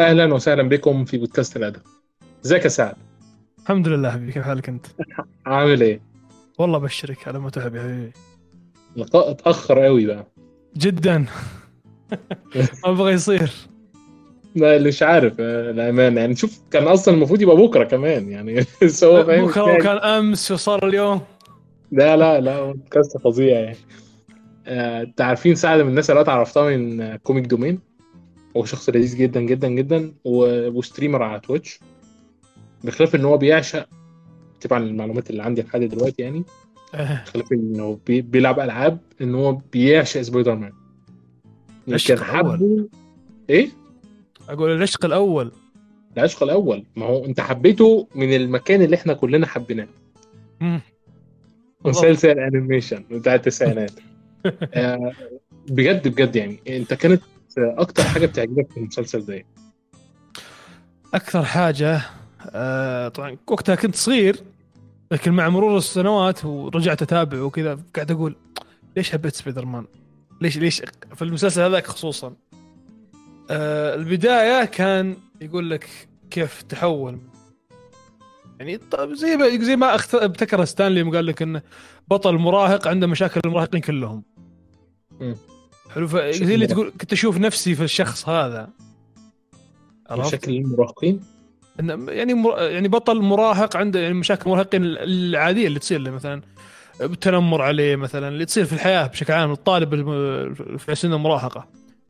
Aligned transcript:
أهلا 0.00 0.34
وسهلا 0.34 0.62
بكم 0.62 1.04
في 1.04 1.18
بودكاست 1.18 1.56
الأدب. 1.56 1.80
إزيك 2.44 2.64
يا 2.64 2.68
سعد؟ 2.68 2.94
الحمد 3.62 3.88
لله 3.88 4.10
حبيبي 4.10 4.32
كيف 4.32 4.42
حالك 4.42 4.68
أنت؟ 4.68 4.86
عامل 5.46 5.82
إيه؟ 5.82 6.00
والله 6.58 6.76
ابشرك 6.78 7.28
على 7.28 7.38
ما 7.38 7.50
تحب 7.50 7.74
يا 7.74 7.82
حبيبي. 7.82 8.12
لقاء 8.96 9.30
اتأخر 9.30 9.78
قوي 9.84 10.06
بقى. 10.06 10.26
جدا. 10.76 11.18
ما 12.54 12.66
أبغى 12.84 13.12
يصير. 13.12 13.50
لا 14.54 14.76
اللي 14.76 14.88
مش 14.88 15.02
عارف 15.02 15.34
آه، 15.40 15.70
الامانه 15.70 16.20
يعني 16.20 16.36
شوف 16.36 16.60
كان 16.70 16.86
أصلا 16.88 17.14
المفروض 17.14 17.42
يبقى 17.42 17.56
بكرة 17.56 17.84
كمان 17.84 18.28
يعني. 18.30 18.60
هو 19.04 19.24
فاهم 19.24 19.46
بكرة؟ 19.46 19.62
وكان 19.74 19.96
أمس 19.96 20.50
وصار 20.50 20.88
اليوم. 20.88 21.20
لا 21.92 22.16
لا 22.16 22.40
لا 22.40 22.64
بودكاست 22.72 23.18
فظيع 23.18 23.60
يعني. 23.60 23.76
آه، 24.66 25.02
انت 25.02 25.20
عارفين 25.20 25.54
سعد 25.54 25.80
من 25.80 25.88
الناس 25.88 26.10
اللي 26.10 26.20
أنا 26.20 26.30
اتعرفتها 26.30 26.76
من 26.76 27.00
آه، 27.00 27.16
comic 27.16 27.46
domain؟ 27.46 27.89
هو 28.56 28.64
شخص 28.64 28.88
لذيذ 28.88 29.16
جدا 29.16 29.40
جدا 29.40 29.68
جدا 29.68 30.12
و- 30.24 30.68
و 30.68 30.74
streamer 30.74 31.22
على 31.22 31.40
تويتش. 31.40 31.80
بخلاف 32.84 33.14
إن 33.14 33.24
هو 33.24 33.36
بيعشق 33.36 33.88
طبعا 34.68 34.84
المعلومات 34.84 35.30
اللي 35.30 35.42
عندي 35.42 35.62
لحد 35.62 35.80
دلوقتي 35.80 36.22
يعني 36.22 36.44
آه، 36.94 37.22
بخلاف 37.24 37.52
إنه 37.52 37.98
بي- 38.06 38.20
بيلعب 38.20 38.60
ألعاب 38.60 38.98
إن 39.20 39.34
هو 39.34 39.58
بيعشق 39.72 40.22
سبايدر 40.22 40.54
مان 40.54 40.72
يمكن 41.86 42.14
الأول. 42.14 42.26
حبه 42.26 42.88
إيه؟ 43.50 43.68
أقول 44.48 44.70
العشق 44.70 45.04
الأول. 45.04 45.52
العشق 46.16 46.42
الأول. 46.42 46.84
ما 46.96 47.06
هو 47.06 47.24
أنت 47.24 47.40
حبيته 47.40 48.06
من 48.14 48.34
المكان 48.34 48.82
اللي 48.82 48.96
إحنا 48.96 49.12
كلنا 49.12 49.46
حبيناه. 49.46 49.88
مسلسل 51.84 52.38
animation 52.38 53.04
بتاع 53.10 53.34
التسعينات. 53.34 53.90
آه، 54.74 55.12
بجد 55.68 56.08
بجد 56.08 56.36
يعني 56.36 56.60
أنت 56.68 56.94
كانت 56.94 57.22
أكتر 57.58 58.02
حاجة 58.02 58.26
بتعجبك 58.26 58.70
في 58.70 58.76
المسلسل 58.76 59.24
ده 59.26 59.34
إيه؟ 59.34 59.46
أكثر 61.14 61.44
حاجة 61.44 62.00
آه 62.50 63.08
طبعا 63.08 63.36
وقتها 63.46 63.74
كنت 63.74 63.94
صغير 63.96 64.36
لكن 65.10 65.32
مع 65.32 65.48
مرور 65.48 65.76
السنوات 65.76 66.44
ورجعت 66.44 67.02
اتابع 67.02 67.42
وكذا 67.42 67.78
قاعد 67.94 68.10
أقول 68.10 68.36
ليش 68.96 69.12
حبيت 69.12 69.34
سبايدر 69.34 69.64
مان؟ 69.66 69.84
ليش 70.40 70.58
ليش 70.58 70.82
في 71.14 71.22
المسلسل 71.22 71.60
هذاك 71.62 71.86
خصوصا 71.86 72.34
آه 73.50 73.94
البداية 73.94 74.64
كان 74.64 75.16
يقول 75.40 75.70
لك 75.70 75.88
كيف 76.30 76.62
تحول 76.62 77.18
يعني 78.58 78.76
طب 78.76 79.12
زي 79.14 79.36
ما 79.36 79.64
زي 79.64 79.76
ما 79.76 79.94
ابتكر 80.14 80.64
ستانلي 80.64 81.02
وقال 81.02 81.26
لك 81.26 81.42
إنه 81.42 81.62
بطل 82.08 82.34
مراهق 82.34 82.88
عنده 82.88 83.06
مشاكل 83.06 83.40
المراهقين 83.44 83.80
كلهم. 83.80 84.22
حلو 85.94 86.08
ف- 86.08 86.16
زي 86.16 86.54
اللي 86.54 86.66
تقول 86.66 86.92
كنت 87.00 87.12
أشوف 87.12 87.38
نفسي 87.38 87.74
في 87.74 87.84
الشخص 87.84 88.28
هذا؟ 88.28 88.68
مشاكل 90.10 90.52
المراهقين 90.52 91.20
يعني 92.08 92.34
مر... 92.34 92.58
يعني 92.62 92.88
بطل 92.88 93.20
مراهق 93.22 93.76
عنده 93.76 94.00
يعني 94.00 94.14
مشاكل 94.14 94.42
المراهقين 94.46 94.82
العادية 94.84 95.66
اللي 95.66 95.78
تصير 95.78 96.00
له 96.00 96.10
مثلا 96.10 96.40
التنمر 97.00 97.62
عليه 97.62 97.96
مثلا 97.96 98.28
اللي 98.28 98.44
تصير 98.44 98.64
في 98.64 98.72
الحياة 98.72 99.06
بشكل 99.06 99.32
عام 99.32 99.52
الطالب 99.52 99.94
الم... 99.94 100.54
في 100.78 100.94
سن 100.94 101.12
المراهقه 101.12 101.66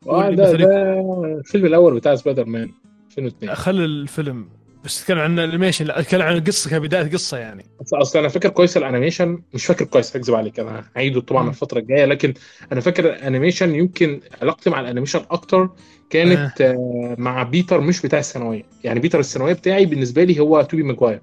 آه، 0.09 0.31
ده 0.31 0.53
ده 0.53 1.01
الفيلم 1.39 1.67
الأول 1.67 1.95
بتاع 1.95 2.15
سبايدر 2.15 2.45
مان 2.45 2.71
2002 3.09 3.55
خلي 3.55 3.85
الفيلم 3.85 4.49
بس 4.85 5.01
تتكلم 5.01 5.19
عن 5.19 5.39
ال 5.39 5.43
animation 5.43 5.85
لا 5.85 6.01
أتكلم 6.01 6.23
عن 6.23 6.37
القصة 6.37 6.71
كبداية 6.71 7.11
قصة 7.11 7.39
يعني. 7.39 7.63
أصل- 7.63 8.01
أصل 8.01 8.19
أنا 8.19 8.29
فاكر 8.29 8.49
كويس 8.49 8.77
ال 8.77 8.83
animation 8.83 9.43
مش 9.55 9.67
فاكر 9.67 9.85
كويس 9.85 10.17
هكذب 10.17 10.35
عليك 10.35 10.61
أنا 10.61 10.85
هعيده 10.97 11.21
طبعا. 11.21 11.49
الفترة 11.49 11.79
الجاية 11.79 12.05
لكن 12.05 12.35
أنا 12.73 12.81
فاكر 12.81 13.05
ال 13.11 13.17
animation 13.17 13.75
يمكن 13.75 14.21
علاقتي 14.43 14.71
مع 14.71 14.81
ال 14.81 14.85
animation 14.85 15.21
أكتر 15.31 15.69
كانت 16.11 16.61
آه، 16.61 17.15
مع 17.19 17.43
بيتر 17.43 17.81
مش 17.81 18.03
بتاع 18.03 18.19
الثانوية. 18.19 18.63
يعني 18.85 19.01
بيتر 19.01 19.19
الثانوية 19.21 19.53
بتاعي 19.53 19.87
بالنسبة 19.87 20.25
لي 20.25 20.41
هو 20.41 20.63
توبي 20.63 20.83
ماجواير. 20.83 21.21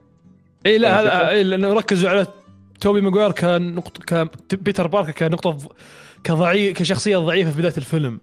اي 0.65 0.77
لا 0.77 0.87
يعني 0.89 1.07
هذا 1.07 1.29
اي 1.29 1.43
لأنه 1.43 1.73
ركزوا 1.73 2.09
على 2.09 2.27
توبي 2.81 3.01
ماجوير 3.01 3.31
كان 3.31 3.75
نقطه 3.75 4.03
كان 4.05 4.27
بيتر 4.53 4.87
باركر 4.87 5.11
كنقطة 5.11 5.57
كضعيف 6.23 6.77
كشخصية 6.77 7.17
ضعيفة 7.17 7.51
في 7.51 7.57
بداية 7.57 7.73
الفيلم. 7.77 8.19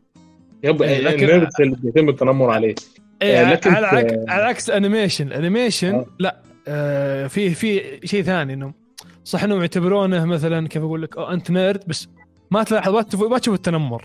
يبقى 0.65 0.89
إيه، 0.89 1.00
لكن- 1.00 1.25
ال 1.29 1.34
nerds 1.34 1.61
اللي 1.61 1.77
بيتم 1.83 2.09
التنمر 2.09 2.50
عليه. 2.50 2.75
اي 3.23 3.41
آه، 3.41 3.53
لكن 3.53 3.71
على 3.75 3.87
عكس 3.87 4.15
على 4.29 4.43
عكس 4.45 4.71
animation 4.71 5.33
animation 5.33 5.95
آه. 5.95 6.07
لا. 6.19 6.43
آه 6.69 7.27
في 7.27 7.51
في 7.55 7.99
شيء 8.05 8.23
ثاني 8.23 8.55
انه 8.55 8.73
صح 9.25 9.45
إنهم 9.45 9.61
يعتبرونه 9.61 10.25
مثلا 10.25 10.69
كيف 10.69 10.83
أقول 10.83 11.03
لك 11.03 11.19
أنت 11.19 11.51
nerd 11.51 11.83
بس 11.87 12.09
ما 12.51 12.63
تلاحظ 12.63 12.93
ما 12.95 13.03
تشوف 13.03 13.23
ما 13.31 13.39
تشوف 13.39 13.55
التنمر. 13.55 14.05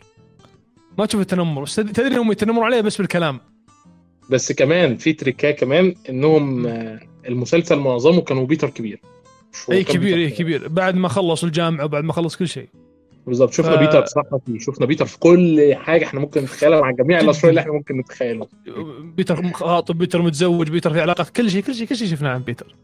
ما 0.97 1.05
تشوف 1.05 1.21
التنمر. 1.21 1.63
بس 1.63 1.75
تد- 1.75 1.91
تدري 1.91 2.07
إنهم 2.15 2.31
يتنمروا 2.31 2.65
عليه 2.65 2.81
بس 2.81 2.97
بالكلام. 2.97 3.39
بس 4.29 4.51
كمان 4.51 4.97
في 4.97 5.13
تريكاه 5.13 5.51
كمان 5.51 5.95
إنهم 6.09 6.67
آه، 6.67 6.99
المسلسل 7.27 7.75
معظمه 7.79 8.21
كانوا 8.21 8.45
بيتر 8.45 8.69
كبير. 8.69 9.01
اي 9.71 9.83
كبير 9.83 10.17
اي 10.17 10.29
كبير. 10.29 10.67
بعد 10.67 10.95
ما 10.95 11.07
خلص 11.07 11.43
الجامعة 11.43 11.85
وبعد 11.85 12.03
ما 12.03 12.13
خلص 12.13 12.35
كل 12.35 12.47
شيء. 12.47 12.69
بالظبط. 13.27 13.53
شفنا 13.53 13.75
ف- 13.77 13.79
بيتر 13.79 14.05
صحفي 14.05 14.59
شفنا 14.59 14.85
بيتر 14.85 15.05
في 15.05 15.19
كل 15.19 15.75
حاجة 15.75 16.05
إحنا 16.05 16.19
ممكن 16.19 16.41
نتخيلها 16.41 16.81
مع 16.81 16.91
جميع 16.91 17.19
الاشرار 17.19 17.49
اللي 17.49 17.61
إحنا 17.61 17.71
ممكن 17.73 17.97
نتخيلها. 17.97 18.47
بيتر 19.01 19.51
خاطب 19.53 19.97
بيتر 19.97 20.21
متزوج 20.21 20.69
بيتر 20.69 20.93
في 20.93 21.01
علاقات. 21.01 21.29
كل 21.29 21.51
شيء 21.51 21.63
كل 21.63 21.75
شيء 21.75 21.87
كل 21.87 21.95
شيء 21.95 22.07
شفناه 22.07 22.29
عن 22.33 22.41
بيتر. 22.41 22.75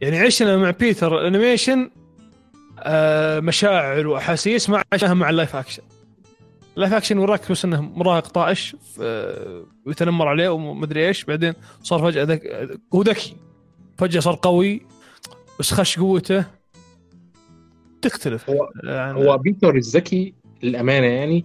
يعني 0.00 0.18
عشنا 0.18 0.56
مع 0.56 0.70
بيتر 0.70 1.18
ال 1.20 1.27
animation 1.27 1.90
آه 2.78 3.40
مشاعر 3.40 4.06
وأحاسيس 4.06 4.70
ما 4.70 4.82
عشناها 4.92 5.14
مع 5.14 5.30
ال 5.30 5.35
live 5.35 5.56
action 5.56 5.82
ال 6.76 6.79
live 6.79 6.92
action 6.92 7.18
وراك 7.18 7.50
بس 7.52 7.64
إنه 7.64 7.80
مراهق 7.80 8.28
طائش 8.28 8.76
آه، 9.00 9.64
ويتنمر 9.86 10.28
عليه 10.28 10.48
ومدري 10.48 11.08
إيش. 11.08 11.24
بعدين 11.24 11.54
صار 11.82 11.98
فجأة 12.02 12.24
ذك... 12.24 12.42
هو 12.94 13.02
ذكي. 13.02 13.36
فجأة 13.98 14.20
صار 14.20 14.38
قوي 14.42 14.82
بس 15.60 15.74
خش 15.74 15.98
قوته. 15.98 16.44
تختلف 18.02 18.50
هو 18.50 18.68
يعني 18.84 19.18
هو 19.18 19.38
بيتر 19.38 19.76
الذكي 19.76 20.34
للأمانة 20.62 21.06
يعني 21.06 21.44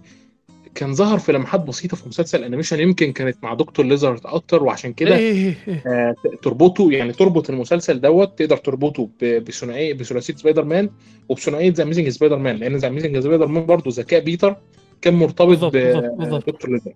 كان 0.74 0.94
ظهر 0.94 1.18
في 1.18 1.32
لمحات 1.32 1.60
بسيطة 1.60 1.96
في 1.96 2.08
مسلسل 2.08 2.44
animation 2.44 2.80
يمكن 2.80 3.12
كانت 3.12 3.36
مع 3.42 3.54
دكتور 3.54 3.86
ليزرد 3.86 4.20
أكتر 4.24 4.64
وعشان 4.64 4.92
كده 4.92 5.16
إيه 5.16 5.32
إيه 5.32 5.54
إيه. 5.68 5.82
آه، 5.86 6.14
تربطه 6.42 6.92
يعني 6.92 7.12
تربط 7.12 7.50
المسلسل 7.50 8.00
دوت 8.00 8.38
تقدر 8.38 8.56
تربطه 8.56 9.08
بثنائية 9.22 9.94
بثلاثية 9.94 10.34
سبايدر 10.34 10.64
مان 10.64 10.90
وبثنائية 11.28 11.72
The 11.72 11.82
Amazing 11.82 12.08
Spider-Man 12.08 12.56
لأن 12.56 12.76
The 12.76 12.88
Amazing 12.88 13.18
Spider-Man 13.18 13.66
برضه 13.66 13.90
ذكاء 13.94 14.20
بيتر 14.20 14.56
كان 15.02 15.14
مرتبط. 15.14 15.64
بدكتور 15.64 16.70
ليزرد 16.70 16.94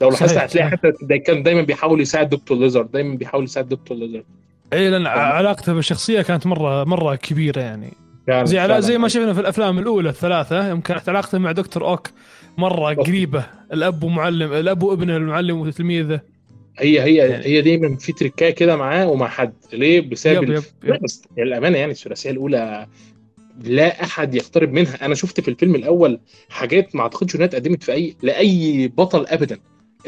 لو 0.00 0.10
لاحظت 0.10 0.36
هتلاقي. 0.36 0.70
حتى 0.70 0.92
ده 1.02 1.16
كان 1.16 1.42
دايما 1.42 1.62
بيحاول 1.62 2.00
يساعد 2.00 2.28
دكتور 2.28 2.58
ليزرد 2.58 2.90
دايما 2.90 3.16
بيحاول 3.16 3.44
يساعد 3.44 3.68
دكتور 3.68 3.96
ليزرد 3.96 4.24
اي 4.72 4.90
لأن 4.90 5.06
علاقته 5.06 5.72
بالشخصية 5.72 6.22
كانت 6.22 6.46
مرة 6.46 6.84
مرة 6.84 7.14
كبيرة 7.14 7.60
يعني 7.60 7.92
زي 8.30 8.58
على. 8.58 8.82
زي 8.82 8.98
ما 8.98 9.08
شفنا 9.08 9.34
في 9.34 9.40
الأفلام 9.40 9.78
الأولى 9.78 10.08
الثلاثة 10.08 10.68
يوم 10.68 10.80
كانت 10.80 11.08
علاقته 11.08 11.38
مع 11.38 11.52
دكتور 11.52 11.88
أوك 11.88 12.08
مرة. 12.58 12.94
قريبة 12.94 13.46
الأب 13.72 14.02
ومعلم 14.02 14.52
الأب 14.52 14.82
وابنه 14.82 15.16
المعلم 15.16 15.60
وتلميذه 15.60 16.20
هي 16.78 17.00
هي 17.00 17.14
يعني- 17.14 17.44
هي 17.44 17.60
دايما 17.62 17.96
في 17.96 18.12
تريكايه 18.12 18.50
كده 18.50 18.76
معاه 18.76 19.06
ومع 19.08 19.28
حد 19.28 19.52
ليه 19.72 20.00
بسبب 20.00 20.42
yep 20.42 20.50
yep, 20.50 20.62
yep. 20.84 21.02
بس 21.02 21.22
يعني 21.36 21.48
الامانه 21.48 21.78
يعني 21.78 21.92
الثلاثية 21.92 22.30
الأولى 22.30 22.86
لا 23.64 24.02
أحد 24.04 24.34
يقترب 24.34 24.72
منها 24.72 25.06
أنا 25.06 25.14
شفت 25.14 25.40
في 25.40 25.48
الفيلم 25.48 25.74
الأول 25.74 26.20
حاجات 26.48 26.96
ما 26.96 27.02
أعتقدش 27.02 27.34
إنها 27.36 27.46
اتقدمت 27.46 27.82
في 27.82 27.92
اي 27.92 28.16
لأي 28.22 28.88
بطل 28.88 29.26
ابدا 29.26 29.58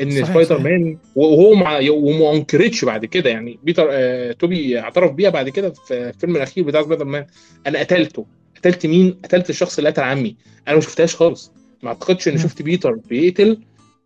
إن 0.02 0.10
صحيح، 0.10 0.28
سبايدر 0.28 0.58
صحيح. 0.58 0.64
مان 0.64 0.98
وهو 1.16 1.54
مع 1.54 1.80
وما 1.90 2.32
انكرتش 2.32 2.84
بعد 2.84 3.04
كده 3.04 3.30
يعني 3.30 3.58
بيتر 3.62 3.88
آه 3.90 4.32
توبي 4.32 4.80
اعترف 4.80 5.12
بيها 5.12 5.30
بعد 5.30 5.48
كده 5.48 5.70
في 5.70 5.94
الفيلم 5.94 6.36
الأخير 6.36 6.64
بتاع 6.64 6.82
سبايدر 6.82 7.04
مان 7.04 7.26
أنا 7.66 7.78
قتلته. 7.78 8.26
قتلت 8.56 8.86
مين؟ 8.86 9.20
قتلت 9.24 9.50
الشخص 9.50 9.78
اللي 9.78 9.90
قتل 9.90 10.02
عمي. 10.02 10.36
أنا 10.68 10.74
ما 10.74 10.80
شفتهاش 10.80 11.16
خالص. 11.16 11.52
ما 11.82 11.88
أعتقدش 11.88 12.28
إن 12.28 12.32
مم. 12.32 12.38
شفت 12.38 12.62
بيتر 12.62 12.92
بيقتل 12.92 13.58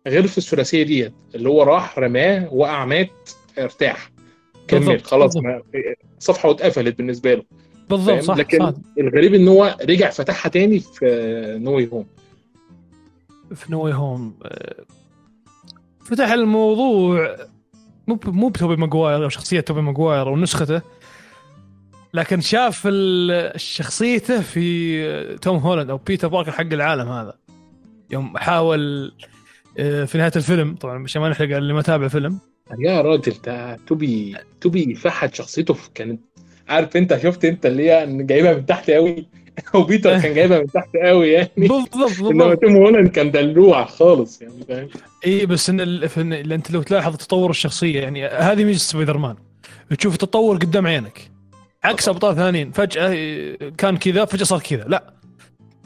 غير 0.07 0.27
في 0.27 0.37
الثلاثية 0.37 0.83
ديت 0.83 1.13
اللي 1.35 1.49
هو 1.49 1.63
راح 1.63 1.99
رماه 1.99 2.53
وقع 2.53 2.85
مات 2.85 3.09
ارتاح. 3.59 4.11
كمل 4.67 5.03
خلاص 5.03 5.33
صفحة 6.19 6.49
واتقفلت 6.49 6.97
بالنسبة 6.97 7.33
له. 7.33 7.43
بالضبط 7.89 8.07
فاهم؟ 8.09 8.21
صح 8.21 8.37
لكن 8.37 8.59
صح. 8.59 8.73
الغريب 8.99 9.33
إن 9.33 9.47
هو 9.47 9.77
رجع 9.81 10.09
فتحها 10.09 10.49
تاني 10.49 10.79
في 10.79 11.57
No 11.61 11.89
Way 11.93 11.98
Home 11.98 12.05
في 13.55 13.71
No 13.71 13.83
Way 13.83 13.93
Home 13.93 14.33
فتح 16.09 16.31
الموضوع. 16.31 17.35
مو 18.07 18.19
مو 18.25 18.49
بتوبي 18.49 18.75
ماجواير 18.75 19.23
أو 19.23 19.29
شخصية 19.29 19.59
توبي 19.59 19.81
ماجواير 19.81 20.27
أو 20.27 20.37
نسخته. 20.37 20.81
لكن 22.13 22.41
شاف 22.41 22.87
شخصيته 23.55 24.41
في 24.41 25.37
توم 25.37 25.57
هولاند 25.57 25.89
أو 25.89 25.97
بيتر 25.97 26.27
باركر 26.27 26.51
حق 26.51 26.73
العالم 26.73 27.09
هذا. 27.09 27.33
يوم 28.11 28.37
حاول 28.37 29.13
آه، 29.79 30.05
في 30.05 30.17
نهاية 30.17 30.31
الفيلم 30.35 30.75
طبعا 30.75 31.03
عشان 31.03 31.21
ما 31.21 31.29
نحرق 31.29 31.57
اللي 31.57 31.73
ما 31.73 31.81
تابع 31.81 32.07
فيلم. 32.07 32.39
يا 32.79 33.01
راجل 33.01 33.33
ده 33.45 33.75
توبي 33.87 34.35
توبي 34.61 34.95
فحت 34.95 35.35
شخصيته 35.35 35.75
كانت 35.95 36.21
عارف 36.69 36.97
أنت 36.97 37.17
شفت 37.17 37.45
أنت 37.45 37.65
اللي 37.65 37.91
هي 37.91 38.23
جايبها 38.23 38.53
من 38.53 38.65
تحت 38.65 38.91
قوي 38.91 39.27
هو 39.75 39.83
بيتر 39.83 40.19
كان 40.19 40.33
جايبها 40.33 40.59
من 40.59 40.67
تحت 40.67 40.89
قوي 41.03 41.29
يعني. 41.29 41.49
بالضبط 41.57 42.19
إنما 42.31 42.55
توم 42.55 42.75
هولاند 42.75 43.07
كان 43.07 43.31
دلوع 43.31 43.85
خالص 43.85 44.41
يعني 44.41 44.53
فاهم؟ 44.67 44.89
اي 45.25 45.45
بس 45.45 45.69
إن 45.69 45.81
ال- 45.81 46.09
في 46.09 46.15
إن- 46.15 46.33
اللي 46.33 46.55
أنت 46.55 46.71
لو 46.71 46.81
تلاحظ 46.81 47.15
تطور 47.17 47.49
الشخصية 47.49 47.99
يعني 48.01 48.25
هذه 48.27 48.63
ميزه 48.63 48.79
سبايدر 48.79 49.17
مان 49.17 49.35
تشوف 49.97 50.13
التطور 50.13 50.57
قدام 50.57 50.87
عينك. 50.87 51.31
عكس 51.83 52.09
أبطال 52.09 52.35
ثانيين 52.35 52.71
فجأة 52.71 53.11
إيه، 53.11 53.57
كان 53.77 53.97
كذا 53.97 54.25
فجأة 54.25 54.43
صار 54.43 54.59
كذا. 54.59 54.83
لا. 54.87 55.13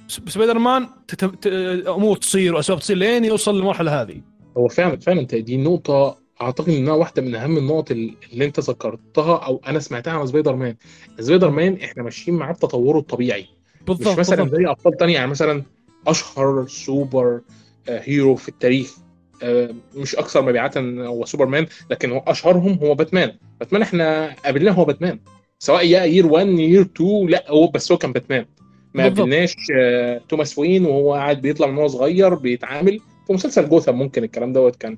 سبايدر 0.07 0.59
مان 0.59 0.87
تت- 1.07 1.47
أمور 1.87 2.17
تصير 2.17 2.55
وأسباب 2.55 2.79
تصير 2.79 2.97
لين 2.97 3.25
يوصل 3.25 3.55
للمرحلة 3.55 4.01
هذه. 4.01 4.21
هو 4.57 4.67
فعلا 4.67 4.97
فعلا 4.99 5.21
دي 5.21 5.57
نقطة 5.57 6.17
أعتقد 6.41 6.69
إنها 6.69 6.93
واحدة 6.93 7.21
من 7.21 7.35
أهم 7.35 7.57
النقط 7.57 7.91
ال- 7.91 8.13
اللي 8.33 8.45
أنت 8.45 8.59
ذكرتها 8.59 9.37
أو 9.37 9.61
أنا 9.67 9.79
سمعتها 9.79 10.13
عن 10.13 10.27
سبايدر 10.27 10.55
مان 10.55 10.75
سبايدر 11.19 11.49
مان 11.49 11.77
إحنا 11.83 12.03
ماشيين 12.03 12.37
معاه 12.37 12.53
بتطوره 12.53 12.99
الطبيعي. 12.99 13.45
مش 13.89 13.97
بالضبط 13.97 14.19
مثلا 14.19 14.43
بالضبط. 14.43 14.59
زي 14.59 14.67
أبطال 14.67 14.97
تانية 14.97 15.13
يعني 15.13 15.31
مثلا 15.31 15.63
أشهر 16.07 16.67
سوبر 16.67 17.41
آه، 17.89 17.99
hero 18.03 18.35
في 18.35 18.49
التاريخ. 18.49 18.95
آه، 19.43 19.75
مش 19.95 20.15
أكثر 20.15 20.41
مبيعات 20.41 20.77
هو 20.77 21.25
سوبرمان 21.25 21.65
لكن 21.91 22.11
هو 22.11 22.23
أشهرهم 22.27 22.73
هو 22.83 22.95
باتمان. 22.95 23.31
باتمان 23.59 23.81
إحنا 23.81 24.35
قابلناه 24.45 24.71
هو 24.71 24.85
باتمان. 24.85 25.19
سواء 25.59 25.85
يا 25.85 26.03
Year 26.03 26.25
1 26.27 26.47
Year 26.47 26.81
2 26.81 27.27
لا 27.29 27.45
هو 27.51 27.67
بس 27.67 27.91
هو 27.91 27.97
كان 27.97 28.11
باتمان. 28.11 28.45
ما. 28.93 29.03
قابلناش 29.03 29.55
آه، 29.77 30.21
توماس 30.29 30.57
وين 30.57 30.85
وهو 30.85 31.13
قاعد 31.13 31.41
بيطلع 31.41 31.67
من 31.67 31.77
هو 31.77 31.87
صغير 31.87 32.35
بيتعامل 32.35 32.99
في 33.27 33.33
مسلسل 33.33 33.69
جوثام 33.69 33.99
ممكن 33.99 34.23
الكلام 34.23 34.53
دوت 34.53 34.75
كان 34.75 34.97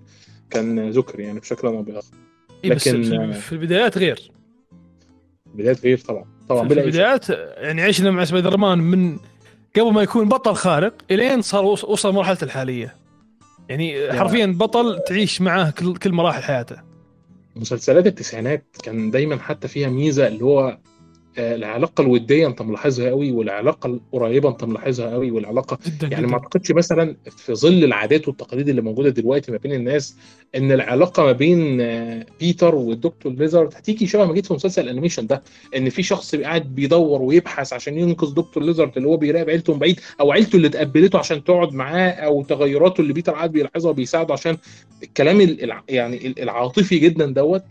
كان 0.49 0.89
ذكر 0.89 1.19
يعني 1.19 1.39
بشكل 1.39 1.67
أو 1.67 1.81
بآخر. 1.81 2.07
إيه 2.63 2.69
بس 2.73 2.87
لكن- 2.87 3.03
في- 3.03 3.41
في 3.41 3.51
البدايات 3.51 3.97
غير. 3.97 4.31
بدايه 5.55 5.75
غير 5.83 5.97
طبعا. 5.97 6.25
طبعا 6.49 6.67
في. 6.67 6.73
البدايات 6.73 7.29
يعني 7.57 7.81
عشنا 7.81 8.11
مع 8.11 8.25
سبايدر 8.25 8.57
مان 8.57 8.77
من 8.77 9.17
قبل 9.75 9.93
ما 9.93 10.01
يكون 10.01 10.29
بطل 10.29 10.53
خارق 10.55 10.93
إلين 11.11 11.41
صار 11.41 11.65
وص- 11.65 11.83
وصل 11.83 12.13
مرحلته 12.13 12.43
الحالية 12.43 12.95
يعني 13.69 14.13
حرفيا 14.13 14.45
بطل 14.45 14.99
تعيش 15.07 15.41
معاه 15.41 15.69
كل 15.69 15.95
كل 15.97 16.11
مراحل 16.11 16.43
حياته 16.43 16.75
مسلسلات 17.55 18.07
التسعينات 18.07 18.65
كان 18.83 19.11
دايما 19.11 19.37
حتى 19.37 19.67
فيها 19.67 19.87
ميزة 19.89 20.27
اللي 20.27 20.43
هو 20.45 20.77
العلاقة 21.37 22.01
الودية 22.01 22.47
أنت 22.47 22.61
ملاحظها 22.61 23.09
قوي 23.09 23.31
والعلاقة 23.31 23.87
القريبة 24.13 24.49
أنت 24.49 24.63
ملاحظها 24.63 25.09
قوي 25.11 25.31
والعلاقة 25.31 25.77
جدا 25.85 26.07
يعني 26.07 26.21
ما 26.27 26.27
جدا 26.27 26.37
أعتقدش 26.43 26.71
مثلا 26.71 27.15
في 27.37 27.53
ظل 27.55 27.83
العادات 27.83 28.27
والتقاليد 28.27 28.69
اللي 28.69 28.81
موجودة 28.81 29.09
دلوقتي 29.09 29.51
ما 29.51 29.57
بين 29.57 29.73
الناس 29.73 30.17
إن 30.55 30.71
العلاقة 30.71 31.23
ما 31.23 31.31
بين 31.31 31.81
آه، 31.81 32.25
بيتر 32.39 32.75
والدكتور 32.75 33.31
ليزرد 33.33 33.73
هتيجي 33.75 34.07
شبه 34.07 34.25
ما 34.25 34.33
جيت 34.33 34.45
في 34.45 34.53
مسلسل 34.53 34.83
ال 34.83 34.88
animation 34.88 35.27
ده 35.27 35.43
إن 35.77 35.89
في 35.89 36.03
شخص 36.03 36.35
قاعد 36.35 36.75
بيدور 36.75 37.21
ويبحث 37.21 37.73
عشان 37.73 37.97
ينقذ 37.97 38.33
دكتور 38.33 38.63
ليزرد 38.63 38.91
اللي 38.97 39.07
هو 39.09 39.17
بيراقب 39.17 39.49
عيلته 39.49 39.73
من 39.73 39.79
بعيد 39.79 39.99
أو 40.19 40.31
عيلته 40.31 40.55
اللي 40.55 40.67
اتقبلته 40.67 41.19
عشان 41.19 41.43
تقعد 41.43 41.73
معاه 41.73 42.09
أو 42.09 42.43
تغيراته 42.43 43.01
اللي 43.01 43.13
بيتر 43.13 43.31
قاعد 43.31 43.51
بيلاحظها 43.51 43.89
وبيساعده 43.91 44.33
عشان 44.33 44.57
الكلام 45.03 45.41
الع- 45.41 45.83
يعني 45.89 46.33
العاطفي 46.39 46.97
جدا 46.99 47.25
دوت 47.25 47.63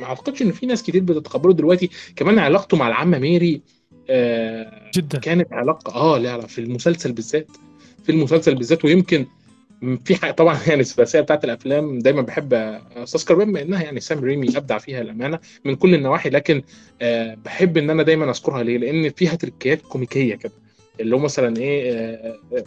ما 0.00 0.06
اعتقدش 0.06 0.42
ان 0.42 0.52
في 0.52 0.66
ناس 0.66 0.82
كتير 0.82 1.02
بتتقبله 1.02 1.52
دلوقتي. 1.52 1.90
كمان 2.16 2.38
علاقته 2.38 2.76
مع 2.76 2.88
العمة 2.88 3.18
ماي 3.18 3.62
آه 4.10 4.90
جدا. 4.94 5.18
كانت 5.18 5.52
علاقة 5.52 5.94
آه 5.94 6.18
لا 6.18 6.36
لا 6.36 6.46
في 6.46 6.60
المسلسل 6.60 7.12
بالذات. 7.12 7.48
في 8.04 8.12
المسلسل 8.12 8.54
بالذات 8.54 8.84
ويمكن 8.84 9.26
في 10.04 10.16
حاجة 10.16 10.30
طبعا 10.30 10.58
يعني 10.68 10.80
الثلاثية 10.80 11.20
بتاعت 11.20 11.44
الأفلام 11.44 11.98
دايما 11.98 12.22
بحب 12.22 12.54
استذكر 12.96 13.34
بما 13.44 13.62
انها 13.62 13.82
يعني 13.82 14.00
سام 14.00 14.18
ريمي 14.18 14.56
أبدع 14.56 14.78
فيها 14.78 15.00
الامانه 15.00 15.38
من 15.64 15.74
كل 15.76 15.94
النواحي 15.94 16.30
لكن 16.30 16.62
آه 17.02 17.34
بحب 17.44 17.76
إن 17.76 17.90
أنا 17.90 18.02
دايما 18.02 18.30
أذكرها 18.30 18.62
ليه؟ 18.62 18.78
لأن 18.78 19.10
فيها 19.10 19.34
تركيات 19.34 19.82
كوميكية 19.82 20.34
كده 20.34 20.52
اللي 21.00 21.16
هو 21.16 21.18
مثلا 21.18 21.56
إيه 21.56 21.92
آه 21.92 21.96
آه 21.96 22.56
آه، 22.56 22.64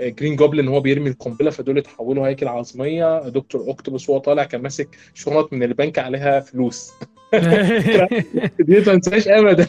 جرين 0.00 0.36
جوبلن 0.36 0.68
هو 0.68 0.80
بيرمي 0.80 1.10
القنبلة 1.10 1.50
فدول 1.50 1.78
اتحولوا 1.78 2.28
هيكل 2.28 2.48
عظميه 2.48 3.28
دكتور 3.28 3.60
اوكتوبس 3.60 4.08
وهو 4.08 4.18
طالع 4.18 4.44
كان 4.44 4.62
ماسك 4.62 4.88
شنط 5.14 5.52
من 5.52 5.62
البنك 5.62 5.98
عليها 5.98 6.40
فلوس. 6.40 6.90
دي 8.60 8.74
ما 8.76 8.80
تنساش 8.80 9.28
ابدا. 9.28 9.66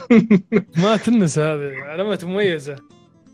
ما 0.77 0.97
تنسى 0.97 1.41
هذه 1.41 1.73
علامات 1.75 2.25
مميزة. 2.25 2.75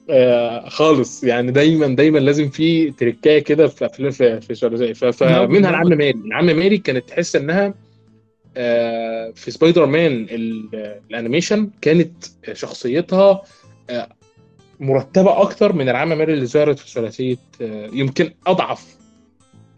آه 0.09 0.69
خالص. 0.69 1.23
يعني 1.23 1.51
دايما 1.51 1.87
دايما 1.87 2.19
لازم 2.19 2.49
في 2.49 2.91
تركاية 2.91 3.39
كده 3.39 3.67
في 3.67 3.85
أفلام 3.85 4.11
في 4.11 4.41
في 4.41 5.11
فمنها 5.11 5.47
نعم. 5.47 5.65
العمة 5.65 5.87
ماي. 5.89 6.11
العمة 6.25 6.45
ماي 6.45 6.77
كانت 6.77 7.09
تحس 7.09 7.35
إنها 7.35 7.73
آه 8.57 9.31
في 9.35 9.51
سبايدر 9.51 9.85
مان 9.85 10.27
ال- 10.31 10.99
ال 11.09 11.15
animation 11.15 11.69
كانت 11.81 12.11
شخصيتها 12.53 13.43
آه 13.89 14.09
مرتبة 14.79 15.41
أكتر 15.41 15.73
من 15.73 15.89
العمة 15.89 16.09
ماي 16.17 16.33
اللي 16.33 16.45
ظهرت 16.45 16.79
في 16.79 16.89
ثلاثية 16.91 17.35
آه 17.61 17.89
يمكن 17.93 18.31
أضعف 18.47 18.97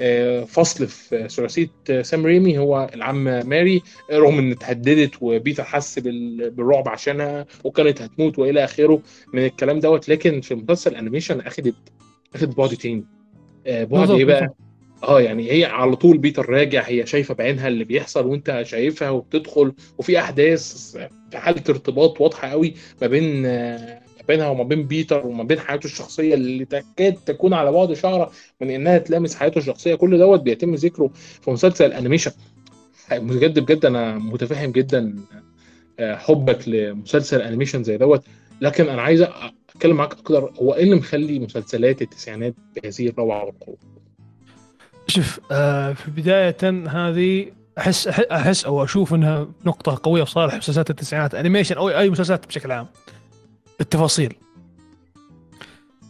آه، 0.01 0.43
فصل 0.43 0.87
في 0.87 1.27
ثلاثية 1.29 1.67
آه، 1.89 2.01
سام 2.01 2.25
ريمي 2.25 2.57
هو 2.57 2.89
العمة 2.93 3.23
ماي 3.23 3.81
رغم 4.11 4.37
إن 4.39 4.51
اتهددت 4.51 5.11
وبيتر 5.21 5.63
حس 5.63 5.99
بال- 5.99 6.49
بالرعب 6.49 6.89
عشانها 6.89 7.45
وكانت 7.63 8.01
هتموت 8.01 8.39
وإلى 8.39 8.63
آخره 8.63 9.01
من 9.33 9.45
الكلام 9.45 9.79
دوت 9.79 10.09
لكن 10.09 10.41
في 10.41 10.55
مسلسل 10.55 10.91
ال 10.91 10.96
animation 10.96 11.39
أخدت 11.39 11.75
أخدت 12.35 12.57
بعد 12.57 12.69
تاني 12.69 13.03
بعد 13.65 14.09
إيه 14.11 14.25
بقى؟ 14.25 14.55
آه 15.03 15.21
يعني 15.21 15.51
هي 15.51 15.65
على 15.65 15.95
طول 15.95 16.17
بيتر 16.17 16.49
راجع 16.49 16.81
هي 16.81 17.05
شايفة 17.05 17.33
بعينها 17.33 17.67
اللي 17.67 17.83
بيحصل 17.83 18.25
وأنت 18.25 18.61
شايفها 18.65 19.09
وبتدخل 19.09 19.73
وفي 19.97 20.19
أحداث 20.19 20.91
في 21.31 21.37
حالة 21.37 21.63
ارتباط 21.69 22.21
واضحة 22.21 22.47
قوي 22.47 22.73
ما 23.01 23.07
بين 23.07 23.45
بينها 24.27 24.47
وما 24.47 24.63
بين 24.63 24.87
بيتر 24.87 25.27
وما 25.27 25.43
بين 25.43 25.59
حياته 25.59 25.85
الشخصية 25.85 26.33
اللي 26.33 26.65
تكاد 26.65 27.13
تكون 27.25 27.53
على 27.53 27.71
بعد 27.71 27.93
شعرة 27.93 28.31
من 28.61 28.69
إنها 28.71 28.97
تلامس 28.97 29.35
حياته 29.35 29.57
الشخصية. 29.57 29.95
كل 29.95 30.17
دوت 30.17 30.41
بيتم 30.41 30.75
ذكره 30.75 31.09
في 31.41 31.51
مسلسل 31.51 31.85
ال 31.85 31.90
animation 31.90 32.31
بجد 33.11 33.59
بجد 33.59 33.85
أنا 33.85 34.17
متفهم 34.17 34.71
جدا 34.71 35.15
آه، 35.99 36.15
حبك 36.15 36.67
لمسلسل 36.67 37.41
animation 37.41 37.83
زي 37.83 37.97
دوت. 37.97 38.23
لكن 38.61 38.89
أنا 38.89 39.01
عايز 39.01 39.21
أتكلم 39.75 39.95
معاك 39.95 40.13
أكتر 40.13 40.53
هو 40.61 40.73
إيه 40.73 40.83
اللي 40.83 40.95
مخلي 40.95 41.39
مسلسلات 41.39 42.01
التسعينات 42.01 42.55
بهذه 42.75 43.07
الروعة 43.07 43.45
والقوة؟ 43.45 43.77
شوف 45.07 45.39
آه 45.51 45.93
في 45.93 46.11
بداية 46.11 46.57
هذه 46.87 47.45
أحس 47.77 48.07
أحس 48.07 48.65
أو 48.65 48.83
أشوف 48.83 49.13
إنها 49.13 49.47
نقطة 49.65 49.99
قوية 50.03 50.23
في 50.23 50.31
صالح 50.31 50.55
مسلسلات 50.55 50.89
التسعينات 50.89 51.35
animation 51.35 51.75
أو 51.75 51.89
أي 51.89 52.09
مسلسلات 52.09 52.47
بشكل 52.47 52.71
عام. 52.71 52.87
التفاصيل. 53.81 54.33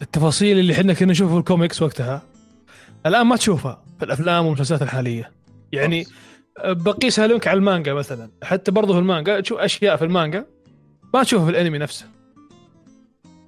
التفاصيل 0.02 0.60
اللي 0.60 0.74
إحنا 0.74 0.94
كنا 0.94 1.12
نشوفها 1.12 1.34
في 1.34 1.40
الكوميكس 1.40 1.82
وقتها 1.82 2.22
الآن 3.06 3.28
ما 3.28 3.36
تشوفها 3.36 3.84
في 4.00 4.06
الأفلام 4.06 4.46
والمسلسلات 4.46 4.82
الحالية. 4.82 5.32
يعني 5.72 6.06
بقيسها 6.66 7.28
لك 7.28 7.48
على 7.48 7.58
المانجا 7.58 7.94
مثلا. 7.94 8.30
حتى 8.44 8.72
برضه 8.72 8.94
في 8.94 9.00
المانجا 9.00 9.40
تشوف 9.40 9.60
أشياء 9.60 9.96
في 9.96 10.06
المانجا 10.06 10.46
ما 11.14 11.24
تشوفها 11.24 11.46
في 11.46 11.52
الأنمي 11.52 11.78
نفسه. 11.78 12.06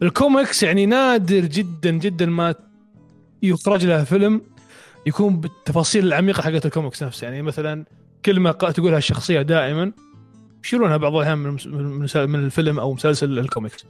الكوميكس 0.02 0.64
يعني 0.64 0.86
نادر 0.86 1.40
جدا 1.40 1.92
جدا 1.92 2.26
ما 2.26 2.56
يخرج 3.44 3.86
لها 3.86 4.04
فيلم 4.04 4.42
يكون 5.06 5.38
بالتفاصيل 5.38 6.08
العميقة 6.08 6.42
حقت 6.42 6.66
الكوميكس 6.66 7.04
نفسه. 7.04 7.26
يعني 7.26 7.42
مثلا 7.42 7.86
كلمة 8.26 8.52
تقولها 8.52 8.98
الشخصية 8.98 9.42
دائما 9.42 9.92
يشيلونها 10.68 10.98
بعض 10.98 11.16
الاحيان 11.16 11.38
من 11.38 11.58
من 12.16 12.36
الفيلم 12.36 12.80
أو 12.80 12.94
مسلسل 12.94 13.40
الكوميكس 13.40 13.86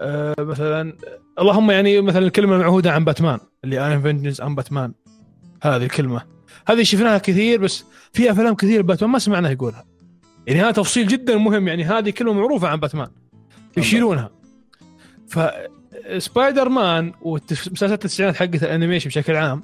آه 0.00 0.34
مثلا 0.38 0.96
اللهم 1.38 1.70
يعني 1.70 2.00
مثلا 2.00 2.26
الكلمة 2.26 2.56
المعهودة 2.56 2.92
عن 2.92 3.04
باتمان 3.04 3.38
اللي 3.64 3.86
I'm 3.86 4.00
vengeance 4.00 4.40
عن 4.40 4.54
باتمان. 4.54 4.92
هذه 5.62 5.82
الكلمة. 5.82 6.22
هذه 6.68 6.82
شفناها 6.82 7.18
كثير 7.18 7.60
بس 7.60 7.84
في 8.12 8.30
أفلام 8.30 8.54
كثير 8.54 8.82
باتمان 8.82 9.10
ما 9.10 9.18
سمعناه 9.18 9.50
يقولها. 9.50 9.84
يعني 10.46 10.60
هذا 10.60 10.70
تفصيل 10.70 11.06
جدا 11.06 11.36
مهم 11.36 11.68
يعني 11.68 11.84
هذه 11.84 12.10
كلمة 12.10 12.32
معروفة 12.32 12.68
عن 12.68 12.80
باتمان. 12.80 13.08
يشيلونها. 13.76 14.30
ف 15.28 15.38
سبايدر 16.18 16.68
مان 16.68 17.12
ومسلسلات 17.22 17.92
التسعينات 17.92 18.36
حقت 18.36 18.62
ال 18.62 18.67
animation 18.67 19.08
بشكل 19.08 19.36
عام 19.36 19.62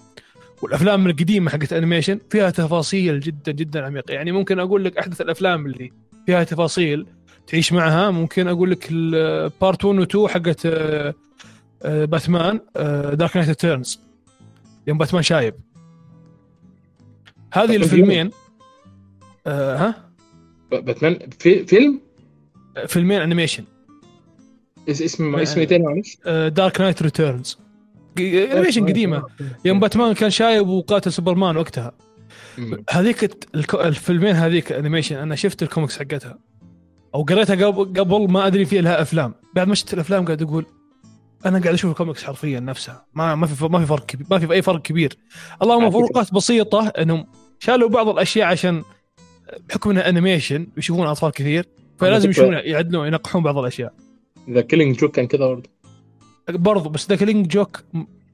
والأفلام 0.62 1.06
القديمة 1.06 1.50
حقت 1.50 1.72
ال 1.72 1.77
animation 1.77 2.20
فيها 2.30 2.50
تفاصيل 2.50 3.20
جدا 3.20 3.52
جدا 3.52 3.86
عميقة. 3.86 4.12
يعني 4.12 4.32
ممكن 4.32 4.58
أقول 4.58 4.84
لك 4.84 4.98
أحدث 4.98 5.20
الأفلام 5.20 5.66
اللي 5.66 5.92
فيها 6.28 6.44
تفاصيل 6.44 7.06
تعيش 7.46 7.72
معها. 7.72 8.10
ممكن 8.10 8.48
أقول 8.48 8.70
لك 8.70 8.88
ال 8.90 9.09
part 9.09 9.84
1 9.84 9.98
و 9.98 10.02
2 10.02 10.28
حقت 10.28 10.66
آه، 10.66 11.14
آه، 11.82 12.04
باتمان 12.04 12.60
Dark 13.16 13.36
Knight 13.36 13.50
Returns 13.50 14.00
يوم 14.86 14.98
باتمان 14.98 15.22
شايب. 15.22 15.54
هذه 17.52 17.76
الفيلمين 17.76 18.30
آه 19.46 19.76
ها؟ 19.76 19.94
باتمان 20.70 21.18
في 21.38 21.66
فيلم؟ 21.66 22.00
فيلمين 22.86 23.20
animation 23.20 23.64
إس- 23.64 25.02
اسم 25.02 25.32
ما- 25.32 25.42
اسم 25.42 25.60
إيه 25.60 25.66
تاني 25.66 25.84
معلش 25.84 26.18
Dark 26.48 26.80
Knight 26.80 27.02
Returns 27.02 27.58
animation 28.18 28.86
قديمة. 28.88 29.22
يوم 29.64 29.80
باتمان 29.80 30.12
كان 30.14 30.30
شايب 30.30 30.68
وقاتل 30.68 31.12
سوبرمان 31.12 31.56
وقتها. 31.56 31.92
هذيك 32.90 33.46
الفيلمين 33.74 34.34
هذيك 34.36 34.72
animation 34.72 35.16
أنا 35.16 35.34
شفت 35.34 35.62
الكوميكس 35.62 35.98
حقتها. 35.98 36.38
أو 37.14 37.22
قريتها 37.22 37.66
قبل 37.66 38.00
قبل 38.00 38.30
ما 38.30 38.46
أدري 38.46 38.64
في 38.64 38.80
لها 38.80 39.02
أفلام. 39.02 39.34
بعد 39.54 39.68
ما 39.68 39.74
شفت 39.74 39.94
الأفلام 39.94 40.24
قاعد 40.24 40.42
أقول 40.42 40.66
أنا 41.46 41.58
قاعد 41.58 41.74
أشوف 41.74 41.90
الكوميكس 41.90 42.24
حرفيا 42.24 42.60
نفسها. 42.60 43.06
ما 43.14 43.34
ما 43.34 43.46
في 43.46 43.64
ما 43.64 43.78
في 43.80 43.86
فرق 43.86 44.06
كبير 44.06 44.26
ما 44.30 44.38
في 44.38 44.52
أي 44.52 44.62
فرق 44.62 44.82
كبير. 44.82 45.16
اللهم. 45.62 45.90
فروقات 45.90 46.34
بسيطة 46.34 46.88
إنهم 46.88 47.26
شالوا 47.58 47.88
بعض 47.88 48.08
الأشياء 48.08 48.48
عشان 48.48 48.82
بحكم 49.68 49.90
إنها 49.90 50.08
animation 50.08 50.66
ويشوفون 50.76 51.06
أطفال 51.06 51.30
كثير 51.30 51.68
فلازم 51.98 52.30
يشوفون 52.30 52.52
يعدلون 52.52 53.06
ينقحون 53.06 53.42
بعض 53.42 53.58
الأشياء. 53.58 53.94
The 54.50 54.60
Killing 54.60 54.96
Joke 54.96 55.16
كان 55.16 55.26
كده 55.26 55.46
برضه. 55.46 55.70
برضو 56.48 56.88
بس 56.88 57.08
The 57.08 57.16
Killing 57.16 57.46
Joke 57.46 57.84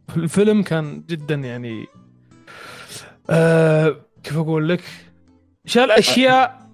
في 0.09 0.17
الفيلم 0.17 0.63
كان 0.63 1.05
جدا 1.09 1.35
يعني 1.35 1.87
آه 3.31 3.97
كيف 4.25 4.37
أقول 4.37 4.69
لك؟ 4.69 4.81
شال 5.67 5.91
أشياء. 5.91 6.69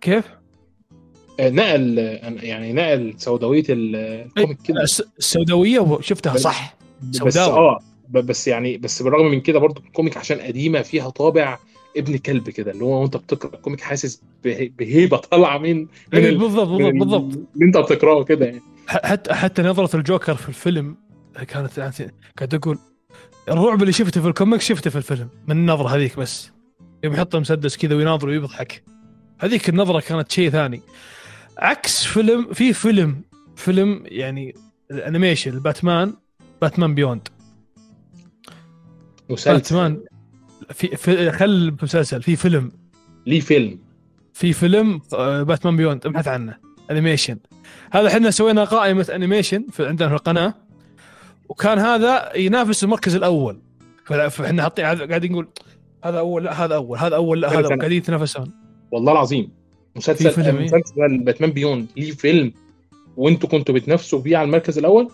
كيف؟ 0.00 0.24
آه، 1.40 1.50
نقل 1.50 1.98
يعني 2.42 2.72
نقل 2.72 3.14
سوداوية 3.16 3.64
ال 3.68 3.83
comic 3.83 4.58
كده. 4.64 4.82
الس- 4.82 5.02
السوداويه 5.18 5.98
شفتها 6.00 6.36
صح. 6.36 6.76
بس 7.02 7.16
سوداوي. 7.16 7.52
آه 7.58 7.78
ب- 8.08 8.18
بس 8.26 8.48
يعني 8.48 8.76
بس 8.78 9.02
بالرغم 9.02 9.26
من 9.30 9.40
كده 9.40 9.58
برضو 9.58 9.80
ال 9.86 9.91
comic 9.91 10.16
عشان 10.16 10.38
قديمة 10.40 10.82
فيها 10.82 11.10
طابع 11.10 11.58
ابن 11.96 12.16
كلب 12.16 12.50
كده 12.50 12.70
اللي 12.72 12.84
هو 12.84 13.00
وأنت 13.02 13.16
بتقرأ 13.16 13.54
ال 13.54 13.58
comic 13.58 13.80
حاسس 13.80 14.22
به- 14.44 14.70
بهيبة 14.78 15.16
طالعة 15.16 15.58
من 15.58 15.80
من 15.80 15.88
إيه 16.14 16.38
بالضبط 16.38 16.68
من 16.68 16.98
بالضبط 16.98 17.22
ال- 17.22 17.28
بالضبط 17.28 17.48
اللي 17.54 17.64
أنت 17.66 17.76
بتقرأه 17.76 18.24
كده 18.24 18.46
يعني. 18.46 18.60
حتى 18.86 19.34
حتى 19.34 19.62
نظرة 19.62 19.96
الجوكر 19.96 20.34
في 20.34 20.48
الفيلم 20.48 20.96
كانت 21.48 21.78
يعني 21.78 21.92
قاعد 22.38 22.54
أقول 22.54 22.78
الرعب 23.48 23.80
اللي 23.80 23.92
شفته 23.92 24.20
في 24.20 24.28
ال 24.28 24.33
comic 24.33 24.60
شفته 24.60 24.90
في 24.90 24.96
الفيلم 24.96 25.28
من 25.46 25.56
النظرة 25.56 25.88
هذيك 25.88 26.18
بس. 26.18 26.50
يوم 27.04 27.14
يحط 27.14 27.36
مسدس 27.36 27.76
كذا 27.76 27.94
ويناظر 27.94 28.28
ويضحك. 28.28 28.84
هذيك 29.38 29.68
النظرة 29.68 30.00
كانت 30.00 30.32
شيء 30.32 30.50
ثاني. 30.50 30.80
عكس 31.58 32.04
فيلم 32.04 32.52
في 32.52 32.72
فيلم 32.72 33.22
فيلم 33.56 34.02
يعني 34.06 34.54
ال 34.90 34.96
animation 34.96 35.50
الباتمان 35.50 36.14
Batman 36.62 36.94
Beyond. 36.94 37.28
مسلسل. 39.30 39.52
باتمان 39.52 40.00
في, 40.70 40.96
في 40.96 41.32
خل 41.32 41.76
مسلسل 41.82 42.22
في 42.22 42.36
فيلم. 42.36 42.72
ليه 43.26 43.40
فيلم؟ 43.40 43.78
في 44.32 44.52
فيلم 44.52 45.00
آه، 45.14 45.42
Batman 45.42 45.76
Beyond 45.76 46.06
ابحث 46.06 46.28
عنه. 46.28 46.56
animation. 46.90 47.38
هذا 47.92 48.08
إحنا 48.08 48.30
سوينا 48.30 48.64
قائمة 48.64 49.06
animation 49.14 49.66
في 49.72 49.86
عندنا 49.86 50.08
في 50.08 50.14
القناة. 50.14 50.54
وكان 51.48 51.78
هذا 51.78 52.36
ينافس 52.36 52.84
المركز 52.84 53.14
الأول. 53.14 53.60
فإحنا 54.04 54.62
حاطين 54.62 54.84
قاعدين 54.84 55.32
نقول 55.32 55.48
هذا 56.04 56.18
أول 56.18 56.44
لا 56.44 56.64
هذا 56.64 56.74
أول 56.74 56.98
هذا 56.98 57.16
أول 57.16 57.40
لا 57.40 57.48
هذا 57.48 57.66
أول. 57.66 57.78
قاعدين 57.78 57.98
يتنافسون. 57.98 58.50
والله 58.92 59.12
العظيم. 59.12 59.50
مسلسل 59.96 60.42
إيه؟ 60.42 60.52
مسلسل 60.52 61.18
Batman 61.18 61.50
Beyond. 61.50 61.86
ليه 61.96 62.12
فيلم؟ 62.12 62.52
وانتوا 63.16 63.48
كنتوا 63.48 63.74
بتنافسوا 63.74 64.20
بيه 64.20 64.36
على 64.36 64.46
المركز 64.46 64.78
الأول؟ 64.78 65.08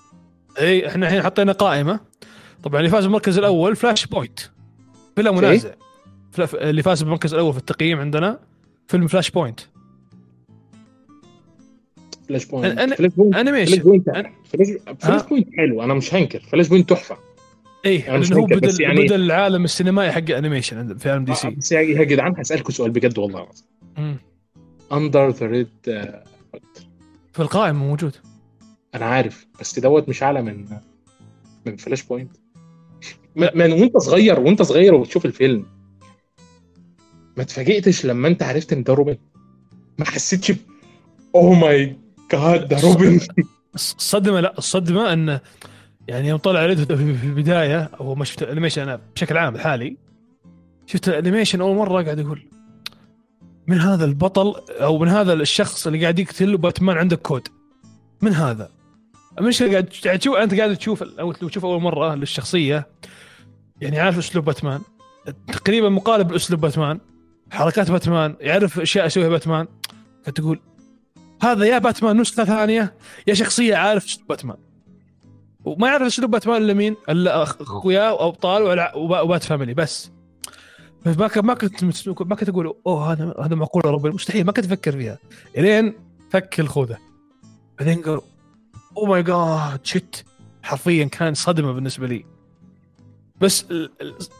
اي 0.59 0.89
إحنا 0.89 1.07
الحين 1.07 1.23
حطينا 1.23 1.53
قائمة. 1.53 2.01
طبعا 2.63 2.79
اللي 2.81 2.91
فاز 2.91 3.05
بالمركز 3.05 3.39
الأول 3.39 3.77
Flashpoint. 3.77 4.41
بلا 5.17 5.31
منازع. 5.31 5.71
فلا- 6.33 6.71
اللي 6.71 6.83
فاز 6.83 7.03
بالمركز 7.03 7.35
الأول 7.35 7.53
في 7.53 7.59
التقييم 7.59 8.01
عندنا 8.01 8.41
فيلم 8.89 9.07
Flashpoint. 9.07 9.61
فلاش 12.31 12.45
بوينت. 12.47 12.79
أنا- 12.81 12.95
فلاش 12.97 13.11
بوينت. 13.15 13.35
فلاش 13.35 13.41
انيميشن 13.49 13.83
بوينت. 13.83 14.09
أنا- 14.11 14.29
فلاش 14.53 14.69
فلاش؟ 15.01 15.23
بوينت 15.23 15.49
حلو 15.57 15.83
أنا 15.83 15.95
مش 15.95 16.15
هنكر. 16.15 16.41
Flashpoint 16.41 16.91
تحفة. 16.91 17.17
اي 17.87 18.09
أنا 18.09 18.19
مش 18.19 18.31
لأنه 18.31 18.43
هو 18.43 18.47
بدل 18.47 18.81
يعني- 18.83 19.05
بدل 19.05 19.21
العالم 19.21 19.65
السينمائي 19.65 20.13
حق 20.13 20.31
animation 20.31 20.97
في 20.99 21.11
عالم 21.11 21.25
D 21.25 21.33
آه، 21.33 21.35
C. 21.35 21.51
بس 21.51 21.73
يا 21.73 21.81
يا 21.81 22.05
جدعان 22.05 22.35
هسالكم 22.39 22.73
سؤال 22.73 22.91
بجد 22.91 23.19
والله. 23.19 23.43
العظيم. 23.43 24.17
Under 24.93 25.31
the 25.31 25.47
Red 25.47 25.69
في 27.33 27.39
القائمه 27.41 27.79
موجود. 27.87 28.17
أنا 28.95 29.05
عارف 29.07 29.47
بس 29.61 29.79
دوت 29.79 30.09
مش 30.09 30.23
أعلى 30.23 30.43
من 30.43 30.65
من 31.67 31.77
Flashpoint. 31.77 32.31
من 33.37 33.73
وأنت 33.73 33.97
صغير 33.97 34.41
وأنت 34.41 34.63
صغير 34.63 34.95
وبتشوف 34.95 35.27
الفيلم. 35.27 35.67
ما 37.37 37.43
اتفاجئتش 37.43 38.07
لما 38.07 38.29
أنت 38.29 38.43
عرفت 38.43 38.73
إن 38.73 38.83
ده 38.83 38.95
روبن. 38.95 39.17
ما 39.99 40.05
حسيتش 40.05 40.53
oh 41.35 41.55
my 41.55 41.97
God 42.33 42.69
ده 42.69 42.81
روبن. 42.81 43.21
الصدمه 43.75 44.41
لا 44.41 44.59
الصدمه 44.59 45.13
انه 45.13 45.41
يعني 46.09 46.29
يوم 46.29 46.39
طلع 46.39 46.61
عليه 46.61 46.75
في 46.75 46.93
البداية 47.25 47.91
أو 48.01 48.15
ما 48.15 48.25
شفت 48.25 48.43
ال 48.43 48.47
animation 48.47 48.83
أنا 48.83 49.01
بشكل 49.15 49.37
عام 49.37 49.55
الحالي 49.55 49.97
شفت 50.87 51.09
ال 51.09 51.14
animation 51.14 51.61
أول 51.61 51.77
مرة 51.77 52.03
قاعد 52.03 52.19
أقول 52.19 52.43
من 53.67 53.79
هذا 53.79 54.05
البطل 54.05 54.55
أو 54.71 54.99
من 54.99 55.09
هذا 55.09 55.33
الشخص 55.33 55.87
اللي 55.87 56.01
قاعد 56.03 56.19
يقتل 56.19 56.55
وباتمان 56.55 56.99
عنده 56.99 57.17
كود؟ 57.17 57.49
من 58.23 58.33
هذا؟ 58.33 58.71
المشكلة 59.39 59.71
قاعد 59.71 60.19
تشوف 60.19 60.37
أنت 60.37 60.55
قاعد 60.55 60.77
تشوف 60.77 61.03
أو 61.03 61.33
تشوف 61.33 61.65
أول 61.65 61.83
مرة 61.83 62.15
للشخصية 62.15 62.87
يعني 63.81 64.01
عارف 64.01 64.19
أسلوب 64.19 64.45
باتمان 64.45 64.81
تقريبا 65.53 65.89
مقارب 65.89 66.33
لأسلوب 66.33 66.61
باتمان 66.61 67.01
حركات 67.51 67.91
باتمان 67.91 68.37
يعرف 68.41 68.81
أشياء 68.81 69.07
يسويها 69.07 69.29
باتمان 69.29 69.67
تقول 70.35 70.61
هذا 71.43 71.65
يا 71.65 71.79
باتمان 71.79 72.21
نسخة 72.21 72.45
ثانية. 72.45 72.95
يا 73.27 73.35
شخصية 73.35 73.77
عارف 73.77 74.05
اسلوب 74.05 74.29
باتمان. 74.29 74.57
وما 75.65 75.89
يعرف 75.89 76.03
اسلوب 76.03 76.31
باتمان 76.31 76.63
إلا 76.63 76.75
مين؟ 76.75 76.97
إلا 77.09 77.43
اخوياه 77.43 78.15
وأبطال 78.15 78.91
و 78.97 79.08
Bat 79.08 79.43
Family 79.43 79.75
بس. 79.75 80.11
ما 81.07 81.29
كنت 81.29 81.45
ما 81.45 81.55
كنت 81.55 81.85
ما 82.21 82.37
كنت 82.37 82.49
أقول 82.49 82.75
أوه 82.87 83.13
هذا 83.13 83.35
هذا 83.41 83.55
معقول 83.55 83.85
روبن 83.85 84.11
مستحيل 84.11 84.45
ما 84.45 84.53
كنت 84.53 84.65
أفكر 84.65 84.93
فيها. 84.93 85.19
إلين 85.59 85.95
فك 86.31 86.61
الخوذة. 86.61 86.99
بعدين 87.79 88.03
قال 88.03 88.21
oh 88.97 89.07
my 89.07 89.23
God 89.23 89.81
shit 89.83 90.25
حرفيا 90.63 91.05
كان 91.05 91.35
صدمة 91.35 91.73
بالنسبة 91.73 92.07
لي. 92.07 92.25
بس 93.41 93.67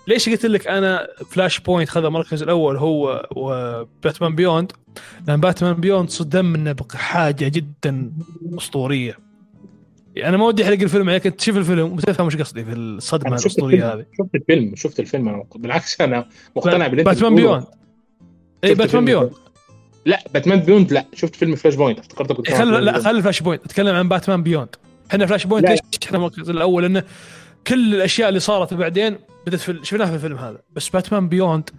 ليش 0.09 0.29
قلت 0.29 0.47
لك 0.47 0.67
أنا 0.67 1.09
Flashpoint 1.31 1.89
خذ 1.89 2.05
المركز 2.05 2.43
الأول 2.43 2.77
هو 2.77 3.29
و 3.37 3.51
Batman 3.51 4.35
Beyond 4.35 4.73
لأن 5.27 5.41
Batman 5.41 5.75
Beyond 5.75 6.11
صدم 6.11 6.45
منه 6.45 6.77
حاجة 6.95 7.49
جدا 7.49 8.13
أسطورية. 8.59 9.19
يعني 10.17 10.29
أنا 10.29 10.37
ما 10.37 10.47
ودي 10.47 10.65
أحرق 10.65 10.81
الفيلم 10.81 11.09
عليك 11.11 11.27
أنت 11.27 11.39
تشوف 11.39 11.57
الفيلم 11.57 11.93
وتفهم 11.93 12.27
إيش 12.27 12.37
قصدي 12.37 12.65
في 12.65 12.73
الصدمة 12.73 13.31
الأسطورية 13.31 13.93
هذه. 13.95 14.07
شفت 14.19 14.35
الفيلم 14.35 14.77
شفت 14.77 15.01
الفيلم 15.01 15.29
أنا 15.29 15.45
بالعكس 15.57 16.01
أنا 16.01 16.29
مقتنع 16.57 16.87
باللي 16.87 17.03
Batman. 17.03 17.35
Beyond 17.35 17.65
اي 18.65 18.75
Batman 18.75 19.05
Beyond 19.05 19.31
لا 20.07 20.25
Batman 20.35 20.61
Beyond 20.61 20.93
لا 20.93 21.07
شفت 21.15 21.37
فيلم 21.37 21.57
Flashpoint 21.57 21.99
افتكرتك 21.99 22.51
خل 22.55 22.85
لا 22.85 23.01
خلي 23.01 23.23
فلاش 23.23 23.41
بوينت 23.43 23.65
أتكلم 23.65 23.95
عن 23.95 24.09
Batman 24.09 24.43
Beyond 24.43 24.69
إحنا 25.11 25.27
Flashpoint. 25.27 25.69
ليش 25.69 25.81
إحنا 26.07 26.19
المركز 26.19 26.51
الأول؟ 26.51 26.83
لأنه 26.83 27.05
كل 27.67 27.95
الأشياء 27.95 28.29
اللي 28.29 28.41
صارت 28.41 28.75
بعدين 28.75 29.19
بدت 29.47 29.61
في 29.61 29.79
شفناها 29.83 30.07
في 30.07 30.15
الفيلم 30.15 30.37
هذا. 30.37 30.63
بس 30.73 30.89
Batman 30.89 31.29
Beyond 31.29 31.71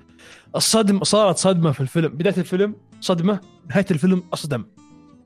الصدمه 0.55 1.03
صارت 1.03 1.37
صدمة 1.37 1.71
في 1.71 1.81
الفيلم. 1.81 2.07
بداية 2.07 2.37
الفيلم 2.37 2.75
صدمة 3.01 3.39
نهاية 3.69 3.85
الفيلم 3.91 4.23
أصدم. 4.33 4.65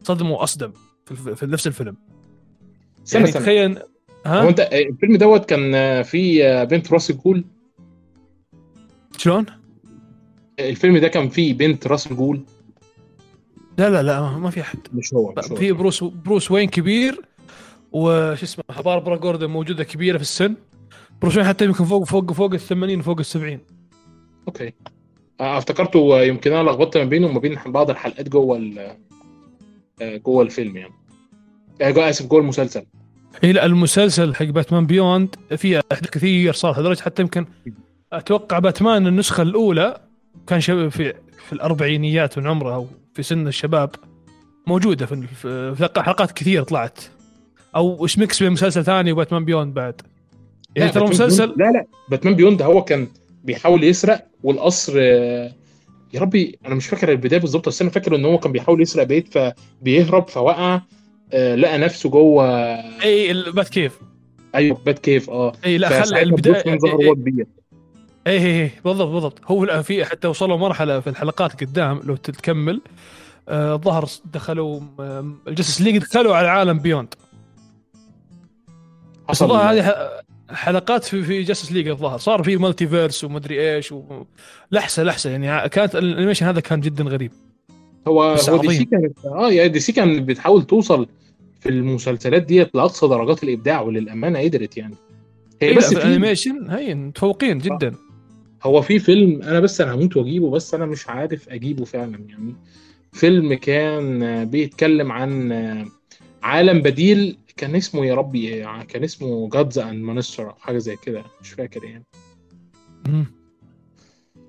صدمة 0.03 0.31
وأصدم 0.31 0.71
في, 1.05 1.11
الف... 1.11 1.29
في 1.29 1.45
نفس 1.45 1.67
الفيلم. 1.67 1.97
استنى 3.05 3.21
يعني 3.21 3.33
تخيل 3.33 3.77
هو 3.77 3.83
ها 4.25 4.49
انت 4.49 4.59
الفيلم 4.59 5.17
دوت 5.17 5.45
كان 5.45 6.03
فيه 6.03 6.63
بنت 6.63 6.93
راس 6.93 7.17
الغول 7.17 7.45
شلون؟ 9.17 9.45
الفيلم 10.59 10.97
ده 10.97 11.07
كان 11.07 11.29
فيه 11.29 11.53
بنت 11.53 11.87
راسل 11.87 12.15
جول 12.15 12.41
لا 13.77 13.89
لا 13.89 14.03
لا 14.03 14.21
ما 14.37 14.49
في 14.49 14.61
أحد. 14.61 14.79
مش 14.93 15.13
هو 15.13 15.33
مش 15.37 15.51
هو. 15.51 15.55
في 15.55 15.71
بروس 15.71 16.03
بروس 16.03 16.51
وين 16.51 16.69
كبير 16.69 17.21
وش 17.95 18.43
اسمه 18.43 18.63
باربرا 18.85 19.15
جوردن 19.15 19.49
موجودة 19.49 19.83
كبيرة 19.83 20.17
في 20.17 20.23
السن. 20.23 20.55
بروس 21.21 21.37
وين 21.37 21.45
حتى 21.45 21.65
يمكن 21.65 21.85
فوق 21.85 22.03
فوق 22.03 22.31
فوق 22.33 22.53
ال 22.53 22.59
80 22.59 23.01
فوق 23.01 23.19
ال 23.19 23.25
70 23.25 23.59
okay. 24.47 24.73
آه، 25.39 25.57
افتكرته 25.57 26.21
يمكن 26.21 26.53
أنا 26.53 26.69
لخبطت 26.69 26.97
ما 26.97 27.03
بينه 27.03 27.27
وما 27.27 27.39
بين 27.39 27.57
بعض 27.65 27.89
الحلقات 27.89 28.29
جوه 28.29 28.57
ال- 28.57 28.95
آه، 30.01 30.17
جوه 30.17 30.43
الفيلم 30.43 30.77
يعني. 30.77 30.93
آه، 31.81 31.91
جوه 31.91 32.09
آسف 32.09 32.25
جوه 32.25 32.39
المسلسل. 32.39 32.85
اي 33.43 33.51
لا 33.53 33.65
المسلسل 33.65 34.35
حق 34.35 34.45
Batman 34.45 34.85
Beyond 34.85 35.35
فيه 35.57 35.81
أحداث 35.91 36.09
كثير 36.09 36.53
صارت 36.53 36.79
لدرجة 36.79 37.01
حتى 37.01 37.21
يمكن 37.21 37.45
أتوقع 38.13 38.59
باتمان 38.59 39.07
النسخة 39.07 39.41
الأولى 39.41 40.01
كان 40.47 40.59
شب 40.61 40.89
في 40.89 41.13
في 41.47 41.53
الأربعينيات 41.53 42.37
من 42.37 42.47
عمره 42.47 42.75
أو 42.75 42.87
في 43.13 43.23
سن 43.23 43.47
الشباب 43.47 43.89
موجودة 44.67 45.05
في 45.05 45.89
حلقات 45.97 46.31
كثير 46.31 46.63
طلعت. 46.63 46.99
أو 47.75 48.03
إيش 48.03 48.19
mix 48.19 48.43
بين 48.43 48.51
مسلسل 48.51 48.83
ثاني 48.85 49.11
و 49.11 49.16
Batman 49.16 49.45
Beyond 49.45 49.73
بعد؟ 49.73 50.01
يعني 50.75 50.91
ترى 50.91 51.07
مسلسل 51.07 51.53
لا 51.57 51.71
لا 51.71 51.85
Batman 52.09 52.35
Beyond 52.35 52.61
هو 52.61 52.83
كان 52.83 53.07
بيحاول 53.43 53.83
يسرق 53.83 54.27
والقصر 54.43 54.93
آه، 54.97 55.51
يا 56.13 56.19
ربي 56.19 56.59
أنا 56.65 56.75
مش 56.75 56.87
فاكر 56.87 57.11
البداية 57.11 57.39
بالظبط 57.39 57.67
بس 57.67 57.81
أنا 57.81 57.91
فاكر 57.91 58.15
إن 58.15 58.25
هو 58.25 58.37
كان 58.37 58.51
بيحاول 58.51 58.81
يسرق 58.81 59.03
بيت 59.03 59.27
فبيهرب 59.27 60.27
فوقع 60.27 60.81
آه، 61.33 61.55
لقى 61.55 61.77
نفسه 61.77 62.09
جوه 62.09 62.45
اي 63.03 63.31
ال 63.31 63.41
Bat 63.41 63.69
Cave. 63.69 63.99
أيوه 64.55 64.81
Bat 64.85 64.99
Cave 64.99 65.29
آه. 65.29 65.53
اي 65.65 65.77
لا 65.77 66.03
خلى 66.03 66.21
البدايه 66.21 66.77
وهو 66.83 67.15
كبير 67.15 67.45
اي 68.27 68.37
اي 68.37 68.63
اي 68.63 68.71
بالضبط 68.85 69.11
بالضبط. 69.11 69.39
هو 69.45 69.83
في 69.83 70.05
حتى 70.05 70.27
وصلوا 70.27 70.57
مرحلة 70.57 70.99
في 70.99 71.09
الحلقات 71.09 71.63
قدام 71.63 72.01
لو 72.03 72.15
تكمل 72.15 72.81
آه 73.49 73.75
ظهر 73.75 74.05
دخلوا 74.33 74.79
آه 74.99 75.31
ال 75.47 75.51
Justice 75.51 75.81
League 75.81 75.97
دخلوا 75.97 76.35
على 76.35 76.47
عالم 76.47 76.79
Beyond. 76.79 77.13
بس 79.29 79.35
حصل 79.35 79.45
الظاهر 79.45 79.73
هذه 79.73 80.09
حلقات 80.49 81.03
في 81.03 81.23
في 81.23 81.43
Justice 81.43 81.71
League 81.71 81.87
الظاهر. 81.87 82.17
صار 82.17 82.43
في 82.43 82.57
multiverse 82.57 83.23
ومدري 83.23 83.75
إيش 83.75 83.91
و... 83.91 84.03
لحسه 84.71 85.03
لحسة. 85.03 85.29
يعني 85.29 85.69
كانت 85.69 85.95
ال 85.95 86.00
animation 86.00 86.45
هذا 86.45 86.59
كان 86.59 86.81
جدا 86.81 87.03
غريب. 87.03 87.31
هو 88.07 88.33
بس 88.33 88.49
هو 88.49 88.57
D 88.57 88.67
عظيم. 88.67 88.79
C 88.79 88.85
كانت 88.85 89.25
آه 89.25 89.51
يعني 89.51 89.69
DC 89.69 89.91
كانت 89.91 90.29
بتحاول 90.29 90.63
توصل 90.63 91.07
في 91.59 91.69
المسلسلات 91.69 92.41
ديت 92.41 92.75
لأقصى 92.75 93.07
درجات 93.07 93.43
الإبداع 93.43 93.81
وللأمانة 93.81 94.39
قدرت 94.39 94.77
يعني. 94.77 94.95
هي 95.61 95.67
إيه 95.67 95.77
بس 95.77 95.93
في 95.93 95.97
ال 95.99 96.06
animation 96.06 96.69
هي 96.69 96.95
متفوقين 96.95 97.57
جدا. 97.57 97.95
هو 98.63 98.81
في 98.81 98.99
فيلم 98.99 99.41
أنا 99.41 99.59
بس 99.59 99.81
أنا 99.81 99.93
هموت 99.93 100.17
وأجيبه 100.17 100.49
بس 100.49 100.73
أنا 100.73 100.85
مش 100.85 101.09
عارف 101.09 101.49
أجيبه 101.49 101.85
فعلا 101.85 102.19
يعني. 102.29 102.55
فيلم 103.13 103.53
كان 103.53 104.23
آه، 104.23 104.43
بيتكلم 104.43 105.11
عن 105.11 105.51
آه، 105.51 105.85
عالم 106.43 106.81
بديل 106.81 107.37
كان 107.57 107.75
اسمه 107.75 108.05
يا 108.05 108.15
ربي 108.15 108.47
إيه؟ 108.47 108.83
كان 108.83 109.03
اسمه 109.03 109.49
Gods 109.49 109.79
and 109.79 110.03
Monsters 110.03 110.49
أو 110.49 110.55
حاجة 110.55 110.77
زي 110.77 110.95
كده 110.95 111.23
مش 111.41 111.49
فاكر 111.49 111.83
يعني. 111.83 112.05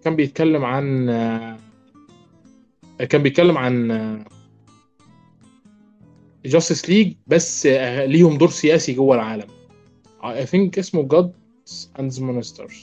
كان 0.04 0.16
بيتكلم 0.16 0.64
عن 0.64 1.06
كان 3.08 3.22
بيتكلم 3.22 3.58
عن 3.58 4.25
Justice 6.45 6.90
League 6.90 7.14
بس 7.26 7.66
ليهم 8.06 8.38
دور 8.38 8.50
سياسي 8.50 8.92
جوه 8.92 9.14
العالم. 9.16 9.48
I 10.22 10.46
think 10.46 10.78
اسمه 10.78 11.08
Gods 11.08 11.72
and 11.98 12.18
Monsters 12.18 12.75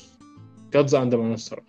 Gods 0.76 0.94
and 0.94 1.14
Monsters 1.14 1.64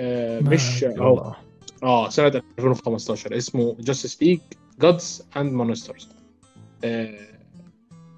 آه 0.00 0.40
ما 0.40 0.50
مش 0.50 0.84
آه. 0.84 1.36
آه 1.82 2.08
سنة 2.08 2.42
2015 2.58 3.36
اسمه 3.36 3.76
Justice 3.80 4.16
League 4.24 4.56
Gods 4.84 5.22
and 5.36 5.52
Monsters 5.60 6.06
آه 6.84 7.35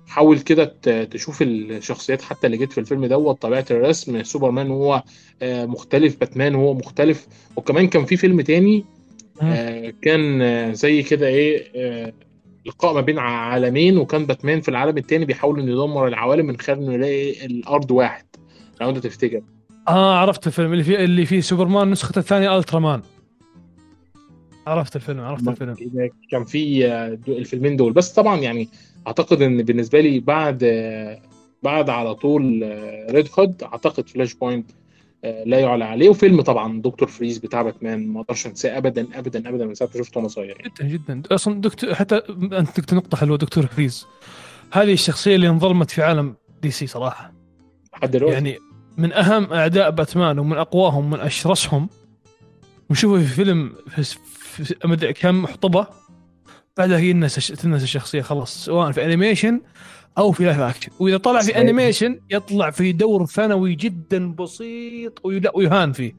حاول 0.08 0.38
كده 0.38 0.64
تشوف 1.04 1.42
الشخصيات 1.42 2.22
حتى 2.22 2.46
اللي 2.46 2.56
جت 2.56 2.72
في 2.72 2.78
الفيلم 2.78 3.06
دوت 3.06 3.42
طبيعة 3.42 3.64
الرسم 3.70 4.22
سوبرمان 4.22 4.70
هو 4.70 5.02
آه 5.42 5.66
مختلف 5.66 6.16
باتمان 6.20 6.54
هو 6.54 6.74
مختلف. 6.74 7.26
وكمان 7.56 7.88
كان 7.88 8.04
في 8.04 8.16
فيلم 8.16 8.40
تاني 8.40 8.84
مم. 9.42 9.48
آه 9.48 9.92
كان 10.02 10.42
آه 10.42 10.72
زي 10.72 11.02
كده 11.02 11.26
إيه 11.26 11.64
آه 11.76 12.12
لقاء 12.66 12.94
ما 12.94 13.00
بين 13.00 13.18
عالمين 13.18 13.98
وكان 13.98 14.26
باتمان 14.26 14.60
في 14.60 14.68
العالم 14.68 14.98
التاني 14.98 15.24
بيحاول 15.24 15.60
إنه 15.60 15.72
يدمر 15.72 16.06
العوالم 16.08 16.46
من 16.46 16.58
خلال 16.60 16.78
إنه 16.78 16.94
يلاقي 16.94 17.46
الأرض 17.46 17.90
واحد. 17.90 18.24
لو 18.80 18.88
أنت 18.90 18.98
تفتكر. 18.98 19.40
آه 19.88 20.14
عرفت 20.14 20.46
الفيلم. 20.46 20.72
اللي 20.72 20.84
فيه 20.84 20.96
اللي 21.04 21.26
فيه 21.26 21.40
سوبرمان 21.40 21.90
نسخته 21.90 22.18
الثانية 22.18 22.58
الترامان 22.58 23.02
عرفت 24.66 24.96
الفيلم 24.96 25.20
عرفت 25.20 25.48
الفيلم. 25.48 25.76
كان 26.30 26.44
في 26.44 26.86
آه، 26.86 27.18
الفيلمين 27.28 27.76
دول. 27.76 27.92
بس 27.92 28.12
طبعا 28.12 28.40
يعني 28.40 28.68
أعتقد 29.08 29.42
إن 29.42 29.62
بالنسبة 29.62 30.00
لي 30.00 30.20
بعد 30.20 30.60
آه، 30.64 31.22
بعد 31.62 31.90
على 31.90 32.14
طول 32.14 32.42
Red 33.10 33.28
Hood 33.38 33.62
أعتقد 33.62 34.08
Flashpoint 34.08 34.70
آه، 35.24 35.44
لا 35.44 35.58
يعلى 35.60 35.84
عليه. 35.84 36.08
وفيلم 36.08 36.40
طبعا 36.40 36.82
دكتور 36.82 37.08
فريز 37.08 37.38
بتاع 37.38 37.62
باتمان 37.62 38.08
ما 38.08 38.20
أقدرش 38.20 38.46
أنساه 38.46 38.78
ابدا 38.78 39.06
ابدا 39.14 39.48
ابدا 39.48 39.66
من 39.66 39.74
ساعة 39.74 39.90
ما 39.94 40.02
شفته 40.02 40.18
وأنا 40.18 40.28
صغير. 40.28 40.56
يعني. 40.60 40.62
جدا 40.68 40.88
جدا. 40.88 41.34
أصلا 41.34 41.60
دكتور 41.60 41.94
حتى 41.94 42.16
أنت 42.52 42.76
قلت 42.76 42.94
نقطة 42.94 43.16
حلوة 43.16 43.36
دكتور 43.38 43.66
فريز. 43.66 44.06
هذه 44.72 44.92
الشخصية 44.92 45.34
اللي 45.36 45.48
انظلمت 45.48 45.90
في 45.90 46.02
عالم 46.02 46.34
DC 46.62 46.86
صراحة. 46.86 47.32
لحد 47.92 48.10
دلوقتي 48.10 48.34
يعني 48.34 48.58
من 48.98 49.12
أهم 49.12 49.52
أعداء 49.52 49.90
باتمان 49.90 50.38
ومن 50.38 50.56
أقواهم 50.56 51.04
ومن 51.04 51.20
أشرسهم. 51.20 51.88
ونشوفه 52.90 53.18
في 53.22 53.26
فيلم 53.34 53.72
في, 53.88 54.18
في 54.62 55.12
كم 55.12 55.46
حطبة؟ 55.46 55.86
بعدها 56.78 56.98
ينسى 56.98 57.54
تنسى 57.56 57.84
الشخصية 57.84 58.22
خلاص 58.22 58.64
سواء 58.64 58.92
في 58.92 59.04
animation 59.04 59.60
أو 60.18 60.32
في 60.32 60.44
live 60.44 60.60
action 60.60 60.92
وإذا 61.00 61.16
طلع 61.16 61.40
في. 61.42 61.60
animation 61.60 62.20
يطلع 62.30 62.70
في 62.70 62.92
دور 62.92 63.26
ثانوي 63.26 63.74
جدا 63.74 64.32
بسيط 64.32 65.20
ويهان 65.54 65.92
فيه. 65.92 66.16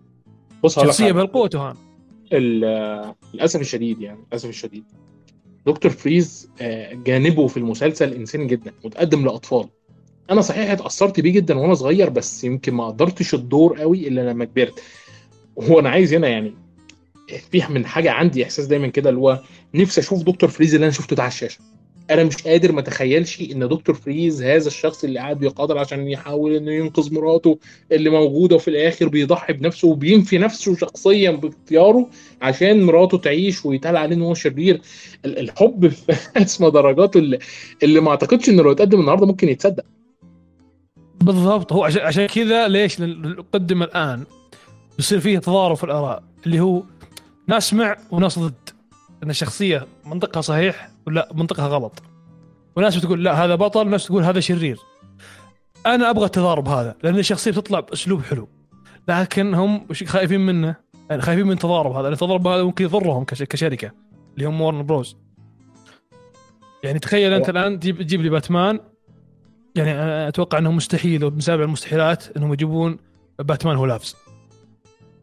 بص 0.63 0.79
شخصية. 0.79 1.11
بهالقوه 1.11 1.47
تهان. 1.47 1.75
للأسف 2.31 3.61
الشديد 3.61 4.01
يعني 4.01 4.19
للأسف 4.27 4.49
الشديد. 4.49 4.83
دكتور 5.65 5.91
فريز 5.91 6.49
آه، 6.61 6.93
جانبه 6.93 7.47
في 7.47 7.57
المسلسل 7.57 8.13
انساني 8.13 8.45
جدا 8.45 8.73
متقدم 8.85 9.25
لأطفال. 9.25 9.69
أنا 10.31 10.41
صحيح 10.41 10.71
اتأثرت 10.71 11.19
بيه 11.19 11.31
جدا 11.31 11.57
وأنا 11.59 11.73
صغير 11.73 12.09
بس 12.09 12.43
يمكن 12.43 12.73
ما 12.73 12.87
قدرتش 12.87 13.33
الدور 13.33 13.79
قوي 13.79 14.07
إلا 14.07 14.29
لما 14.31 14.45
كبرت. 14.45 14.83
هو 15.61 15.79
أنا 15.79 15.89
عايز 15.89 16.13
هنا 16.13 16.27
يعني 16.27 16.53
في 17.51 17.63
من 17.69 17.85
حاجة 17.85 18.11
عندي 18.11 18.43
إحساس 18.43 18.65
دايما 18.65 18.87
كده 18.87 19.09
اللي 19.09 19.21
هو 19.21 19.39
نفسي 19.75 20.01
أشوف 20.01 20.23
دكتور 20.23 20.49
فريز 20.49 20.73
اللي 20.75 20.83
أنا 20.83 20.93
شفته 20.93 21.15
ده 21.15 21.23
على 21.23 21.31
الشاشة. 21.31 21.59
أنا 22.11 22.23
مش 22.23 22.35
قادر 22.47 22.71
ما 22.71 22.79
أتخيلش 22.79 23.41
إن 23.41 23.67
دكتور 23.67 23.95
فريز 23.95 24.43
هذا 24.43 24.67
الشخص 24.67 25.03
اللي 25.03 25.19
قاعد 25.19 25.39
بيقاتل 25.39 25.77
عشان 25.77 26.07
يحاول 26.07 26.55
إنه 26.55 26.71
ينقذ 26.71 27.13
مراته 27.13 27.59
اللي 27.91 28.09
موجودة 28.09 28.55
وفي 28.55 28.67
الآخر 28.67 29.07
بيضحي 29.07 29.53
بنفسه 29.53 29.87
وبينفي 29.87 30.37
نفسه 30.37 30.75
شخصيا 30.75 31.31
باختياره 31.31 32.09
عشان 32.41 32.83
مراته 32.83 33.17
تعيش 33.17 33.65
ويتقال 33.65 33.97
عليه 33.97 34.15
إن 34.15 34.21
هو 34.21 34.33
شرير. 34.33 34.81
ال- 35.25 35.39
الحب 35.39 35.87
في 35.87 36.13
أسمى 36.37 36.71
درجاته 36.71 37.17
اللي, 37.17 37.39
اللي 37.83 37.99
ما 37.99 38.09
أعتقدش 38.09 38.49
إنه 38.49 38.63
لو 38.63 38.71
اتقدم 38.71 38.99
النهارده 38.99 39.25
ممكن 39.25 39.49
يتصدق. 39.49 39.83
بالضبط. 41.21 41.73
هو 41.73 41.83
عشان 41.83 42.01
عشان 42.01 42.25
كذا 42.25 42.67
ليش 42.67 43.01
نقدم 43.01 43.83
الآن؟ 43.83 44.23
يصير 44.99 45.19
فيه 45.19 45.39
تضارب 45.39 45.75
في 45.77 45.83
الآراء 45.83 46.23
اللي 46.45 46.59
هو 46.59 46.83
ناس 47.49 47.73
مع 47.73 47.97
وناس 48.11 48.39
ضد 48.39 48.69
أن 49.23 49.29
الشخصية 49.29 49.87
منطقها 50.05 50.41
صحيح 50.41 50.91
ولا 51.07 51.29
منطقها 51.33 51.67
غلط. 51.67 52.03
وناس 52.75 52.95
بتقول 52.97 53.23
لا 53.23 53.45
هذا 53.45 53.55
بطل 53.55 53.89
ناس 53.89 54.05
تقول 54.05 54.23
هذا 54.23 54.39
شرير. 54.39 54.79
أنا 55.85 56.09
أبغى 56.09 56.25
التضارب 56.25 56.67
هذا 56.67 56.95
لأن 57.03 57.19
الشخصية 57.19 57.51
بتطلع 57.51 57.79
بأسلوب 57.79 58.21
حلو. 58.23 58.47
لكن 59.07 59.53
هم 59.53 59.87
خايفين 60.05 60.39
منه؟ 60.39 60.75
يعني 61.09 61.21
خايفين 61.21 61.45
من 61.45 61.51
التضارب 61.51 61.91
هذا 61.91 62.01
لأن 62.03 62.13
التضارب 62.13 62.47
هذا 62.47 62.63
ممكن 62.63 62.85
يضرهم 62.85 63.23
كش- 63.23 63.43
كشركة 63.43 63.91
اللي 64.35 64.45
هم 64.47 64.61
ورن 64.61 64.85
بروز 64.85 65.17
يعني 66.83 66.99
تخيل 66.99 67.33
أنت 67.33 67.49
الآن 67.49 67.79
تجيب 67.79 68.01
تجيب 68.01 68.21
لي 68.21 68.29
باتمان. 68.29 68.79
يعني 69.75 69.91
أتوقع 70.27 70.57
انه 70.57 70.71
مستحيل 70.71 71.23
ومن 71.25 71.39
سابع 71.39 71.63
المستحيلات 71.63 72.37
إنهم 72.37 72.53
يجيبون 72.53 72.97
باتمان 73.39 73.75
هو 73.77 73.85
لابس 73.85 74.15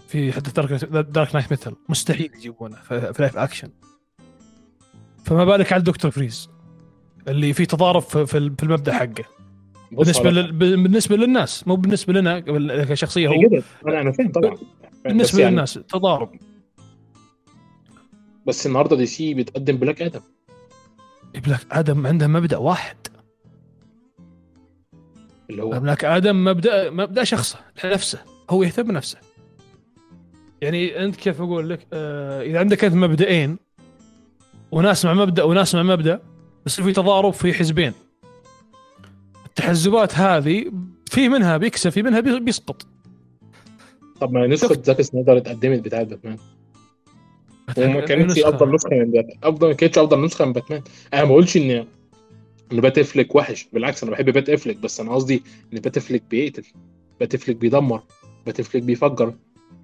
في 0.07 0.33
حتى 0.33 0.51
Dark 0.51 0.85
Dark 0.85 1.35
Knight 1.35 1.53
مثل 1.53 1.73
مستحيل 1.89 2.31
يجيبونه 2.37 2.77
في 2.77 3.13
في 3.13 3.23
live 3.23 3.37
action 3.37 3.69
فما 5.25 5.45
بالك 5.45 5.73
على 5.73 5.81
الدكتور 5.81 6.11
فريز 6.11 6.51
اللي 7.29 7.53
فيه 7.53 7.65
تضارب 7.65 8.03
في 8.03 8.37
المبدأ 8.63 8.93
حقه. 8.93 9.25
بالنسبة 9.93 10.31
لل... 10.31 10.53
بالنسبة 10.53 11.17
للناس 11.17 11.69
مو 11.69 11.77
بالنسبة 11.77 12.13
لنا 12.13 12.41
كشخصية 12.85 13.29
هو 13.29 13.35
أنا 13.89 14.01
أنا 14.01 14.13
فاهم 14.13 14.33
طبعا. 14.33 14.57
بالنسبة 15.05 15.41
يعني- 15.41 15.51
للناس 15.51 15.75
تضارب. 15.75 16.31
بس 18.47 18.67
النهارده 18.67 18.97
DC 18.97 19.35
بتقدم 19.35 19.77
Black 19.77 20.03
Adam 20.03 20.21
Black 21.47 21.61
Adam 21.73 22.07
عنده 22.07 22.27
مبدأ 22.27 22.57
واحد. 22.57 22.97
اللي 25.51 25.63
هو 25.63 25.81
Black 25.81 26.05
Adam 26.05 26.45
مبدا 26.45 26.91
مبدأ 26.91 27.25
شخصه 27.25 27.59
نفسه 27.85 28.19
هو 28.51 28.63
يهتم 28.63 28.83
بنفسه. 28.83 29.19
يعني 30.63 31.05
أنت 31.05 31.17
كيف 31.17 31.41
أقول 31.41 31.71
لك؟ 31.71 31.87
آه 31.93 32.43
إذا 32.43 32.59
عندك 32.59 32.85
أنت 32.85 32.95
مبدئين 32.95 33.57
وناس 34.73 35.05
مع 35.05 35.15
مبدأ 35.15 35.43
وناس 35.43 35.75
مع 35.75 35.83
مبدأ 35.83 36.21
يصير 36.67 36.85
في 36.85 36.93
تضارب 36.93 37.33
في 37.33 37.53
حزبين. 37.55 37.93
التحزبات 39.47 40.15
هذه 40.15 40.73
في 41.11 41.29
منها 41.29 41.57
بيكسب 41.57 41.91
في 41.91 42.03
منها 42.03 42.21
بي- 42.21 42.41
بيسقط. 42.41 42.87
طب 44.21 44.33
ما 44.33 44.47
نسخة 44.47 44.83
زاك 44.83 45.03
سنايدر 45.03 45.37
اتقدمت 45.37 45.81
بتاعت 45.81 46.07
باتمان. 46.07 46.37
وما 47.79 48.01
كانتش. 48.01 48.39
أفضل 48.39 48.75
نسخة 48.75 48.91
من 48.97 49.11
باتمان 49.11 49.39
افضل 49.43 49.69
ما 49.69 49.75
كانتش 49.75 49.99
أفضل 49.99 50.25
نسخة 50.25 50.45
من 50.45 50.53
باتمان. 50.53 50.83
أنا 51.15 51.23
ما 51.23 51.29
بقولش 51.29 51.57
ان 51.57 51.87
إن 52.73 52.81
Batfleck 52.81 53.35
وحش 53.35 53.69
بالعكس 53.73 54.03
أنا 54.03 54.13
بحب 54.13 54.31
Batfleck 54.31 54.77
بس 54.77 55.01
أنا 55.01 55.15
قصدي 55.15 55.43
إن 55.73 55.79
Batfleck 55.81 56.23
بيقتل 56.31 56.65
Batfleck 57.21 57.57
بيدمر 57.57 58.03
Batfleck 58.47 58.83
بيفجر. 58.85 59.35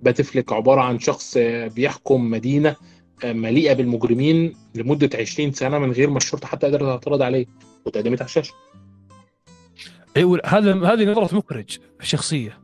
Batfleck 0.03 0.53
عبارة 0.53 0.81
عن 0.81 0.99
شخص 0.99 1.37
آه، 1.37 1.69
بيحكم 1.69 2.31
مدينة 2.31 2.77
آه، 3.25 3.33
مليئة 3.33 3.73
بالمجرمين 3.73 4.53
لمدة 4.75 5.11
20 5.21 5.53
سنة 5.53 5.79
من 5.79 5.93
غير 5.93 6.11
ما 6.11 6.17
الشرطة 6.17 6.47
حتى 6.47 6.67
قدرت 6.67 6.83
تعترض 6.83 7.23
عليه 7.23 7.47
واتقدمت 7.87 8.19
على 8.21 8.27
الشاشة. 8.29 8.55
أيوه 10.17 10.41
هذا 10.47 10.75
هذه 10.75 11.05
نظرة 11.11 11.37
مخرج 11.37 11.71
في 11.71 12.03
الشخصيه 12.03 12.59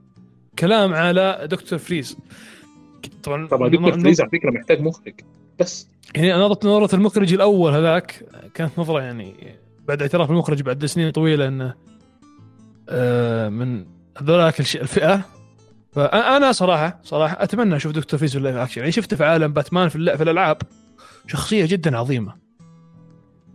كلام 0.59 0.95
على 0.95 1.49
دكتور 1.51 1.79
فريز. 1.79 2.17
طبعا 3.23 3.47
طبعا 3.47 3.69
دكتور 3.69 4.01
فريز 4.01 4.21
على 4.21 4.31
فكرة 4.31 4.51
محتاج 4.51 4.81
مخرج 4.81 5.15
بس. 5.59 5.89
يعني 6.15 6.33
نظرة 6.33 6.59
نظرة 6.69 6.95
المخرج 6.97 7.33
الأول 7.33 7.73
هذاك 7.73 8.25
كانت 8.55 8.79
نظرة 8.79 9.01
يعني 9.03 9.35
بعد 9.89 10.03
اعتراف 10.03 10.31
المخرج 10.31 10.63
بعد 10.63 10.87
سنين 10.87 11.11
طويلة 11.11 11.49
أنه 11.49 11.75
آه، 12.89 13.49
من 13.49 13.85
هذولاك 14.19 14.61
الش- 14.61 14.77
الفئة 16.05 16.21
فأنا 16.21 16.53
صراحة 16.53 17.01
صراحة 17.03 17.43
أتمنى 17.43 17.77
أشوف 17.77 17.93
دكتور 17.93 18.19
فريز 18.19 18.33
في 18.33 18.39
ال 18.39 18.42
live 18.42 18.57
action 18.57 18.81
يعني 18.81 18.93
شفته 18.93 19.17
في 19.17 19.25
عالم 19.25 19.53
باتمان 19.53 19.89
في, 19.89 20.17
في 20.17 20.23
الألعاب. 20.23 20.57
شخصية 21.27 21.67
جدا 21.67 21.99
عظيمة. 21.99 22.35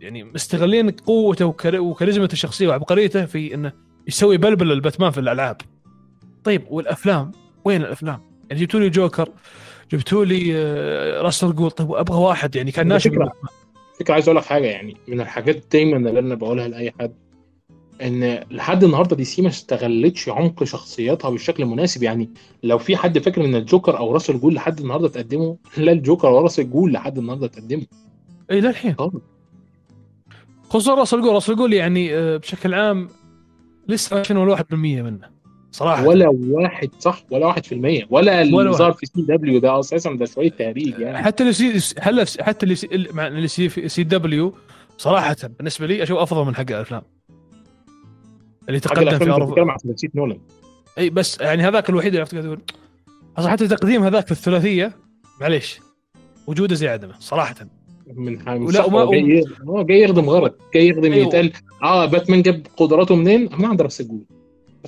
يعني 0.00 0.24
مستغلين 0.24 0.90
قوته 0.90 1.44
وكار- 1.46 1.80
وكاريزمته 1.80 2.32
الشخصية 2.32 2.68
وعبقريته 2.68 3.24
في 3.24 3.54
إنه 3.54 3.72
يسوي 4.08 4.36
بلبلة 4.36 4.72
لباتمان 4.72 5.10
في 5.10 5.20
الألعاب. 5.20 5.56
طيب 6.44 6.62
والأفلام؟ 6.70 7.32
وين 7.64 7.82
الأفلام؟ 7.82 8.20
يعني 8.50 8.62
جبتوا 8.62 8.80
لي 8.80 8.90
جوكر 8.90 9.28
جبتوا 9.92 10.24
لي 10.24 10.52
آه، 10.56 11.22
راس 11.22 11.54
الجول. 11.54 11.70
طيب 11.70 11.92
أبغى 11.92 12.18
واحد 12.18 12.56
يعني 12.56 12.70
كان 12.72 12.88
ناشئ 12.88 13.10
فكرة 14.00 14.12
عايز 14.14 14.28
أقول 14.28 14.36
لك 14.36 14.44
حاجة 14.44 14.66
يعني 14.66 14.96
من 15.08 15.20
الحاجات 15.20 15.64
دايما 15.72 15.96
اللي 15.96 16.20
أنا 16.20 16.34
بقولها 16.34 16.68
لأي 16.68 16.92
حد 17.00 17.14
إن 18.02 18.44
لحد 18.50 18.84
النهارده 18.84 19.16
DC 19.16 19.42
ما 19.42 19.48
استغلتش 19.48 20.28
عمق 20.28 20.64
شخصياتها 20.64 21.30
بالشكل 21.30 21.62
المناسب. 21.62 22.02
يعني 22.02 22.30
لو 22.62 22.78
في 22.78 22.96
حد 22.96 23.18
فاكر 23.18 23.44
ان 23.44 23.54
الجوكر 23.54 23.98
أو 23.98 24.12
راس 24.12 24.30
الجول 24.30 24.54
لحد 24.54 24.80
النهارده 24.80 25.08
تقدموا 25.08 25.56
لا 25.76 25.92
الجوكر 25.92 26.28
ولا 26.28 26.40
راس 26.40 26.60
الجول 26.60 26.92
لحد 26.92 27.18
النهارده 27.18 27.46
تقدموا 27.46 27.84
اي 28.50 28.60
للحين 28.60 28.94
خالص. 28.98 29.22
خصوصا 30.68 30.94
راس 30.94 31.22
الجول. 31.22 31.34
راس 31.34 31.56
الجول 31.56 31.72
يعني 31.72 32.14
آه، 32.14 32.36
بشكل 32.36 32.74
عام 32.74 33.08
لسه 33.88 34.16
ما 34.16 34.22
شفنا 34.22 34.40
ولا 34.40 34.56
1% 34.56 34.72
منه 34.72 35.30
صراحة. 35.72 36.06
ولا 36.06 36.28
واحد 36.50 36.90
صح؟ 36.98 37.24
ولا 37.30 37.46
واحد 37.46 37.66
في 37.66 37.74
المية. 37.74 38.06
ولا 38.10 38.42
اللي 38.42 38.54
ولا 38.56 38.70
واحد. 38.70 38.78
ظهر 38.82 38.92
في 38.92 39.06
CW 39.06 39.60
ده 39.60 39.80
أساسا 39.80 40.12
ده 40.12 40.26
شوية 40.26 40.50
تهريج 40.50 40.98
يعني. 40.98 41.18
حتى 41.22 41.42
اللي 41.42 41.52
سي 41.52 41.94
هلا 42.00 42.24
حتى 42.40 42.66
ال 42.66 42.76
ال 43.28 43.48
CW 43.88 44.54
صراحة 44.98 45.36
بالنسبة 45.58 45.86
لي 45.86 46.02
أشوف 46.02 46.18
أفضل 46.18 46.44
من 46.46 46.54
حق 46.54 46.70
الأفلام. 46.70 47.02
اللي 48.68 48.80
تقدم 48.80 49.18
في 49.18 49.30
عرض 49.30 49.58
عن 49.58 49.76
ثلاثيه 49.78 50.08
نولان. 50.14 50.40
أي 50.98 51.10
بس 51.10 51.40
يعني 51.40 51.62
هذاك 51.62 51.90
الوحيد 51.90 52.06
اللي 52.08 52.18
عرفت 52.20 52.34
تقول 52.34 52.60
أصلا 53.38 53.50
حتى 53.50 53.68
تقديم 53.68 54.02
هذاك 54.02 54.26
في 54.26 54.32
الثلاثية 54.32 54.96
معليش 55.40 55.80
وجوده 56.46 56.74
زي 56.74 56.88
عدمه 56.88 57.14
صراحة. 57.20 57.54
من 58.16 58.48
ولا 58.48 58.84
وما- 58.84 59.00
هو 59.00 59.10
جاي 59.10 59.44
هو 59.68 59.82
جاي 59.82 60.00
يخدم 60.00 60.30
غرض 60.30 60.54
جاي 60.74 60.88
يخدم 60.88 61.12
أيوه. 61.12 61.26
يتقال 61.26 61.52
آه 61.82 62.06
باتمان 62.06 62.42
جاب 62.42 62.66
قدراته 62.76 63.16
منين؟ 63.16 63.48
من 63.58 63.64
عند 63.64 63.82
رأس 63.82 64.00
الجول 64.00 64.24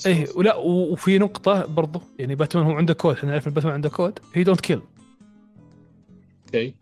إيه. 0.07 0.27
ولا 0.37 0.55
وفي 0.57 1.19
نقطة 1.19 1.67
برضو 1.67 2.01
يعني 2.19 2.35
باتمان 2.35 2.65
هو 2.65 2.73
عنده 2.73 2.95
كود 2.95 3.15
إحنا 3.17 3.31
نعرف 3.31 3.49
باتمان 3.49 3.75
عنده 3.75 3.89
code. 3.89 4.19
he 4.35 4.45
don't 4.45 4.61
kill 4.61 4.81
okay. 6.47 6.75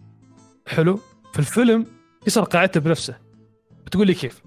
حلو. 0.67 0.99
في 1.33 1.39
الفيلم 1.39 1.87
كسر 2.27 2.45
قاعدته 2.45 2.81
بنفسه. 2.81 3.17
بتقول 3.87 4.07
لي 4.07 4.15
كيف؟ 4.15 4.43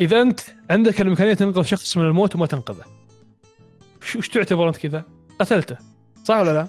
إذا 0.00 0.22
أنت 0.22 0.40
عندك 0.70 1.00
الإمكانية 1.00 1.34
تنقذ 1.34 1.62
شخص 1.62 1.96
من 1.96 2.04
الموت 2.04 2.34
وما 2.36 2.46
تنقذه. 2.46 2.84
شو 4.04 4.18
وش 4.18 4.28
تعتبر 4.28 4.68
انت 4.68 4.76
كذا؟ 4.76 5.04
قتلته. 5.40 5.76
صح 6.24 6.36
ولا 6.36 6.52
لا؟ 6.52 6.68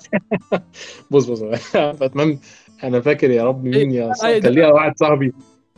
بص 1.11 1.25
بص 1.25 1.41
باتمان 1.75 2.39
أنا 2.83 3.01
فاكر 3.01 3.31
يا 3.31 3.43
رب 3.43 3.63
مين 3.63 3.91
يا 3.91 4.05
إيه، 4.05 4.13
صاحبي؟ 4.13 4.39
ده- 4.39 4.49
كان 4.49 4.53
ليا 4.53 4.67
واحد 4.67 4.97
صاحبي 4.97 5.31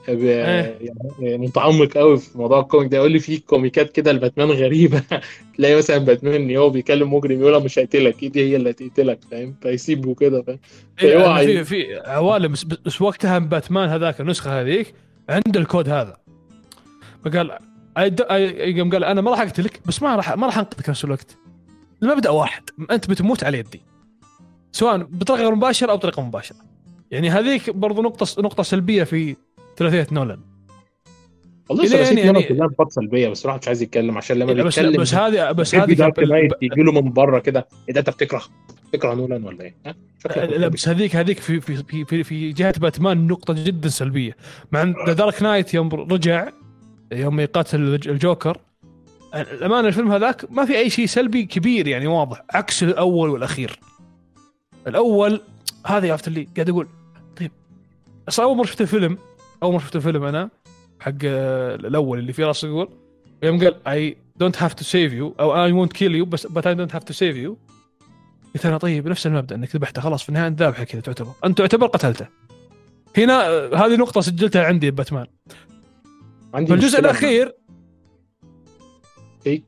إيه. 0.07 0.79
يعني 1.19 1.37
متعمق 1.47 1.97
قوي 1.97 2.17
في 2.17 2.37
موضوع 2.37 2.59
ال 2.59 2.64
comic 2.64 2.91
ده. 2.91 2.97
يقول 2.97 3.11
لي 3.11 3.19
في 3.19 3.37
كوميكات 3.37 3.91
كده 3.91 4.11
لباتمان 4.11 4.51
غريبة. 4.51 5.01
تلاقي 5.57 5.75
مثلا 5.75 5.97
باتمان 5.97 6.55
هو 6.55 6.69
بيكلم 6.69 7.13
مجرم 7.13 7.41
يقول 7.41 7.63
مش 7.63 7.79
هقتلك 7.79 8.23
إيدي 8.23 8.49
هي 8.51 8.55
اللي 8.55 8.69
هتقتلك 8.69 9.19
فاهم؟ 9.31 9.55
فيسيبه 9.61 10.15
كده 10.15 10.41
فاهم؟ 10.41 10.59
إيه 11.01 11.45
في 11.45 11.63
في 11.63 11.95
عوالم 12.05 12.51
بس, 12.51 12.63
بس 12.63 13.01
وقتها 13.01 13.39
باتمان 13.39 13.89
هذاك 13.89 14.21
النسخة 14.21 14.61
هذيك 14.61 14.93
عنده 15.29 15.59
الكود 15.59 15.89
هذا. 15.89 16.17
فقال 17.25 17.51
قام 18.77 18.89
قال 18.91 19.03
أنا 19.03 19.21
ما 19.21 19.31
راح 19.31 19.39
أقتلك 19.41 19.79
بس 19.85 20.03
ما 20.03 20.15
راح 20.15 20.31
ما 20.37 20.47
راح 20.47 20.57
أنقذك 20.57 20.89
نفس 20.89 21.05
الوقت. 21.05 21.37
المبدأ 22.03 22.29
واحد 22.29 22.63
أنت 22.91 23.09
بتموت 23.09 23.43
على 23.43 23.57
يدي. 23.59 23.81
سواء 24.71 24.97
بطريقة 24.97 25.43
غير 25.43 25.55
مباشرة 25.55 25.91
أو 25.91 25.97
بطريقة 25.97 26.21
مباشرة. 26.21 26.57
يعني 27.11 27.29
هذيك 27.29 27.69
برضو 27.69 28.01
نقطة 28.01 28.41
نقطة 28.41 28.63
سلبية 28.63 29.03
في 29.03 29.35
ثلاثية 29.77 30.07
نولان. 30.11 30.39
والله 31.69 31.85
ثلاثية 31.85 32.05
يعني- 32.05 32.21
نولان 32.23 32.41
يعني- 32.41 32.55
كلها 32.55 32.67
نقاط 32.67 32.91
سلبية 32.91 33.29
بس 33.29 33.45
الواحد 33.45 33.59
مش 33.59 33.67
عايز 33.67 33.81
يتكلم 33.81 34.17
عشان 34.17 34.37
لما 34.37 34.53
بس 34.53 34.79
بيتكلم 34.79 35.01
بس 35.01 35.13
هذه 35.13 35.51
بس 35.51 35.75
هذه 35.75 35.93
كان- 36.11 36.49
يجي 36.61 36.81
له 36.83 36.91
من 36.91 37.13
بره 37.13 37.39
كده. 37.39 37.67
إيه 37.89 37.93
ده 37.93 37.99
أنت 37.99 38.09
بتكره 38.09 38.41
بتكره 38.93 39.13
نولان 39.13 39.43
ولا 39.43 39.61
إيه؟ 39.63 39.75
لا 40.35 40.67
بس 40.67 40.87
هذيك 40.89 41.15
هذيك 41.15 41.39
في 41.39 41.61
في 41.61 41.75
في 41.83 42.05
في, 42.05 42.23
في 42.23 42.51
جهة 42.51 42.73
باتمان 42.79 43.27
نقطة 43.27 43.53
جدا 43.63 43.89
سلبية. 43.89 44.35
مع 44.71 44.83
ذا 45.07 45.13
Dark 45.13 45.43
Knight 45.43 45.73
يوم 45.73 45.89
رجع 45.89 46.49
يوم 47.17 47.39
يقاتل 47.39 47.79
الجوكر. 48.07 48.57
الأمانة 49.35 49.87
الفيلم 49.87 50.11
هذاك 50.11 50.51
ما 50.51 50.65
في 50.65 50.77
أي 50.77 50.89
شيء 50.89 51.05
سلبي 51.05 51.43
كبير 51.43 51.87
يعني 51.87 52.07
واضح 52.07 52.43
عكس 52.49 52.83
الأول 52.83 53.29
والأخير. 53.29 53.79
الأول 54.87 55.41
هذا 55.85 56.11
عرفت 56.11 56.27
اللي 56.27 56.47
قاعد 56.55 56.69
أقول 56.69 56.87
طيب 57.37 57.51
بس 58.27 58.39
أول 58.39 58.57
مرة 58.57 58.65
شفت 58.65 58.81
الفيلم 58.81 59.17
أول 59.63 59.73
مرة 59.73 59.81
شفت 59.81 59.95
الفيلم 59.95 60.23
أنا 60.23 60.49
حق 60.99 61.11
آه، 61.25 61.75
الأول 61.75 62.19
اللي 62.19 62.33
فيه 62.33 62.45
راس 62.45 62.63
يقول 62.63 62.89
يوم 63.43 63.63
قال 63.63 63.87
I 63.87 64.17
don't 64.35 64.63
have 64.63 64.73
to 64.73 64.83
save 64.83 65.13
you 65.13 65.35
أو 65.39 65.63
I 65.63 65.71
won't 65.71 65.93
kill 65.93 66.15
you 66.15 66.25
بس 66.25 66.47
بس 66.47 66.67
I 66.67 66.75
don't 66.75 66.95
have 66.95 67.03
to 67.03 67.13
save 67.13 67.37
you 67.37 67.57
قلت 68.55 68.65
أنا 68.65 68.77
طيب 68.77 69.07
نفس 69.07 69.27
المبدأ 69.27 69.55
إنك 69.55 69.75
ذبحته 69.75 70.01
خلاص 70.01 70.23
في 70.23 70.29
النهاية 70.29 70.47
انت 70.47 70.59
ذابحه 70.59 70.83
كذا 70.83 71.01
تعتبر. 71.01 71.31
أنت 71.45 71.57
تعتبر 71.57 71.87
قتلته. 71.87 72.27
هنا 73.17 73.47
آه، 73.47 73.75
هذه 73.75 73.95
نقطة 73.95 74.21
سجلتها 74.21 74.65
عندي 74.65 74.91
باتمان. 74.91 75.25
عندي 76.53 76.67
في 76.67 76.73
الجزء 76.73 76.99
الأخير. 76.99 77.55
إيه، 79.45 79.63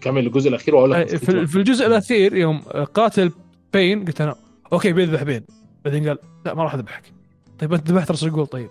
كمل 0.00 0.26
الجزء 0.26 0.48
الأخير 0.48 0.74
وأقول 0.74 0.94
آه، 0.94 1.00
لك 1.00 1.16
في 1.16 1.46
في 1.46 1.56
الجزء 1.56 1.86
الأخير 1.86 2.36
يوم 2.36 2.62
آه، 2.70 2.84
قاتل 2.84 3.32
بين 3.72 4.04
قلت 4.04 4.20
أنا 4.20 4.34
أوكي 4.72 4.92
بيذبح 4.92 5.22
بين. 5.22 5.44
بعدين 5.84 6.08
قال 6.08 6.18
لا 6.46 6.54
ما 6.54 6.64
راح 6.64 6.74
أذبحك. 6.74 7.12
طيب 7.58 7.74
أنت 7.74 7.90
ذبحت 7.90 8.10
راس 8.10 8.24
الجول 8.24 8.46
طيب. 8.46 8.68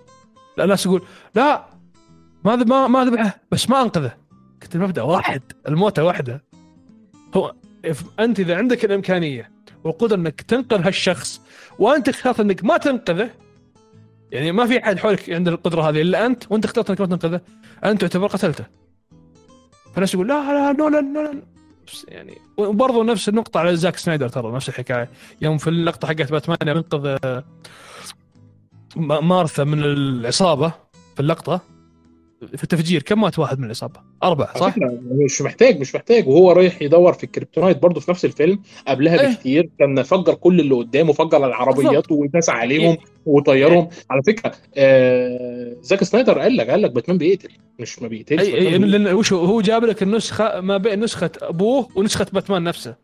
لا 0.58 0.64
الناس 0.64 0.86
يقول 0.86 1.02
لا 1.36 1.66
ما 2.46 2.56
ما 2.56 2.88
ما 2.88 3.06
ذبحه 3.06 3.40
بس 3.52 3.70
ما 3.70 3.82
أنقذه. 3.82 4.18
قلت 4.62 4.76
المبدأ 4.76 5.02
واحد 5.02 5.42
الموتة 5.68 6.04
واحدة. 6.04 6.44
هو 7.36 7.56
أنت 8.20 8.40
إذا 8.40 8.58
عندك 8.58 8.86
الإمكانية 8.86 9.52
والقدره 9.84 10.16
أنك 10.16 10.42
تنقذ 10.42 10.82
هالشخص 10.88 11.42
وأنت 11.80 12.10
اخترت 12.10 12.40
أنك 12.40 12.64
ما 12.64 12.78
تنقذه 12.78 13.30
يعني 14.32 14.52
ما 14.52 14.66
في 14.68 14.84
أحد 14.84 15.00
حولك 15.00 15.30
عنده 15.30 15.52
القدرة 15.52 15.82
هذه 15.90 16.02
إلا 16.02 16.26
أنت 16.26 16.44
وأنت 16.52 16.66
اخترت 16.66 16.90
إنك 16.90 17.02
ما 17.02 17.08
تنقذه. 17.08 17.42
أنت 17.86 18.02
تعتبر 18.02 18.28
قتلته. 18.28 18.66
فالناس 19.94 20.14
يقول 20.14 20.28
لا 20.28 20.34
لا 20.34 20.72
نولان 20.78 21.14
نولان 21.14 21.42
يعني 22.08 22.38
وبرضه 22.58 23.04
نفس 23.04 23.30
النقطة 23.30 23.60
على 23.60 23.76
زاك 23.76 23.98
سنايدر 23.98 24.30
ترى 24.30 24.52
نفس 24.52 24.70
الحكاية. 24.70 25.10
يوم 25.42 25.58
في 25.58 25.70
اللقطة 25.70 26.08
حقت 26.08 26.32
باتمان 26.32 26.58
ينقذ 26.68 27.18
آه، 27.24 27.44
ما- 28.96 29.20
مارثا 29.20 29.64
من 29.64 29.84
العصابة 29.84 30.72
في 31.16 31.20
اللقطة 31.20 31.62
في 32.56 32.64
التفجير 32.64 33.02
كم 33.02 33.22
مات 33.22 33.40
واحد 33.40 33.60
من 33.60 33.66
العصابة؟ 33.66 34.00
أربعة 34.24 34.60
صح؟ 34.60 34.76
مش 35.12 35.42
محتاج 35.42 35.80
مش 35.80 35.96
محتاج 35.96 36.28
وهو 36.28 36.52
رايح 36.52 36.82
يدور 36.82 37.14
في 37.14 37.24
الـ 37.24 37.29
kryptonite 37.29 37.78
برضه 37.78 38.00
في 38.00 38.12
نفس 38.12 38.26
الفيلم 38.26 38.62
قبلها 38.88 39.22
إيه. 39.22 39.28
بكتير 39.28 39.70
كان 39.80 40.04
فجر 40.04 40.34
كل 40.34 40.60
اللي 40.60 40.76
قدامه 40.76 41.14
فجر 41.14 41.46
العربيات 41.46 42.12
وداس 42.12 42.50
عليهم 42.50 42.98
وطيرهم 43.26 43.90
على 44.10 44.24
فكرة 44.24 44.52
آه 44.76 45.76
زاك 45.82 46.04
سنايدر 46.04 46.40
قال 46.40 46.58
لك 46.58 46.70
قال 46.70 46.82
لك 46.82 46.92
باتمان 46.92 47.18
بيقتل 47.18 47.50
مش 47.80 48.02
ما 48.02 48.08
بيقتلش 48.08 48.42
اي 48.42 48.46
اي 48.46 48.52
باتمان 48.52 48.82
بيقتل. 48.82 49.04
لأن 49.04 49.16
وش 49.16 49.34
هو 49.34 49.62
جاب 49.62 49.86
لك 49.86 50.04
النسخة 50.04 50.62
ما 50.62 50.78
بين 50.78 51.00
نسخة 51.00 51.32
أبوه 51.42 51.88
ونسخة 51.96 52.28
باتمان 52.34 52.64
نفسه 52.64 52.96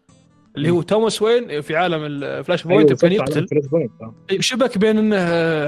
اللي 0.57 0.69
هو 0.69 0.81
توماس 0.81 1.21
وين 1.21 1.61
في 1.61 1.75
عالم 1.75 2.05
الـ 2.05 2.63
Flashpoint 2.63 2.93
كان 2.93 3.09
بالظبط، 3.09 3.33
على 3.33 3.45
يقتل 3.51 3.89
آه. 4.01 4.13
أي 4.31 4.41
شبك 4.41 4.77
بين 4.77 4.97
إنه 4.97 5.17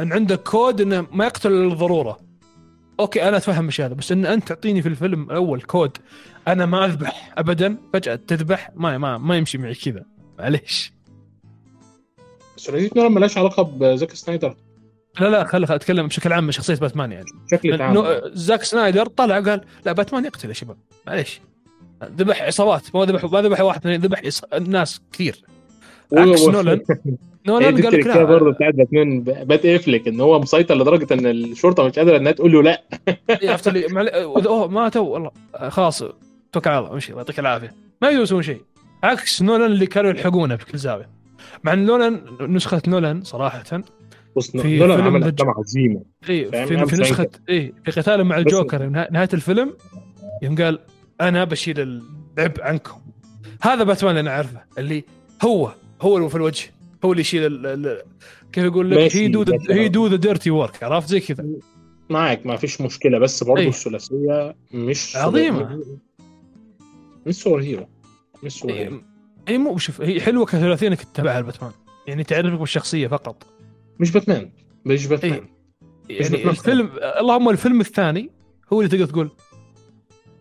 إن 0.02 0.14
عندك 0.14 0.40
كود 0.40 0.82
إنه 0.82 1.08
ما 1.12 1.26
يقتل 1.26 1.52
للضروره 1.52 2.28
okay 3.00 3.28
أنا 3.28 3.38
أتفهم 3.38 3.66
مش 3.66 3.82
هذا 3.82 3.94
بس 3.94 4.12
إن 4.12 4.26
أنت 4.26 4.48
تعطيني 4.48 4.82
في 4.82 4.90
الفيلم 4.90 5.24
الأول 5.24 5.62
كود 5.62 5.98
أنا 6.48 6.66
ما 6.66 6.86
أذبح 6.86 7.34
ابدا 7.38 7.78
فجأة 7.94 8.16
تذبح 8.16 8.72
ما 8.76 8.98
ما, 8.98 9.18
ما 9.18 9.38
يمشي 9.38 9.58
معي 9.58 9.74
كذا. 9.74 10.06
معليش. 10.40 10.94
ثلاثيه 12.60 12.90
نولان 12.96 13.12
مالهاش 13.12 13.38
علاقة 13.38 13.64
بزاك 13.64 14.12
سنايدر؟ 14.12 14.56
لا 15.20 15.30
لا 15.30 15.44
خل 15.44 15.68
خل 15.68 15.74
أتكلم 15.74 16.08
بشكل 16.08 16.34
عام 16.34 16.46
عن 16.46 16.52
شخصية 16.52 16.76
باتمان 16.76 17.12
يعني. 17.12 17.26
بشكل 17.52 17.82
عام. 17.82 18.22
زاك 18.26 18.64
سنايدر 18.64 19.06
طلع 19.06 19.40
قال 19.40 19.62
لا 19.86 19.92
باتمان 19.92 20.26
يقتل 20.26 20.48
يا 20.50 20.54
شباب 20.54 20.78
معليش. 21.08 21.42
ذبح 22.04 22.42
عصابات 22.42 22.96
ما 22.96 23.06
ذبح 23.06 23.24
ما 23.24 23.42
ذبح 23.42 23.62
واحد 23.62 23.80
اثنين 23.80 24.02
ذبح 24.02 24.22
ناس 24.62 25.02
كثير. 25.14 25.44
عكس 26.14 26.42
نولان. 26.48 26.82
نولان 27.48 27.64
قال 27.76 27.76
لك 27.76 27.86
التركية 27.96 28.24
برضه 28.24 28.46
لا 28.46 28.52
بتاعت 28.52 28.74
باتمان. 28.74 29.22
بات 29.24 29.66
افلك 29.66 30.08
إن 30.08 30.22
هو 30.22 30.40
مسيطر 30.40 30.76
لدرجة 30.76 31.14
إن 31.14 31.26
الشرطة 31.26 31.84
مش 31.88 32.00
قادرة 32.00 32.18
إنها 32.18 32.32
تقول 32.32 32.52
له 32.52 32.64
لأ. 32.64 32.82
إيه، 33.42 33.50
عرفت 33.50 33.92
معل... 33.92 34.08
اوه 34.10 34.68
ماتوا 34.68 35.02
والله 35.02 35.32
خلاص 35.70 36.04
توكل 36.52 36.70
على 36.70 36.80
الله 36.80 36.94
امشي 36.94 37.10
الله 37.10 37.22
يعطيك 37.22 37.40
العافية. 37.40 37.74
ما 38.02 38.10
يسوون 38.10 38.42
شيء. 38.42 38.62
عكس 39.04 39.42
نولان 39.42 39.72
اللي 39.72 39.86
كانوا 39.86 40.10
يلحقونه 40.10 40.56
بكل 40.56 40.78
زاوية. 40.78 41.10
مع 41.64 41.74
إن 41.74 41.86
نولان 41.86 42.22
نسخة 42.42 42.82
نولان 42.88 43.24
صراحة 43.24 43.64
في 43.64 44.78
نولان 44.78 45.02
عمل 45.02 45.24
افلام 45.24 45.50
عظيمة. 45.50 46.02
اي؟ 46.30 46.46
في, 46.52 46.86
في 46.86 46.96
نسخه. 47.02 47.30
اي 47.50 47.74
في 47.86 47.92
قتاله 47.92 48.24
مع 48.24 48.38
الجوكر 48.38 48.86
نها- 48.86 49.08
نهاية 49.12 49.30
الفيلم 49.34 49.74
يوم 50.44 50.56
قال 50.56 50.80
أنا 51.22 51.44
بشيل 51.44 51.80
العبء 52.38 52.62
عنكم. 52.64 53.02
هذا 53.62 53.84
باتمان 53.84 54.10
اللي 54.10 54.22
أنا 54.22 54.30
أعرفه 54.32 54.62
اللي 54.78 55.04
هو 55.46 55.72
هو 56.02 56.18
اللي 56.18 56.30
في 56.30 56.36
الوجه. 56.36 56.72
هو 57.06 57.12
اللي 57.12 57.22
يشيل. 57.22 57.78
كيف 58.52 58.64
يقول 58.64 58.92
لك 58.92 59.16
هي 59.16 59.28
دو 59.28 59.46
هي 59.70 59.88
دو 59.88 60.08
ذا 60.08 60.16
ديرتي 60.16 60.52
ورك 60.52 60.84
عرفت 60.84 61.08
زي 61.08 61.20
كذا 61.20 61.46
معاك 62.10 62.46
ما 62.46 62.56
فيش 62.56 62.82
مشكلة 62.82 63.20
بس 63.20 63.44
برضه 63.44 63.62
إيه. 63.62 63.68
الثلاثية 63.68 64.56
مش 64.74 65.16
عظيمة. 65.16 65.84
مش 67.26 67.36
superhero 67.36 67.88
مش 68.44 68.52
super 68.54 68.74
he 68.74 68.80
hero 68.80 69.02
هي 69.48 69.58
مو 69.58 69.78
شوف 69.78 70.02
هي 70.02 70.22
حلوة 70.22 70.46
كثلاثية 70.46 70.88
إنك 70.88 71.04
تتابعها 71.04 71.40
الباتمان 71.40 71.72
يعني 72.08 72.24
تعرفك 72.24 72.60
بالشخصية 72.60 73.08
فقط 73.08 73.44
مش 74.00 74.12
باتمان 74.12 74.52
مش 74.86 75.08
باتمان 75.08 75.48
إيه. 76.10 76.22
يعني 76.22 76.30
باتمان 76.30 76.50
الفيلم 76.50 76.90
اللهم 77.20 77.50
الفيلم 77.50 77.82
الثاني 77.82 78.32
هو 78.74 78.82
اللي 78.82 78.92
تقدر 78.92 79.06
تقول 79.06 79.30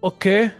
okay 0.05 0.51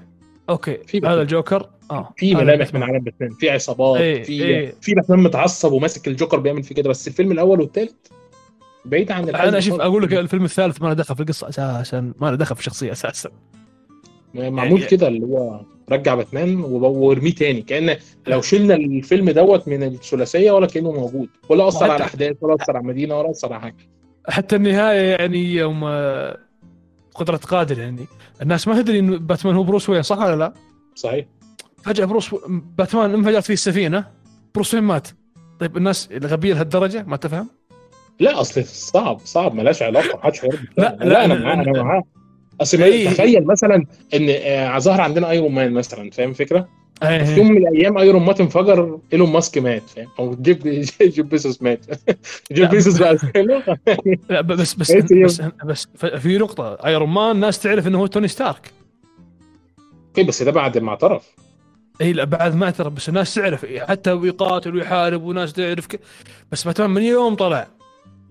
okay 0.51 0.79
هذا. 1.05 1.23
الجوكر 1.23 1.71
آه 1.91 2.13
في 2.17 2.35
هذا 2.35 2.45
ملامح. 2.45 2.75
من 2.75 2.83
عالم 2.83 2.99
باتمان 2.99 3.31
في 3.31 3.51
عصابات 3.51 4.01
إيه، 4.01 4.23
في 4.23 4.45
إيه. 4.45 4.75
في 4.81 4.95
باتمان 4.95 5.19
متعصب 5.19 5.73
وماسك 5.73 6.09
الجوكر 6.09 6.39
بيعمل 6.41 6.63
فيه 6.63 6.75
كده 6.75 6.91
بس 6.91 7.09
الفيلم 7.09 7.33
الأول 7.33 7.61
والثالث 7.61 7.93
بعيد 8.85 9.13
عن 9.13 9.29
أنا 9.29 9.61
شوف 9.61 9.73
خالص. 9.73 9.85
أقول 9.85 10.03
لك 10.03 10.13
الفيلم 10.13 10.45
الثالث 10.45 10.83
ما 10.83 10.87
له 10.89 10.93
دخل 10.95 11.15
في 11.15 11.21
القصة 11.21 11.49
أساسا 11.49 12.13
ما 12.21 12.27
له 12.31 12.37
دخل 12.37 12.55
في 12.55 12.61
الشخصية 12.61 12.93
أساسا 12.93 13.31
معمول 14.35 14.81
يعني- 14.81 14.91
كده 14.91 15.09
اللي 15.09 15.27
هو 15.27 15.61
رجع 15.91 16.15
باتمان 16.15 16.61
وارميه 16.61 17.35
تاني 17.35 17.63
كأن 17.63 17.97
لو 18.27 18.41
شلنا 18.41 18.75
الفيلم 18.75 19.31
دوت 19.31 19.69
من 19.69 19.83
الثلاثية 19.83 20.51
ولا 20.51 20.67
كأنه 20.67 20.93
موجود 20.93 21.29
ولا 21.49 21.69
أثر 21.69 21.85
على 21.85 21.97
الأحداث 21.97 22.37
ولا 22.41 22.55
أثر 22.55 22.77
على 22.77 22.83
المدينة 22.83 23.19
ولا 23.19 23.31
أثر 23.31 23.53
على 23.53 23.63
حاجة 23.63 23.77
حتى 24.29 24.57
النهاية 24.57 25.01
يعني 25.17 25.55
يوم 25.55 25.85
آه، 25.85 26.39
قدرة 27.15 27.37
قادر 27.37 27.79
يعني 27.79 28.07
الناس 28.43 28.69
ما 28.69 28.83
تدري 28.83 28.99
إن 28.99 29.19
باتمان 29.19 29.55
هو 29.57 29.63
بروس 29.63 29.89
وين 29.91 30.03
صح 30.03 30.19
ولا 30.19 30.37
لا؟ 30.37 30.53
صحيح 30.95 31.27
فجأة 31.87 32.05
بروس 32.05 32.35
باتمان 32.79 33.15
انفجرت 33.15 33.45
فيه 33.45 33.55
السفينه 33.55 34.05
بروس 34.55 34.75
وين 34.75 34.83
مات؟ 34.83 35.09
طيب 35.61 35.77
الناس 35.77 36.09
الغبيه 36.13 36.55
لهالدرجة 36.55 37.03
ما 37.07 37.17
تفهم؟ 37.17 37.49
لا 38.21 38.41
أصل 38.41 38.65
صعب 38.65 39.19
صعب 39.25 39.55
مالهاش 39.55 39.83
علاقة 39.83 40.17
محدش 40.19 40.45
لا، 40.45 40.51
لا, 40.79 41.05
لا، 41.05 41.25
أنا 41.25 41.35
معاه 41.35 41.55
أنا 41.55 41.83
معاه 41.83 42.03
أصل 42.61 42.83
إيه. 42.83 43.11
تخيل 43.11 43.47
مثلا 43.47 43.85
إن 44.15 44.27
آه، 44.31 44.79
ظهر 44.79 45.01
عندنا 45.01 45.31
ايرون 45.31 45.53
مان 45.53 45.73
مثلا 45.73 46.11
فاهم 46.11 46.31
الفكرة؟ 46.31 46.69
في 47.01 47.09
إيه. 47.09 47.37
يوم 47.37 47.49
من 47.53 47.57
الأيام 47.57 47.99
ايرون 47.99 48.23
مان 48.25 48.35
انفجر 48.41 48.99
إيلون 49.13 49.31
ماسك 49.33 49.59
مات 49.59 49.83
فاهم؟ 49.83 50.09
أو 50.19 50.35
جيف 50.35 50.59
جيف 51.15 51.29
بيزوس 51.29 51.63
مات. 51.63 51.87
جيف 52.53 52.69
بيزوس 52.71 52.99
بقى 52.99 53.17
لا. 54.31 54.41
بس 54.41 54.75
بس 54.75 54.91
إيه 54.91 55.01
في- 55.03 55.23
بس, 55.25 55.43
بس 55.65 55.87
في 56.19 56.39
نقطة. 56.39 56.75
ايرون 56.87 57.09
مان 57.09 57.31
الناس 57.31 57.59
تعرف 57.63 57.87
إنه 57.87 57.99
هو 57.99 58.07
توني 58.07 58.29
ستارك. 58.29 58.71
okay 60.09 60.23
بس 60.23 60.43
ده 60.43 60.51
بعد 60.51 60.79
ما 60.79 60.91
اعترف. 60.91 61.23
اي 62.01 62.13
لا 62.13 62.25
بعد 62.25 62.55
ما 62.55 62.65
اعترف 62.67 62.93
بس 62.93 63.09
الناس 63.09 63.35
تعرف 63.35 63.67
حتى 63.79 64.13
ويقاتل 64.13 64.75
ويحارب 64.75 65.23
وناس 65.23 65.53
تعرف 65.53 65.87
ك... 65.87 66.01
بس 66.53 66.65
باتمان 66.65 66.91
من 66.91 67.03
يوم 67.03 67.35
طلع 67.35 67.69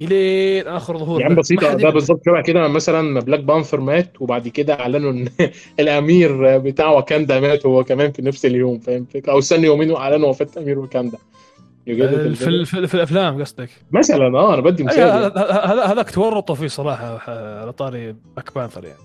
إلين 0.02 0.68
آخر 0.68 0.98
ظهور 0.98 1.22
يعني 1.22 1.36
حد 1.36 1.78
ده. 1.78 1.90
بالظبط 1.90 2.22
شبه 2.26 2.42
كده 2.42 2.68
مثلا 2.68 3.20
بلاك 3.20 3.40
بانثر 3.40 3.80
مات 3.80 4.22
وبعد 4.22 4.48
كده 4.48 4.74
أعلنوا 4.80 5.12
إن 5.12 5.28
الأمير 5.80 6.58
بتاع 6.58 6.88
واكاندا 6.90 7.40
مات 7.40 7.66
هو 7.66 7.84
كمان 7.84 8.12
في 8.12 8.22
نفس 8.22 8.46
اليوم 8.46 8.80
فاهم؟ 8.80 9.08
أو 9.30 9.40
استنى 9.40 9.66
يومين 9.68 9.92
وأعلنوا 9.92 10.30
وفاة 10.30 10.48
أمير 10.58 10.80
واكاندا 10.80 11.18
في؟ 11.86 12.36
في, 12.36 12.66
في, 12.66 12.88
في 12.88 12.94
الأفلام 12.94 13.42
قصدك 13.42 13.70
مثلا 13.92 14.38
آه 14.40 14.54
أنا 14.54 14.62
بدي 14.62 14.84
أي، 14.84 14.88
مثال 14.88 15.00
يعني. 15.00 15.22
هذا- 15.26 15.86
هذاك 15.86 16.12
تورطوا 16.12 16.56
فيه 16.56 16.68
صراحة 16.68 17.20
على 17.62 17.72
طاري 17.74 18.16
بلاك 18.36 18.56
بانثر 18.56 18.84
يعني 18.86 19.00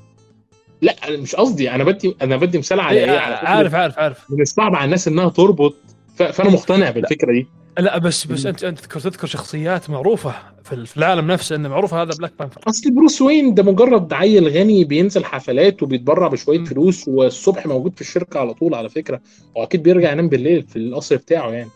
لا 0.83 1.09
أنا 1.09 1.17
مش 1.17 1.35
قصدي 1.35 1.71
أنا 1.71 1.85
بدي 1.85 2.17
أنا 2.23 2.37
بدي 2.37 2.59
مثال 2.59 2.81
على 2.81 2.99
إيه، 2.99 3.13
إيه؟ 3.13 3.19
على 3.19 3.37
فكرة. 3.37 3.49
عارف 3.49 3.75
عارف 3.75 3.99
عارف. 3.99 4.31
من 4.31 4.41
الصعب 4.41 4.75
على 4.75 4.85
الناس 4.85 5.09
إنها 5.09 5.29
تربط 5.29 5.75
فأنا 6.17 6.51
مقتنع 6.51 6.91
بالفكرة 6.91 7.33
دي. 7.33 7.47
لا 7.79 7.99
بس 7.99 8.27
بس 8.27 8.47
أنت 8.47 8.65
أنت 8.65 8.79
تذكر 8.79 9.01
تذكر 9.01 9.27
شخصيات 9.27 9.91
معروفة 9.91 10.35
في 10.65 10.97
العالم 10.97 11.31
نفسه 11.31 11.57
انه 11.57 11.69
معروفة 11.69 12.03
هذا 12.03 12.11
بلاك 12.19 12.33
بانثر 12.39 12.61
أصل 12.69 12.91
بروس 12.91 13.23
وين 13.23 13.55
ده 13.55 13.63
مجرد 13.63 14.13
عيل 14.13 14.49
غني 14.49 14.85
بينزل 14.85 15.25
حفلات 15.25 15.83
وبيتبرع 15.83 16.29
بشوية 16.29 16.65
فلوس 16.65 17.09
والصبح 17.09 17.67
موجود 17.67 17.95
في 17.95 18.01
الشركة 18.01 18.41
على 18.41 18.55
طول 18.55 18.75
على 18.75 18.89
فكرة. 18.89 19.21
وأكيد 19.57 19.83
بيرجع 19.83 20.13
ينام 20.13 20.29
بالليل 20.29 20.63
في 20.63 20.77
القصر 20.77 21.17
بتاعه 21.17 21.51
يعني. 21.51 21.71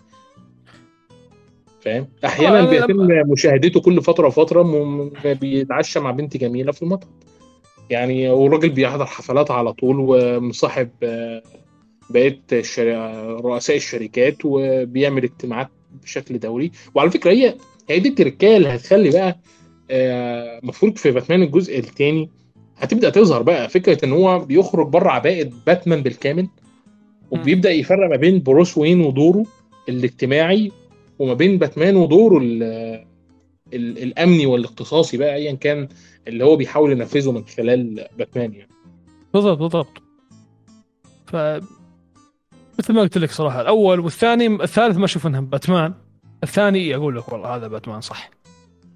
فاهم؟ 1.80 2.08
أحيانا 2.24 2.60
آه، 2.60 2.70
بيتم 2.70 3.08
مشاهدته 3.32 3.80
كل 3.80 4.02
فترة 4.02 4.26
وفترة 4.26 4.62
بيتعشى 5.24 6.00
مع 6.00 6.10
بنت 6.10 6.36
جميلة 6.36 6.72
في 6.72 6.82
المطعم 6.82 7.10
يعني 7.90 8.30
والراجل 8.30 8.68
بيحضر 8.70 9.06
حفلات 9.06 9.50
على 9.50 9.72
طول 9.72 9.96
ومصاحب 9.98 10.88
آه، 11.02 11.42
بقية 12.10 12.40
رؤساء 13.40 13.76
الشركات 13.76 14.36
وبيعمل 14.44 15.24
اجتماعات 15.24 15.68
بشكل 16.02 16.38
دوري. 16.38 16.70
وعلى 16.94 17.10
فكرة 17.10 17.30
هي 17.30 17.54
هي 17.90 17.98
دي 17.98 18.08
التركية 18.08 18.56
اللي 18.56 18.68
هتخلي 18.68 19.10
بقى 19.10 19.38
آه، 19.90 20.60
مفروض 20.62 20.96
في 20.98 21.10
باتمان 21.10 21.42
الجزء 21.42 21.78
الثاني 21.78 22.30
هتبدأ 22.76 23.10
تظهر 23.10 23.42
بقى. 23.42 23.68
فكرة 23.68 24.04
إن 24.04 24.12
هو 24.12 24.38
بيخرج 24.38 24.88
بره 24.88 25.10
عباءة 25.10 25.50
باتمان 25.66 26.02
بالكامل 26.02 26.48
وبيبدأ 27.30 27.70
يفرق 27.70 28.10
ما 28.10 28.16
بين 28.16 28.42
بروس 28.42 28.78
وين 28.78 29.00
ودوره 29.00 29.46
الاجتماعي 29.88 30.72
وما 31.18 31.34
بين 31.34 31.58
باتمان 31.58 31.96
ودوره 31.96 32.38
ال 32.38 32.62
ال 33.72 34.02
الأمني 34.02 34.46
والاختصاصي 34.46 35.16
بقى 35.16 35.34
ايا 35.34 35.52
كان 35.52 35.88
اللي 36.28 36.44
هو 36.44 36.56
بيحاول 36.56 36.92
ينفذه 36.92 37.32
من 37.32 37.44
خلال 37.44 38.06
باتمان 38.18 38.52
يعني. 38.54 38.68
بالضبط 39.34 39.58
بالضبط. 39.58 40.02
ف 41.26 41.36
مثل 42.78 42.92
ما 42.92 43.00
قلت 43.00 43.18
لك 43.18 43.30
صراحة 43.30 43.60
الأول 43.60 44.00
والثاني 44.00 44.46
الثالث 44.46 44.96
ما 44.96 45.04
أشوف 45.04 45.26
انها 45.26 45.40
باتمان. 45.40 45.94
الثاني 46.42 46.94
أقول 46.94 47.16
لك 47.16 47.32
والله 47.32 47.56
هذا 47.56 47.68
باتمان 47.68 48.00
صح. 48.00 48.30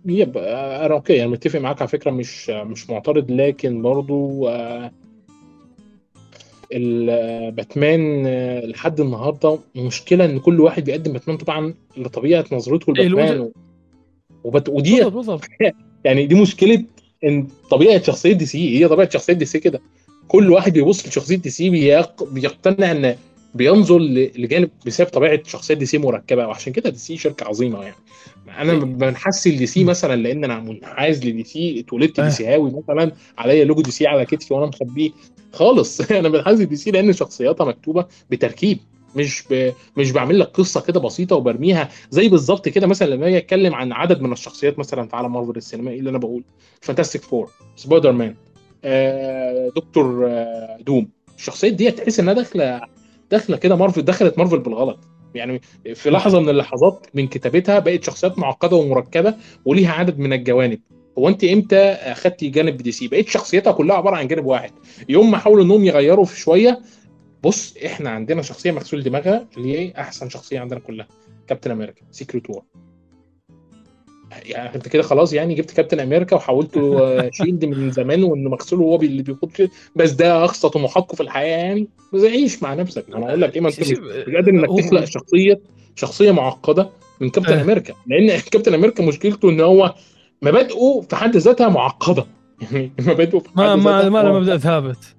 yep 0.05 0.37
أنا 0.39 0.95
okay 0.95 1.23
أنا 1.23 1.31
متفق 1.31 1.61
معاك 1.61 1.81
على 1.83 1.89
فكرة 1.89 2.11
مش 2.11 2.51
مش 2.51 2.91
معترض 2.91 3.31
لكن 3.31 3.83
برضو 3.83 4.49
آه، 4.49 4.91
ال- 6.73 7.11
آه، 7.11 7.51
باتمان 7.51 8.27
لحد 8.71 9.01
النهارده 9.01 9.59
مشكلة 9.77 10.25
إن 10.25 10.39
كل 10.39 10.61
واحد 10.61 10.85
بيقدم 10.85 11.13
باتمان 11.13 11.37
طبعا 11.37 11.75
لطبيعة 11.97 12.45
نظرته 12.53 12.93
إيه، 12.99 13.09
لباتمان 13.09 13.41
و- 13.41 13.53
وبت... 14.45 14.69
ودي 14.69 15.03
يعني 16.05 16.27
دي 16.27 16.35
مشكلة 16.43 16.85
إن 17.25 17.47
طبيعة 17.71 18.03
شخصية 18.03 18.33
دي 18.33 18.47
سي 18.47 18.79
هي 18.79 18.89
طبيعة 18.89 19.11
شخصية 19.11 19.33
دي 19.33 19.45
سي 19.45 19.61
كده. 19.61 19.81
كل 20.29 20.51
واحد 20.51 20.73
بيبص 20.73 21.07
لشخصية 21.07 21.37
دي 21.37 21.51
سي 21.51 21.71
بيق... 21.71 22.25
بيقتنع 22.25 22.91
إن 22.91 23.17
بينظر 23.55 23.99
لجانب 23.99 24.71
بسبب 24.87 25.09
طبيعة 25.09 25.41
شخصية 25.47 25.75
دي 25.75 25.87
سي 25.87 25.99
مركبة 25.99 26.47
وعشان 26.47 26.73
كده 26.73 26.91
دي 26.91 26.99
سي 26.99 27.17
شركة 27.17 27.47
عظيمة 27.47 27.83
يعني. 27.83 27.97
أنا 28.59 28.73
إيه. 28.73 28.79
بنحس 28.79 29.49
لدي 29.49 29.67
سي 29.67 29.85
مثلا 29.85 30.17
لأن 30.17 30.45
أنا 30.45 30.61
منحاز 30.61 31.27
لدي 31.27 31.45
سي 31.45 31.81
اتولدت. 31.81 32.21
دي 32.21 32.31
سيهاوي 32.31 32.71
مثلا 32.71 33.13
عليا 33.39 33.65
لوجو 33.65 33.83
دي 33.83 33.91
سي 33.91 34.07
على 34.07 34.25
كتفي 34.27 34.55
وأنا 34.55 34.67
مخبيه. 34.67 35.11
خالص. 35.53 36.01
أنا 36.11 36.29
بنحاز 36.29 36.63
لدي 36.63 36.77
سي 36.77 36.91
لأن 36.91 37.13
شخصياتها 37.13 37.65
مكتوبة 37.65 38.07
بتركيب. 38.31 38.79
مش 39.17 39.45
ب... 39.51 39.73
مش 39.97 40.13
بعمل 40.13 40.39
لك 40.39 40.47
قصة 40.47 40.81
كده 40.81 41.01
بسيطة 41.01 41.37
وبرميها 41.37 41.89
زي 42.11 42.29
بالظبط 42.29 42.69
كده 42.69 42.87
مثلا 42.87 43.07
لما 43.15 43.27
أجي 43.27 43.39
أتكلم 43.39 43.75
عن 43.75 43.93
عدد 43.93 44.21
من 44.21 44.33
الشخصيات 44.33 44.79
مثلا 44.79 45.09
في 45.09 45.17
عالم 45.17 45.33
مارفل 45.33 45.57
السينمائي 45.57 45.99
اللي 45.99 46.11
أنا 46.11 46.19
بقول. 46.19 46.45
فانتاستيك 46.81 47.23
فور 47.23 47.51
سبايدر 47.77 48.13
مان 48.13 48.35
آه، 48.85 49.71
دكتور 49.77 50.27
آه، 50.29 50.79
دوم. 50.81 51.09
الشخصيات 51.37 51.73
دي 51.73 51.91
تحس 51.91 52.21
إنها 52.21 52.35
داخلة 52.35 52.81
داخلة 53.31 53.57
كده 53.57 53.77
مارفل 53.77 54.03
دخلت 54.03 54.39
مارفل 54.39 54.59
بالغلط. 54.59 54.99
يعني 55.35 55.61
في 55.95 56.11
لحظة 56.11 56.41
من 56.41 56.49
اللحظات 56.49 57.07
من 57.15 57.27
كتابتها 57.29 57.79
بقت 57.79 58.05
شخصيات 58.05 58.39
معقدة 58.39 58.77
ومركبة 58.77 59.35
وليها 59.65 59.93
عدد 59.93 60.19
من 60.19 60.33
الجوانب. 60.33 60.81
هو 61.19 61.29
أنت 61.29 61.45
إمتى 61.45 61.79
أخدتي 61.79 62.49
جانب 62.49 62.77
دي 62.77 62.93
سي 62.93 63.09
بقيت 63.09 63.29
شخصيتها 63.29 63.73
كلها 63.73 63.97
عبارة 63.97 64.17
عن 64.17 64.27
جانب 64.29 64.47
واحد. 64.47 64.71
يوم 65.09 65.31
ما 65.31 65.39
حاولوا 65.39 65.65
إنهم 65.65 65.85
يغيروا 65.85 66.25
في 66.25 66.41
شوية 66.41 66.81
بص 67.45 67.77
إحنا 67.87 68.11
عندنا 68.11 68.43
شخصية 68.43 68.71
مغسول 68.71 69.03
دماغها 69.03 69.47
اللي 69.57 69.79
هي 69.79 69.93
أحسن 69.99 70.29
شخصية 70.29 70.61
عندنا 70.61 70.81
كلها 70.81 71.07
كابتن 71.49 71.71
أمريكا 71.71 72.03
Secret 72.11 72.51
War 72.51 72.63
يعني 74.47 74.75
أنت 74.75 74.89
كده 74.89 75.03
خلاص 75.03 75.33
يعني 75.33 75.55
جبت 75.55 75.71
كابتن 75.71 76.01
أمريكا 76.01 76.37
وحولته 76.37 77.31
شيلد 77.31 77.65
من 77.75 77.91
زمان 77.91 78.25
وإنه 78.25 78.51
مغسول 78.51 78.81
وهو 78.81 79.03
اللي 79.03 79.37
كده 79.55 79.71
بس 79.97 80.11
ده 80.11 80.45
أقصى 80.45 80.69
طموحاتكم 80.69 81.17
في 81.17 81.23
الحياة 81.23 81.57
يعني. 81.57 81.89
بس 82.13 82.23
عيش 82.23 82.63
مع 82.63 82.75
نفسك. 82.75 83.05
أنا 83.15 83.29
أقول 83.29 83.41
لك 83.41 83.55
إيه 83.55 83.61
ما 83.61 83.69
انت 83.69 83.81
مش 83.81 83.95
قادر 84.35 84.51
إنك 84.51 84.69
تخلق 84.79 85.05
شخصيه 85.05 85.61
شخصية 85.97 86.31
معقدة 86.31 86.91
من 87.21 87.31
كابتن 87.31 87.53
آه. 87.53 87.63
أمريكا. 87.63 87.95
لأن 88.07 88.41
كابتن 88.41 88.75
أمريكا 88.75 89.05
مشكلته 89.05 89.51
إن 89.51 89.61
هو 89.61 89.95
مبادئه 90.43 91.01
في 91.11 91.17
حد 91.17 91.37
ذاتها 91.37 91.69
معقدة. 91.69 92.27
يعني 92.73 92.93
مبادئه 93.01 93.39
في 93.39 93.49
حد 93.49 93.57
ما 93.57 93.77
ما 93.77 93.91
ذاتها 93.91 94.09
ما 94.09 94.23
معقدة. 94.23 94.41
مبدا 94.41 94.59
ثابت. 94.59 95.17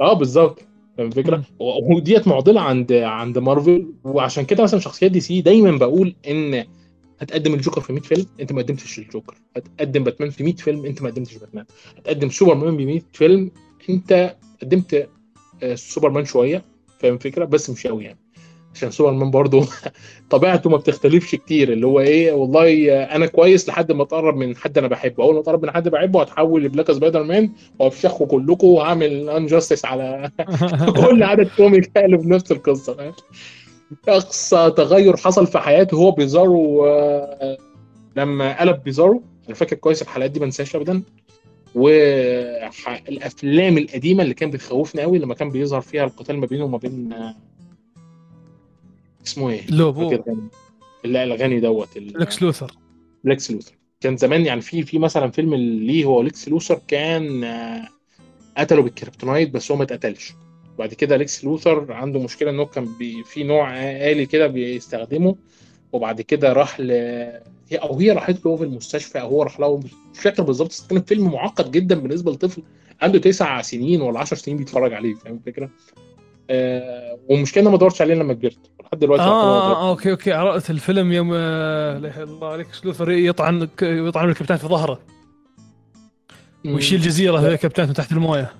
آه 0.00 0.12
بالظبط. 0.12 0.69
فاهم 0.96 1.06
الفكرة؟ 1.06 1.42
وديت 1.60 2.28
معضلة 2.28 2.60
عند 2.60 2.92
عند 2.92 3.38
مارفل 3.38 3.92
وعشان 4.04 4.44
كده 4.44 4.62
مثلا 4.62 4.80
شخصيات 4.80 5.10
دي 5.10 5.20
سي 5.20 5.40
دايما 5.40 5.70
بقول 5.78 6.14
إن 6.28 6.64
هتقدم 7.20 7.54
الجوكر 7.54 7.80
في 7.80 7.92
100 7.92 8.02
فيلم 8.02 8.26
أنت 8.40 8.52
ما 8.52 8.62
قدمتش 8.62 8.98
الجوكر. 8.98 9.34
هتقدم 9.56 10.04
باتمان 10.04 10.30
في 10.30 10.44
100 10.44 10.54
فيلم 10.54 10.84
أنت 10.86 11.02
ما 11.02 11.10
قدمتش 11.10 11.36
باتمان. 11.36 11.64
هتقدم 11.98 12.30
سوبرمان 12.30 12.76
ب 12.76 12.80
100 12.80 13.00
فيلم 13.12 13.50
أنت 13.90 14.36
قدمت 14.62 15.08
آه، 15.62 15.74
سوبرمان 15.74 16.24
شوية 16.24 16.64
فاهم 16.98 17.14
الفكرة؟ 17.14 17.44
بس 17.44 17.70
مش 17.70 17.86
قوي 17.86 18.04
يعني. 18.04 18.18
عشان 18.74 18.90
سوبرمان 18.90 19.30
برضه 19.30 19.66
طبيعته 20.30 20.70
ما 20.70 20.76
بتختلفش 20.76 21.34
كتير 21.34 21.72
اللي 21.72 21.86
هو 21.86 22.00
إيه 22.00 22.32
والله 22.32 23.02
أنا 23.02 23.26
كويس 23.26 23.68
لحد 23.68 23.92
ما 23.92 24.02
أتقرب 24.02 24.36
من 24.36 24.56
حد 24.56 24.78
أنا 24.78 24.88
بحبه. 24.88 25.24
أول 25.24 25.34
ما 25.34 25.40
أتقرب 25.40 25.62
من 25.62 25.70
حد 25.70 25.88
بحبه 25.88 26.20
هتحول 26.20 26.64
لبلاك 26.64 26.92
سبايدر 26.92 27.22
مان 27.22 27.52
وافشخكم 27.78 28.24
كلكم 28.24 28.66
وهعمل 28.66 29.30
injustice 29.30 29.84
على 29.84 30.30
كل 31.00 31.22
عدد 31.22 31.48
كوميك 31.56 31.90
قالب 31.96 32.26
نفس 32.26 32.52
القصة 32.52 33.14
أقصى 34.08 34.72
تغير 34.76 35.16
حصل 35.16 35.46
في 35.46 35.58
حياته 35.58 35.96
هو 35.96 36.10
بيزارو 36.10 36.86
آه، 36.86 37.58
لما 38.16 38.60
قلب 38.60 38.82
بيزارو. 38.82 39.22
أنا 39.46 39.54
فاكر 39.54 39.76
كويس 39.76 40.02
الحلقات 40.02 40.30
دي 40.30 40.40
ما 40.40 40.46
انساهاش 40.46 40.76
ابدا. 40.76 41.02
والافلام 41.74 43.78
القديمة 43.78 44.22
اللي 44.22 44.34
كان 44.34 44.50
بتخوفني 44.50 45.02
قوي 45.02 45.18
لما 45.18 45.34
كان 45.34 45.50
بيظهر 45.50 45.80
فيها 45.80 46.04
القتال 46.04 46.38
ما 46.38 46.46
بينه 46.46 46.64
وما 46.64 46.78
بين 46.78 47.12
آه، 47.12 47.36
اسمه 49.26 49.50
إيه؟ 49.50 49.70
لوبو. 49.70 50.18
لا 51.04 51.24
الغني 51.24 51.60
دوت 51.60 51.96
لكس 51.96 52.42
لوثر 52.42 52.72
ليكس 53.24 53.50
لوثر 53.50 53.72
كان 54.00 54.16
زمان 54.16 54.46
يعني 54.46 54.60
في 54.60 54.82
في 54.82 54.98
مثلا 54.98 55.30
فيلم 55.30 55.54
ليه 55.54 56.04
هو 56.04 56.22
ليكس 56.22 56.48
لوثر 56.48 56.80
كان 56.88 57.44
آه، 57.44 57.88
قتله 58.58 58.82
بال 58.82 58.93
kryptonite 58.93 59.50
بس 59.50 59.70
هو 59.70 59.76
ما 59.76 59.84
اتقتلش 59.84 60.32
بعد 60.78 60.94
كده 60.94 61.16
ليكس 61.16 61.44
لوثر 61.44 61.92
عنده 61.92 62.20
مشكلة 62.20 62.50
إنه 62.50 62.64
كان 62.64 62.88
بي 62.98 63.24
في 63.24 63.44
نوع 63.44 63.76
آلي 63.86 64.26
كده 64.26 64.46
بيستخدمه 64.46 65.36
وبعد 65.92 66.20
كده 66.20 66.52
راح 66.52 66.80
ل 66.80 66.90
أو 67.72 67.98
هي 67.98 68.12
راحت 68.12 68.46
له 68.46 68.56
في 68.56 68.64
المستشفى 68.64 69.20
أو 69.20 69.28
هو 69.28 69.42
راح 69.42 69.60
له 69.60 69.76
مش 69.78 70.20
فاكر 70.20 70.42
بالظبط 70.42 70.86
كان 70.90 71.02
فيلم 71.02 71.32
معقد 71.32 71.70
جدا 71.70 71.94
بالنسبة 71.94 72.32
لطفل 72.32 72.62
عنده 73.02 73.18
تسع 73.18 73.62
سنين 73.62 74.00
ولا 74.00 74.20
10 74.20 74.36
سنين 74.36 74.56
بيتفرج 74.56 74.92
عليه 74.92 75.14
فاهم 75.14 75.34
الفكرة؟ 75.34 75.70
آه 76.50 77.18
والمشكلة 77.28 77.62
أنا 77.62 77.70
ما 77.70 77.76
دورتش 77.76 78.02
عليه 78.02 78.14
لما 78.14 78.34
كبرت 78.34 78.70
لحد 78.92 79.00
دلوقتي 79.00 79.22
آه, 79.22 79.26
آه. 79.26 79.86
آه 79.86 79.90
okay 79.90 80.10
okay. 80.10 80.32
عرفت 80.32 80.70
الفيلم 80.70 81.12
يوم 81.12 81.30
آه، 81.34 81.96
الله 82.22 82.56
لكس 82.56 82.84
لوثر 82.84 83.10
يطعن 83.10 83.68
يطعن 83.82 84.28
الكابتن 84.28 84.56
في 84.56 84.66
ظهره. 84.66 85.00
ويشيل 86.64 87.00
جزيرة 87.00 87.40
في 87.40 87.56
كابتن 87.56 87.86
من 87.86 87.94
تحت 87.94 88.12
الموية. 88.12 88.52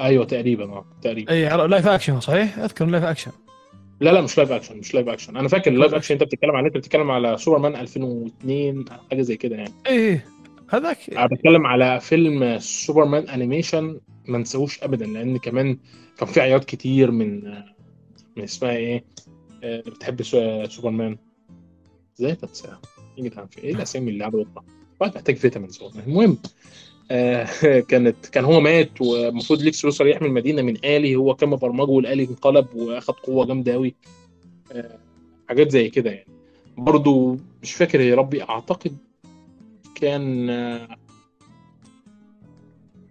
أيوه 0.00 0.24
تقريبا 0.24 0.64
آه 0.64 0.84
تقريبا. 1.02 1.32
أي 1.32 1.68
live 1.68 1.86
action 1.86 2.20
صحيح؟ 2.20 2.58
أذكر 2.58 2.86
live 2.86 3.04
action 3.04 3.30
لا 4.00 4.10
لا 4.10 4.20
مش 4.20 4.38
live 4.38 4.52
action 4.52 4.76
مش 4.76 4.94
live 4.94 5.08
action 5.08 5.36
أنا 5.36 5.48
فاكر 5.48 5.70
ال 5.70 5.75
live 5.75 5.94
action 5.94 6.14
أنت 6.14 6.22
بتتكلم 6.22 6.50
عليه 6.56 6.68
أنت 6.68 6.76
بتتكلم 6.76 7.10
على 7.10 7.36
سوبرمان 7.36 7.76
2002 7.76 8.84
حاجة 9.10 9.22
زي 9.22 9.36
كده 9.36 9.56
يعني. 9.56 9.72
اي 9.86 10.20
هذاك. 10.70 10.98
أنا 11.12 11.26
بتكلم 11.26 11.66
على 11.66 12.00
فيلم 12.00 12.58
سوبرمان 12.58 13.28
animation 13.28 14.00
ما 14.28 14.38
نساهوش 14.38 14.82
ابدا 14.82 15.06
لأن 15.06 15.36
كمان 15.36 15.78
كان 16.18 16.28
في 16.28 16.40
عياط 16.40 16.64
كتير 16.64 17.10
من 17.10 17.44
من 18.36 18.42
اسمها 18.42 18.70
إيه؟ 18.70 18.96
آه، 18.96 19.04
اللي 19.64 19.90
بتحب 19.90 20.22
سو- 20.22 20.64
سوبرمان؟ 20.68 21.16
إزاي 22.20 22.34
تنساها 22.34 22.80
إيه 23.18 23.24
جدعان 23.24 23.46
في 23.46 23.58
إيه 23.64 23.74
الاسامي 23.74 24.10
اللي 24.10 24.20
قاعدة 24.24 24.38
بتطلع 24.42 24.62
واحد 25.00 25.14
محتاج 25.14 25.36
vitamins 25.36 25.80
المهم 26.06 26.38
آه 27.10 27.48
كانت 27.90 28.26
كان 28.26 28.44
هو 28.44 28.60
مات 28.60 29.00
والمفروض 29.00 29.62
ليكس 29.62 29.84
لوثر 29.84 30.06
يحمي 30.06 30.28
المدينة 30.28 30.62
من 30.62 30.76
آلي. 30.84 31.16
هو 31.16 31.34
كان 31.34 31.48
مبرمجه 31.48 31.90
والآلي 31.90 32.24
انقلب 32.24 32.66
واخد 32.74 33.14
قوة 33.14 33.46
جامدة 33.46 33.72
قوي 33.72 33.94
آه 34.72 34.98
حاجات 35.48 35.70
زي 35.70 35.88
كده 35.90 36.10
يعني. 36.10 36.28
برضو 36.76 37.36
مش 37.62 37.72
فاكر 37.74 38.00
يا 38.00 38.14
ربي. 38.14 38.42
أعتقد 38.42 38.96
كان 39.94 40.50
آه، 40.50 40.76
آه، 40.76 40.96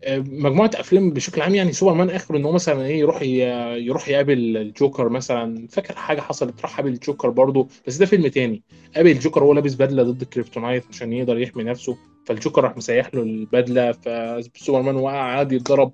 مجموعة 0.09 0.71
أفلام 0.75 1.09
بشكل 1.09 1.41
عام 1.41 1.55
يعني 1.55 1.71
سوبرمان 1.71 2.09
اخر 2.09 2.37
إن 2.37 2.45
هو 2.45 2.51
مثلا 2.51 2.85
إيه 2.85 2.99
يروح 2.99 3.21
يروح 3.21 4.09
يقابل 4.09 4.57
الجوكر 4.57 5.09
مثلا. 5.09 5.67
فاكر 5.69 5.95
حاجة 5.95 6.21
حصلت؟ 6.21 6.61
راح 6.61 6.77
قابل 6.77 6.89
الجوكر 6.89 7.29
برضه 7.29 7.67
بس 7.87 7.97
ده 7.97 8.05
فيلم 8.05 8.27
تاني. 8.27 8.63
قابل 8.95 9.11
الجوكر 9.11 9.43
وهو 9.43 9.53
لابس 9.53 9.73
بدلة 9.73 10.03
ضد 10.03 10.21
ال 10.21 10.27
kryptonite 10.27 10.83
عشان 10.89 11.13
يقدر 11.13 11.39
يحمي 11.39 11.63
نفسه. 11.63 11.97
فالجوكر 12.25 12.63
راح 12.63 12.77
مسيح 12.77 13.15
له 13.15 13.21
البدلة 13.21 13.91
فسوبرمان 13.91 14.95
وقع 14.95 15.21
عادي 15.21 15.55
يتضرب. 15.55 15.91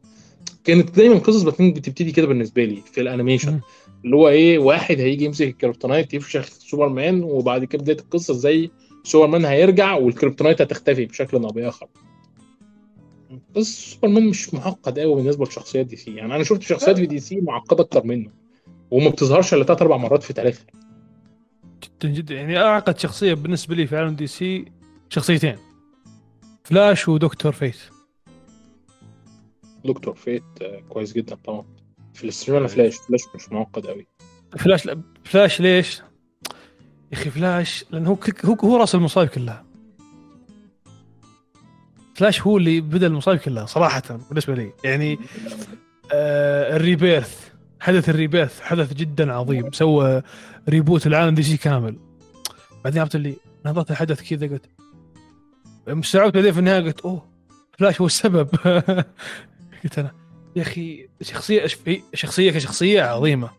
كانت 0.64 0.96
دايما 0.96 1.16
قصص 1.18 1.42
باتمان 1.42 1.74
بتبتدي 1.74 2.12
كده 2.12 2.28
بالنسبة 2.28 2.64
لي 2.64 2.82
في 2.92 3.02
ال 3.02 3.07
animation. 3.07 3.60
اللي 4.06 4.16
هو 4.16 4.30
إيه 4.30 4.60
واحد 4.60 5.00
هيجي 5.00 5.26
يمسك 5.26 5.48
ال 5.48 5.54
kryptonite 5.54 6.14
يفشخ 6.14 6.46
سوبرمان 6.46 7.24
وبعد 7.24 7.66
كده 7.66 7.82
بداية 7.84 8.00
القصة 8.00 8.34
إزاي 8.34 8.72
سوبرمان 9.04 9.46
هيرجع 9.46 9.96
وال 9.96 10.07
kryptonite 10.07 10.62
هتختفي 10.62 11.06
بشكل 11.06 11.38
أو 11.38 11.50
بآخر. 11.50 11.88
بس 13.56 13.92
سوبرمان 13.94 14.28
مش 14.28 14.54
معقد 14.54 15.00
قوي 15.00 15.16
بالنسبة 15.16 15.46
لشخصيات 15.46 15.86
DC. 15.86 16.16
يعني 16.16 16.36
أنا 16.36 16.44
شفت 16.44 16.62
شخصيات 16.62 16.98
في 16.98 17.06
DC 17.06 17.42
معقدة 17.42 17.84
أكتر 17.84 18.04
منه 18.04 18.32
وما 18.92 19.10
بتظهرش 19.10 19.54
إلا 19.54 19.64
ثلاث 19.64 19.82
أربع 19.82 19.98
مرات 19.98 20.24
في 20.24 20.34
تاريخها. 20.34 20.66
جدا 21.84 22.10
جدا. 22.10 22.36
يعني 22.36 22.58
أعقد 22.58 23.00
شخصية 23.00 23.34
بالنسبة 23.34 23.76
لي 23.76 23.88
في 23.88 23.98
عالم 23.98 24.16
DC 24.16 24.66
شخصيتين. 25.10 25.58
فلاش 26.64 27.08
ودكتور 27.10 27.52
فيت. 27.52 27.78
دكتور 29.86 30.16
فيت 30.16 30.44
آه، 30.62 30.80
كويس 30.90 31.14
جدا 31.14 31.36
طبعا. 31.36 31.66
في 32.14 32.28
ال 32.28 32.32
stream 32.32 32.58
أنا 32.58 32.68
فلاش 32.68 32.96
فلاش 32.98 33.22
مش 33.36 33.52
معقد 33.52 33.86
قوي 33.88 34.08
فلاش 34.58 34.86
لا 34.86 35.02
فلاش 35.24 35.62
ليش؟ 35.62 36.00
يا 37.12 37.18
أخي 37.18 37.30
فلاش 37.30 37.86
لأن 37.92 38.08
هو 38.08 38.18
هو 38.46 38.54
هو 38.54 38.78
رأس 38.78 38.96
المصايب 38.96 39.30
كلها. 39.30 39.66
فلاش 42.20 42.42
هو 42.42 42.58
اللي 42.58 42.82
بدأ 42.82 43.08
المصايب 43.08 43.40
كلها 43.40 43.66
صراحة 43.66 44.04
بالنسبة 44.30 44.56
لي. 44.56 44.72
يعني 44.84 45.20
آه 46.14 46.76
ال 46.76 46.85
Rebirth 46.85 47.50
حدث 47.80 48.10
ال 48.10 48.16
Rebirth 48.16 48.62
حدث 48.62 48.94
جدا 48.94 49.34
عظيم. 49.34 49.72
سوى 49.72 50.22
reboot 50.70 51.08
العالم 51.08 51.36
DC 51.36 51.58
كامل. 51.58 51.98
بعدين 52.84 53.02
عرفت 53.02 53.16
اللي 53.16 53.36
نظرت 53.66 53.92
الحدث 53.92 54.30
كذا 54.30 54.48
قلت 54.48 54.66
مستوعبت 55.88 56.36
بعدين 56.36 56.52
في 56.52 56.60
النهاية 56.60 56.80
قلت 56.84 57.00
أوه 57.00 57.30
فلاش 57.78 58.02
هو 58.02 58.08
السبب. 58.08 58.50
قلت 59.84 60.00
أنا 60.00 60.12
يا 60.56 60.62
أخي 60.62 61.08
شخصية 61.22 61.66
شخصية 62.14 62.52
كشخصية 62.52 63.02
عظيمة. 63.02 63.50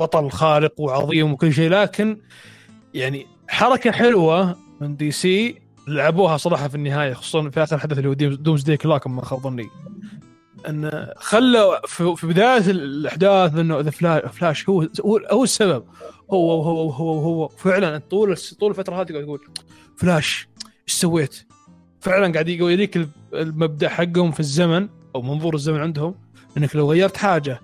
بطل 0.00 0.30
خارق 0.30 0.80
وعظيم 0.80 1.32
وكل 1.32 1.52
شيء 1.52 1.70
لكن 1.70 2.18
يعني 2.94 3.26
حركة 3.48 3.90
حلوة 3.90 4.56
من 4.80 4.96
DC 4.96 5.63
لعبوها 5.88 6.36
صراحة 6.36 6.68
في 6.68 6.74
النهاية 6.74 7.14
خصوصا 7.14 7.50
في 7.50 7.62
آخر 7.62 7.78
حدث 7.78 7.98
اللي 7.98 8.08
هو 8.08 8.14
Doomsday 8.14 8.76
Clock 8.76 9.06
ما 9.06 9.24
خاب 9.24 9.40
ظني. 9.40 9.68
إن 10.68 11.08
خلوا 11.16 11.86
في, 11.86 12.26
بداية 12.26 12.70
الأحداث 12.70 13.58
إنه 13.58 13.80
The 13.80 13.90
Flash, 13.90 14.68
هو 14.68 14.88
هو, 15.32 15.44
السبب. 15.44 15.84
هو 16.32 16.62
هو 16.62 16.90
هو 16.90 17.20
هو 17.20 17.48
فعلا 17.48 17.98
طول 17.98 18.36
طول 18.60 18.70
الفترة 18.70 18.94
هذه 18.94 19.12
قاعد 19.12 19.24
يقول 19.24 19.40
فلاش 19.96 20.48
إيش 20.88 20.94
سويت؟ 20.94 21.46
فعلا 22.00 22.32
قاعد 22.32 22.48
يوريك 22.48 23.08
المبدأ 23.34 23.88
حقهم 23.88 24.32
في 24.32 24.40
الزمن 24.40 24.88
أو 25.14 25.22
منظور 25.22 25.54
الزمن 25.54 25.80
عندهم 25.80 26.14
إنك 26.56 26.76
لو 26.76 26.90
غيرت 26.90 27.16
حاجة 27.16 27.60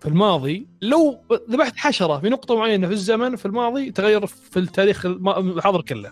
في 0.00 0.08
الماضي 0.08 0.66
لو 0.82 1.18
ذبحت 1.50 1.76
حشرة 1.76 2.18
في 2.18 2.28
نقطة 2.28 2.56
معينة 2.56 2.86
في 2.86 2.92
الزمن 2.92 3.36
في 3.36 3.46
الماضي 3.46 3.90
تغير 3.90 4.26
في 4.26 4.58
التاريخ 4.58 5.06
الحاضر 5.06 5.82
كله. 5.82 6.10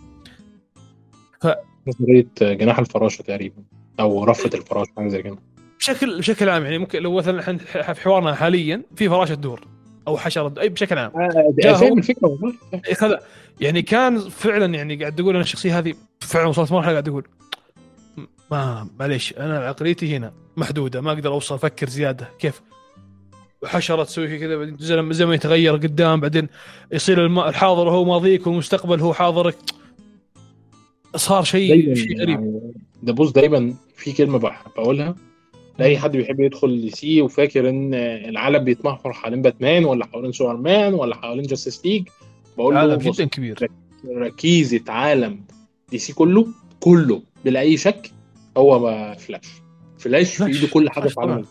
نظريه 1.88 2.26
جناح 2.40 2.78
الفراشة 2.78 3.22
تقريبا 3.22 3.62
أو 4.00 4.24
رفة 4.24 4.50
الفراشة 4.54 4.90
حاجة 4.96 5.08
زي 5.08 5.22
كده. 5.22 5.36
بشكل 5.78 6.18
بشكل 6.18 6.48
عام 6.48 6.64
يعني 6.64 6.78
ممكن 6.78 7.02
لو 7.02 7.12
مثلا 7.12 7.40
إحنا 7.40 7.58
في 7.92 8.00
حوارنا 8.00 8.34
حاليا 8.34 8.82
في 8.96 9.08
فراشة 9.08 9.34
تدور 9.34 9.60
أو 10.08 10.16
حشرة 10.16 10.60
أي 10.60 10.68
بشكل 10.68 10.98
عام. 10.98 11.12
آه، 11.16 11.74
فاهم 11.74 11.98
الفكرة 11.98 12.28
والله. 12.28 12.54
إيه 12.74 13.20
يعني 13.60 13.82
كان 13.82 14.18
فعلا 14.18 14.74
يعني 14.74 14.96
قاعد 14.96 15.14
تقول 15.14 15.34
أنا 15.34 15.44
الشخصية 15.44 15.78
هذه 15.78 15.94
فعلا 16.20 16.46
وصلت 16.46 16.72
مرحلة 16.72 16.92
قاعد 16.92 17.08
أقول 17.08 17.24
ما 18.50 18.88
معليش 19.00 19.34
أنا 19.38 19.58
عقليتي 19.58 20.16
هنا 20.16 20.32
محدودة 20.56 21.00
ما 21.00 21.12
أقدر 21.12 21.32
أوصل 21.32 21.54
أفكر 21.54 21.88
زيادة 21.88 22.28
كيف؟ 22.38 22.62
حشره 23.64 24.04
تسوي 24.04 24.38
كذا 24.38 24.56
بعدين 24.56 24.76
زمن 25.12 25.34
يتغير 25.34 25.72
قدام 25.72 26.20
بعدين 26.20 26.48
يصير 26.92 27.26
الحاضر 27.48 27.90
هو 27.90 28.04
ماضيك 28.04 28.46
والمستقبل 28.46 29.00
هو 29.00 29.14
حاضرك. 29.14 29.56
صار 31.16 31.44
شيء 31.44 31.94
شيء 31.94 32.16
غريب. 32.20 32.28
يعني 32.28 32.72
ده 33.02 33.12
بص 33.12 33.30
دايما 33.30 33.74
في 33.96 34.12
كلمة 34.12 34.38
بح- 34.38 34.64
بقولها. 34.76 35.14
لأي 35.78 35.98
حد 35.98 36.16
بيحب 36.16 36.40
يدخل 36.40 36.80
DC 36.80 37.22
وفاكر 37.22 37.68
إن 37.68 37.94
العالم 37.94 38.64
بيتمحور 38.64 39.12
حوالين 39.12 39.42
باتمان 39.42 39.84
ولا 39.84 40.06
حوالين 40.06 40.32
سوبرمان 40.32 40.94
ولا 40.94 41.16
حوالين 41.16 41.42
Justice 41.46 41.86
League 41.86 42.08
بقول 42.58 42.74
له 42.74 42.96
جدا 42.96 43.24
كبير. 43.24 43.70
ركيزة 44.08 44.80
عالم 44.88 45.40
DC 45.90 46.12
كله 46.12 46.46
كله 46.80 47.22
بلا 47.44 47.60
أي 47.60 47.76
شك 47.76 48.10
هو 48.56 48.78
ما 48.78 49.14
فلاش. 49.14 49.46
فلاش 49.98 50.36
في 50.36 50.46
إيده 50.46 50.68
كل 50.68 50.90
حاجة 50.90 51.08
في 51.08 51.20
عالم 51.20 51.44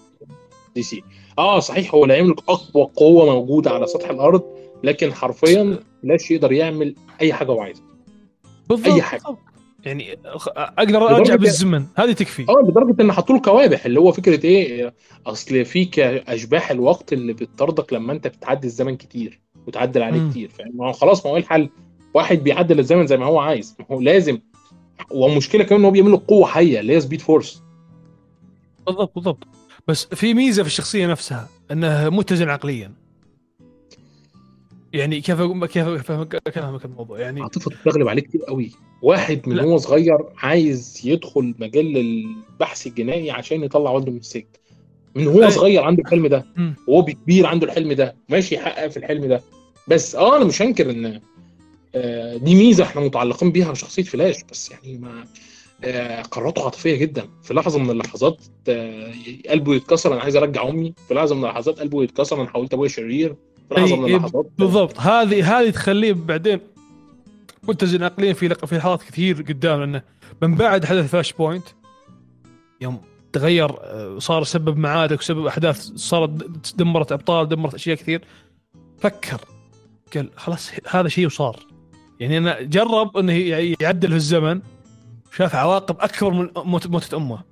DC 0.76 1.04
آه 1.38 1.60
صحيح 1.60 1.94
هو 1.96 2.06
لا 2.06 2.16
يملك 2.18 2.40
أقوى 2.50 2.90
قوة 2.96 3.26
موجودة 3.26 3.72
على 3.72 3.88
سطح 3.88 4.10
الأرض 4.10 4.44
لكن 4.84 5.14
حرفيا 5.14 5.80
فلاش 6.04 6.32
يقدر 6.32 6.52
يعمل 6.52 6.96
أي 7.22 7.34
حاجة 7.34 7.48
هو 7.52 7.62
عايزها. 7.62 7.84
بالضبط 8.70 8.88
أي 8.94 9.02
حاجة. 9.02 9.22
يعني 9.86 10.20
أقدر 10.58 11.16
أرجع 11.16 11.36
بالزمن. 11.36 11.86
هذه 11.96 12.12
تكفي. 12.12 12.46
آه 12.50 12.64
لدرجة 12.68 13.02
إن 13.02 13.12
حطوا 13.12 13.36
له 13.36 13.42
كوابح 13.42 13.86
اللي 13.86 14.00
هو 14.00 14.12
فكرة 14.12 14.46
إيه؟ 14.46 14.94
أصل 15.28 15.66
فيك 15.66 16.00
أشباح 16.00 16.72
الوقت 16.72 17.14
اللي 17.14 17.34
بتطاردك 17.34 17.94
لما 17.94 18.14
أنت 18.14 18.28
بتعدي 18.28 18.68
الزمن 18.68 18.98
كتير 18.98 19.42
وتعدل 19.68 20.04
عليه. 20.04 20.30
كتير. 20.30 20.50
فاهم؟ 20.50 20.72
ما 20.74 20.88
هو 20.88 20.92
خلاص 20.92 21.26
ما 21.26 21.32
هو 21.32 21.36
إيه 21.36 21.44
الحل؟ 21.44 21.70
واحد 22.14 22.38
بيعدل 22.38 22.80
الزمن 22.80 23.08
زي 23.08 23.18
ما 23.18 23.26
هو 23.26 23.40
عايز. 23.40 23.76
ما 23.80 23.86
هو 23.92 24.02
لازم 24.02 24.40
ومشكلة 25.12 25.64
كمان 25.64 25.80
إن 25.80 25.86
هو 25.86 25.92
بيعمل 25.92 26.12
له 26.12 26.22
قوة 26.28 26.48
حية 26.48 26.80
اللي 26.80 26.96
هي 26.96 27.02
Speed 27.02 27.22
Force 27.22 27.64
بالضبط 28.88 29.16
بالضبط. 29.16 29.48
بس 29.88 30.06
في 30.06 30.34
ميزة 30.34 30.64
في 30.64 30.70
الشخصية 30.70 31.08
نفسها 31.08 31.48
انه 31.72 32.10
متزن 32.10 32.50
عقليا. 32.50 32.92
يعني 34.94 35.22
كيف 35.22 35.38
أقول- 35.40 35.66
كيف 35.66 35.88
أفهمك 35.88 36.86
الموضوع؟ 36.86 37.20
يعني 37.20 37.42
عاطفه 37.42 37.72
بتغلب 37.72 38.08
عليه 38.08 38.22
كتير 38.22 38.42
قوي. 38.44 38.72
واحد 39.02 39.50
من. 39.50 39.60
هو 39.60 39.78
صغير 39.78 40.18
عايز 40.38 41.02
يدخل 41.06 41.56
مجال 41.60 41.98
البحث 41.98 42.88
الجنائي 42.88 43.32
عشان 43.32 43.64
يطلع 43.64 43.92
والده 43.92 44.12
من 44.12 44.18
السجن. 44.18 44.46
من 45.16 45.28
هو. 45.28 45.50
صغير 45.50 45.84
عنده 45.84 46.04
الحلم 46.04 46.28
ده. 46.28 46.46
وهو 46.88 47.06
كبير 47.06 47.46
عنده 47.46 47.68
الحلم 47.68 47.94
ده 47.94 48.16
ماشي 48.30 48.56
يحقق 48.56 48.88
في 48.88 48.98
الحلم 48.98 49.26
ده. 49.26 49.42
بس 49.88 50.16
آه 50.16 50.38
أنا 50.38 50.46
مش 50.46 50.62
هنكر 50.62 50.90
إن 50.90 51.22
آه، 51.96 52.38
دي 52.38 52.56
ميزة 52.56 52.84
إحنا 52.84 53.02
متعلقين 53.02 53.52
بيها 53.52 53.72
بشخصية 53.72 54.04
فلاش. 54.04 54.36
بس 54.52 54.72
يعني 54.72 54.98
ما 54.98 55.24
آه، 55.84 56.22
قراراته 56.22 56.64
عاطفية 56.64 56.96
جدا. 56.96 57.24
في 57.44 57.54
لحظة 57.54 57.80
من 57.80 57.90
اللحظات 57.90 58.38
آه، 58.70 59.14
قلبه 59.50 59.76
يتكسر 59.76 60.14
أنا 60.14 60.22
عايز 60.22 60.36
أرجع 60.36 60.70
أمي. 60.70 60.94
في 61.08 61.14
لحظة 61.14 61.36
من 61.36 61.44
اللحظات 61.44 61.80
قلبه 61.80 62.04
يتكسر 62.04 62.42
أنا 62.42 62.50
حاولت 62.50 62.74
أبويا 62.74 62.90
شرير. 62.90 63.36
أي 63.78 63.94
اللحظات. 63.94 64.46
بالضبط. 64.58 65.00
هذه 65.00 65.60
هذه 65.60 65.70
تخليه 65.70 66.14
بعدين 66.14 66.60
متزن 67.64 68.04
عقليا 68.04 68.34
في 68.34 68.48
لق- 68.48 68.66
في 68.66 68.78
لحظات 68.78 69.04
كثير 69.04 69.42
قدام 69.42 69.80
لأنه 69.80 70.02
من 70.42 70.56
بعد 70.56 70.86
حدث 70.86 71.10
Flashpoint 71.12 71.64
يوم 72.82 73.02
تغير 73.34 73.70
آه، 73.82 74.20
صار 74.20 74.44
سبب 74.44 74.78
معارك 74.78 75.20
وسبب 75.20 75.46
أحداث 75.46 75.82
صارت 75.96 76.30
دمرت 76.78 77.12
أبطال 77.12 77.50
دمرت 77.50 77.74
أشياء 77.74 77.96
كثير. 77.98 78.22
فكر 79.00 79.42
قال 80.16 80.30
خلاص 80.36 80.72
هذا 80.90 81.08
شيء 81.08 81.26
وصار. 81.26 81.60
يعني 82.20 82.38
أنا 82.38 82.62
جرب 82.62 83.18
إنه 83.18 83.34
يعدل 83.82 84.10
في 84.10 84.16
الزمن 84.16 84.62
شاف 85.38 85.56
عواقب 85.56 85.96
أكبر 86.00 86.32
من 86.34 86.50
موت 86.56 86.88
موتة 86.88 87.18
أمه. 87.18 87.49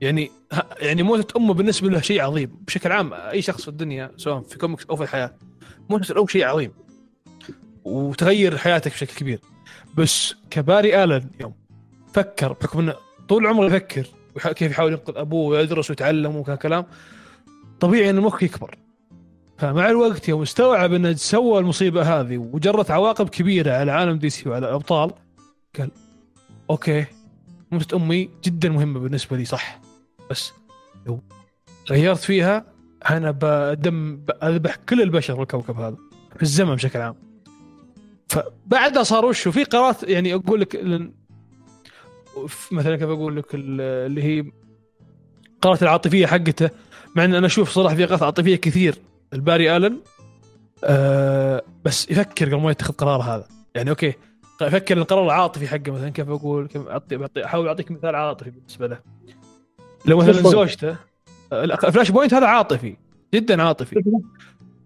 يعني 0.00 0.30
يعني 0.78 1.02
موتة 1.02 1.36
امه 1.36 1.54
بالنسبة 1.54 1.88
له 1.88 2.00
شيء 2.00 2.22
عظيم. 2.22 2.56
بشكل 2.66 2.92
عام 2.92 3.14
أي 3.14 3.42
شخص 3.42 3.62
في 3.62 3.68
الدنيا 3.68 4.10
سواء 4.16 4.40
في 4.40 4.58
كوميكس 4.58 4.86
أو 4.90 4.96
في 4.96 5.02
الحياة 5.02 5.34
موتة 5.90 6.12
الأم 6.12 6.26
شيء 6.26 6.44
عظيم. 6.44 6.72
وتغير 7.84 8.56
حياتك 8.56 8.92
بشكل 8.92 9.14
كبير. 9.14 9.40
بس 9.96 10.34
كباري 10.50 11.04
آلن 11.04 11.30
يوم 11.40 11.54
فكر 12.12 12.52
بحكم 12.52 12.78
إنه 12.78 12.94
طول 13.28 13.46
عمره 13.46 13.66
يفكر 13.66 14.06
كيف 14.54 14.70
يحاول 14.70 14.92
ينقذ 14.92 15.16
أبوه 15.16 15.46
ويدرس 15.46 15.90
ويتعلم 15.90 16.36
وكلام 16.36 16.86
طبيعي 17.80 18.10
ان 18.10 18.18
المخ 18.18 18.42
يكبر. 18.42 18.78
فمع 19.58 19.90
الوقت 19.90 20.28
يوم 20.28 20.42
استوعب 20.42 20.92
إنه 20.92 21.12
سوى 21.12 21.58
المصيبة 21.58 22.02
هذه 22.20 22.38
وجرت 22.38 22.90
عواقب 22.90 23.28
كبيرة 23.28 23.72
على 23.72 23.92
عالم 23.92 24.18
DC 24.18 24.48
وعلى 24.48 24.68
الأبطال 24.68 25.10
قال 25.78 25.90
أوكي 26.70 27.04
موتة 27.72 27.96
أمي 27.96 28.30
جدا 28.44 28.68
مهمة 28.68 29.00
بالنسبة 29.00 29.36
لي 29.36 29.44
صح؟ 29.44 29.80
بس 30.30 30.52
لو 31.06 31.20
غيرت 31.90 32.18
فيها 32.18 32.64
أنا 33.10 33.30
بدم 33.30 34.24
أذبح 34.42 34.76
كل 34.76 35.02
البشر 35.02 35.34
في 35.36 35.42
الكوكب 35.42 35.80
هذا 35.80 35.96
في 36.36 36.42
الزمن 36.42 36.74
بشكل 36.74 36.98
عام. 37.00 37.14
فبعدها 38.28 39.02
صار 39.02 39.24
وشو 39.24 39.50
في 39.52 39.64
قرارات 39.64 40.02
يعني 40.02 40.34
أقول 40.34 40.60
لك 40.60 40.76
مثلا 42.72 42.96
كيف 42.96 43.08
أقول 43.08 43.36
لك 43.36 43.54
ال- 43.54 43.80
اللي 43.80 44.22
هي 44.22 44.44
القرارات 45.54 45.82
العاطفية 45.82 46.26
حقته 46.26 46.70
مع 47.16 47.24
إن 47.24 47.34
أنا 47.34 47.46
أشوف 47.46 47.70
صراحة 47.70 47.94
في 47.94 48.04
قرارات 48.04 48.22
عاطفية 48.22 48.56
كثير. 48.56 48.94
الباري 49.32 49.76
آلن 49.76 50.00
آه 50.84 51.62
بس 51.84 52.10
يفكر 52.10 52.46
قبل 52.54 52.62
ما 52.62 52.70
يتخذ 52.70 52.92
قرار 52.94 53.20
هذا. 53.22 53.48
يعني 53.74 53.90
okay 53.90 54.14
يفكر 54.62 54.98
القرار 54.98 55.24
العاطفي 55.24 55.68
حقه 55.68 55.92
مثلا 55.92 56.08
كيف 56.10 56.28
أقول 56.28 56.66
كيف 56.66 56.82
بعطي 57.12 57.44
أحاول 57.44 57.68
أعطيك 57.68 57.90
مثال 57.90 58.14
عاطفي 58.14 58.50
بالنسبة 58.50 58.86
له. 58.86 58.98
لو 60.04 60.18
مثلا. 60.18 60.32
زوجته 60.32 60.96
لا، 61.52 61.76
Flashpoint 61.90 62.34
هذا 62.34 62.46
عاطفي 62.46 62.96
جدا 63.34 63.62
عاطفي. 63.62 64.02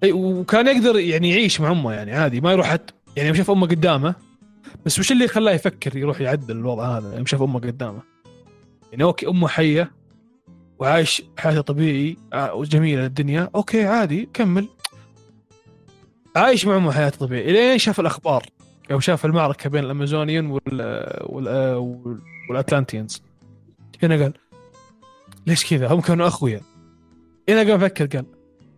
أي 0.04 0.12
وكان 0.12 0.66
يقدر 0.66 0.98
يعني 0.98 1.30
يعيش 1.30 1.60
مع 1.60 1.70
أمه 1.70 1.92
يعني 1.92 2.12
عادي 2.12 2.40
ما 2.40 2.52
يروح 2.52 2.66
حتى 2.66 2.94
يعني 3.16 3.28
يوم 3.28 3.36
شاف 3.36 3.50
أمه 3.50 3.66
قدامه 3.66 4.14
بس 4.86 4.98
وش 4.98 5.12
اللي 5.12 5.28
خلاه 5.28 5.52
يفكر 5.52 5.96
يروح 5.96 6.20
يعدل 6.20 6.56
الوضع 6.56 6.98
هذا 6.98 7.16
يوم 7.16 7.26
شاف 7.26 7.42
أمه 7.42 7.60
قدامه؟ 7.60 8.02
يعني 8.92 9.04
okay 9.04 9.28
أمه 9.28 9.48
حية 9.48 9.92
وعايش 10.78 11.22
حياته 11.38 11.60
طبيعي 11.60 12.16
وجميلة 12.52 13.06
الدنيا 13.06 13.50
okay 13.54 13.84
عادي 13.86 14.28
كمل. 14.34 14.68
عايش 16.36 16.66
مع 16.66 16.76
أمه 16.76 16.92
حياته 16.92 17.18
طبيعي 17.18 17.52
لين 17.52 17.78
شاف 17.78 18.00
الأخبار؟ 18.00 18.46
يوم 18.90 19.00
شاف 19.00 19.24
المعركة 19.26 19.70
بين 19.70 19.84
الامازونيين 19.84 20.46
وال 20.46 20.60
وال 21.22 21.74
وال- 21.74 22.20
وال 22.50 22.61
Atlanteans. 22.61 23.22
هنا 24.02 24.22
قال؟ 24.22 24.32
ليش 25.46 25.70
كذا؟ 25.70 25.88
هم 25.94 26.00
كانوا 26.00 26.26
أخويا. 26.26 26.60
هنا 27.48 27.70
قام 27.70 27.78
فكر 27.80 28.06
قال 28.06 28.26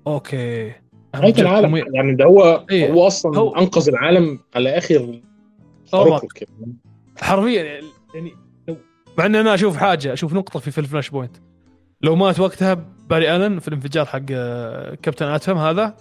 okay. 0.06 0.72
نهايه 1.14 1.34
العالم. 1.38 1.76
يعني 1.76 2.14
ده 2.14 2.24
هو 2.24 2.66
إيه. 2.70 2.92
هو 2.92 3.06
أصلا 3.06 3.38
هو- 3.38 3.56
أنقذ 3.56 3.88
العالم 3.88 4.38
على 4.54 4.78
آخر 4.78 5.20
حرفيا 7.16 7.62
يعني 8.14 8.32
لو 8.68 8.76
مع 9.18 9.26
ان 9.26 9.34
أنا 9.34 9.54
أشوف 9.54 9.76
حاجة 9.76 10.12
أشوف 10.12 10.32
نقطة 10.32 10.60
في 10.60 10.70
في 10.70 10.78
ال 10.78 11.10
Flashpoint 11.10 11.36
لو 12.02 12.16
مات 12.16 12.40
وقتها 12.40 12.74
باري 13.10 13.36
آلن 13.36 13.58
في 13.58 13.68
الانفجار 13.68 14.04
حق 14.06 14.22
آه، 14.30 14.94
Captain 14.94 15.26
Atom 15.26 15.58
هذا 15.58 15.96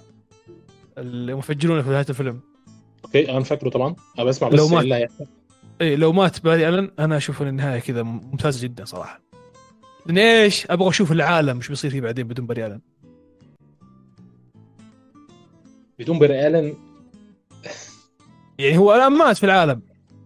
اللي 0.98 1.32
يفجرونه 1.34 1.82
في 1.82 1.90
نهاية 1.90 2.06
الفيلم. 2.10 2.40
okay 3.06 3.32
أنا 3.32 3.44
فاكره 3.44 3.70
طبعا. 3.70 3.96
أنا 4.20 4.26
بسمع 4.26 4.48
بس 4.50 4.60
لو 4.60 4.68
مات- 4.68 4.84
اللي 4.84 4.96
هيحصل 4.96 5.26
اي 5.82 5.96
لو 5.96 6.12
مات 6.12 6.44
باري 6.44 6.70
آلن 6.70 6.92
أنا 7.00 7.18
أشوف 7.18 7.42
النهايه 7.42 7.80
كذا 7.80 8.04
ممتازه 8.04 8.64
جدا 8.64 8.86
صراحة. 8.86 9.22
لأن 10.06 10.18
إيش؟ 10.18 10.66
أبغى 10.70 10.90
أشوف 10.90 11.12
العالم 11.12 11.58
إيش 11.58 11.68
بيصير 11.68 11.92
فيه 11.92 12.02
بعدين 12.02 12.28
بدون 12.28 12.46
باري 12.46 12.66
ألن. 12.66 12.80
بدون 16.00 16.20
باري 16.20 16.48
ألن؟ 16.48 16.74
يعني 18.60 18.78
هو 18.78 18.96
الآن 18.96 19.12
مات 19.12 19.38
في 19.38 19.44
العالم. 19.44 19.82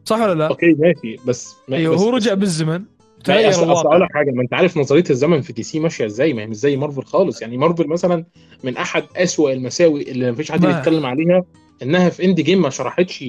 صح 0.05 0.19
ولا 0.19 0.33
لا؟ 0.33 0.47
okay 0.47 0.73
ماشي 0.79 1.15
بس 1.25 1.55
ما 1.67 1.77
أيوه 1.77 1.95
بس 1.95 2.01
هو 2.01 2.09
رجع 2.09 2.33
بالزمن. 2.33 2.83
تغير 3.23 3.53
أقول 3.53 4.01
لك 4.01 4.13
حاجة 4.13 4.31
ما 4.31 4.41
أنت 4.41 4.53
عارف 4.53 4.77
نظرية 4.77 5.03
الزمن 5.09 5.41
في 5.41 5.53
DC 5.53 5.79
ماشية 5.79 6.05
إزاي؟ 6.05 6.33
ما 6.33 6.41
هي 6.41 6.47
مش 6.47 6.55
زي 6.55 6.77
مارفل 6.77 7.03
خالص. 7.03 7.41
يعني 7.41 7.57
مارفل 7.57 7.87
مثلا 7.87 8.25
من 8.63 8.77
أحد 8.77 9.03
أسوأ 9.15 9.53
المساوئ 9.53 10.11
اللي 10.11 10.31
ما 10.31 10.37
فيش 10.37 10.51
حد 10.51 10.65
بيتكلم 10.65 11.05
عليها 11.05 11.43
إنها 11.83 12.09
في 12.09 12.25
Endgame 12.25 12.61
ما 12.61 12.69
شرحتش 12.69 13.23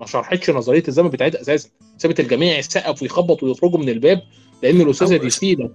ما 0.00 0.06
شرحتش 0.06 0.50
نظرية 0.50 0.82
الزمن 0.88 1.08
بتاعتها 1.08 1.40
أساسا. 1.40 1.68
سابت 1.98 2.20
الجميع 2.20 2.58
يسقف 2.58 3.02
ويخبط 3.02 3.42
ويخرجوا 3.42 3.78
من 3.78 3.88
الباب 3.88 4.22
لأن 4.62 4.80
الأستاذة 4.80 5.16
DC 5.16 5.68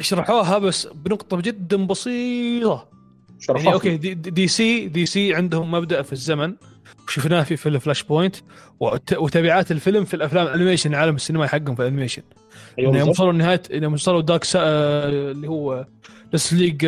شرحوها 0.00 0.58
بس 0.58 0.86
بنقطة 0.86 1.40
جدا 1.40 1.86
بسيطة. 1.86 2.88
شرحها 3.40 3.62
يعني 3.62 3.74
okay 3.74 3.96
دي, 3.96 4.14
DC 4.14 4.88
DC 4.88 5.34
عندهم 5.34 5.70
مبدأ 5.70 6.02
في 6.02 6.12
الزمن. 6.12 6.54
وشفناه 7.08 7.42
في 7.42 7.56
في 7.56 7.68
ال 7.68 8.02
Flashpoint 8.02 8.36
وت- 8.80 9.12
وتبعات 9.18 9.70
الفيلم 9.72 10.04
في 10.04 10.14
الأفلام 10.14 10.46
ال 10.46 10.51
animation 10.51 10.94
عالم 10.94 11.16
السينما 11.16 11.46
حقهم 11.46 11.74
في 11.74 11.82
ال 11.82 11.86
animation. 11.86 12.22
إنهم 12.78 12.92
بالظبط 12.92 13.08
وصلوا 13.08 13.32
لنهاية 13.32 13.62
إنهم 13.74 13.92
وصلوا 13.92 14.20
دارك 14.20 14.44
سا... 14.44 14.58
آه، 14.62 15.08
اللي 15.30 15.48
هو 15.48 15.86
League 16.52 16.86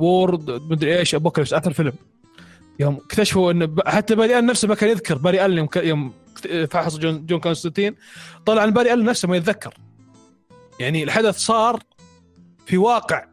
War 0.00 0.50
مدري 0.50 0.98
إيش 0.98 1.14
Apokolips 1.14 1.52
آخر 1.52 1.72
فيلم. 1.72 1.92
يوم 2.80 2.96
اكتشفوا 2.96 3.52
إن 3.52 3.76
حتى 3.86 4.14
باري 4.14 4.38
ال 4.38 4.46
نفسه 4.46 4.68
ما 4.68 4.74
كان 4.74 4.90
يذكر. 4.90 5.18
باري 5.18 5.46
ال 5.46 5.58
يوم, 5.58 5.66
ك- 5.66 5.76
يوم 5.76 6.12
فحص 6.70 6.98
جون, 6.98 7.26
جون 7.26 7.40
كونستانتين. 7.40 7.94
طلع 8.46 8.64
إن 8.64 8.70
باري 8.70 8.92
ال 8.92 9.04
نفسه 9.04 9.28
ما 9.28 9.36
يتذكر. 9.36 9.74
يعني 10.80 11.02
الحدث 11.04 11.38
صار 11.38 11.80
في 12.70 12.78
واقع. 12.78 13.24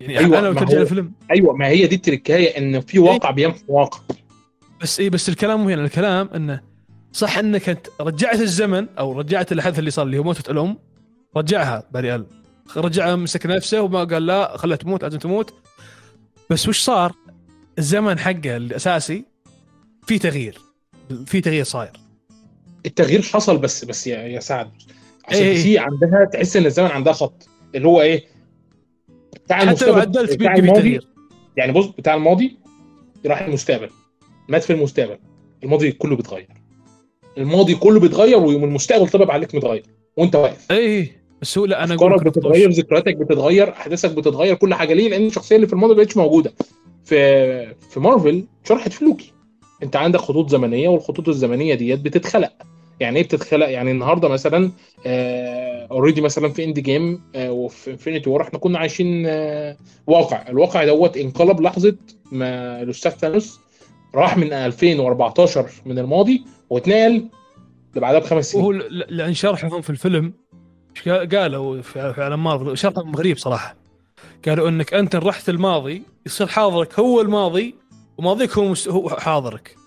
يعني 0.00 0.18
أيوة، 0.18 0.38
أنا 0.38 0.46
لو 0.46 0.52
ترجع 0.52 0.80
الفيلم 0.80 1.12
أيوه 1.30 1.56
ما 1.56 1.66
هي 1.66 1.86
دي 1.86 1.94
التركاية 1.94 2.58
إن 2.58 2.80
في 2.80 2.98
واقع 2.98 3.30
بيمحو 3.30 3.58
واقع. 3.68 4.00
بس 4.80 5.00
اي 5.00 5.10
بس 5.10 5.28
الكلام 5.28 5.60
هنا 5.60 5.84
الكلام 5.84 6.28
إنه 6.34 6.60
صح 7.12 7.38
إنك 7.38 7.68
أنت 7.68 7.86
رجعت 8.00 8.40
الزمن 8.40 8.86
أو 8.98 9.18
رجعت 9.18 9.52
الحدث 9.52 9.78
اللي 9.78 9.90
صار 9.90 10.06
اللي 10.06 10.18
هو 10.18 10.22
موتة 10.22 10.50
الأم 10.50 10.78
رجعها 11.36 11.88
باري 11.92 12.14
ال 12.14 12.26
رجعها 12.76 13.16
مسك 13.16 13.46
نفسه 13.46 13.80
وما 13.82 14.04
قال 14.04 14.26
لا 14.26 14.56
خلها 14.56 14.76
تموت 14.76 15.02
لازم 15.02 15.18
تموت. 15.18 15.54
بس 16.50 16.68
وش 16.68 16.80
صار؟ 16.80 17.12
الزمن 17.78 18.18
حقه 18.18 18.56
الأساسي 18.56 19.24
في 20.06 20.18
تغيير 20.18 20.58
في 21.26 21.40
تغيير 21.40 21.64
صاير. 21.64 21.92
التغيير 22.86 23.22
حصل 23.22 23.58
بس 23.58 23.84
بس 23.84 24.06
يا, 24.06 24.18
يا 24.18 24.40
سعد 24.40 24.70
عشان 25.24 25.42
إيه. 25.42 25.52
دي 25.52 25.62
سي 25.62 25.78
عندها 25.78 26.24
تحس 26.32 26.56
إن 26.56 26.66
الزمن 26.66 26.90
عندها 26.90 27.12
خط. 27.12 27.48
اللي 27.74 27.88
هو 27.88 28.00
إيه؟ 28.00 28.24
بتاع 29.44 29.56
حتى 29.56 29.66
لو 29.66 29.72
المستقبل 29.72 30.00
عدلت 30.00 30.38
بتاع 30.38 30.54
الماضي. 30.54 31.00
يعني 31.56 31.72
بص 31.72 31.86
بتاع 31.86 32.14
الماضي 32.14 32.58
راح 33.26 33.40
المستقبل 33.40 33.90
مات 34.48 34.62
في 34.62 34.72
المستقبل. 34.72 35.18
الماضي 35.64 35.92
كله 35.92 36.16
بيتغير. 36.16 36.48
الماضي 37.38 37.74
كله 37.74 38.00
بيتغير 38.00 38.38
ويوم 38.38 38.64
المستقبل 38.64 39.08
طبق 39.08 39.30
عليك 39.30 39.54
متغير 39.54 39.82
وأنت 40.16 40.36
واقف. 40.36 40.72
اي 40.72 41.12
بس 41.42 41.58
هو 41.58 41.64
لا 41.64 41.84
أنا 41.84 41.94
أفكارك 41.94 42.24
بتتغير 42.24 42.70
ذكرياتك 42.70 43.16
بتتغير 43.16 43.72
أحداثك 43.72 44.10
بتتغير 44.10 44.54
كل 44.54 44.74
حاجة. 44.74 44.94
ليه؟ 44.94 45.08
لأن 45.08 45.26
الشخصيه 45.26 45.56
اللي 45.56 45.66
في 45.66 45.72
الماضي 45.72 45.94
ما 45.94 45.98
بقتش 45.98 46.16
موجودة. 46.16 46.52
في 47.04 47.74
في 47.90 48.00
مارفل 48.00 48.44
شرحت 48.64 48.92
في 48.92 49.04
لوكي. 49.04 49.32
أنت 49.82 49.96
عندك 49.96 50.20
خطوط 50.20 50.50
زمنية 50.50 50.88
والخطوط 50.88 51.28
الزمنية 51.28 51.74
ديت 51.74 52.00
بتتخلق. 52.00 52.52
يعني 53.00 53.18
إيه 53.18 53.24
بتتخلق؟ 53.24 53.68
يعني 53.68 53.90
النهارده 53.90 54.28
مثلا 54.28 54.70
already 55.90 56.20
مثلا 56.20 56.48
في 56.48 56.64
Endgame 56.64 57.22
وفي 57.36 57.90
Infinity 57.90 58.30
War 58.30 58.42
إحنا 58.42 58.58
كنا 58.58 58.78
عايشين 58.78 59.24
آه، 59.26 59.76
واقع. 60.06 60.48
الواقع 60.48 60.84
دوت 60.84 61.16
انقلب 61.16 61.60
لحظة 61.60 61.96
ما 62.32 62.82
الأستاذ 62.82 63.10
ثانوس 63.12 63.60
راح 64.14 64.36
من 64.36 64.52
2014 64.52 65.70
من 65.86 65.98
الماضي 65.98 66.44
واتنقل 66.70 67.28
لبعدها 67.96 68.20
بخمس 68.20 68.52
سنين. 68.52 68.64
وهو 68.64 68.72
ل- 68.72 69.04
لأن 69.08 69.34
شرحهم 69.34 69.80
في 69.80 69.90
الفيلم 69.90 70.32
قالوا 71.32 71.82
في 71.82 72.00
عالم 72.18 72.44
مارفل 72.44 72.78
شرحهم 72.78 73.16
غريب 73.16 73.36
صراحة. 73.38 73.76
قالوا 74.46 74.68
إنك 74.68 74.94
أنت 74.94 75.16
رحت 75.16 75.48
الماضي 75.48 76.02
يصير 76.26 76.46
حاضرك 76.46 76.98
هو 76.98 77.20
الماضي 77.20 77.74
وماضيك 78.18 78.58
هو 78.58 78.74
هو 78.88 79.08
حاضرك. 79.08 79.77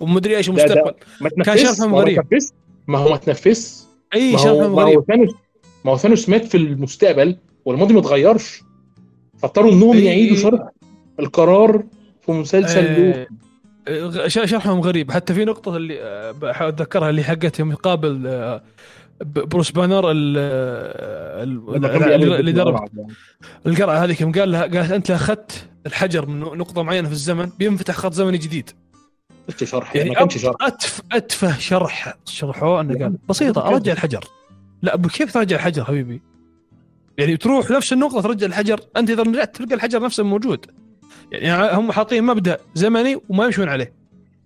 ومدري 0.00 0.36
إيش 0.36 0.48
المستقبل. 0.48 0.92
كان 1.44 1.58
شرحهم 1.58 1.94
غريب. 1.94 2.22
ما 2.86 2.98
هو 2.98 3.10
ما 3.10 3.16
تنفذش. 3.16 3.76
إي 4.14 4.38
شرحهم 4.38 4.74
غريب. 4.74 5.02
ما 5.84 5.92
هو 5.92 5.96
ثانوس 5.96 6.28
مات 6.28 6.44
في 6.44 6.56
المستقبل 6.56 7.36
والماضي 7.64 7.94
ما 7.94 8.00
اتغيرش. 8.00 8.62
فاضطروا 9.38 9.72
إنهم 9.72 9.96
يعيدوا. 9.96 10.36
شرح 10.36 10.68
القرار 11.20 11.82
في 12.26 12.32
مسلسل 12.32 13.26
ش- 14.26 14.50
شرحهم 14.50 14.80
غريب. 14.80 15.10
حتى 15.10 15.34
في 15.34 15.44
نقطة 15.44 15.76
اللي 15.76 16.02
آه، 16.02 16.30
بحاول 16.30 16.68
أتذكرها 16.72 17.10
اللي 17.10 17.22
حقت 17.22 17.58
يوم 17.58 17.70
يقابل 17.72 18.22
آه، 18.26 18.62
بروس 19.24 19.70
بانر 19.70 20.10
اللي 20.10 21.52
درب 22.52 22.68
القرعة. 22.68 22.88
القرعة 23.66 24.04
هذيك 24.04 24.20
يوم 24.20 24.32
قال 24.32 24.52
لها 24.52 24.60
قالت 24.62 24.92
أنت 24.92 25.10
أخذت 25.10 25.68
الحجر 25.86 26.26
من 26.26 26.40
نقطة 26.40 26.82
معينة 26.82 27.08
في 27.08 27.14
الزمن 27.14 27.50
بينفتح 27.58 27.94
خط 27.94 28.12
زمني 28.12 28.38
جديد. 28.38 28.70
شرح 29.64 29.96
يعني 29.96 30.10
ما 30.10 30.14
كانش 30.16 30.38
شرح 30.38 30.54
أتف 30.60 31.00
أتفه 31.12 31.58
شرح 31.58 32.14
شرحوه 32.24 32.80
إنه 32.80 32.88
قال 32.92 32.98
كانش. 32.98 33.74
أرجع 33.74 33.92
الحجر 33.92 34.24
لا 34.82 34.96
كيف 35.12 35.32
ترجع 35.34 35.56
الحجر 35.56 35.84
حبيبي؟ 35.84 36.22
يعني 37.18 37.36
تروح 37.36 37.70
نفس 37.70 37.92
النقطة 37.92 38.20
ترجع 38.20 38.46
الحجر 38.46 38.80
أنت 38.96 39.10
إذا 39.10 39.22
رجعت 39.22 39.56
تلقى 39.56 39.74
الحجر 39.74 40.02
نفسه 40.02 40.24
موجود 40.24 40.66
يعني 41.32 41.76
هم 41.76 41.92
حاطين 41.92 42.24
مبدأ 42.24 42.58
زمني 42.74 43.20
وما 43.28 43.44
يمشون 43.44 43.68
عليه 43.68 43.92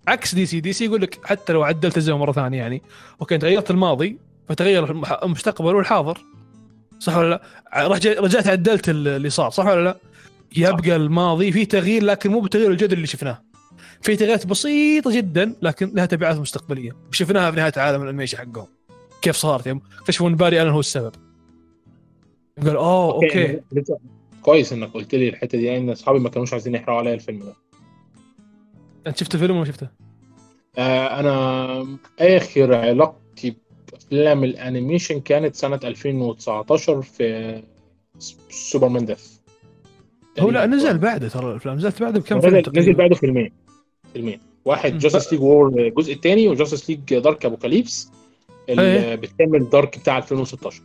عكس 0.07 0.35
DC 0.35 0.59
DC 0.59 0.85
يقول 0.85 1.01
لك 1.01 1.19
حتى 1.25 1.53
لو 1.53 1.63
عدلت 1.63 1.97
الزمن 1.97 2.17
مرة 2.17 2.31
ثانية 2.31 2.57
يعني 2.57 2.81
okay 3.21 3.35
أنت 3.35 3.45
غيرت 3.45 3.71
الماضي 3.71 4.17
فتغير 4.49 4.91
المستقبل 5.23 5.75
والحاضر 5.75 6.17
صح 6.99 7.17
ولا 7.17 7.29
لا؟ 7.29 7.87
رجع- 7.87 8.19
رجعت 8.19 8.47
عدلت 8.47 8.89
ال- 8.89 9.07
اللي 9.07 9.29
صار 9.29 9.49
صح 9.49 9.65
ولا 9.65 9.83
لا؟ 9.83 9.97
يبقى 10.57 10.95
الماضي 10.95 11.51
في 11.51 11.65
تغيير 11.65 12.03
لكن 12.03 12.31
مو 12.31 12.39
بالتغيير 12.39 12.71
الجذري 12.71 12.93
اللي 12.93 13.07
شفناه 13.07 13.41
في 14.01 14.15
تغييرات 14.15 14.47
بسيطة 14.47 15.15
جدا 15.15 15.55
لكن 15.61 15.91
لها 15.95 16.05
تبعات 16.05 16.37
مستقبلية. 16.37 16.91
وشفناها 17.09 17.51
في 17.51 17.57
نهاية 17.57 17.73
عالم 17.77 18.01
ال 18.03 18.06
animation 18.06 18.37
حقهم. 18.37 18.67
كيف 19.21 19.35
صارت؟ 19.35 19.67
يوم 19.67 19.81
اكتشفوا 19.99 20.29
إن 20.29 20.35
باري 20.35 20.61
آلن 20.61 20.69
هو 20.69 20.79
السبب. 20.79 21.11
قال 22.65 22.75
oh 22.75 23.13
okay 23.13 23.27
يعني 23.39 23.63
لسه- 23.71 23.97
كويس 24.41 24.73
إنك 24.73 24.89
قلت 24.93 25.15
لي 25.15 25.29
الحتة 25.29 25.57
دي 25.57 25.65
لأن 25.69 25.89
أصحابي 25.89 26.19
ما 26.19 26.29
كانوش 26.29 26.53
عايزين 26.53 26.75
يحرقوا 26.75 26.97
عليا 26.99 27.13
الفيلم 27.13 27.39
ده. 27.39 27.53
أنت 29.07 29.17
شفت 29.17 29.35
الفيلم 29.35 29.55
ولا 29.55 29.65
شفته؟ 29.65 29.87
آه 30.77 31.19
أنا 31.19 31.97
آخر 32.19 32.73
علاقتي 32.75 33.55
بأفلام 33.91 34.43
ال 34.43 34.51
animation 34.51 35.19
كانت 35.19 35.55
سنة 35.55 35.79
2019 35.83 37.01
في 37.01 37.61
Superman 38.49 39.05
Death. 39.05 39.31
هو 40.39 40.49
لا 40.49 40.65
نزل 40.65 40.97
بعده 40.97 41.27
ترى 41.27 41.51
الأفلام. 41.51 41.75
نزلت 41.75 42.01
بعده 42.01 42.19
بكم 42.19 42.41
فيلم 42.41 42.63
نزل, 42.75 42.93
بعده 42.93 43.15
فيلمين. 43.15 43.51
فيلمين. 44.13 44.39
واحد. 44.65 44.97
Justice 44.97 45.33
League 45.33 45.41
War 45.41 45.67
الجزء 45.67 46.13
الثاني 46.13 46.47
و 46.47 46.52
Justice 46.52 46.89
League 46.89 46.99
Dark 47.19 47.45
Apokolips 47.45 48.09
اللي 48.69 48.81
إيه. 48.81 49.15
بتكمل 49.15 49.69
Dark 49.69 49.99
بتاع 49.99 50.17
2016 50.17 50.81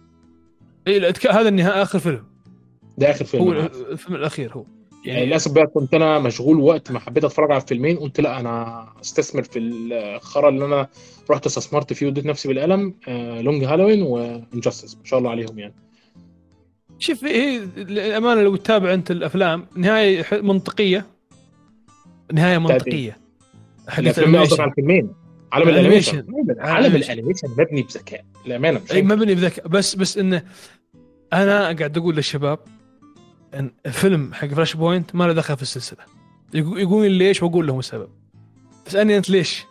إيه 0.87 0.99
لا، 0.99 1.11
تك- 1.11 1.27
هذا 1.27 1.49
النهاية 1.49 1.83
آخر 1.83 1.99
فيلم. 1.99 2.25
ده 2.99 3.11
آخر 3.11 3.25
فيلم. 3.25 3.43
هو. 3.43 3.53
الفيلم 3.91 4.17
الأخير 4.17 4.53
هو. 4.53 4.65
يعني 5.05 5.27
للأسف 5.27 5.53
بقى 5.53 5.67
كنت 5.67 5.95
أنا 5.95 6.19
مشغول 6.19 6.61
وقت 6.61 6.91
ما 6.93 6.99
حبيت 6.99 7.25
أتفرج 7.25 7.51
على 7.53 7.63
الفيلمين 7.63 7.97
قلت 7.97 8.21
لا 8.21 8.41
أنا 8.41 8.87
أستثمر 9.03 9.43
في 9.43 9.59
الخرا 9.59 10.49
اللي 10.49 10.65
أنا 10.65 10.89
رحت 11.31 11.47
استثمرت 11.47 11.93
فيه 11.93 12.07
واديت 12.07 12.27
نفسي 12.27 12.49
بالقلم 12.49 12.95
آه 13.09 13.41
Long 13.41 13.65
Halloween 13.65 14.03
و 14.03 14.12
Injustice 14.12 14.95
ما 14.97 15.05
شاء 15.05 15.19
الله 15.19 15.31
عليهم 15.31 15.59
يعني. 15.59 15.75
شوف 16.99 17.25
هي 17.25 17.57
الامانه 17.77 18.43
لو 18.43 18.57
تتابع 18.57 18.95
أنت 18.95 19.11
الأفلام 19.11 19.67
نهاية 19.77 20.25
منطقية. 20.33 21.07
نهاية 22.33 22.59
منطقية. 22.59 23.19
على 23.89 24.11
ال 24.11 24.15
animation. 24.15 24.65
الفيلمين 24.65 25.11
عالم 25.53 25.69
ال 25.69 25.73
animation. 25.73 26.19
ال 26.19 26.22
animation. 26.22 26.61
عالم 26.61 26.87
ال 26.87 26.89
animation. 26.89 27.13
ال 27.13 27.16
animation 27.16 27.49
مبني 27.59 27.83
بذكاء. 27.83 28.25
الامانه 28.47 28.81
مش 28.85 28.93
إي. 28.93 29.03
مبني 29.03 29.35
بذكاء. 29.35 29.69
بس 29.69 29.95
بس 29.95 30.19
انه 30.19 30.43
أنا 31.33 31.61
قاعد 31.61 31.99
أقول 31.99 32.17
للشباب 32.17 32.59
إن 33.55 33.71
الفيلم 33.87 34.35
حق 34.35 34.47
Flashpoint 34.49 35.15
ما 35.15 35.25
له 35.25 35.33
دخل 35.33 35.57
في 35.57 35.63
السلسلة. 35.63 35.99
يقو- 36.55 36.77
يقولون 36.79 37.07
لي 37.07 37.19
ليش؟ 37.19 37.43
وأقول 37.43 37.67
لهم 37.67 37.79
السبب. 37.79 38.09
اسالني 38.87 39.17
انت 39.17 39.31
ليش؟ 39.31 39.65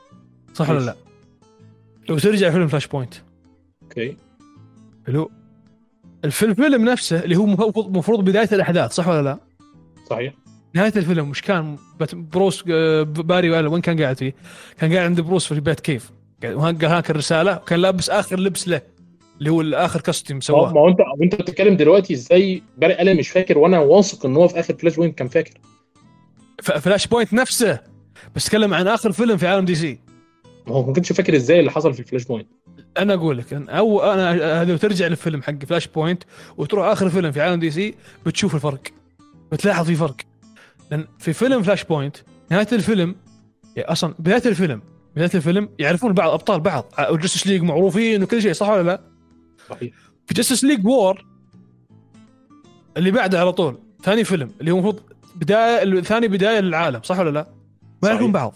صح 0.53 0.70
ولا؟ 0.70 0.80
لا؟ 0.80 0.95
لو 2.10 2.18
ترجع 2.20 2.49
فيلم 2.49 2.68
Flashpoint 2.68 3.14
okay. 3.84 4.18
حلو. 5.08 5.32
الفيلم 6.26 6.89
نفسه 6.89 7.24
اللي 7.24 7.36
هو 7.36 7.45
مفروض 7.45 7.97
مفروض 7.97 8.26
بداية 8.26 8.49
الأحداث 8.51 8.91
صح 8.91 9.08
ولا 9.08 9.22
لا؟ 9.22 9.38
صحيح. 10.10 10.34
نهاية 10.76 10.93
الفيلم 10.95 11.30
مش 11.30 11.41
كان؟ 11.41 11.78
بروس 12.13 12.63
آه، 12.71 13.03
باري 13.03 13.49
وين 13.49 13.82
كان 13.82 14.01
قاعد 14.01 14.17
فيه؟ 14.17 14.34
كان 14.80 14.93
قاعد 14.93 15.05
عند 15.05 15.21
بروس 15.21 15.53
في 15.53 15.59
بيت 15.59 15.80
كيف؟ 15.80 16.11
هناك 16.43 17.09
الرسالة 17.09 17.55
وكان 17.55 17.80
لابس 17.80 18.09
آخر 18.09 18.39
لبس 18.39 18.67
له 18.67 18.82
اللي 19.39 19.49
هو 19.51 19.61
اخر 19.61 20.01
costume 20.01 20.38
ما 20.38 20.41
سواه 20.41 20.73
ما 20.73 20.80
هو 20.82 20.89
انت 20.89 20.99
وانت 21.19 21.36
بتتكلم 21.36 21.78
دلوقتي 21.78 22.13
إزاي 22.13 22.63
باري 22.78 23.01
ألين 23.01 23.17
مش 23.17 23.30
فاكر 23.30 23.57
وأنا 23.57 23.80
واثق 23.80 24.26
إن 24.26 24.36
هو 24.36 24.47
في 24.47 24.59
آخر 24.59 24.73
Flashpoint 24.76 25.18
كان 25.17 25.28
فاكر. 25.28 25.53
Flashpoint 26.62 27.34
نفسه 27.34 27.80
بس 28.36 28.45
تكلم 28.45 28.73
عن 28.73 28.88
آخر 28.88 29.11
فيلم 29.11 29.38
في 29.38 29.47
عالم 29.47 29.65
DC. 29.66 29.99
ما 30.67 30.76
هو 30.76 30.86
ما 30.88 30.93
كانش 30.93 31.13
فاكر 31.13 31.36
إزاي 31.36 31.59
اللي 31.59 31.71
حصل 31.71 31.93
في 31.93 31.99
ال 31.99 32.24
Flashpoint 32.26 32.47
أنا 32.97 33.13
أقول 33.13 33.38
لك 33.38 33.53
أو 33.53 34.13
أنا 34.13 34.63
لو 34.65 34.78
ترجع 34.78 35.07
للفيلم 35.07 35.41
حق 35.41 35.65
Flashpoint 35.66 36.24
وتروح 36.57 36.88
آخر 36.88 37.09
فيلم 37.09 37.32
في 37.32 37.41
عالم 37.41 37.59
DC 37.60 37.95
بتشوف 38.26 38.55
الفرق 38.55 38.82
بتلاحظ 39.51 39.86
في 39.86 39.95
فرق. 39.95 40.15
لأن 40.92 41.08
في 41.20 41.34
فيلم 41.34 41.64
Flashpoint 41.64 42.18
نهاية 42.52 42.68
الفيلم 42.72 43.16
يعني 43.76 43.92
أصلا 43.92 44.14
بداية 44.20 44.42
الفيلم 44.46 44.82
بداية 45.16 45.30
الفيلم 45.36 45.70
يعرفون 45.80 46.14
بعض 46.14 46.30
أبطال 46.30 46.60
بعض 46.60 46.86
و 47.10 47.14
Justice 47.14 47.47
League 47.47 47.62
معروفين 47.62 48.24
وكل 48.24 48.42
شيء 48.42 48.54
صح 48.54 48.70
ولا 48.70 48.84
لا؟ 48.84 49.02
صحيح 49.70 49.94
في 50.28 50.34
Justice 50.34 50.64
League 50.64 50.86
War 50.86 51.26
اللي 52.98 53.12
بعده 53.12 53.40
على 53.40 53.52
طول 53.52 53.80
ثاني 54.04 54.24
فيلم 54.24 54.52
اللي 54.60 54.72
هو 54.72 54.76
المفروض 54.76 55.02
بداية 55.36 56.02
ثاني 56.02 56.28
بداية 56.28 56.60
للعالم 56.60 57.02
صح 57.04 57.20
ولا 57.20 57.30
لا؟ 57.30 57.48
ما 58.04 58.10
يعرفون. 58.10 58.32
بعض 58.32 58.56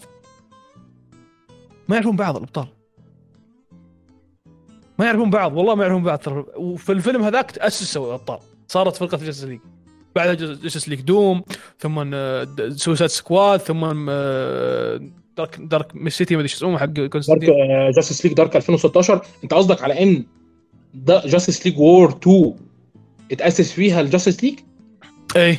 ما 1.88 1.96
يعرفون 1.96 2.16
بعض 2.16 2.36
الأبطال 2.36 2.68
ما 4.98 5.06
يعرفون 5.06 5.30
بعض 5.30 5.56
والله 5.56 5.74
ما 5.74 5.84
يعرفون 5.84 6.02
بعض 6.02 6.20
وفي 6.56 6.92
الفيلم 6.92 7.22
هذاك 7.22 7.50
تاسسوا 7.50 8.06
الأبطال 8.06 8.38
صارت 8.68 8.96
فرقة 8.96 9.16
Justice 9.16 9.44
League 9.44 9.60
بعدها 10.16 10.34
Justice 10.34 10.88
League 10.88 11.00
Doom 11.00 11.42
ثم 11.78 12.14
Suicide 12.76 13.10
Squad 13.10 13.60
ثم 13.60 14.06
آه، 14.10 15.00
Dark 15.36 15.60
Dark 15.60 16.08
City 16.08 16.34
ما 16.34 16.40
ادري 16.40 16.48
شو 16.48 16.56
اسمه 16.56 16.78
حق 16.78 16.84
Dark 16.86 17.10
كونستانتين 17.10 17.54
Justice 17.90 18.24
League 18.24 18.34
Dark 18.34 18.56
2016 18.56 19.20
انت 19.44 19.54
قصدك 19.54 19.82
على 19.82 20.02
إن 20.02 20.24
ده 20.94 21.22
Justice 21.26 21.66
League 21.66 21.78
War 21.78 22.18
2 22.22 22.54
اتأسس 23.32 23.72
فيها 23.72 24.00
ال 24.00 24.05
Justice 24.05 24.44
League 24.44 24.58
اي 25.36 25.58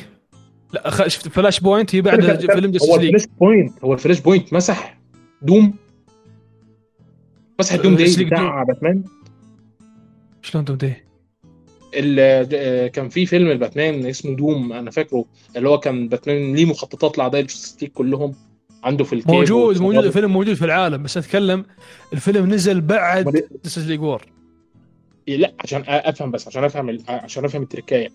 لا 0.72 1.08
شفت 1.08 1.28
Flashpoint؟ 1.28 1.94
هي 1.94 2.00
بعد 2.00 2.20
فيلم 2.20 2.64
هو 2.64 2.70
Justice 2.70 2.88
League 2.88 3.14
ال 3.14 3.26
Flashpoint 3.40 3.84
هو 3.84 3.92
ال 3.92 4.20
Flashpoint 4.20 4.52
مسح 4.52 4.98
Doom؟ 5.42 5.74
مش 7.60 7.76
Justice 7.76 8.16
دي 8.16 8.24
بتاع 8.24 8.62
باتمان؟ 8.62 9.04
شلون 10.42 10.64
Doom 10.64 10.76
دي؟ 10.76 10.94
آه، 11.94 12.86
كان 12.86 13.08
في 13.08 13.26
فيلم 13.26 13.50
الباتمان 13.50 14.06
اسمه 14.06 14.36
Doom 14.36 14.72
أنا 14.72 14.90
فاكره 14.90 15.24
اللي 15.56 15.68
هو 15.68 15.78
كان 15.78 16.08
باتمان 16.08 16.54
ليه 16.54 16.64
مخططات 16.64 17.18
لاعداء 17.18 17.40
ال 17.40 17.45
Justice 17.45 17.82
League 17.82 17.90
كلهم 17.90 18.34
عنده 18.84 19.04
في 19.04 19.12
ال 19.12 19.16
cave 19.16 19.34
موجود. 19.34 19.80
موجود 19.80 20.04
الفيلم 20.04 20.32
موجود 20.32 20.54
في 20.54 20.64
العالم 20.64 21.02
بس 21.02 21.16
أتكلم 21.16 21.64
الفيلم 22.12 22.46
نزل 22.46 22.80
بعد 22.80 23.44
Justice 23.64 23.86
League 23.86 24.00
War 24.00 24.26
لا 25.26 25.52
عشان 25.60 25.84
أفهم 25.86 26.30
بس 26.30 26.48
عشان 26.48 26.64
أفهم 26.64 26.98
عشان 27.08 27.44
أفهم 27.44 27.62
التركاية 27.62 28.08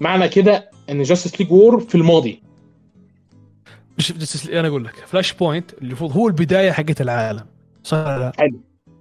معنى 0.00 0.28
كده 0.28 0.70
إن 0.90 1.02
Justice 1.02 1.40
League 1.40 1.52
War 1.52 1.80
في 1.80 1.94
الماضي 1.94 2.42
مش 3.98 4.12
Justice 4.12 4.48
أنا 4.48 4.68
أقول 4.68 4.84
لك 4.84 4.94
Flashpoint 5.06 5.72
اللي 5.72 5.88
المفروض 5.88 6.12
هو 6.12 6.28
البداية 6.28 6.70
حقت 6.70 7.00
العالم 7.00 7.46
صح 7.84 7.96
لا؟ 7.96 8.32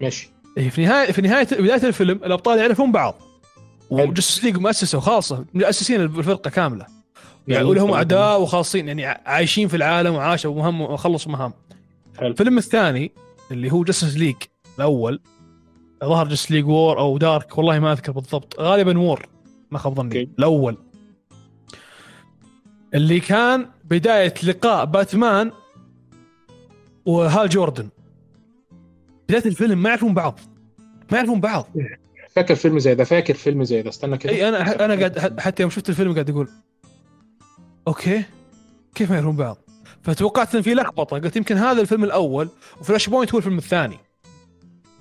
ماشي 0.02 0.32
إيه، 0.58 0.70
في 0.70 0.82
نهاية 0.82 1.12
في 1.12 1.22
نهاية 1.22 1.48
بداية 1.52 1.88
الفيلم 1.88 2.18
الأبطال 2.18 2.60
يعرفون 2.60 2.92
بعض 2.92 3.14
حلو. 3.14 3.31
و 3.92 3.98
Justice 3.98 4.44
League 4.44 4.58
مؤسسة 4.58 4.98
وخاصة 4.98 5.46
مؤسسين 5.54 6.02
الفرقة 6.02 6.50
كاملة 6.50 6.86
يعني 7.48 7.64
جميل. 7.64 7.70
ولا 7.70 7.82
هم 7.82 7.86
تمام. 7.86 7.98
اعداء 7.98 8.42
وخاصين 8.42 8.88
يعني 8.88 9.06
عايشين 9.06 9.68
في 9.68 9.78
العالم 9.78 10.14
وعاشوا 10.16 10.56
مهام 10.56 10.82
وخلصوا 10.82 11.32
مهام 11.32 11.54
حلو. 12.18 12.28
الفيلم 12.28 12.58
الثاني 12.58 13.12
اللي 13.52 13.72
هو 13.72 13.84
Justice 13.84 14.18
League 14.18 14.36
الأول 14.78 15.20
ظهر 16.04 16.28
Justice 16.28 16.52
League 16.52 16.66
War 16.68 17.00
أو 17.00 17.18
Dark 17.18 17.58
والله 17.58 17.80
ما 17.80 17.92
أذكر 17.92 18.12
بالضبط 18.12 18.60
غالبا 18.60 19.00
War 19.00 19.26
ما 19.72 19.80
خاب 19.80 19.94
ظني. 19.96 20.30
الأول 20.40 20.78
اللي 22.94 23.20
كان 23.20 23.68
بداية 23.84 24.34
لقاء 24.44 24.86
باتمان 24.86 25.52
وهال 27.06 27.50
جوردن 27.50 27.90
بداية 29.30 29.46
الفيلم 29.46 29.82
ما 29.82 29.90
يعرفون 29.90 30.14
بعض 30.14 30.40
ما 31.12 31.18
يعرفون 31.18 31.40
بعض 31.40 31.68
فاكر 32.36 32.56
فيلم 32.56 32.80
زي 32.80 32.96
ده 32.96 33.04
فاكر 33.04 33.34
فيلم 33.34 33.64
زي 33.64 33.82
ده. 33.82 33.90
استنى 33.90 34.18
كده. 34.18 34.34
أي 34.34 34.50
أنا 34.50 34.86
أنا 34.86 34.96
قاعد 34.96 35.40
حتى 35.40 35.64
يوم 35.64 35.70
شفت 35.70 35.90
الفيلم 35.90 36.14
قاعد 36.14 36.30
أقول 36.30 36.50
okay 37.88 38.24
كيف 38.96 39.10
ما 39.10 39.16
يعرفون 39.16 39.36
بعض؟ 39.36 39.58
فتوقعت 40.02 40.56
إن 40.56 40.62
في 40.62 40.74
لخبطة. 40.74 41.20
قلت 41.20 41.36
يمكن 41.36 41.58
هذا 41.58 41.82
الفيلم 41.82 42.04
الأول 42.04 42.50
و 42.82 43.10
Flashpoint 43.10 43.32
هو 43.32 43.38
الفيلم 43.38 43.58
الثاني. 43.58 43.98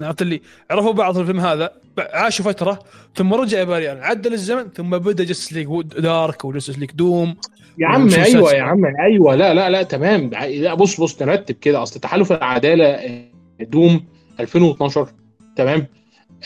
عرفت 0.00 0.22
اللي؟ 0.22 0.42
عرفوا 0.70 0.92
بعض 0.92 1.14
في 1.14 1.20
الفيلم 1.20 1.40
هذا 1.40 1.72
عاشوا 1.98 2.44
فترة 2.44 2.78
ثم 3.16 3.34
رجع 3.34 3.64
باري 3.64 3.84
يعني 3.84 4.00
عدل 4.04 4.32
الزمن 4.32 4.68
ثم 4.76 4.90
بدأ 4.90 5.24
Justice 5.24 5.52
League 5.52 5.82
Dark 5.82 6.44
و 6.44 6.48
Justice 6.48 6.78
League 6.78 6.90
Doom 6.90 7.36
يا 7.78 7.86
عم 7.86 8.08
أيوه 8.08 8.52
يا 8.52 8.62
عم 8.62 8.84
أيوه. 9.00 9.34
لا 9.34 9.54
لا 9.54 9.70
لا 9.70 9.82
تمام. 9.82 10.30
لا 10.50 10.74
بص 10.74 11.00
بص 11.00 11.22
نرتب 11.22 11.54
كده. 11.54 11.82
أصل 11.82 12.00
تحالف 12.00 12.32
العدالة 12.32 12.84
آه، 12.84 13.24
Doom 13.60 14.04
2012 14.40 15.08
تمام؟ 15.56 15.86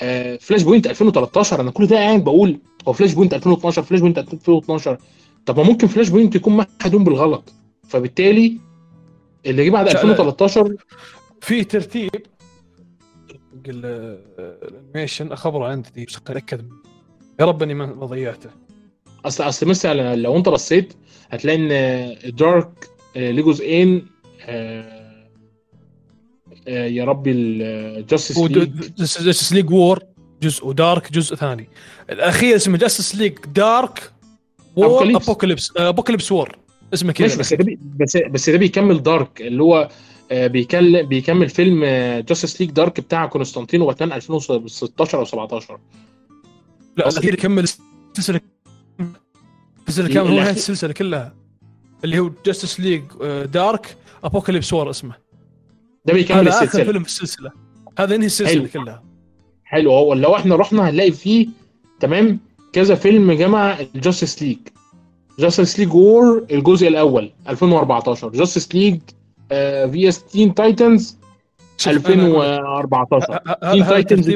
آه 0.02 0.36
Flashpoint 0.36 0.86
2013 0.86 1.60
أنا 1.60 1.70
كل 1.70 1.86
ده 1.86 1.96
قاعد 1.96 2.24
بقول 2.24 2.60
هو 2.88 2.92
Flashpoint 2.92 3.34
2012 3.34 3.82
Flashpoint 3.82 4.18
2012 4.18 4.98
طب 5.46 5.56
ما 5.56 5.62
ممكن 5.66 5.86
Flashpoint 5.86 6.34
يكون 6.34 6.56
محدود 6.56 7.04
بالغلط. 7.04 7.52
فبالتالي 7.88 8.58
اللي 9.46 9.64
جه 9.64 9.70
بعد 9.70 9.86
لا، 9.86 9.92
لا. 9.92 10.00
2013 10.02 10.74
في 11.40 11.64
ترتيب 11.64 12.10
ال- 13.66 14.18
ال 14.38 14.48
animation 14.48 15.34
خبره 15.34 15.64
عندي 15.66 15.88
دي 15.94 16.04
بس 16.04 16.16
أتأكد 16.16 16.68
يا 17.40 17.44
رب 17.44 17.62
إني 17.62 17.74
ما 17.74 18.06
ضيعته. 18.06 18.50
أصل 19.24 19.48
أصل 19.48 19.66
مثلا 19.66 20.16
لو 20.16 20.36
أنت 20.36 20.48
بصيت 20.48 20.94
هتلاقي 21.30 21.58
إن 21.58 22.34
Dark 22.36 22.88
ليه 23.16 23.42
جزئين 23.42 24.06
آه، 24.46 24.93
يا 26.66 27.04
ربي 27.04 27.30
ال 27.32 27.46
Justice 27.46 28.38
League 28.38 28.70
Justice 28.98 29.52
League 29.52 29.70
War 29.70 29.98
جزء 30.42 30.66
و 30.66 30.76
Dark 30.76 31.12
جزء 31.12 31.36
ثاني. 31.36 31.68
الأخير 32.10 32.56
اسمه 32.56 32.78
Justice 32.78 33.14
League 33.14 33.32
Dark 33.54 34.12
War. 34.76 34.86
Apokolips 35.16 35.72
Apokolips 35.76 36.32
War 36.32 36.56
اسمه 36.94 37.12
كذا 37.12 37.38
بس 37.38 37.54
بي 37.54 37.78
بس 37.96 38.16
بس 38.16 38.50
ده 38.50 38.58
بيكمل 38.58 39.02
Dark 39.02 39.40
اللي 39.40 39.62
هو 39.62 39.88
آه، 40.32 40.46
بيكمل 40.46 41.06
بيكمل 41.06 41.48
فيلم 41.48 41.84
Justice 42.28 42.60
League 42.60 42.70
Dark 42.70 43.00
بتاع 43.00 43.26
كونستانتين 43.26 43.80
وباتمان 43.82 44.12
2016 44.12 45.18
أو 45.18 45.24
17 45.24 45.78
لا 46.96 47.08
الأخير 47.08 47.34
يكمل 47.34 47.62
السلسلة 48.14 48.40
السلسلة 49.88 50.08
كاملة 50.14 50.30
هو 50.30 50.36
الأخير- 50.36 50.40
نهايه 50.40 50.50
السلسلة 50.56 50.92
كلها 50.92 51.34
اللي 52.04 52.18
هو 52.18 52.30
Justice 52.46 52.80
League 52.80 53.02
Dark 53.44 53.96
Apokolips 54.24 54.72
War 54.72 54.90
اسمه. 54.90 55.23
ده 56.04 56.12
بيكمل 56.14 56.38
هذا 56.38 56.50
آخر 56.50 56.62
السلسلة. 56.64 56.84
فيلم 56.84 57.02
في 57.02 57.08
السلسلة. 57.08 57.50
هذا 57.98 58.14
ينهي 58.14 58.26
السلسلة 58.26 58.68
حلو. 58.68 58.82
كلها؟ 58.84 59.02
حلو. 59.64 59.92
هو 59.92 60.14
لو 60.14 60.36
إحنا 60.36 60.56
رحنا 60.56 60.90
هنلاقي 60.90 61.12
فيه 61.12 61.48
تمام 62.00 62.38
كذا 62.72 62.94
فيلم 62.94 63.32
جمع 63.32 63.78
ال 63.94 64.00
Justice 64.00 64.42
League 64.42 64.58
Justice 65.38 65.78
League 65.78 65.94
War 65.94 66.46
الجزء 66.50 66.88
الأول 66.88 67.32
2014 67.48 68.28
Justice 68.30 68.74
League 68.74 69.00
vs 69.90 70.24
Teen 70.24 70.54
Titans 70.54 71.18
شوف 71.76 71.92
أنا- 71.92 71.96
2014 71.96 73.32
ه- 73.34 73.42
ه- 73.64 73.72
Teen 73.72 73.86
Titans 73.86 74.30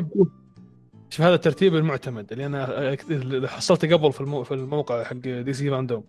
شوف 1.11 1.21
هذا 1.27 1.35
الترتيب 1.35 1.75
المعتمد 1.77 2.33
اللي 2.33 2.47
أنا 2.47 2.93
اللي 3.11 3.49
حصلته 3.49 3.97
قبل 3.97 4.13
في 4.13 4.21
المو... 4.21 4.43
في 4.45 4.55
الموقع 4.55 5.05
حق 5.05 5.13
دي 5.17 5.53
سي 5.53 5.69
random 5.69 6.05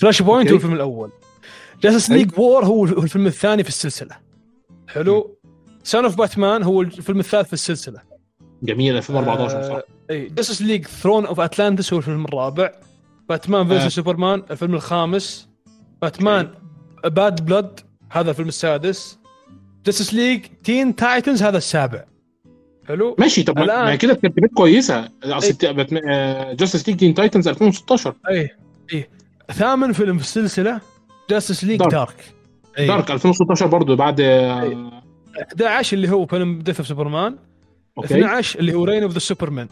Flashpoint. 0.00 0.50
هو 0.50 0.56
الفيلم 0.56 0.74
الأول. 0.74 1.10
Justice. 1.82 2.10
League 2.10 2.38
War 2.38 2.64
هو 2.64 2.84
الفيلم 2.84 3.26
الثاني 3.26 3.62
في 3.62 3.68
السلسلة. 3.68 4.16
حلو. 4.98 5.38
Son 5.84 6.04
of 6.04 6.16
Batman 6.16 6.62
هو 6.62 6.82
الفيلم 6.82 7.18
الثالث 7.20 7.46
في 7.46 7.52
السلسلة. 7.52 8.00
جميل 8.62 8.96
2014 8.96 9.62
صح 9.62 9.74
آه، 9.74 9.82
إي 10.10 10.26
Justice 10.28 10.62
League 10.62 10.86
Throne 10.86 11.26
of 11.26 11.40
Atlantis 11.40 11.92
هو 11.92 11.98
الفيلم 11.98 12.24
الرابع. 12.24 12.70
Batman 13.28 13.68
versus 13.68 13.84
آه. 13.84 13.88
سوبرمان 13.88 14.42
الفيلم 14.50 14.74
الخامس. 14.74 15.48
Batman 16.02 16.48
Bad 17.04 17.44
Blood 17.44 17.80
هذا 18.10 18.30
الفيلم 18.30 18.48
السادس. 18.48 19.18
Justice 19.86 20.14
League 20.14 20.46
Teen 20.64 20.96
Titans 20.96 21.42
هذا 21.42 21.58
السابع. 21.58 22.04
حلو. 22.88 23.16
ماشي 23.18 23.42
طب 23.42 23.58
الآن- 23.58 23.68
ما 23.68 23.94
كده 23.94 24.12
الترتيبات 24.12 24.50
كويسة. 24.50 25.08
اصل 25.24 25.56
Justice 26.56 26.88
League 26.88 26.96
Teen 26.98 27.14
Titans 27.14 27.48
2016 27.48 28.14
إي 28.30 28.48
إي. 28.94 29.08
ثامن 29.52 29.92
فيلم 29.92 30.16
في 30.18 30.24
السلسلة 30.24 30.80
Justice 31.30 31.64
League 31.64 31.78
Dark. 31.78 31.92
Dark 31.92 32.34
أي. 32.78 32.86
Dark 32.86 33.10
2016 33.10 33.66
برضو 33.66 33.96
بعد 33.96 34.20
آه، 34.20 35.02
11 35.42 35.96
اللي 35.96 36.10
هو 36.10 36.26
فيلم 36.26 36.58
Death 36.58 36.78
of 36.78 36.88
Superman 36.88 37.36
okay. 37.98 38.14
12 38.14 38.58
اللي 38.58 38.74
هو 38.74 38.84
Reign 38.84 39.02
of 39.02 39.12
the 39.12 39.18
Superman 39.18 39.68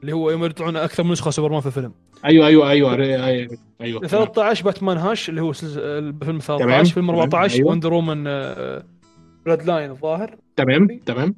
اللي 0.00 0.12
هو 0.12 0.30
يوم 0.30 0.44
يطلعون 0.44 0.76
أكثر 0.76 1.02
من 1.04 1.12
نسخة 1.12 1.30
سوبرمان 1.30 1.60
في 1.60 1.66
الفيلم. 1.66 1.92
أيوه 2.24 2.46
أيوه 2.46 2.70
أيوه 2.70 2.94
أيوه 2.94 3.58
أيوه 3.80 4.06
13 4.06 4.64
Batman 4.64 4.96
Hush 4.96 5.28
اللي 5.28 5.40
هو 5.40 5.50
الفيلم 5.50 6.38
تمام. 6.38 6.58
13 6.58 6.94
فيلم 6.94 7.06
تمام. 7.06 7.20
14 7.20 7.58
أيوة. 7.58 7.70
Wonder 7.70 7.92
Woman 7.92 8.24
Bloodlines 9.44 9.90
الظاهر. 9.90 10.36
تمام 10.56 10.88
تمام. 11.06 11.34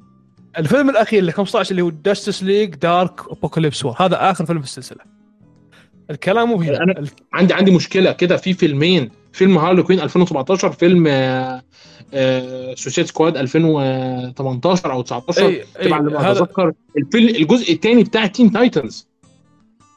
الفيلم 0.59 0.91
الأخير 0.91 1.19
اللي 1.19 1.33
15 1.33 1.71
اللي 1.71 1.83
هو 1.83 1.93
Justice 2.05 2.43
League 2.43 2.75
Dark 2.75 3.21
Apokolips 3.31 3.85
War 3.85 3.95
هذا 3.99 4.31
آخر 4.31 4.47
فيلم 4.47 4.59
في 4.59 4.67
السلسلة. 4.67 5.20
الكلام 6.11 6.49
مو 6.49 6.57
هنا 6.63 6.79
أنا- 6.79 6.99
ال- 6.99 7.09
عندي 7.33 7.55
عندي 7.55 7.71
مشكلة 7.71 8.13
كده 8.13 8.37
في 8.37 8.53
فيلمين. 8.55 9.11
فيلم 9.33 9.59
هارلي 9.59 9.83
كوين 9.83 10.01
2017 10.01 10.73
فيلم 10.73 11.05
Suicide 12.75 13.07
Squad 13.07 13.37
2018 13.37 14.93
أو 14.93 15.03
19 15.03 15.41
أي- 15.41 15.65
أي، 15.81 15.89
طبعا 15.89 16.01
لما 16.01 16.19
هذا 16.21 16.31
أتذكر 16.43 16.73
الفيلم 16.99 17.29
الجزء 17.29 17.73
الثاني 17.73 18.05
بتاع 18.05 18.27
Teen 18.27 18.53
Titans 18.53 19.09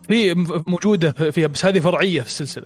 في 0.08 0.34
موجودة 0.68 1.12
فيها 1.12 1.48
بس 1.48 1.66
هذه 1.66 1.80
فرعية 1.80 2.22
في 2.22 2.28
السلسلة. 2.28 2.66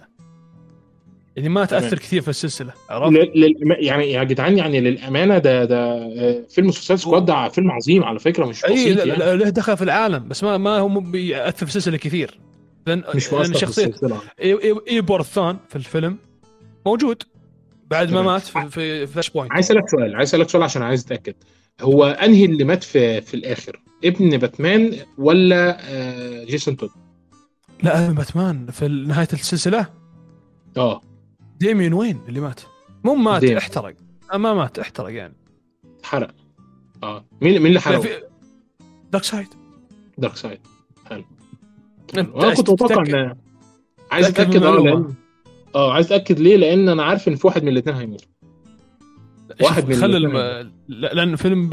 يعني 1.36 1.48
ما 1.48 1.64
تأثر 1.64 1.88
تمام. 1.88 2.00
كثير 2.00 2.22
في 2.22 2.28
السلسلة 2.28 2.72
عرفت؟ 2.90 3.12
لل- 3.12 3.32
لل- 3.34 3.76
يعني 3.84 4.12
يا 4.12 4.24
جدعان 4.24 4.58
يعني 4.58 4.80
للأمانة 4.80 5.38
ده 5.38 5.64
ده 5.64 5.78
آه، 5.94 6.42
فيلم 6.50 6.70
Suicide 6.70 6.98
Squad 6.98 7.24
ده 7.24 7.48
فيلم 7.48 7.70
عظيم 7.70 8.04
على 8.04 8.18
فكرة 8.18 8.46
مش 8.46 8.64
اي 8.64 8.72
بسيط 8.74 8.98
لا- 8.98 9.04
يعني. 9.04 9.36
له 9.36 9.48
دخل 9.50 9.76
في 9.76 9.84
العالم 9.84 10.28
بس 10.28 10.44
ما 10.44 10.56
ما 10.58 10.78
هو 10.78 10.88
بيأثر 10.88 11.56
في 11.66 11.76
السلسلة 11.76 11.96
كثير. 11.96 12.38
لأن 12.86 13.02
مش 13.14 13.32
لأن 13.32 13.54
شخصية 13.54 13.86
السلسلة. 13.86 14.18
إي- 14.20 14.60
إي- 14.60 14.88
Eobard 14.88 15.20
Thawne 15.20 15.56
في 15.68 15.76
الفيلم 15.76 16.18
موجود. 16.86 17.22
بعد 17.90 18.10
ما. 18.12 18.22
مات 18.22 18.42
في, 18.42 18.68
في 18.70 19.06
Flashpoint 19.06 19.52
عايز 19.52 19.64
أسألك 19.66 19.88
سؤال 19.88 20.16
عايز 20.16 20.28
أسألك 20.28 20.48
سؤال 20.48 20.62
عشان 20.62 20.82
عايز 20.82 21.04
أتأكد. 21.04 21.34
هو 21.80 22.04
أنهي 22.04 22.44
اللي 22.44 22.64
مات 22.64 22.82
في 22.84 23.20
في 23.20 23.34
الآخر؟ 23.34 23.82
ابن 24.04 24.36
باتمان 24.36 24.96
ولا 25.18 25.78
آه، 25.80 26.44
جيسون 26.44 26.76
تود 26.76 26.90
لا 27.82 28.10
باتمان 28.10 28.66
في 28.70 28.88
نهاية 28.88 29.28
السلسلة. 29.32 29.86
آه. 30.76 31.00
ديميون 31.60 31.92
وين 31.92 32.20
اللي 32.28 32.40
مات؟ 32.40 32.60
مو 33.04 33.14
مات 33.14 33.40
ديميون. 33.40 33.56
احترق. 33.56 33.94
آه، 34.32 34.36
ما 34.36 34.54
مات 34.54 34.78
احترق 34.78 35.12
يعني. 35.12 35.34
اتحرق 35.98 36.30
آه. 37.02 37.24
مين 37.42 37.52
مين 37.58 37.66
اللي 37.66 37.80
حرقه؟ 37.80 38.00
في 38.00 38.08
دارك 39.12 39.24
سايد 39.24 39.48
دارك 40.18 40.36
سايد 40.36 40.60
أنا 42.18 42.54
كنت 42.54 42.70
متوقع 42.70 43.02
ان 43.02 43.34
عايز 44.10 44.26
أتأكد 44.26 44.62
أه. 44.62 44.70
لأن 44.80 45.14
أه 45.74 45.92
عايز 45.92 46.06
أتأكد 46.12 46.40
ليه؟ 46.40 46.56
لأن 46.56 46.88
أنا 46.88 47.02
عارف 47.02 47.28
إن 47.28 47.34
في 47.36 47.46
واحد 47.46 47.62
من 47.62 47.68
الاثنين 47.68 47.96
هيموت. 47.96 48.24
واحد 49.62 49.88
من 49.88 49.94
خلي 49.94 50.16
الاثنين 50.16 50.40
الم... 50.40 50.70
لا- 50.88 51.14
لأن 51.14 51.36
فيلم 51.36 51.68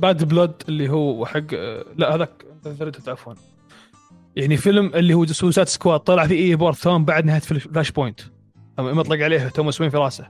Bad 0.00 0.28
Blood 0.28 0.62
اللي 0.68 0.88
هو 0.90 1.26
حق 1.26 1.54
لا 1.96 2.14
هذاك 2.14 2.44
عفوا. 3.08 3.34
يعني 4.36 4.56
فيلم 4.56 4.86
اللي 4.94 5.14
هو 5.14 5.26
Suicide 5.26 5.68
Squad 5.68 6.00
طلع 6.00 6.26
فيه 6.26 6.34
Eobard 6.50 6.72
Thawne 6.72 7.04
بعد 7.04 7.24
نهاية 7.24 7.40
فل- 7.40 7.60
Flashpoint 7.60 8.20
أما 8.78 8.92
مطلق 8.92 9.24
عليه 9.24 9.48
توماس 9.48 9.80
وين 9.80 9.90
في 9.90 9.96
راسه؟ 9.96 10.28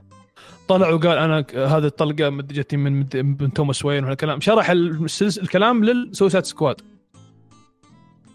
طلع 0.67 0.89
وقال 0.89 1.17
أنا 1.17 1.41
ك- 1.41 1.55
هذه 1.55 1.85
الطلقة 1.85 2.29
مد- 2.29 2.53
جتني 2.53 2.79
من 2.83 2.99
مد- 2.99 3.17
من 3.41 3.53
توماس 3.53 3.85
وين 3.85 4.03
وهالكلام. 4.03 4.39
شرح 4.39 4.69
السلس- 4.69 5.37
الكلام 5.37 5.83
لل 5.83 5.97
Suicide 5.97 6.45
Squad 6.45 6.81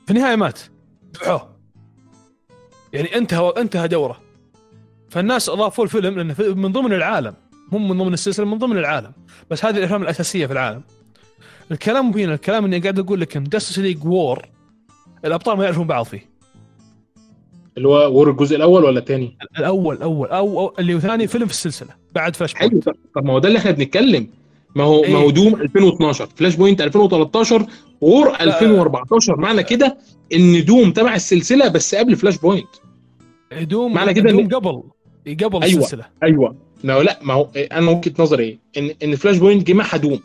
في 0.07 0.11
النهاية 0.11 0.37
مات. 0.37 0.59
ذبحوه 1.17 1.57
يعني 2.93 3.17
انتهى 3.17 3.53
انتهى 3.57 3.89
دوره. 3.89 4.21
فالناس 5.09 5.49
أضافوا 5.49 5.85
الفيلم 5.85 6.15
لأنه 6.15 6.35
من 6.39 6.73
ضمن 6.73 6.93
العالم. 6.93 7.35
مو 7.73 7.79
من 7.79 7.99
ضمن 7.99 8.13
السلسلة 8.13 8.47
من 8.47 8.59
ضمن 8.59 8.79
العالم. 8.79 9.13
بس 9.51 9.65
هذه 9.65 9.79
الأفلام 9.79 10.03
الأساسية 10.03 10.47
في 10.47 10.53
العالم. 10.53 10.83
الكلام 11.71 12.13
هنا 12.13 12.35
الكلام 12.35 12.65
اني 12.65 12.79
قاعد 12.79 12.99
أقول 12.99 13.21
لك 13.21 13.37
إن 13.37 13.45
Justice 13.45 13.79
League 13.79 14.05
War 14.05 14.49
الأبطال 15.25 15.57
ما 15.57 15.65
يعرفون 15.65 15.87
بعض 15.87 16.05
فيه. 16.05 16.31
اللي 17.77 17.89
هو 17.89 18.13
War 18.13 18.31
الجزء 18.31 18.57
الأول 18.57 18.85
ولا 18.85 18.99
الثاني؟ 18.99 19.39
الأول 19.59 20.03
أول 20.03 20.29
أو, 20.29 20.61
أو 20.61 20.75
اللي 20.79 20.95
هو 20.95 20.99
ثاني 20.99 21.27
فيلم 21.27 21.47
في 21.47 21.53
السلسلة 21.53 21.91
بعد 22.15 22.37
فلاش 22.37 22.55
حلو 22.55 22.69
point 22.69 22.89
طب 23.15 23.25
ما 23.25 23.33
هو 23.33 23.39
ده 23.39 23.49
اللي 23.49 23.59
إحنا 23.59 23.71
بنتكلم. 23.71 24.29
ما 24.75 24.85
هو 24.85 25.05
إيه. 25.05 25.13
ما 25.13 25.19
هو 25.19 25.31
Doom 25.31 25.55
2012 25.55 26.29
Flashpoint 26.37 26.81
2013 26.81 27.67
War 28.01 28.35
2014 28.41 29.37
معنى 29.37 29.63
كده 29.63 29.99
إن 30.35 30.65
Doom 30.65 30.93
تبع 30.93 31.15
السلسلة 31.15 31.69
بس 31.69 31.95
قبل 31.95 32.17
Flashpoint 32.17 32.69
Doom 33.61 33.95
معنى 33.95 34.15
كده 34.15 34.31
Doom 34.31 34.49
قبل. 34.49 34.83
قبل 35.45 35.63
أيوة. 35.63 35.79
السلسلة. 35.81 36.05
أيوه. 36.23 36.57
لا 36.85 37.03
لا 37.03 37.19
ما 37.23 37.35
هو 37.35 37.49
إيه، 37.57 37.69
أنا 37.73 37.91
وجهة 37.91 38.13
نظري 38.19 38.45
إيه؟ 38.45 38.59
ان 38.79 38.95
إن 39.03 39.17
Flashpoint 39.17 39.67
جه 39.69 39.73
معها 39.73 39.97
Doom. 39.97 40.21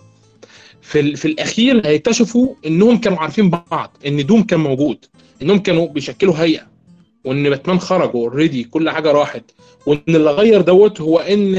في 0.82 1.00
ال- 1.00 1.18
في 1.18 1.28
الأخير 1.28 1.88
هيكتشفوا 1.88 2.54
إنهم 2.66 2.98
كانوا 2.98 3.18
عارفين 3.18 3.50
بعض 3.50 3.98
إن 4.08 4.26
Doom 4.26 4.44
كان 4.44 4.60
موجود 4.60 5.06
إنهم 5.42 5.60
كانوا 5.60 5.88
بيشكلوا 5.88 6.34
هيئة 6.38 6.62
وإن 7.26 7.50
باتمان 7.50 7.80
خرج 7.80 8.10
already 8.16 8.64
كل 8.64 8.90
حاجة 8.90 9.12
راحت 9.12 9.44
وإن 9.86 10.00
اللي 10.08 10.32
غير 10.32 10.62
دوت 10.62 11.02
هو 11.02 11.20
إن 11.20 11.56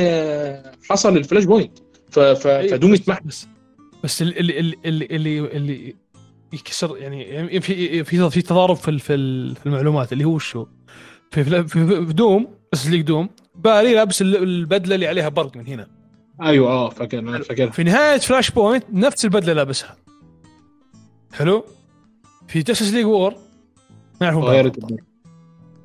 حصل 0.90 1.16
ال 1.16 1.44
Flashpoint 1.44 1.70
ف- 2.10 2.18
ف- 2.18 2.46
أيوة، 2.46 2.70
ف 2.70 2.74
Doom 2.74 2.92
بس- 2.92 3.00
اتمحى 3.00 3.20
بس. 3.24 3.48
بس 4.04 4.22
اللي 4.22 4.40
اللي 4.40 4.76
اللي 4.84 5.06
اللي, 5.06 5.38
اللي 5.40 5.94
يكسر 6.52 6.96
يعني 6.98 7.60
في 7.60 8.04
في 8.04 8.30
في 8.30 8.42
تضارب 8.42 8.76
في 8.76 8.88
ال- 8.90 9.00
في 9.00 9.14
ال- 9.14 9.56
في 9.56 9.66
المعلومات 9.66 10.12
اللي 10.12 10.24
هو 10.24 10.38
شو؟ 10.38 10.66
في 11.30 11.44
في, 11.44 11.68
في, 11.68 12.06
في 12.06 12.12
Doom 12.12 12.48
بس 12.72 12.86
ليك 12.86 13.00
Doom. 13.00 13.28
باري 13.54 13.94
لابس 13.94 14.22
ال- 14.22 14.36
البدلة 14.42 14.94
اللي 14.94 15.06
عليها 15.06 15.28
برق 15.28 15.56
من 15.56 15.66
هنا. 15.66 15.88
أيوه 16.42 16.70
آه 16.70 16.88
فاكر 16.90 17.72
في 17.72 17.82
نهاية 17.84 18.18
Flashpoint 18.18 18.84
نفس 18.92 19.24
البدلة 19.24 19.52
لابسها. 19.52 19.96
حلو؟ 21.32 21.64
في 22.48 22.62
Justice 22.62 22.92
League 22.92 23.06
War 23.06 23.34
ما 24.20 24.26
يعرفون. 24.26 24.42
غيرت 24.44 24.78
الدنيا. 24.78 25.04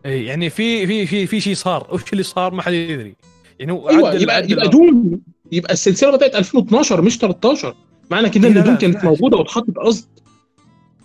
إي، 0.05 0.25
يعني 0.25 0.49
في 0.49 0.87
في 0.87 1.05
في 1.05 1.27
في 1.27 1.41
شيء 1.41 1.55
صار. 1.55 1.87
وش 1.93 2.11
اللي 2.13 2.23
صار؟ 2.23 2.53
ما 2.53 2.61
حد 2.61 2.73
يدري. 2.73 3.15
يعني 3.61 3.71
هو 3.73 3.89
أيوه 3.89 4.09
عدل- 4.09 4.21
يبقى 4.21 4.35
عدل 4.35 4.51
يبقى. 4.51 4.69
Doom 4.69 5.21
يبقى 5.51 5.73
السلسلة 5.73 6.11
بدات 6.11 6.35
2012 6.35 7.01
مش 7.01 7.17
13 7.17 7.75
معنى 8.11 8.29
كده 8.29 8.47
إن 8.47 8.63
Doom 8.63 8.75
كانت. 8.75 9.03
موجودة 9.03 9.37
واتحطت 9.37 9.75
قصد. 9.77 10.07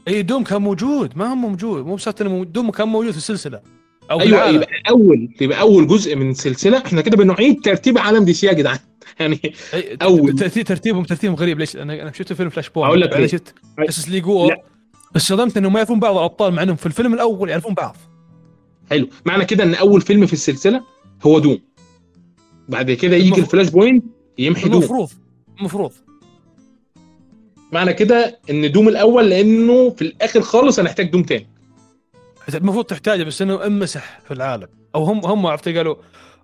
اي 0.09 0.23
Doom 0.23 0.45
كان 0.45 0.63
موجود. 0.63 1.13
ما 1.19 1.31
هو 1.31 1.35
موجود. 1.35 1.87
مو 1.87 1.95
بس 1.95 2.09
انه 2.21 2.45
دوم 2.45 2.71
كان 2.71 2.89
موجود 2.89 3.11
في 3.11 3.17
السلسلة. 3.17 3.61
أو 4.11 4.21
أيوه 4.21 4.39
العالم. 4.39 4.57
يبقى 4.57 4.69
اول 4.89 5.29
يبقى 5.41 5.61
أول 5.61 5.87
جزء 5.87 6.17
من 6.17 6.35
سلسله 6.35 6.79
إحنا 6.87 7.01
كده 7.01 7.17
بنعيد 7.17 7.61
ترتيب 7.65 7.99
عالم 7.99 8.25
دي 8.25 8.33
سي 8.33 8.47
يا 8.47 8.53
جدعان. 8.53 8.79
يعني 9.21 9.41
أول. 10.03 10.33
ترتيب 10.35 10.65
ترتيبهم 10.67 11.05
ترتيبهم 11.05 11.37
غريب. 11.37 11.59
ليش؟ 11.59 11.77
أنا 11.77 12.03
أنا 12.03 12.13
شفت 12.13 12.33
فيلم 12.33 12.51
Flashpoint 12.51 12.87
أقول 12.89 13.01
لك 13.01 13.09
بعدين 13.11 13.27
ليه. 13.27 13.33
شفت 13.33 13.55
Justice 13.79 14.09
League 14.09 14.27
War. 14.27 14.57
صدمت 15.17 15.57
انهم 15.57 15.73
ما 15.73 15.79
يعرفون 15.79 16.01
بعض 16.01 16.17
الأبطال 16.17 16.53
مع 16.55 16.63
إنهم 16.63 16.77
في 16.77 16.87
الفيلم 16.87 17.15
الأول 17.15 17.49
يعرفون 17.51 17.75
بعض. 17.75 17.97
حلو. 18.91 19.09
معنى 19.25 19.45
كده 19.45 19.65
إن 19.65 19.75
أول 19.75 20.01
فيلم 20.01 20.27
في 20.27 20.33
السلسلة 20.33 20.83
هو 21.27 21.39
Doom. 21.39 21.59
بعد 22.69 22.91
كده 22.93 23.17
يجي 23.17 23.25
المفروض- 23.27 23.45
ال 23.45 23.69
Flashpoint 23.69 24.05
يمحي 24.39 24.69
Doom. 24.69 24.83
المفروض 24.83 25.11
المفروض. 25.61 25.93
معنى 27.73 27.93
كده 27.93 28.39
إن 28.51 28.73
Doom 28.73 28.89
الأول 28.89 29.31
لأنه 29.31 29.91
في 29.91 30.03
الآخر 30.03 30.41
خالص 30.41 30.81
هنحتاج 30.81 31.11
Doom 31.11 31.23
تاني. 31.23 31.47
المفروض 32.55 32.85
تحتاجه 32.85 33.23
بس 33.25 33.43
إنه 33.43 33.67
أمسح 33.67 34.21
في 34.21 34.35
العالم. 34.35 34.69
أو 34.95 35.05
هم 35.05 35.27
هم 35.27 35.47
عرفت 35.47 35.69
قالوا 35.69 35.97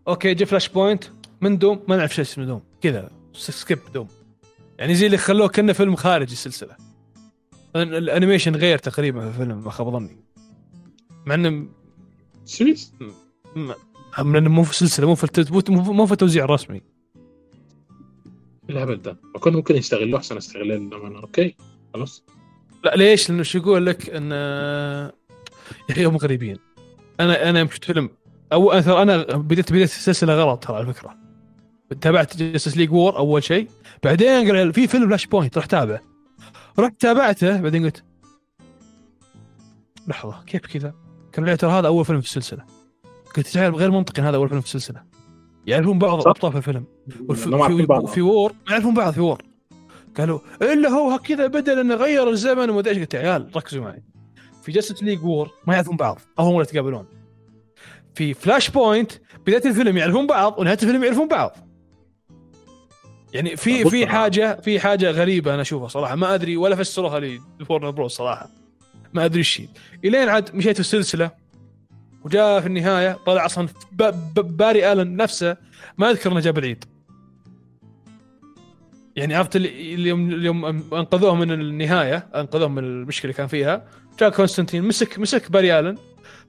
okay 0.08 0.34
جي 0.34 0.46
Flashpoint 0.46 1.04
من 1.40 1.58
Doom؟ 1.58 1.80
ما 1.88 1.96
نعرف 1.96 2.14
شيء 2.14 2.24
اسمه 2.24 2.44
Doom. 2.44 2.62
كذا 2.80 3.10
skip 3.32 3.78
Doom. 3.94 4.08
يعني 4.78 4.94
زي 4.94 5.06
اللي 5.06 5.16
خلوه 5.18 5.48
كأنه 5.48 5.72
فيلم 5.72 5.96
خارج 5.96 6.30
السلسلة. 6.30 6.76
ال- 7.76 7.94
ال 7.94 8.01
animation 8.01 8.56
غير 8.56 8.78
تقريبا 8.78 9.20
في 9.20 9.26
الفيلم 9.26 9.64
ما 9.64 9.70
خاب 9.70 9.90
ظني. 9.90 10.16
مع 11.26 11.34
إنه 11.34 11.66
series 12.44 12.92
م- 14.18 14.26
مع 14.26 14.38
إنه 14.38 14.50
مو 14.50 14.62
في 14.62 14.76
سلسلة 14.76 15.06
مو 15.06 15.14
في 15.14 15.26
مو 15.70 16.06
في 16.06 16.12
التوزيع 16.12 16.44
الرسمي 16.44 16.80
الهبل 18.70 19.02
ده 19.02 19.16
ما 19.34 19.40
كنا 19.40 19.56
ممكن 19.56 19.76
يستغلوه 19.76 20.18
أحسن 20.18 20.36
استغلال 20.36 20.88
للأمانة. 20.88 21.18
okay. 21.18 21.56
خلاص. 21.94 22.24
لا 22.84 22.94
ليش؟ 22.96 23.30
لأنه 23.30 23.42
شو 23.42 23.58
يقول 23.58 23.86
لك؟ 23.86 24.10
إن 24.10 24.30
يا 24.30 25.12
أخي 25.90 26.04
هم 26.04 26.16
غريبين. 26.16 26.56
أنا 27.20 27.50
أنا 27.50 27.66
شفت 27.66 27.84
فيلم 27.84 28.10
أو 28.52 28.80
ترى 28.80 29.02
أنا 29.02 29.36
بديت 29.36 29.72
بديت 29.72 29.90
السلسله 29.90 30.34
غلط 30.34 30.64
ترى 30.64 30.76
على 30.76 30.92
فكرة. 30.94 31.16
تابعت 32.00 32.36
Justice 32.36 32.76
League 32.76 32.92
War 32.92 33.16
أول 33.16 33.44
شيء. 33.44 33.68
بعدين 34.04 34.52
قال 34.56 34.72
في 34.72 34.86
فيلم 34.86 35.08
Flashpoint 35.08 35.58
رحت 35.58 35.70
تابعه. 35.70 36.00
رحت 36.78 37.00
تابعته 37.00 37.60
بعدين 37.60 37.84
قلت 37.84 38.04
لحظة 40.08 40.44
كيف 40.46 40.66
كذا؟ 40.66 40.94
كان 41.32 41.56
ترى 41.56 41.70
هذا 41.70 41.86
أول 41.86 42.04
فيلم 42.04 42.20
في 42.20 42.26
السلسلة. 42.26 42.64
قلت 43.36 43.46
تعال 43.46 43.74
غير 43.74 43.90
منطقي 43.90 44.22
هذا 44.22 44.36
اول 44.36 44.48
فيلم 44.48 44.60
في 44.60 44.66
السلسلة. 44.66 45.02
يعرفون 45.66 45.98
بعض 45.98 46.18
صح. 46.18 46.26
الابطال 46.26 46.52
في 46.52 46.58
الفيلم. 46.58 46.84
عارفين 47.62 47.86
في. 47.86 48.06
في 48.06 48.20
War. 48.22 48.52
ما 48.66 48.72
يعرفون 48.72 48.94
بعض 48.94 49.12
في 49.12 49.20
War. 49.20 49.42
قالوا 50.16 50.38
إلا 50.62 50.88
هو 50.88 51.18
كذا 51.18 51.46
بدل 51.46 51.78
انه 51.78 51.94
غير 51.94 52.30
الزمن 52.30 52.70
وما 52.70 52.80
أدري 52.80 52.90
إيش. 52.90 52.98
قلت 52.98 53.14
يا 53.14 53.18
عيال 53.20 53.50
ركزوا 53.56 53.84
معي. 53.84 54.02
في 54.62 54.72
Justice 54.72 55.02
League 55.02 55.24
War 55.24 55.50
ما 55.66 55.74
يعرفون 55.74 55.96
بعض. 55.96 56.18
اول 56.38 56.54
مره 56.54 56.62
يتقابلون. 56.62 57.06
في 58.14 58.34
Flashpoint 58.34 59.12
بداية 59.46 59.64
الفيلم 59.64 59.96
يعرفون 59.96 60.26
بعض 60.26 60.58
ونهاية 60.58 60.78
الفيلم 60.82 61.04
يعرفون 61.04 61.28
بعض. 61.28 61.56
يعني 63.32 63.56
في 63.56 63.90
في 63.90 64.06
حاجة 64.06 64.60
في 64.60 64.80
حاجة 64.80 65.10
غريبة 65.10 65.54
أنا 65.54 65.62
أشوفها 65.62 65.88
صراحة. 65.88 66.14
ما 66.14 66.34
أدري 66.34 66.56
ولا 66.56 66.76
فسروها 66.76 67.20
لي 67.20 67.40
ورنر 67.68 67.90
بروز 67.90 68.10
صراحة. 68.10 68.48
ما 69.14 69.24
أدري 69.24 69.38
إيش 69.38 69.62
إلين 70.04 70.28
عاد 70.28 70.54
مشيت 70.54 70.74
في 70.74 70.80
السلسلة. 70.80 71.41
وجاء 72.24 72.60
في 72.60 72.66
النهاية 72.66 73.18
طلع 73.26 73.46
أصلا 73.46 73.68
باري 74.36 74.92
آلن 74.92 75.16
نفسه 75.16 75.56
ما 75.98 76.10
أذكر 76.10 76.32
إنه 76.32 76.40
جاب 76.40 76.58
العيد. 76.58 76.84
يعني 79.16 79.34
عرفت 79.34 79.56
اليوم 79.56 80.30
اليوم 80.30 80.64
أنقذوه 80.94 81.34
من 81.34 81.52
النهاية 81.52 82.26
أنقذوه 82.34 82.68
من 82.68 82.78
المشكلة 82.78 83.24
اللي 83.24 83.36
كان 83.38 83.46
فيها 83.46 83.84
جاء 84.20 84.30
كونستانتين 84.30 84.84
مسك 84.84 85.18
مسك 85.18 85.52
باري 85.52 85.78
آلن 85.78 85.96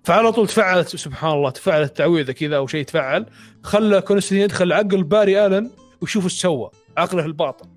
فعلى 0.04 0.32
طول 0.32 0.48
تفعلت 0.48 0.96
سبحان 0.96 1.32
الله 1.32 1.50
تفعلت 1.50 1.98
تعويذة 1.98 2.32
كذا 2.32 2.58
أو 2.58 2.68
شيء 2.68 2.86
تفعل 2.86 3.26
خلى 3.64 4.02
كونستانتين 4.02 4.44
يدخل 4.44 4.74
عقل 4.74 5.04
باري 5.04 5.46
آلن 5.46 5.70
ويشوف 6.02 6.24
إيش 6.24 6.34
سوى 6.34 6.70
عقله 6.98 7.26
الباطن. 7.26 7.68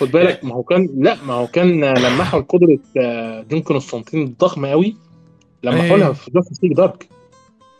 خد 0.00 0.10
بالك 0.10 0.44
ما 0.44 0.54
هو 0.54 0.62
كان 0.62 0.88
لا 0.96 1.16
ما 1.26 1.34
هو 1.34 1.46
كان 1.46 1.84
لمحوا 1.84 2.40
قدره 2.40 2.78
آه، 2.96 3.42
جون 3.42 3.62
كونستانتين 3.62 4.22
الضخمه 4.22 4.68
قوي 4.68 4.96
لمحوا 5.62 5.84
إيه. 5.84 5.96
لها 5.96 6.12
في 6.12 6.30
Justice 6.30 6.64
League 6.64 6.72
Dark 6.72 7.08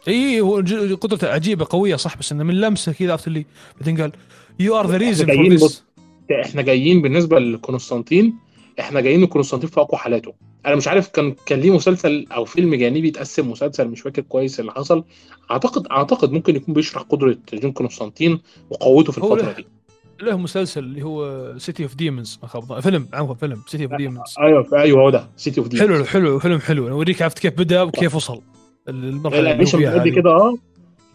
اي 0.08 0.40
هو 0.40 0.56
قدرته 1.00 1.28
عجيبة 1.28 1.66
قوية 1.70 1.96
صح 1.96 2.16
بس 2.16 2.32
إنه 2.32 2.44
من 2.44 2.60
لمسة 2.60 2.92
كذا 2.92 3.12
عرفت 3.12 3.26
اللي 3.26 3.46
بعدين 3.80 4.00
قال 4.00 4.12
you 4.60 4.80
are 4.80 4.86
the 4.86 4.96
reason 4.96 5.26
جايين 5.26 5.56
for 5.56 5.68
this 5.68 5.84
إحنا 6.44 6.62
جايين 6.62 7.02
بالنسبة 7.02 7.38
لكونستانتين 7.38 8.34
إحنا 8.80 9.00
جايين 9.00 9.22
لكونستانتين 9.22 9.70
في 9.70 9.80
أقوى 9.80 9.98
حالاته. 9.98 10.34
أنا 10.66 10.76
مش 10.76 10.88
عارف 10.88 11.08
كان 11.08 11.34
كان 11.46 11.60
ليه 11.60 11.70
مسلسل 11.70 12.26
أو 12.32 12.44
فيلم 12.44 12.74
جانبي 12.74 13.08
اتقسم 13.08 13.50
مسلسل 13.50 13.88
مش 13.88 14.00
فاكر 14.00 14.22
كويس 14.22 14.60
اللي 14.60 14.72
حصل. 14.72 15.04
أعتقد 15.50 15.86
أعتقد 15.86 16.32
ممكن 16.32 16.56
يكون 16.56 16.74
بيشرح 16.74 17.02
قدرة 17.02 17.38
جون 17.52 17.72
كونستانتين 17.72 18.38
وقوته 18.70 19.12
في 19.12 19.18
الفترة 19.18 19.52
دي. 19.52 19.66
له 20.22 20.36
مسلسل 20.36 20.80
اللي 20.84 21.02
هو 21.02 21.52
City 21.58 21.82
of 21.82 21.94
Demons 21.94 22.38
ما 22.42 22.48
خاب 22.48 22.64
ظني. 22.64 22.82
فيلم 22.82 23.08
عفوا 23.12 23.34
فيلم 23.34 23.62
City 23.66 23.84
of 23.84 23.94
Demons 23.94 24.34
أيوه 24.40 24.66
أيوه 24.74 25.00
هو 25.02 25.10
ده 25.10 25.28
City 25.36 25.60
of 25.60 25.68
De 25.68 25.78
حلو 25.80 26.04
حلو 26.04 26.38
فيلم 26.38 26.58
حلو 26.58 26.88
أوريك 26.88 27.22
عرفت 27.22 27.38
كيف 27.38 27.52
بدأ 27.58 27.82
وكيف 27.82 28.14
وصل 28.14 28.42
المرحلة 28.88 29.40
ال 29.40 29.45
animation 29.45 29.84
هذه. 29.84 30.08
كده 30.14 30.30
آه 30.30 30.54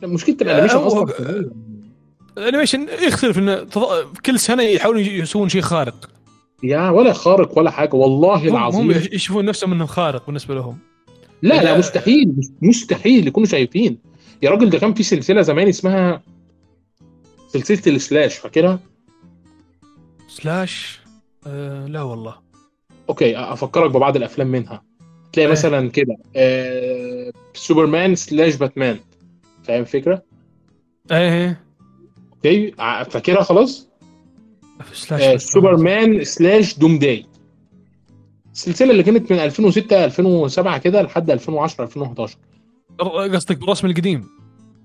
مشكلة 0.04 0.38
ال 0.42 0.45
animation 0.45 0.76
هو- 0.76 0.88
أصلا 0.88 1.06
ال 2.38 2.43
animation 2.43 2.88
يختلف 3.08 3.38
إنه 3.38 3.66
كل 4.26 4.40
سنة 4.40 4.64
يحاولون 4.64 5.02
يسوون 5.04 5.50
شيء 5.50 5.62
خارق 5.62 6.10
يا 6.64 6.90
ولا 6.90 7.14
خارق 7.14 7.58
ولا 7.58 7.72
حاجة 7.72 7.96
والله 7.96 8.36
هم, 8.36 8.48
هم 8.48 8.56
العظيم 8.56 8.92
يشوفون 8.92 9.46
نفسهم 9.46 9.72
إنهم 9.74 9.88
خارق 9.88 10.26
بالنسبة 10.26 10.56
لهم 10.56 10.78
لا 11.42 11.64
لا. 11.64 11.78
مستحيل 11.78 12.34
مستحيل 12.62 13.28
يكونوا 13.28 13.48
شايفين 13.48 13.98
يا 14.42 14.50
راجل 14.50 14.70
ده 14.70 14.80
كان 14.80 14.94
في 14.94 15.04
سلسلة 15.04 15.42
زمان 15.42 15.68
اسمها 15.68 16.22
سلسلة 17.48 17.82
ال 17.96 18.02
slash 18.02 18.36
فاكرها؟ 18.38 18.80
slash 20.36 21.00
آه 21.48 21.86
لا 21.88 22.02
والله 22.02 22.36
okay 23.10 23.38
أفكرك 23.38 23.92
ببعض 23.92 24.16
الأفلام 24.16 24.48
منها 24.48 24.84
تلاقي 25.34 25.46
إيه. 25.48 25.52
مثلا 25.52 25.90
كده 25.90 26.18
آه 26.36 27.32
سوبرمان 27.54 28.16
slash 28.16 28.56
باتمان 28.56 29.00
فاهم 29.64 29.82
الفكرة؟ 29.82 30.24
إيه 31.12 31.64
okay 32.34 32.74
ع- 32.80 33.04
فاكرها 33.04 33.44
خلاص؟ 33.44 33.88
slash 34.94 35.22
آه 35.22 35.38
سوبرمان 35.38 36.24
slash 36.24 36.78
Doomsday 36.80 37.26
السلسله 38.54 38.92
اللي 38.92 39.04
كانت 39.04 39.32
من 39.32 39.40
2006 39.40 40.06
2007 40.06 40.78
كده 40.78 41.02
لحد 41.02 41.30
2010 41.32 41.84
2011 41.84 42.38
قصدك 43.00 43.58
بالرسم 43.58 43.88
القديم 43.88 44.28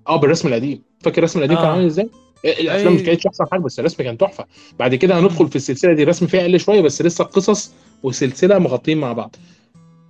آه 0.08 0.16
بالرسم 0.16 0.48
القديم 0.48 0.82
فاكر 1.00 1.18
الرسم 1.18 1.38
القديم 1.38 1.56
كان 1.56 1.66
آه. 1.66 1.70
عامل 1.72 1.84
إزاي؟ 1.86 2.10
الأفلام 2.44 2.88
أي. 2.92 2.94
مش 2.94 3.02
كانتش 3.02 3.26
أحسن 3.26 3.44
حاجة 3.52 3.60
بس 3.60 3.80
الرسم 3.80 4.02
كان 4.02 4.18
تحفة. 4.18 4.44
بعد 4.78 4.94
كده 4.94 5.18
هندخل 5.18 5.48
في 5.48 5.56
السلسلة 5.56 5.92
دي 5.92 6.02
الرسم 6.02 6.26
فيها 6.26 6.40
أقل 6.40 6.60
شوية 6.60 6.80
بس 6.80 7.02
لسه 7.02 7.22
القصص 7.24 7.72
والسلسله 8.02 8.58
مغطين 8.58 8.98
مع 8.98 9.12
بعض. 9.12 9.36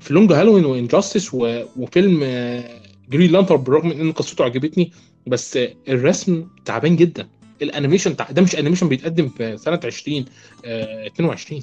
في 0.01 0.15
Long 0.15 0.33
Halloween 0.33 0.65
و 0.65 0.72
Injustice 0.72 1.35
و... 1.35 1.63
وفيلم 1.77 2.21
آه، 2.25 2.65
Green 3.11 3.33
Lantern 3.33 3.57
بالرغم 3.57 3.89
من 3.89 4.01
إن 4.01 4.13
قصته 4.13 4.45
عجبتني 4.45 4.93
بس 5.27 5.59
الرسم 5.89 6.47
تعبان 6.65 6.97
جدا. 6.97 7.29
ال 7.63 7.68
animation 7.68 8.17
تع... 8.17 8.31
ده 8.31 8.43
مش 8.43 8.57
animation 8.57 8.89
بيتقدم 8.89 9.29
في 9.29 9.57
سنة 9.57 9.81
20 9.85 10.25
آه 10.65 11.07
22 11.07 11.63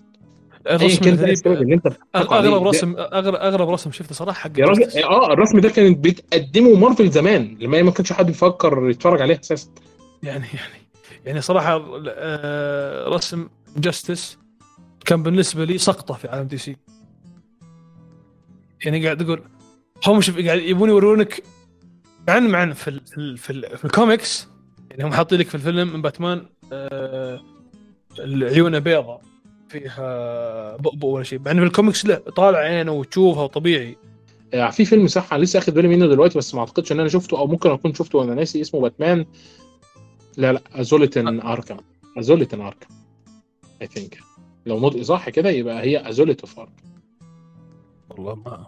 ايا 0.68 0.76
الرسم 0.76 1.01
كان 1.03 1.14
الغريب 1.14 1.38
اللي 1.47 1.74
أنت 1.76 1.88
اغرب 2.16 2.68
رسم 2.68 2.95
اغرب 2.97 3.36
اغرب 3.36 3.70
رسم 3.70 3.91
شفته 3.91 4.16
صراحة 4.16 4.39
حق 4.39 4.59
يا 4.59 4.66
راجل 4.66 4.86
Justice. 4.91 5.03
آه 5.05 5.34
الرسم 5.34 5.59
ده 5.59 5.70
كانت 5.70 5.97
بتقدمه 6.05 6.76
مارفل 6.76 7.09
زمان 7.09 7.57
لما 7.59 7.82
ما 7.82 7.91
كانش 7.91 8.14
حد 8.14 8.26
بيفكر 8.26 8.89
يتفرج 8.89 9.22
عليه 9.22 9.39
أساسا. 9.39 9.70
يعني 10.24 10.46
يعني 10.54 10.84
يعني 11.26 11.42
صراحة 11.42 11.86
آه، 12.08 13.08
رسم 13.10 13.50
Justice 13.78 14.38
كان 15.06 15.24
بالنسبة 15.24 15.66
لي 15.66 15.78
سقطة 15.78 16.14
في 16.14 16.28
عالم 16.28 16.48
DC. 16.48 16.78
يعني 18.86 19.06
قاعد 19.06 19.22
أقول 19.22 19.44
هم 20.08 20.22
شوف 20.22 20.40
قاعد 20.40 20.60
يبون 20.60 20.90
يورونك 20.90 21.44
مع 22.28 22.38
ان 22.38 22.50
مع 22.50 22.64
إن 22.64 22.74
في 22.74 22.88
ال 22.88 23.02
في, 23.08 23.18
ال 23.18 23.38
في, 23.38 23.50
ال 23.50 23.78
في 23.78 23.86
الكوميكس. 23.86 24.48
يعني 24.92 25.04
هم 25.04 25.14
حاطين 25.14 25.40
لك 25.40 25.48
في 25.48 25.56
الفيلم 25.56 25.94
من 25.94 26.02
باتمان 26.02 26.46
آه 26.74 27.42
عيونه 28.20 28.80
بيضاء 28.80 29.22
فيها 29.70 30.78
بؤبؤ 30.78 31.08
ولا 31.08 31.24
شيء. 31.24 31.40
انه 31.40 31.60
في 31.62 31.68
الكوميكس 31.68 32.06
لا 32.06 32.16
طالع 32.16 32.58
عينه 32.58 32.92
وتشوفها 32.92 33.48
طبيعي. 33.48 33.98
آه، 34.54 34.70
في 34.70 34.86
فيلم 34.86 35.08
صح 35.08 35.34
أنا 35.34 35.44
لسه 35.44 35.60
اخد 35.60 35.74
بالي 35.74 35.88
منه 35.88 36.08
دلوقتي 36.08 36.38
بس 36.38 36.56
ما 36.56 36.60
أعتقدش 36.60 36.92
إن 36.92 37.00
أنا 37.00 37.10
شفته 37.10 37.38
أو 37.38 37.48
ممكن 37.48 37.72
أكون 37.72 37.94
شفته 37.94 38.18
وأنا 38.18 38.36
ناسي 38.36 38.62
اسمه 38.62 38.82
باتمان. 38.82 39.26
لا 40.38 40.54
لا 40.54 40.62
Assault 40.76 41.25
on 41.25 41.39
Arkham 41.39 41.78
Assault 42.20 42.52
on 42.52 42.62
Arkham 42.62 42.89
I 43.82 43.88
think 43.88 44.20
لو 44.66 44.80
نطق 44.80 45.02
صح 45.02 45.30
كده؟ 45.30 45.50
يبقى 45.50 45.82
هي 45.84 46.10
Assault 46.10 46.41
of 46.41 46.60
Arkham 46.60 46.76
والله 48.10 48.36
ما 48.36 48.68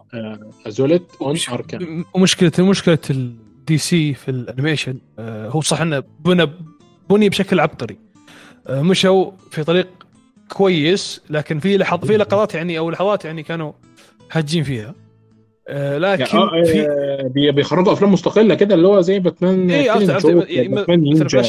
Assault 0.67 1.03
on 1.21 1.37
Arkham 1.49 2.05
ومشكله 2.13 2.51
مشكلة 2.59 2.99
ال 3.09 3.77
DC 3.77 4.13
في 4.13 4.31
ال 4.31 4.38
animation 4.38 4.99
آه، 5.19 5.49
هو 5.49 5.61
صح 5.61 5.81
انه 5.81 6.03
بنى 6.19 6.49
بني 7.09 7.29
بشكل 7.29 7.59
عبقري. 7.59 7.97
آه، 8.67 8.81
مشوا 8.81 9.31
في 9.51 9.63
طريق 9.63 9.87
كويس 10.49 11.21
لكن 11.29 11.59
في 11.59 11.77
لحظ 11.77 12.05
في 12.05 12.17
لقطات 12.17 12.53
يعني 12.55 12.77
أو 12.77 12.89
لحظات 12.89 13.25
يعني 13.25 13.43
كانوا 13.43 13.71
هاجين 14.31 14.63
فيها. 14.63 14.95
آه، 15.67 15.97
لكن 15.97 16.37
آه 16.37 16.63
في 16.63 16.81
آه، 16.81 17.27
بي- 17.27 17.51
بيخرجوا 17.51 17.93
أفلام 17.93 18.13
مستقلة 18.13 18.55
كده 18.55 18.75
اللي 18.75 18.87
هو 18.87 19.01
زي 19.01 19.19
باتمان 19.19 19.71
اي 19.71 19.85
يعني 19.85 19.99
مثلا 20.05 21.43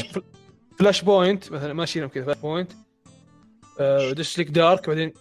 Flashpoint 0.79 1.53
مثلا 1.53 1.73
ماشيين 1.73 2.07
كذا 2.07 2.25
Flashpoint 2.25 2.73
آه، 3.81 4.13
Justice 4.13 4.39
League 4.39 4.49
Dark 4.51 4.89
بعدين 4.89 5.13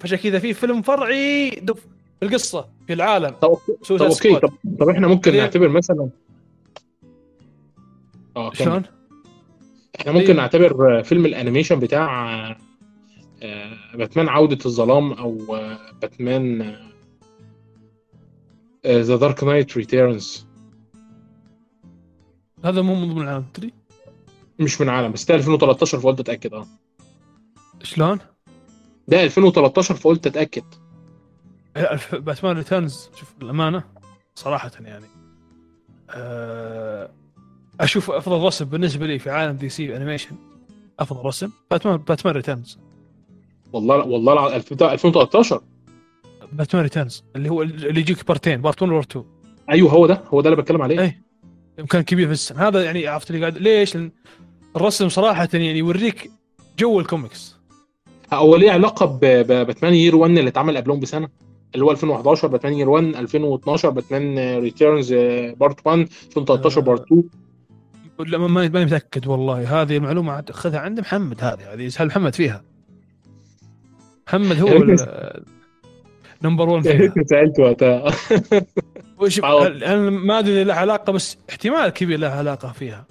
فجأة 0.00 0.16
كذا 0.18 0.38
في 0.38 0.52
فيلم 0.54 0.82
فرعي 0.82 1.50
دف 1.50 1.80
في 2.20 2.26
القصة 2.26 2.68
في 2.86 2.92
العالم 2.92 3.28
طب 3.30 3.58
طب 3.88 4.02
okay 4.02 4.36
طب 4.36 4.50
طب 4.80 4.88
إحنا 4.88 5.08
ممكن؟ 5.08 5.36
نعتبر 5.36 5.68
مثلا 5.68 6.08
آه. 8.36 8.52
شلون؟ 8.52 8.82
إحنا 10.00 10.12
ممكن؟ 10.12 10.36
نعتبر 10.36 11.02
فيلم 11.02 11.26
ال 11.26 11.31
animation 11.31 11.80
بتاع 11.80 12.30
آه، 13.42 13.76
باتمان 13.94 14.28
عودة 14.28 14.58
الظلام 14.66 15.12
أو 15.12 15.56
آه، 15.56 15.78
باتمان 16.02 16.76
The 18.86 19.16
Dark 19.16 19.44
Knight 19.44 19.76
Returns 19.76 20.46
هذا 22.64 22.82
مو 22.82 22.94
من 22.94 23.14
ضمن 23.14 23.22
العالم 23.22 23.44
تدري؟ 23.54 23.72
مش 24.58 24.80
من 24.80 24.88
عالم 24.88 25.12
بس 25.12 25.24
ده 25.24 25.34
2013 25.34 26.00
فقلت 26.00 26.20
أتأكد 26.20 26.54
آه. 26.54 26.66
شلون؟ 27.82 28.18
ده 29.08 29.24
2013 29.24 29.94
فقلت 29.94 30.26
أتأكد. 30.26 30.64
باتمان 32.12 32.56
Returns 32.56 33.10
شوف 33.16 33.34
الامانه 33.42 33.84
صراحة 34.34 34.70
يعني 34.80 35.06
آه، 36.10 37.10
أشوف 37.80 38.10
أفضل 38.10 38.46
رسم 38.46 38.64
بالنسبة 38.64 39.06
لي 39.06 39.18
في 39.18 39.30
عالم 39.30 39.56
DC 39.56 39.96
animation 39.96 40.36
أفضل 41.00 41.24
رسم 41.26 41.50
باتمان 41.70 41.96
باتمان 41.96 42.34
Returns 42.34 42.78
والله 43.72 43.96
والله 44.06 44.32
الع- 44.32 44.56
الف- 44.56 44.72
ده 44.72 44.92
2013 44.92 45.62
باتمان 46.52 46.82
Returns 46.82 47.24
اللي 47.36 47.48
هو 47.50 47.62
اللي 47.62 48.00
يجيك 48.00 48.26
بارتين 48.28 48.60
part 48.60 48.82
1 48.82 48.92
و 48.92 48.96
part 48.96 49.10
2 49.10 49.24
أيوه 49.70 49.90
هو 49.90 50.06
ده 50.06 50.22
هو 50.28 50.40
ده 50.40 50.50
اللي 50.50 50.62
بتكلم 50.62 50.82
عليه. 50.82 51.00
أي. 51.00 51.16
كان 51.90 52.02
كبير 52.02 52.26
في 52.26 52.32
السن 52.32 52.56
هذا 52.56 52.84
يعني 52.84 53.06
عرفت 53.06 53.30
اللي 53.30 53.40
قاعد 53.40 53.58
ليش؟ 53.58 53.94
لأن 53.96 54.10
الرسم 54.76 55.08
صراحة 55.08 55.48
يعني 55.52 55.78
يوريك 55.78 56.30
جو 56.78 57.00
الكوميكس. 57.00 57.56
هو 58.32 58.56
ليه 58.56 58.70
علاقة 58.70 59.06
ب- 59.06 59.18
بباتمان 59.22 59.94
Year 59.94 60.16
1 60.16 60.30
اللي 60.38 60.48
اتعمل 60.48 60.76
قبلهم 60.76 61.00
بسنة؟ 61.00 61.28
اللي 61.74 61.84
هو 61.84 61.90
2011 61.90 62.48
باتمان 62.48 62.72
Year 62.74 62.88
1 62.88 63.04
2012 63.04 63.90
باتمان 63.90 64.58
Returns 64.58 65.12
part 65.60 65.86
1 65.86 65.98
2013 65.98 66.80
آه. 66.80 66.84
part 66.84 67.02
2 67.02 67.24
لا 68.26 68.38
ما- 68.38 68.46
ما- 68.46 68.68
ماني 68.68 68.84
متأكد 68.84 69.26
والله. 69.26 69.82
هذه 69.82 69.96
المعلومة 69.96 70.32
عاد 70.32 70.50
اخذها 70.50 70.78
عند 70.80 71.00
محمد 71.00 71.44
هذه 71.44 71.72
هذه 71.74 71.82
يسأل 71.82 72.06
محمد 72.06 72.34
فيها. 72.34 72.64
محمد 74.28 74.60
هو 74.60 74.68
ريت 74.68 75.00
نمبر 76.44 76.68
1 76.68 76.86
يا 76.86 76.92
فيها. 77.10 77.14
سألت 77.30 77.60
وقتها. 77.60 78.04
هل- 79.66 79.84
أنا 79.84 80.10
ما 80.10 80.38
أدري 80.38 80.64
لها 80.64 80.74
علاقة 80.76 81.12
بس 81.12 81.38
احتمال 81.50 81.88
كبير 81.88 82.18
لها 82.18 82.30
علاقة 82.38 82.72
فيها. 82.72 83.06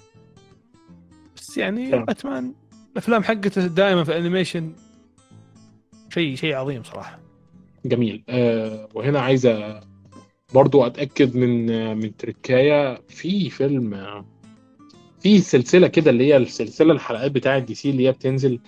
بس 1.36 1.58
يعني. 1.58 1.90
باتمان 1.90 2.54
الأفلام 2.92 3.22
حقته 3.22 3.66
دائما 3.66 4.04
في 4.04 4.10
الأنيميشن 4.12 4.72
شيء 6.14 6.34
شيء 6.36 6.54
عظيم 6.54 6.82
صراحة. 6.82 7.18
جميل. 7.84 8.22
آه 8.28 8.88
وهنا 8.94 9.20
عايزة 9.20 9.80
برضو 10.54 10.86
أتأكد 10.86 11.36
من 11.36 11.70
آه، 11.70 11.94
من 11.94 12.16
تركايه 12.16 13.00
في 13.08 13.50
فيلم 13.50 13.94
آه، 13.94 14.24
في 15.20 15.38
سلسلة 15.38 15.86
كده 15.88 16.10
اللي 16.10 16.24
هي 16.26 16.36
السلسله 16.36 16.92
الحلقات 16.92 17.30
بتاعه 17.30 17.58
دي 17.58 17.74
سي 17.74 17.90
اللي 17.90 18.06
هي 18.08 18.12
بتنزل 18.12 18.60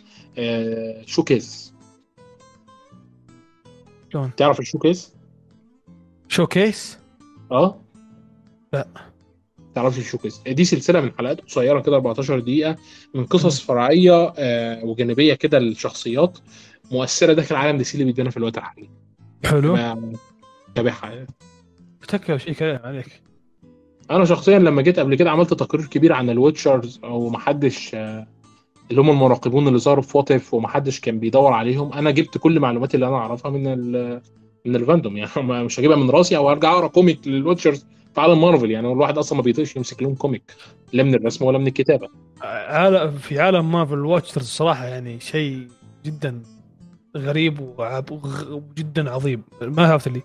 Showcase 1.07 1.72
شلون؟ 4.13 4.31
تعرف 4.37 4.61
ال 4.61 5.14
Showcase 6.28 6.47
Showcase؟ 6.47 6.99
آه. 7.53 7.81
لا. 8.73 8.89
تعرفش 9.75 9.99
ال 9.99 10.03
Showcase 10.03 10.43
دي 10.47 10.65
سلسلة 10.65 11.01
من 11.01 11.13
حلقات 11.19 11.41
قصيرة 11.41 11.81
كده 11.81 11.97
14 11.97 12.39
دقيقة 12.39 12.77
من 13.15 13.25
قصص 13.25 13.61
فرعية 13.61 14.33
آه 14.39 14.85
وجانبية 14.85 15.35
كده 15.35 15.59
للشخصيات 15.59 16.39
مؤثرة 16.91 17.33
داخل 17.33 17.55
عالم 17.57 17.79
DC 17.78 17.95
اللي 17.95 18.05
بيدينا 18.05 18.31
في 18.31 18.37
الوقت 18.37 18.59
الحالي. 18.59 18.91
حلو. 19.45 19.79
تابعها 20.75 21.27
تكفى 22.09 22.39
شيء 22.39 22.53
كلام 22.53 22.81
عليك. 22.85 23.23
أنا 24.11 24.25
شخصيا 24.25 24.59
لما 24.59 24.83
جيت 24.83 24.99
قبل 24.99 25.15
كده 25.15 25.31
عملت 25.31 25.55
تقرير 25.55 25.87
كبير 25.87 26.13
عن 26.13 26.31
الويتشرز 26.31 27.01
أو 27.05 27.31
محدش 27.31 27.95
آه، 27.95 28.27
اللي 28.91 29.03
هم 29.03 29.11
المراقبون 29.11 29.68
اللي 29.68 29.78
ظهروا 29.78 30.03
في 30.03 30.18
What 30.18 30.43
If 30.43 30.55
ومحدش 30.55 31.01
كان 31.01 31.18
بيدور 31.18 31.53
عليهم 31.53 31.93
أنا 31.93 32.11
جبت 32.11 32.39
كل 32.39 32.57
المعلومات 32.57 32.95
اللي 32.95 33.09
أنا 33.09 33.16
أعرفها 33.16 33.51
من 33.51 33.64
من 34.66 34.76
ال 34.76 34.82
Fandom. 34.82 35.16
يعني 35.16 35.30
مش 35.64 35.80
هجيبها 35.80 35.97
من 35.97 36.11
راسي 36.11 36.37
أو 36.37 36.51
أرجع 36.51 36.72
أقرأ 36.72 36.87
comic 36.87 37.28
لل 37.28 37.40
Watchers 37.40 37.87
في 38.14 38.20
عالم 38.20 38.41
مارفل. 38.41 38.70
يعني 38.70 38.93
الواحد 38.93 39.18
أصلا 39.18 39.37
ما 39.39 39.43
بيطيقش 39.43 39.76
يمسك 39.76 40.03
لهم 40.03 40.14
comic 40.14 40.43
لا 40.93 41.03
من 41.03 41.14
الرسم 41.14 41.45
ولا 41.45 41.59
من 41.59 41.66
الكتابة. 41.66 42.09
في 43.18 43.41
عالم 43.41 43.72
مارفل 43.72 43.99
Watchers 43.99 44.45
صراحة 44.47 44.87
يعني 44.87 45.20
شيء 45.20 45.68
جدا 46.05 46.43
غريب 47.16 47.61
وجدا 48.51 49.11
عظيم. 49.11 49.43
ما 49.62 49.87
عرفت 49.87 50.07
اللي 50.07 50.22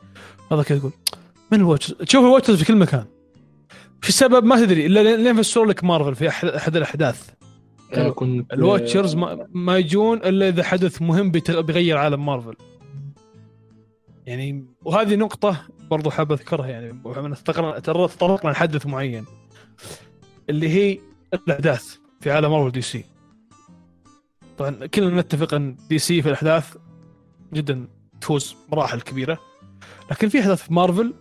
هذا 0.51 0.63
كذا 0.63 0.79
تقول 0.79 0.91
من 1.51 1.59
ال 1.59 1.63
Watchers؟ 1.63 1.97
تشوف 1.97 2.25
ال 2.25 2.29
Watchers 2.29 2.57
في 2.57 2.65
كل 2.65 2.75
مكان. 2.75 3.05
في 4.01 4.09
السبب 4.09 4.43
ما 4.45 4.65
تدري 4.65 4.85
إلا 4.85 5.17
لين 5.17 5.41
فسروا 5.41 5.65
لك 5.65 5.83
مارفل 5.83 6.15
في 6.15 6.29
أحد 6.29 6.75
الأحداث. 6.75 7.29
كنت 8.15 8.53
ال 8.53 8.60
Watchers 8.60 9.15
ما, 9.15 9.47
ما 9.51 9.77
يجون 9.77 10.17
إلا 10.17 10.47
إذا 10.47 10.63
حدث 10.63 11.01
مهم 11.01 11.31
بيغير 11.31 11.97
عالم 11.97 12.25
مارفل. 12.25 12.55
يعني 14.25 14.65
وهذه 14.85 15.15
نقطة 15.15 15.67
برضو 15.89 16.09
حاب 16.09 16.31
أذكرها 16.31 16.67
يعني 16.67 16.93
تطرقنا 18.07 18.51
لحدث 18.51 18.85
معين 18.85 19.25
اللي 20.49 20.69
هي 20.69 20.99
الأحداث 21.33 21.95
في 22.21 22.31
عالم 22.31 22.51
مارفل 22.51 22.71
DC. 22.71 23.05
طبعا 24.57 24.85
كلنا 24.85 25.21
نتفق 25.21 25.53
إن 25.53 25.75
DC 25.89 26.21
في 26.21 26.27
الأحداث 26.27 26.75
جدا 27.53 27.87
تفوز 28.21 28.55
مراحل 28.71 29.01
كبيرة 29.01 29.39
لكن 30.11 30.29
في 30.29 30.39
أحداث 30.39 30.63
في 30.63 30.73
مارفل 30.73 31.13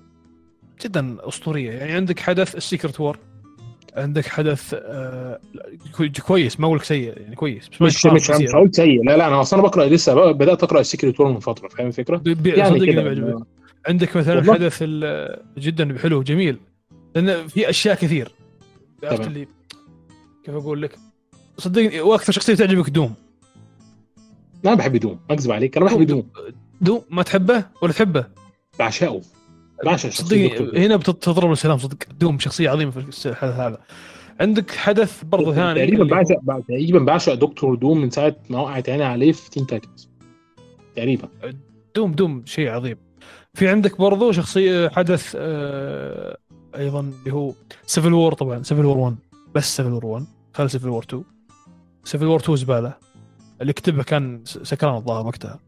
جدا 0.85 1.29
أسطورية. 1.29 1.71
يعني 1.71 1.93
عندك 1.93 2.21
حدث 2.21 2.55
ال 2.57 2.63
Secret 2.63 3.01
War. 3.01 3.19
عندك 3.97 4.27
حدث 4.27 4.75
آه 4.79 5.41
كوي- 5.97 6.09
كويس 6.27 6.61
ما 6.61 6.67
أقول 6.67 6.79
لك 6.79 6.85
سيء 6.85 7.19
يعني 7.19 7.37
كويس 7.37 7.69
بس 7.81 8.07
ما 8.07 8.13
مش 8.13 8.31
مش 8.31 8.51
هقول 8.55 8.75
سيء. 8.75 9.05
لا 9.05 9.17
لا 9.17 9.27
أنا 9.29 9.41
أصلا 9.41 9.63
بقرأ 9.63 9.85
لسه 9.87 10.33
بدأت 10.33 10.63
أقرأ 10.63 10.81
ال 10.81 10.87
Secret 10.87 11.21
War 11.21 11.33
من 11.33 11.41
فترة 11.41 11.69
فاهم 11.69 11.87
الفكرة؟ 11.87 12.23
يعني 12.45 12.87
كده. 12.87 13.45
عندك 13.87 14.17
مثلا 14.17 14.37
والله. 14.37 14.55
حدث 14.55 14.83
جدا 15.59 15.99
حلو 15.99 16.23
جميل 16.23 16.59
لأن 17.15 17.47
في 17.49 17.71
أشياء 17.71 17.95
كثير. 17.97 18.33
عرفت. 19.05 19.27
اللي 19.27 19.49
كيف 20.45 20.55
أقول 20.55 20.83
لك؟ 20.83 20.99
صدقني 21.59 22.01
وأكثر 22.01 22.33
شخصية 22.33 22.55
تعجبك 22.55 22.91
دوم. 22.91 23.15
أنا 24.67 24.75
بحب 24.75 24.97
دوم 24.97 25.19
ما 25.29 25.35
أكذب 25.35 25.51
عليك 25.53 25.77
أنا 25.77 25.87
بحب 25.87 26.03
دوم. 26.03 26.29
دوم 26.81 27.03
ما 27.11 27.23
تحبه 27.23 27.65
ولا 27.83 27.93
تحبه؟ 27.93 28.25
بعشقه. 28.79 29.21
هنا 30.77 30.97
بتضرب 30.97 31.53
السلام 31.53 31.79
صدق 31.79 31.97
دوم 32.21 32.39
شخصية 32.39 32.71
عظيمة 32.71 32.91
في 32.91 32.99
الحدث 32.99 33.55
هذا. 33.55 33.79
عندك 34.41 34.71
حدث 34.71 35.25
برضه 35.25 35.55
ثاني. 35.55 35.87
تقريبا 35.87 36.05
بعشق 36.05 36.37
بع- 36.51 36.63
تقريبا 36.69 36.99
بعشق 36.99 37.35
دكتور 37.35 37.75
دوم 37.75 38.01
من 38.01 38.11
ساعة 38.11 38.37
ما 38.51 38.59
وقعت 38.61 38.89
عيني 38.89 39.05
عليه 39.05 39.33
في 39.33 39.51
Teen 39.51 39.67
Titans 39.67 40.09
تقريبا. 40.97 41.29
دوم 41.97 42.13
دوم 42.13 42.43
شيء 42.47 42.69
عظيم. 42.69 42.97
في 43.55 43.69
عندك 43.69 43.99
برضو 43.99 44.33
شخصية 44.33 44.89
حدث 44.89 45.37
آه 45.39 46.37
أيضا 46.77 47.01
اللي 47.01 47.33
هو 47.33 47.53
Civil 47.87 48.13
War 48.13 48.33
طبعا 48.35 48.63
Civil 48.63 48.85
War 48.85 48.99
1 48.99 49.17
بس 49.55 49.77
Civil 49.77 49.93
War 49.93 50.07
1 50.07 50.27
خلي 50.55 50.69
Civil 50.69 50.89
War 50.89 51.03
2 51.03 51.25
Civil 52.05 52.27
War 52.27 52.41
2 52.41 52.57
زبالة. 52.57 52.95
اللي 53.63 53.73
كتبها 53.73 54.03
كان 54.03 54.41
سكران 54.45 54.95
الظاهر 54.95 55.27
وقتها. 55.27 55.59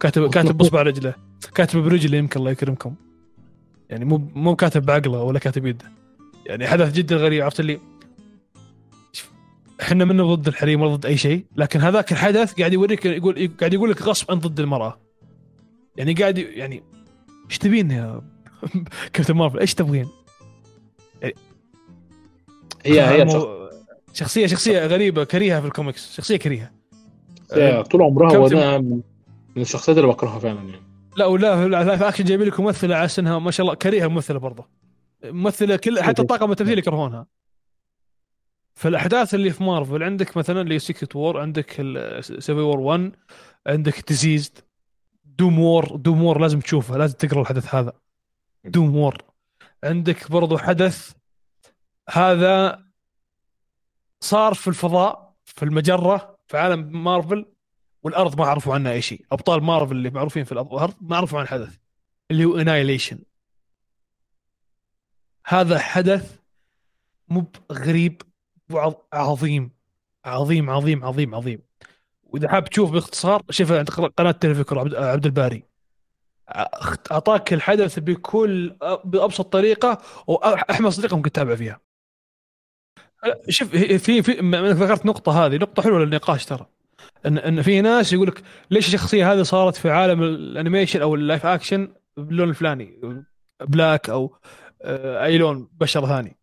كاتب 0.00 0.30
كاتب 0.30 0.56
بإصبع 0.56 0.82
رجله. 0.82 1.14
كاتب 1.54 1.78
برجله 1.80 2.18
يمكن 2.18 2.40
الله 2.40 2.50
يكرمكم. 2.50 2.94
يعني 3.92 4.04
مو 4.04 4.16
مو 4.34 4.56
كاتب 4.56 4.82
بعقله 4.86 5.22
ولا 5.22 5.38
كاتب 5.38 5.66
يده. 5.66 5.84
يعني 6.46 6.66
حدث 6.66 6.92
جدا 6.92 7.16
غريب 7.16 7.42
عرفت 7.44 7.60
اللي؟ 7.60 7.80
إحنا 9.82 10.04
منا 10.04 10.34
ضد 10.34 10.48
الحريم 10.48 10.80
ولا 10.80 10.94
ضد 10.96 11.06
أي 11.06 11.16
شيء 11.16 11.44
لكن 11.56 11.80
هذاك 11.80 12.12
الحدث 12.12 12.52
قاعد 12.54 12.72
يوريك 12.72 13.06
يقول 13.06 13.50
قاعد 13.60 13.74
يقول 13.74 13.90
لك 13.90 14.02
غصبا 14.02 14.34
ضد 14.34 14.60
المرأة. 14.60 14.98
يعني 15.96 16.12
قاعد 16.14 16.38
يعني 16.38 16.82
إيش 17.50 17.58
تبين 17.58 17.90
يا 17.90 18.20
كابتن 19.12 19.34
مارفل؟ 19.34 19.58
إيش 19.58 19.74
تبغين؟ 19.74 20.08
هي 22.86 23.00
هي 23.00 23.24
مو- 23.24 23.68
شخصيه 24.12 24.46
شخصية 24.46 24.86
غريبة 24.86 25.24
كريهة 25.24 25.60
في 25.60 25.66
الكوميكس 25.66 26.16
شخصية 26.16 26.36
كريهة. 26.36 26.70
طول 27.82 28.02
عمرها 28.02 28.38
وأنا 28.38 28.78
من 28.78 29.62
الشخصيات 29.62 29.98
اللي 29.98 30.08
بكرهها 30.08 30.38
فعلا 30.38 30.58
يعني. 30.60 30.91
لا 31.16 31.26
ولا 31.26 31.68
لا 31.68 31.96
في 31.96 32.08
اكشن 32.08 32.24
جايبين 32.24 32.46
لك 32.46 32.60
ممثله 32.60 32.96
على 32.96 33.08
سنها 33.08 33.38
ما 33.38 33.50
شاء 33.50 33.64
الله 33.64 33.74
كريهة 33.74 34.06
الممثله 34.06 34.38
برضه. 34.38 34.68
ممثلة 35.24 35.76
كل 35.76 36.02
حتى 36.02 36.22
الطاقم 36.22 36.50
التمثيل 36.50 36.78
يكرهونها. 36.78 37.26
فالأحداث 38.74 39.34
اللي 39.34 39.50
في 39.50 39.64
مارفل 39.64 40.02
عندك 40.02 40.36
مثلا 40.36 40.60
اللي 40.60 40.78
Secret 40.78 41.16
War 41.16 41.40
عندك 41.40 41.70
Civil 42.20 42.52
War 42.52 42.80
1 42.80 43.12
عندك 43.66 44.08
ديزيزد 44.08 44.58
Doom 45.24 45.58
War 45.58 45.96
Doom 45.96 46.22
War 46.22 46.40
لازم 46.40 46.60
تشوفه 46.60 46.96
لازم 46.96 47.16
تقرأ 47.16 47.40
الحدث 47.40 47.74
هذا. 47.74 47.92
Doom 48.64 48.96
War 48.96 49.16
عندك 49.84 50.30
برضو 50.30 50.58
حدث 50.58 51.12
هذا 52.10 52.84
صار 54.20 54.54
في 54.54 54.68
الفضاء 54.68 55.34
في 55.44 55.62
المجرة 55.62 56.38
في 56.46 56.58
عالم 56.58 57.04
مارفل. 57.04 57.51
والأرض 58.02 58.38
ما 58.38 58.46
عرفوا 58.46 58.74
عنها 58.74 58.92
أي 58.92 59.02
شيء. 59.02 59.24
أبطال 59.32 59.62
مارفل 59.62 59.96
اللي 59.96 60.10
معروفين 60.10 60.44
في 60.44 60.52
الأرض 60.52 60.94
ما 61.00 61.16
عرفوا 61.16 61.38
عن 61.38 61.44
الحدث 61.44 61.76
اللي 62.30 62.44
هو 62.44 62.58
Annihilation 62.58 63.18
هذا 65.46 65.78
حدث 65.78 66.38
مو 67.28 67.46
غريب 67.72 68.22
وعظيم 68.70 69.70
عظيم 70.24 70.70
عظيم 70.70 71.04
عظيم 71.04 71.34
عظيم 71.34 71.62
وإذا 72.22 72.48
حاب 72.48 72.64
تشوف 72.64 72.90
باختصار 72.90 73.42
شوف 73.50 73.72
عند 73.72 73.90
قناة 73.90 74.30
تلفكر 74.30 74.78
عبد, 74.78 75.26
الباري. 75.26 75.64
أعطاك 77.12 77.52
الحدث 77.52 77.98
بكل 77.98 78.76
بأبسط 79.04 79.52
طريقة 79.52 80.02
وأحمد 80.26 80.92
طريقة 80.92 81.16
ممكن 81.16 81.32
تتابع 81.32 81.54
فيها. 81.54 81.80
شوف 83.48 83.68
في 83.76 84.22
في 84.22 84.32
ذكرت 84.72 85.06
نقطة 85.06 85.46
هذه 85.46 85.56
نقطة 85.56 85.82
حلوة 85.82 85.98
للنقاش 85.98 86.44
ترى. 86.44 86.66
ان 87.26 87.38
إن 87.38 87.62
في 87.62 87.80
ناس 87.80 88.12
يقول 88.12 88.28
لك 88.28 88.42
ليش 88.70 88.86
الشخصية 88.86 89.32
هذه 89.32 89.42
صارت 89.42 89.76
في 89.76 89.90
عالم 89.90 90.22
ال 90.22 90.30
animation 90.30 91.02
أو 91.02 91.14
ال 91.14 91.20
live 91.20 91.46
action 91.46 91.94
باللون 92.16 92.48
الفلاني؟ 92.48 93.00
black 93.60 94.10
أو 94.10 94.36
أي 94.84 95.38
لون 95.38 95.68
بشره 95.72 96.06
ثاني. 96.06 96.36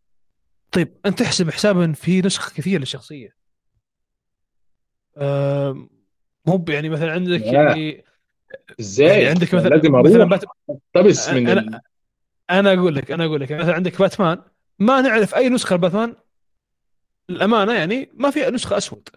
طيب. 0.71 0.97
أنت 1.05 1.19
تحسب 1.19 1.49
حساب 1.51 1.81
ان 1.81 1.93
في 1.93 2.21
نسخ 2.21 2.53
كثير 2.53 2.79
للشخصية. 2.79 3.35
مو 6.45 6.65
يعني 6.69 6.89
مثلا 6.89 7.11
عندك 7.11 7.41
يعني 7.41 8.05
إزاي؟ 8.79 9.07
يعني 9.07 9.25
عندك 9.25 9.53
مثلا 9.53 9.69
لازم 9.69 9.91
مثلا 9.91 10.15
أروح 10.15 10.29
بات... 10.29 10.43
اقتبس 10.69 11.29
من 11.29 11.49
أنا 11.49 11.61
ال... 11.61 11.79
أنا 12.49 12.73
أقول 12.73 12.95
لك 12.95 13.11
أنا 13.11 13.25
أقول 13.25 13.41
لك 13.41 13.51
مثلا 13.51 13.73
عندك 13.73 13.99
باتمان 13.99 14.41
ما 14.79 15.01
نعرف 15.01 15.35
أي 15.35 15.49
نسخة 15.49 15.75
لباتمان. 15.75 16.15
الامانه 17.29 17.73
يعني 17.73 18.09
ما 18.13 18.29
في 18.29 18.49
نسخة 18.49 18.77
أسود. 18.77 19.09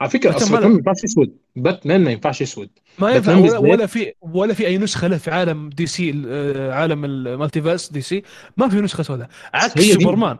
على 0.00 0.10
فكرة 0.10 0.30
باتمان 0.30 0.58
أصل 0.62 0.68
ما- 0.68 0.74
ينفعش 0.76 1.04
اسود 1.04 1.36
باتمان 1.56 2.04
ما 2.04 2.10
ينفعش 2.10 2.42
اسود 2.42 2.70
ما 2.98 3.10
ينفع 3.10 3.36
ولا, 3.36 3.58
ولا 3.58 3.86
في 3.86 4.12
ولا 4.22 4.54
في 4.54 4.66
أي 4.66 4.78
نسخة 4.78 5.08
له 5.08 5.16
في 5.16 5.30
عالم 5.30 5.68
DC 5.70 6.22
آه، 6.28 6.72
عالم 6.72 7.04
ال 7.04 7.90
multiverse 7.92 8.00
DC. 8.00 8.22
ما 8.56 8.68
في 8.68 8.76
نسخة 8.80 9.02
سوداء. 9.02 9.28
عكس 9.54 9.80
سوبرمان. 9.82 10.36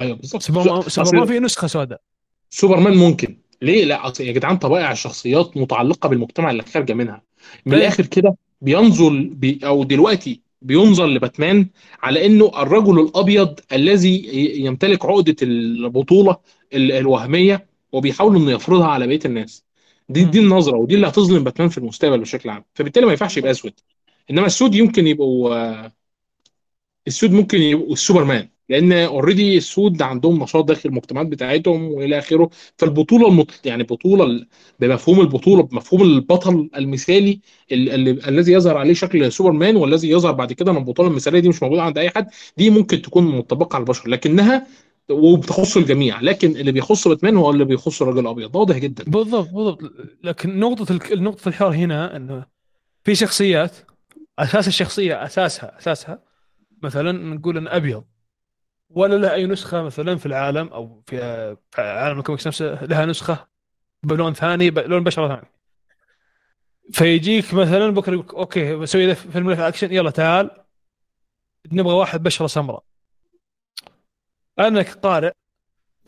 أيوه 0.00 0.16
بالظبط. 0.16 0.42
سوبرمان 0.42 0.82
سوبرمان 0.82 1.26
في 1.26 1.38
نسخة 1.38 1.66
سوداء. 1.66 2.00
سوبرمان 2.50 2.94
ممكن. 2.96 3.36
ليه؟ 3.62 3.84
لا 3.84 4.12
يا 4.20 4.32
جدعان 4.32 4.56
طبائع 4.56 4.92
الشخصيات 4.92 5.56
متعلقة 5.56 6.08
بالمجتمع 6.08 6.50
اللي 6.50 6.62
خارجه 6.62 6.92
منها. 6.92 7.22
من 7.66 7.72
أيوة. 7.72 7.84
الآخر 7.86 8.06
كده 8.06 8.36
بينظر 8.60 9.28
بي 9.32 9.60
أو 9.64 9.84
دلوقتي 9.84 10.40
بينظر 10.62 11.06
لباتمان 11.06 11.66
على 12.02 12.26
إنه 12.26 12.52
الرجل 12.62 13.00
الأبيض 13.00 13.60
الذي 13.72 14.28
يمتلك 14.64 15.04
عقدة 15.04 15.36
البطولة 15.42 16.36
ال- 16.74 16.92
الوهمية 16.92 17.69
وبيحاول 17.92 18.36
إنه 18.36 18.50
يفرضها 18.52 18.86
على 18.86 19.06
بقية 19.06 19.20
الناس. 19.24 19.64
دي. 20.08 20.24
دي 20.24 20.38
النظرة 20.40 20.76
ودي 20.76 20.94
اللي 20.94 21.08
هتظلم 21.08 21.44
باتمان 21.44 21.68
في 21.68 21.78
المستقبل 21.78 22.20
بشكل 22.20 22.48
عام. 22.50 22.64
فبالتالي 22.74 23.06
ما 23.06 23.12
ينفعش 23.12 23.36
يبقى 23.36 23.50
أسود. 23.50 23.72
إنما 24.30 24.46
السود 24.46 24.74
يمكن 24.74 25.06
يبقوا 25.06 25.88
السود 27.06 27.32
ممكن 27.32 27.58
يبقوا 27.62 27.92
السوبرمان 27.92 28.48
لأن 28.68 28.92
already 28.92 29.56
السود 29.56 30.02
عندهم 30.02 30.42
نشاط 30.42 30.64
داخل 30.64 30.88
المجتمعات 30.88 31.26
بتاعتهم 31.26 31.84
وإلى 31.84 32.18
آخره. 32.18 32.50
فالبطولة 32.78 33.28
المط... 33.28 33.60
يعني 33.64 33.82
بطولة 33.82 34.46
بمفهوم 34.80 35.20
البطولة 35.20 35.62
بمفهوم 35.62 36.02
البطل 36.02 36.70
المثالي 36.76 37.40
ال... 37.72 37.90
ال... 38.08 38.26
الذي 38.28 38.52
يظهر 38.52 38.76
عليه 38.76 38.94
شكل 38.94 39.32
سوبرمان 39.32 39.76
والذي 39.76 40.10
يظهر 40.10 40.32
بعد 40.32 40.52
كده 40.52 40.72
من 40.72 40.78
البطولة 40.78 41.08
المثالية 41.08 41.40
دي 41.40 41.48
مش 41.48 41.62
موجودة 41.62 41.82
عند 41.82 41.98
أي 41.98 42.10
حد 42.10 42.26
دي 42.56 42.70
ممكن 42.70 43.02
تكون 43.02 43.24
مطبقة 43.24 43.74
على 43.76 43.82
البشر. 43.82 44.08
لكنها 44.08 44.66
وبتخص 45.10 45.76
الجميع 45.76 46.20
لكن 46.20 46.50
اللي 46.56 46.72
بيخص 46.72 47.08
باتمان 47.08 47.36
هو 47.36 47.50
اللي 47.50 47.64
بيخص 47.64 48.02
الرجل 48.02 48.18
الأبيض. 48.18 48.56
واضح 48.56 48.76
جدا. 48.76 49.04
بالضبط 49.04 49.48
بالضبط. 49.48 49.78
لكن 50.24 50.58
نقطة 50.60 50.92
الك- 50.92 51.12
نقطة 51.12 51.48
الحوار 51.48 51.74
هنا 51.74 52.16
إنه 52.16 52.46
في 53.04 53.14
شخصيات 53.14 53.76
أساس 54.38 54.68
الشخصية 54.68 55.24
أساسها 55.24 55.78
أساسها 55.78 56.22
مثلا 56.82 57.12
نقول 57.12 57.56
ان 57.56 57.68
أبيض. 57.68 58.04
ولا 58.90 59.14
له 59.16 59.34
أي 59.34 59.46
نسخة 59.46 59.82
مثلا 59.82 60.16
في 60.16 60.26
العالم 60.26 60.66
أو 60.68 61.02
في 61.06 61.56
عالم 61.78 62.18
الكوميكس 62.18 62.46
نفسه 62.46 62.84
لها 62.84 63.06
نسخة 63.06 63.46
بلون 64.02 64.32
ثاني 64.34 64.70
لون 64.70 65.04
بشرة 65.04 65.28
ثاني. 65.28 65.46
فيجيك 66.92 67.54
مثلا 67.54 67.90
بكرة 67.90 68.12
يقول 68.12 68.36
okay 68.36 68.74
بسوي 68.76 69.14
فيلم 69.14 69.46
live 69.48 69.60
action 69.60 69.92
يلا 69.92 70.10
تعال 70.10 70.50
نبغى 71.72 71.94
واحد 71.94 72.22
بشرة 72.22 72.46
سمراء. 72.46 72.84
أنا 74.60 74.82
كقارئ 74.82 75.32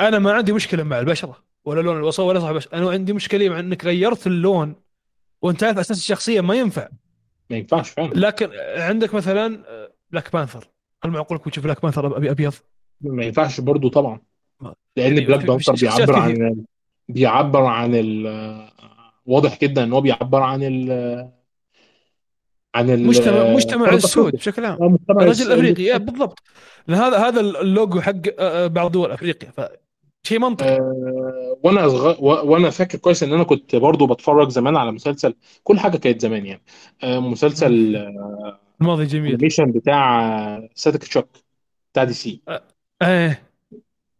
أنا 0.00 0.18
ما 0.18 0.32
عندي 0.32 0.52
مشكلة 0.52 0.82
مع 0.82 0.98
البشرة 0.98 1.36
ولا 1.64 1.80
لون 1.80 1.96
البشرة 1.96 2.22
ولا 2.22 2.52
بشرة 2.52 2.78
أنا 2.78 2.90
عندي 2.90 3.12
مشكلة 3.12 3.48
مع 3.48 3.60
إنك 3.60 3.84
غيرت 3.84 4.26
اللون 4.26 4.74
وأنت 5.42 5.64
عارف 5.64 5.78
أساس 5.78 5.98
الشخصية 5.98 6.40
ما 6.40 6.54
ينفع. 6.54 6.88
ما 7.50 7.56
ينفعش 7.56 7.90
فعلا. 7.90 8.12
لكن 8.14 8.50
عندك 8.76 9.14
مثلا 9.14 9.62
Black 10.10 10.32
Panther 10.32 10.68
هل 11.04 11.10
معقول 11.10 11.38
انك 11.38 11.50
تشوف 11.50 11.64
Black 11.64 11.82
Panther 11.82 12.16
أبي 12.16 12.30
أبيض؟ 12.30 12.52
ما 13.00 13.24
ينفعش 13.24 13.60
برضو 13.60 13.88
طبعا. 13.88 14.20
لأن 14.60 14.74
يعني 14.96 15.20
Black 15.20 15.44
Panther 15.44 15.72
بيعبر. 15.72 16.16
عن 16.18 16.64
بيعبر 17.08 17.64
عن 17.64 17.90
ال 17.94 18.68
واضح 19.26 19.60
جدا 19.60 19.84
إن 19.84 19.92
هو 19.92 20.00
بيعبر 20.00 20.42
عن 20.42 20.60
عن 22.74 22.90
ال 22.90 23.06
مجتمع 23.54 23.92
السود. 23.92 24.32
بشكل 24.32 24.64
عام. 24.64 24.82
آه، 24.82 24.96
الرجل 25.10 25.30
الس- 25.30 25.46
الافريقي 25.46 25.82
إيه، 25.92 25.96
بالضبط. 25.96 26.38
هذا 26.90 27.18
هذا 27.28 27.40
اللوجو 27.40 28.00
حق 28.00 28.12
آه، 28.38 28.66
بعض 28.66 28.92
دول 28.92 29.10
أفريقيا. 29.10 29.50
فشيء 29.50 30.38
منطقي. 30.38 30.68
آه، 30.68 31.56
وأنا. 31.62 31.86
و- 31.86 32.50
وأنا 32.52 32.70
فاكر 32.70 32.98
كويس 32.98 33.22
إن 33.22 33.32
أنا 33.32 33.42
كنت 33.44 33.76
برضو 33.76 34.06
بتفرج 34.06 34.48
زمان 34.50 34.76
على 34.76 34.92
مسلسل 34.92 35.34
كل 35.64 35.78
حاجة 35.78 35.96
كانت 35.96 36.20
زمان 36.20 36.46
يعني. 36.46 36.62
آه، 37.02 37.18
مسلسل 37.18 37.96
الماضي 38.80 39.06
جميل. 39.06 39.36
بتاع 39.60 40.68
Static 40.74 41.04
Shock 41.04 41.28
بتاع 41.92 42.04
DC. 42.04 42.40
إيه 43.02 43.42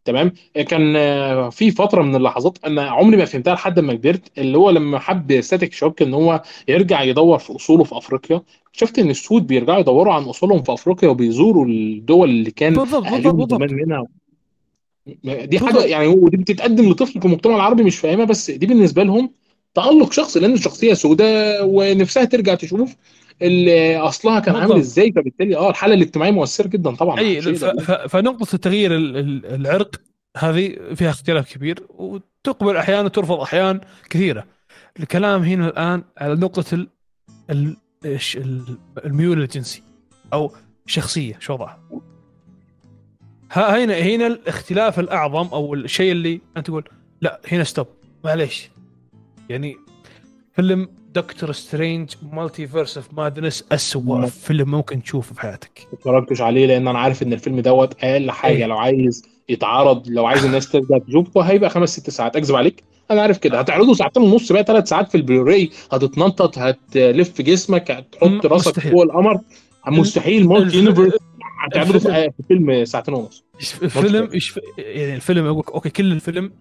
تمام؟ 0.05 0.31
كان 0.67 0.93
آه، 0.97 1.49
في 1.49 1.71
فترة 1.71 2.01
من 2.01 2.15
اللحظات 2.15 2.57
أنا 2.65 2.81
عمري 2.89 3.17
ما 3.17 3.25
فهمتها 3.25 3.53
لحد 3.53 3.79
ما 3.79 3.93
كبرت 3.93 4.37
اللي 4.37 4.57
هو 4.57 4.69
لما 4.69 4.99
حب 4.99 5.41
Static 5.41 5.73
Shock 5.73 6.01
إن 6.01 6.13
هو 6.13 6.41
يرجع 6.67 7.01
يدور 7.03 7.37
في 7.37 7.55
أصوله 7.55 7.83
في 7.83 7.97
أفريقيا 7.97 8.41
شفت 8.71 8.99
إن 8.99 9.09
السود 9.09 9.47
بيرجعوا 9.47 9.79
يدوروا 9.79 10.13
عن 10.13 10.23
أصولهم 10.23 10.63
في 10.63 10.73
أفريقيا 10.73 11.09
وبيزوروا 11.09 11.65
الدول 11.65 12.29
اللي 12.29 12.51
كان 12.51 12.73
بالضبط 12.73 13.05
اهاليهم 13.05 13.31
بالضبط. 13.31 13.53
زمان 13.53 13.73
منها. 13.73 14.07
دي 15.45 15.59
حاجة. 15.59 15.83
يعني 15.85 16.07
ودي 16.07 16.37
بتتقدم 16.37 16.89
لطفل 16.89 17.19
في 17.19 17.25
المجتمع 17.25 17.55
العربي 17.55 17.83
مش 17.83 17.97
فاهمها 17.97 18.25
بس 18.25 18.51
دي 18.51 18.65
بالنسبة 18.65 19.03
لهم 19.03 19.33
تألق 19.73 20.11
شخصي 20.11 20.39
لأن 20.39 20.53
الشخصية 20.53 20.93
سوداء 20.93 21.59
ونفسها 21.65 22.25
ترجع 22.25 22.55
تشوف 22.55 22.95
اللي 23.41 23.97
أصلها 23.97 24.39
كان 24.39 24.55
عامل. 24.55 24.77
إزاي 24.77 25.11
فبالتالي 25.11 25.55
آه 25.57 25.69
الحالة 25.69 25.93
الاجتماعية 25.93 26.31
مؤثرة 26.31 26.67
جدا 26.67 26.95
طبعا. 26.95 27.19
أي 27.19 27.41
فنقطة 28.09 28.55
التغيير 28.55 28.95
ال- 28.95 29.17
ال- 29.17 29.45
العرق 29.45 29.95
هذه 30.37 30.75
فيها 30.95 31.09
اختلاف 31.09 31.53
كبير 31.53 31.83
وتقبل 31.89 32.77
أحيانا 32.77 33.01
وترفض 33.05 33.39
احيان 33.39 33.81
كثيرة. 34.09 34.45
الكلام 34.99 35.43
هنا 35.43 35.67
الآن 35.67 36.03
على 36.17 36.35
نقطة 36.35 36.85
ال 37.49 37.77
الميول 39.05 39.41
الجنسي 39.41 39.83
أو 40.33 40.51
شخصية 40.85 41.37
شو 41.39 41.53
وضعها؟ 41.53 41.79
ها- 43.51 43.83
هنا 43.83 43.93
هنا 43.97 44.27
الاختلاف 44.27 44.99
الأعظم 44.99 45.47
أو 45.47 45.73
الشيء 45.73 46.11
اللي 46.11 46.41
أنت 46.57 46.67
تقول 46.67 46.83
لا 47.21 47.41
هنا 47.51 47.63
stop 47.63 47.87
معليش. 48.23 48.69
يعني 49.49 49.77
فيلم 50.55 50.87
Doctor 51.13 51.51
Strange 51.51 52.09
Multiverse 52.31 52.97
of 52.97 53.13
Madness 53.13 53.65
أسوأ. 53.71 54.25
فيلم 54.25 54.71
ممكن 54.71 55.03
تشوفه 55.03 55.33
في 55.33 55.41
حياتك 55.41 55.87
ما 55.91 55.97
اتفرجتش 55.99 56.41
عليه 56.41 56.65
لأن 56.65 56.87
أنا 56.87 56.99
عارف 56.99 57.23
إن 57.23 57.33
الفيلم 57.33 57.59
دوت 57.59 58.03
أقل 58.03 58.31
حاجة 58.31 58.55
إيه. 58.55 58.65
لو 58.65 58.77
عايز 58.77 59.23
يتعرض 59.49 60.07
لو 60.07 60.25
عايز 60.25 60.45
الناس 60.45 60.71
ترجع 60.71 60.97
تشوفه 60.97 61.41
هيبقى 61.41 61.69
خمس 61.69 61.89
ست 61.89 62.09
ساعات. 62.09 62.35
أكذب 62.35 62.55
عليك. 62.55 62.83
أنا 63.11 63.21
عارف 63.21 63.37
كده. 63.37 63.59
هتعرضه 63.59 63.93
ساعتين 63.93 64.23
ونص 64.23 64.51
بقى 64.51 64.63
ثلاث 64.63 64.89
ساعات 64.89 65.09
في 65.11 65.15
البلوراي 65.17 65.69
هتتنطط 65.91 66.57
هتلف 66.57 67.41
جسمك 67.41 67.91
هتحط 67.91 68.45
راسك. 68.45 68.79
فوق 68.79 69.01
القمر. 69.03 69.39
مستحيل. 69.87 70.47
multi 70.47 70.77
universe 70.77 71.13
هتعرضه 71.65 71.99
في 71.99 72.31
فيلم 72.47 72.85
ساعتين 72.85 73.13
ونص. 73.13 73.43
الفيلم 73.83 74.29
يعني 74.77 75.15
الفيلم 75.15 75.45
okay 75.45 75.89
كل 75.89 76.11
الفيلم 76.11 76.51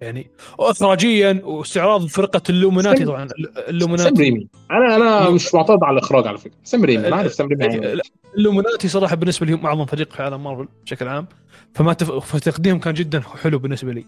يعني 0.00 0.30
اخراجيا 0.58 1.40
واستعراض 1.44 2.06
فرقة 2.06 2.42
ال 2.50 2.54
Illuminati 2.54 2.98
سام- 2.98 3.06
طبعا. 3.06 3.28
سام 3.28 3.36
ال 3.68 3.72
Illuminati. 3.72 4.22
ريمي 4.22 4.48
أنا 4.70 4.96
أنا 4.96 5.30
مش 5.30 5.54
معترض 5.54 5.84
على 5.84 5.98
الإخراج 5.98 6.26
على 6.26 6.38
فكرة. 6.38 6.54
سام 6.64 6.84
ريمي 6.84 7.08
أنا 7.08 7.16
عارف 7.16 7.32
سام 7.32 7.48
ريمي 7.48 7.64
إيه. 7.86 8.00
ال 8.36 8.41
Illuminati 8.41 8.88
صراحة 8.88 9.16
بالنسبة 9.16 9.46
لي 9.46 9.52
هم 9.52 9.66
أعظم 9.66 9.86
فريق 9.86 10.12
في 10.12 10.22
عالم 10.22 10.44
مارفل 10.44 10.68
بشكل 10.84 11.08
عام. 11.08 11.26
فما 11.74 11.92
تف... 11.92 12.10
فتقديمهم 12.12 12.80
كان 12.80 12.94
جدا 12.94 13.20
حلو 13.20 13.58
بالنسبة 13.58 13.92
لي. 13.92 14.04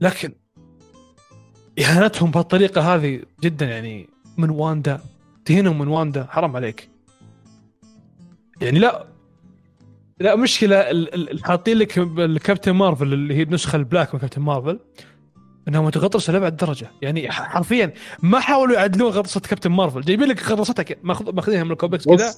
لكن 0.00 0.32
إهانتهم 1.80 2.30
بهالطريقة 2.30 2.94
هذه 2.94 3.20
جدا 3.42 3.66
يعني 3.66 4.08
من 4.38 4.50
واندا 4.50 5.00
تهينهم 5.44 5.78
من 5.78 5.88
واندا 5.88 6.26
حرام 6.30 6.56
عليك. 6.56 6.88
يعني 8.60 8.78
لا 8.78 9.06
لا 10.20 10.36
مشكلة 10.36 11.06
حاطين 11.42 11.76
لك 11.78 11.98
الكابتن 11.98 12.72
مارفل 12.72 13.12
اللي 13.12 13.34
هي 13.34 13.42
النسخه 13.42 13.76
ال 13.76 13.82
black 13.82 14.14
من 14.14 14.20
كابتن 14.20 14.42
مارفل 14.42 14.78
انها 15.68 15.80
متغطرسه 15.80 16.32
لابعد 16.32 16.56
درجة. 16.56 16.90
يعني 17.02 17.30
حرفيا 17.30 17.92
ما 18.22 18.40
حاولوا 18.40 18.74
يعدلون 18.74 19.10
غطرسه 19.10 19.40
كابتن 19.40 19.70
مارفل. 19.70 20.00
جايبين 20.00 20.28
لك 20.28 20.50
غطرستها 20.50 20.84
ماخذينها 21.32 21.64
من 21.64 21.72
الكوميكس 21.72 22.04
كذا 22.08 22.34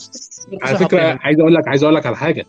على 0.62 0.78
فكرة 0.78 1.01
عايز 1.20 1.41
أقول 1.41 1.55
لك 1.55 1.68
عايز 1.68 1.83
أقول 1.83 1.95
لك 1.95 2.07
على 2.07 2.16
حاجة. 2.16 2.47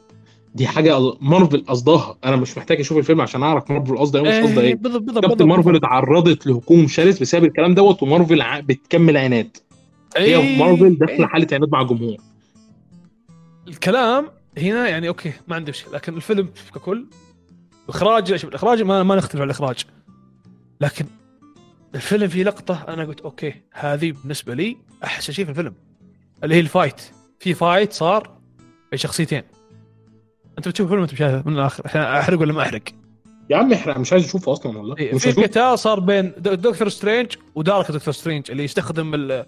دي 0.56 0.68
حاجة 0.68 1.00
مارفل 1.22 1.66
قصدها. 1.68 2.18
أنا 2.26 2.36
مش 2.36 2.58
محتاج 2.58 2.80
أشوف 2.80 2.98
الفيلم 2.98 3.22
عشان 3.22 3.44
أعرف 3.44 3.72
مارفل 3.72 3.98
قصدها 3.98 4.22
إيه 4.22 4.40
ومش 4.40 4.50
قصدها 4.50 4.64
إيه. 4.64 4.76
بالضبط 4.76 5.02
بالضبط 5.02 5.26
كابتن. 5.26 5.48
مارفل 5.48 5.76
اتعرضت 5.76 6.48
لهجوم 6.48 6.88
شرس 6.88 7.20
بسبب 7.20 7.44
الكلام 7.46 7.74
دوت 7.74 8.04
ومارفل 8.04 8.42
ع- 8.42 8.60
بتكمل 8.60 9.18
عناد. 9.18 9.58
هي 10.18 10.38
إيه، 10.38 10.58
مارفل 10.60 10.98
داخلة 10.98 11.16
إيه. 11.18 11.26
حالة 11.26 11.48
عناد 11.52 11.70
مع 11.72 11.82
الجمهور. 11.82 12.18
الكلام 13.68 14.28
هنا 14.58 14.88
يعني 14.90 15.08
okay 15.08 15.34
ما 15.48 15.56
عندي 15.56 15.72
مشكلة. 15.72 15.94
لكن 15.94 16.16
الفيلم 16.16 16.50
ككل 16.76 17.06
إخراج 17.90 18.32
لا 18.32 18.38
شوف 18.38 18.50
الإخراج 18.50 18.82
ما, 18.82 19.04
ما 19.04 19.16
نختلف 19.16 19.36
على 19.36 19.44
الإخراج. 19.44 19.86
لكن 20.82 21.06
الفيلم 21.96 22.28
فيه 22.28 22.44
لقطة 22.44 22.86
أنا 22.88 23.04
قلت 23.04 23.22
okay 23.22 23.62
هذه 23.72 24.12
بالنسبة 24.12 24.54
لي 24.54 24.78
أحسن 25.04 25.34
شيء 25.34 25.46
في 25.46 25.52
الفيلم. 25.52 25.74
اللي 26.44 26.56
هي 26.56 26.60
ال 26.60 26.66
fight. 26.66 27.02
في 27.40 27.54
fight 27.54 27.94
صار 27.94 28.38
بين 28.92 28.98
شخصيتين. 28.98 29.44
أنت 30.58 30.68
بتشوف 30.68 30.86
الفيلم 30.86 31.02
انت 31.02 31.16
شايفه 31.16 31.50
من 31.50 31.54
الآخر 31.54 31.86
أحرق 32.20 32.40
ولا 32.40 32.54
ما 32.54 32.62
أحرق؟ 32.62 32.82
يا 33.50 33.58
عم 33.58 33.74
احرق 33.74 33.98
مش 33.98 34.14
عايز 34.14 34.26
اشوفه 34.26 34.52
أصلا 34.52 34.78
والله. 34.78 34.98
إيه، 34.98 35.18
في 35.18 35.32
قتال 35.32 35.80
صار 35.80 36.00
بين 36.00 36.34
دكتور 36.38 36.90
سترينج 36.90 37.36
ودارك 37.56 37.92
دكتور 37.92 38.14
سترينج 38.14 38.52
اللي 38.52 38.64
يستخدم 38.64 39.44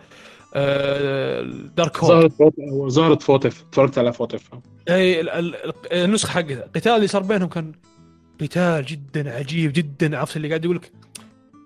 ال 0.55 1.71
آه، 1.79 1.91
هول 1.99 2.31
ظهرت 2.31 2.33
فوتف 2.33 2.55
ظهرت 2.87 3.21
فوتف 3.23 3.63
اتفرجت 3.69 3.97
على 3.97 4.13
فوتف 4.13 4.49
اي 4.89 5.21
ال- 5.21 5.29
ال- 5.29 5.55
ال- 5.55 5.73
النسخة 5.93 6.29
حقتها 6.31 6.63
القتال 6.65 6.91
اللي 6.91 7.07
صار 7.07 7.23
بينهم 7.23 7.49
كان 7.49 7.71
قتال 8.41 8.85
جدا 8.85 9.35
عجيب 9.35 9.73
جدا 9.73 10.17
عرفت 10.17 10.37
اللي 10.37 10.47
قاعد 10.47 10.65
يقول 10.65 10.75
لك 10.77 10.91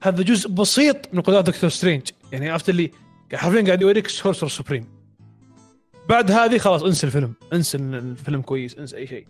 هذا 0.04 0.24
جزء 0.24 0.50
بسيط 0.50 1.14
من 1.14 1.22
قدرات 1.22 1.46
دكتور 1.46 1.70
سترينج 1.70 2.02
يعني 2.32 2.50
عرفت 2.50 2.70
اللي 2.70 2.92
حرفيا 3.34 3.62
قاعد 3.62 3.82
يوريك 3.82 4.08
سورسر 4.08 4.48
سوبريم 4.48 4.86
بعد 6.10 6.32
هذه 6.32 6.58
خلاص 6.58 6.84
انسى 6.84 7.08
الفيلم. 7.08 7.34
انسى 7.54 7.78
الفيلم 7.78 8.42
كويس 8.42 8.78
انسى 8.78 8.98
أي 8.98 9.08
شيء. 9.08 9.28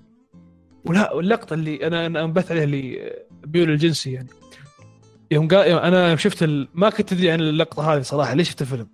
ولا 0.85 1.13
واللقطة 1.13 1.53
اللي 1.53 1.87
أنا 1.87 2.05
أنا 2.05 2.33
عليها 2.51 2.63
اللي 2.63 3.13
بيول 3.45 3.69
الجنسي 3.69 4.11
يعني. 4.11 4.29
يوم 5.31 5.47
قال 5.47 5.67
أنا 5.67 6.15
شفت 6.15 6.43
ال... 6.43 6.67
ما 6.73 6.89
كنت 6.89 7.13
أدري 7.13 7.31
عن 7.31 7.41
اللقطة 7.41 7.93
هذه 7.95 8.01
صراحة 8.01 8.33
ليش 8.33 8.49
شفت 8.49 8.61
الفيلم؟ 8.61 8.87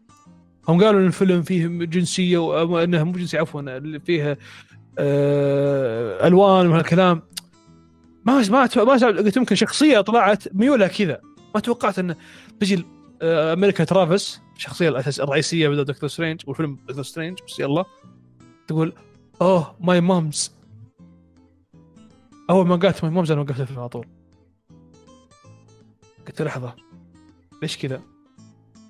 هم 0.67 0.83
قالوا 0.83 1.01
إن 1.01 1.05
الفيلم 1.05 1.41
فيه 1.41 1.67
جنسية 1.67 2.37
وانها 2.37 3.03
مو 3.03 3.11
جنسية 3.11 3.39
عفوا 3.39 3.61
اللي 3.61 3.99
فيه 3.99 4.37
آه 4.99 6.27
ألوان 6.27 6.67
وهالكلام 6.67 7.21
ما 8.25 8.39
ما 8.49 8.69
ما 8.75 8.93
قلت 8.93 9.37
يمكن 9.37 9.55
شخصية 9.55 10.01
طلعت 10.01 10.55
ميولها 10.55 10.87
كذا. 10.87 11.21
ما 11.55 11.61
توقعت 11.61 11.99
إن 11.99 12.15
تجي 12.59 12.85
آه، 13.21 13.53
أمريكا 13.53 13.83
تشافيز 13.83 14.41
الشخصيه 14.55 14.89
الاساسيه 14.89 15.23
الرئيسية 15.23 15.69
بدل 15.69 15.83
دكتور 15.83 16.09
سترينج 16.09 16.41
والفيلم 16.47 16.77
دكتور 16.87 17.03
سترينج 17.03 17.37
بس 17.47 17.59
يلا. 17.59 17.85
تقول 18.67 18.93
oh 19.41 19.75
my 19.79 20.01
moms 20.01 20.55
أول 22.49 22.67
ما 22.67 22.75
قالت 22.75 23.03
my 23.03 23.13
moms 23.13 23.31
أنا 23.31 23.41
وقفت 23.41 23.59
الفيلم 23.59 23.79
على 23.79 23.89
طول 23.89 24.07
قلت 26.27 26.41
لحظة 26.41 26.75
ليش 27.61 27.77
كذا؟ 27.77 28.01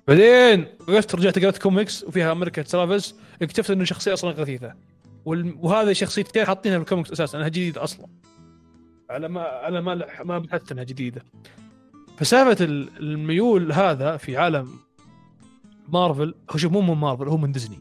بعدين 0.08 0.66
وقفت 0.88 1.14
رجعت 1.14 1.38
قرأت 1.38 1.58
كوميكس 1.58 2.04
وفيها 2.04 2.32
أمريكا 2.32 2.62
تشافيز 2.62 3.14
اكتشفت 3.42 3.70
إنه 3.70 3.84
شخصية 3.84 4.12
أصلا 4.12 4.30
غثيثة. 4.30 4.74
وهذه 5.24 5.92
شخصيتين 5.92 6.44
حاطينها 6.44 6.76
في 6.78 6.82
الكوميكس 6.82 7.10
أساسا؟ 7.12 7.38
إنها 7.38 7.48
جديدة 7.48 7.84
أصلا. 7.84 8.06
على 9.10 9.28
ما 9.28 9.40
على 9.40 9.82
ما 9.82 10.06
ما 10.24 10.38
بحثت 10.38 10.72
إنها 10.72 10.84
جديدة. 10.84 11.22
فسالفة 12.18 12.64
ال- 12.64 12.88
الميول 12.98 13.72
هذا 13.72 14.16
في 14.16 14.36
عالم 14.36 14.68
مارفل 15.88 16.34
هو 16.50 16.56
شوف 16.56 16.72
مو 16.72 16.80
من 16.80 16.94
مارفل 17.00 17.28
هو 17.28 17.36
من 17.36 17.52
ديزني. 17.52 17.78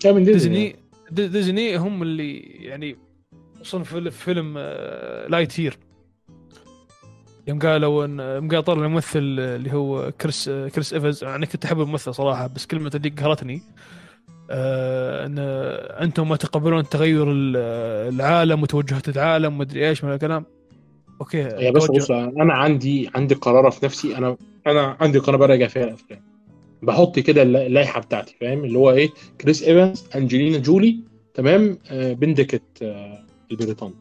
كان 0.00 0.14
من 0.14 0.24
ديزني. 0.24 0.54
ديزني 0.54 0.76
دي- 1.10 1.28
ديزني 1.28 1.76
هم 1.76 2.02
اللي 2.02 2.38
يعني 2.40 2.96
خصوصا 3.60 3.82
في 3.82 4.10
فيلم 4.10 4.54
آه، 4.58 5.26
لايت 5.28 5.60
يير 5.60 5.78
يوم 7.46 7.58
قالوا 7.58 8.04
ان 8.04 8.18
يوم 8.20 8.48
قال 8.48 8.64
طلع 8.64 8.84
الممثل 8.84 9.18
اللي 9.18 9.72
هو 9.72 10.12
كريس 10.20 10.48
كريس 10.48 10.92
إيفنز 10.92 11.24
أنا 11.24 11.46
كنت 11.46 11.64
احب 11.64 11.80
الممثل 11.80 12.14
صراحة 12.14 12.46
بس 12.46 12.66
كلمة 12.66 12.90
اللي 12.94 13.08
قهرتني 13.08 13.62
آه 14.50 15.26
إن 15.26 15.38
أنتم 16.04 16.28
ما 16.28 16.36
تقبلون 16.36 16.88
تغير 16.88 17.32
ال- 17.32 17.56
العالم 18.14 18.62
وتوجهات 18.62 19.08
العالم 19.08 19.54
ومدري 19.54 19.88
إيش 19.88 20.04
من 20.04 20.12
الكلام. 20.12 20.44
okay 21.20 21.38
يا 21.38 21.70
توجه- 21.70 21.90
بص 21.98 22.10
أنا 22.10 22.54
عندي 22.54 23.10
عندي 23.14 23.34
قراره 23.34 23.70
في 23.70 23.84
نفسي. 23.86 24.16
أنا 24.16 24.36
أنا 24.66 24.96
عندي 25.00 25.18
قناه 25.18 25.36
براجع 25.38 25.66
فيها 25.66 25.84
الأفلام. 25.84 26.20
بحط 26.82 27.18
كده 27.18 27.42
الل- 27.42 27.56
اللائحة 27.56 28.00
بتاعتي 28.00 28.36
فاهم؟ 28.40 28.64
اللي 28.64 28.78
هو 28.78 28.90
إيه؟ 28.90 29.08
كريس 29.40 29.62
إيفنز 29.62 30.04
أنجلينا 30.16 30.58
جولي 30.58 30.96
تمام؟ 31.34 31.78
آه 31.90 32.12
بندكت 32.12 32.62
آه 32.82 33.18
البريطاني. 33.50 33.94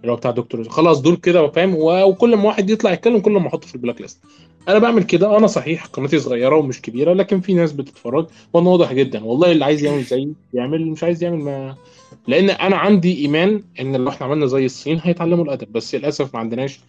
اللي 0.00 0.12
هو 0.12 0.16
بتاع 0.16 0.30
دكتور 0.30 0.68
خلاص 0.68 1.00
دول 1.00 1.16
كده 1.16 1.48
فاهم؟ 1.50 1.74
وكل 1.78 2.36
ما 2.36 2.44
واحد 2.44 2.70
يطلع 2.70 2.92
يتكلم 2.92 3.18
كل 3.18 3.32
ما 3.32 3.48
احطه 3.48 3.66
في 3.66 3.74
ال 3.74 3.78
black 3.78 4.00
list. 4.00 4.18
أنا 4.68 4.78
بعمل 4.78 5.02
كده 5.02 5.36
أنا 5.38 5.46
صحيح 5.46 5.86
قناتي 5.86 6.18
صغيرة 6.18 6.56
ومش 6.56 6.82
كبيرة 6.82 7.12
لكن 7.12 7.40
في 7.40 7.54
ناس 7.54 7.72
بتتفرج 7.72 8.26
وأنا 8.52 8.70
واضح 8.70 8.92
جدا. 8.92 9.24
والله 9.24 9.52
اللي 9.52 9.64
عايز 9.64 9.84
يعمل 9.84 10.02
زيي 10.02 10.32
يعمل 10.54 10.86
مش 10.86 11.04
عايز 11.04 11.24
يعمل 11.24 11.38
ما. 11.38 11.74
لأن 12.28 12.50
أنا 12.50 12.76
عندي 12.76 13.18
إيمان 13.18 13.62
إن 13.80 13.96
لو 13.96 14.08
إحنا 14.08 14.26
عملنا 14.26 14.46
زي 14.46 14.66
الصين 14.66 15.00
هيتعلموا 15.02 15.44
الأدب 15.44 15.72
بس 15.72 15.94
للأسف 15.94 16.34
ما 16.34 16.40
عندناش 16.40 16.80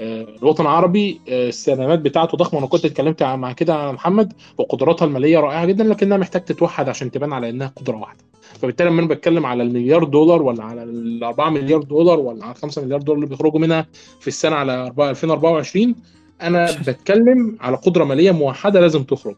الوطن 0.00 0.62
العربي 0.64 1.20
آه، 1.28 1.48
السلامات 1.48 1.98
بتاعته 1.98 2.36
ضخمة 2.38 2.58
أنا 2.60 2.66
كنت 2.66 2.84
اتكلمت 2.84 3.22
مع 3.22 3.52
كده 3.52 3.74
على 3.74 3.92
محمد 3.92 4.32
وقدراتها 4.58 5.06
المالية 5.06 5.38
رائعة 5.38 5.64
جدا 5.66 5.84
لكنها 5.84 6.16
محتاج 6.18 6.44
تتوحد 6.44 6.88
عشان 6.88 7.10
تبان 7.10 7.32
على 7.32 7.50
إنها 7.50 7.72
قدرة 7.76 7.96
واحدة. 7.96 8.20
فبالتالي 8.62 8.90
لما 8.90 9.00
أنا 9.00 9.08
بتكلم 9.08 9.46
على 9.46 9.62
المليار 9.62 10.04
دولار 10.04 10.42
ولا 10.42 10.64
على 10.64 10.82
ال 10.82 11.24
4 11.24 11.50
مليار 11.50 11.82
دولار 11.82 12.20
ولا 12.20 12.44
على 12.44 12.54
5 12.54 12.82
مليار 12.82 13.00
دولار 13.02 13.16
اللي 13.16 13.26
بيخرجوا 13.26 13.60
منها 13.60 13.86
في 14.20 14.28
السنة 14.28 14.56
على 14.56 14.72
4 14.86 15.10
2024 15.10 15.94
أنا 16.42 16.66
بتكلم 16.86 17.56
على 17.60 17.76
قدرة 17.76 18.04
مالية 18.04 18.30
موحدة 18.30 18.80
لازم 18.80 19.02
تخرج. 19.04 19.36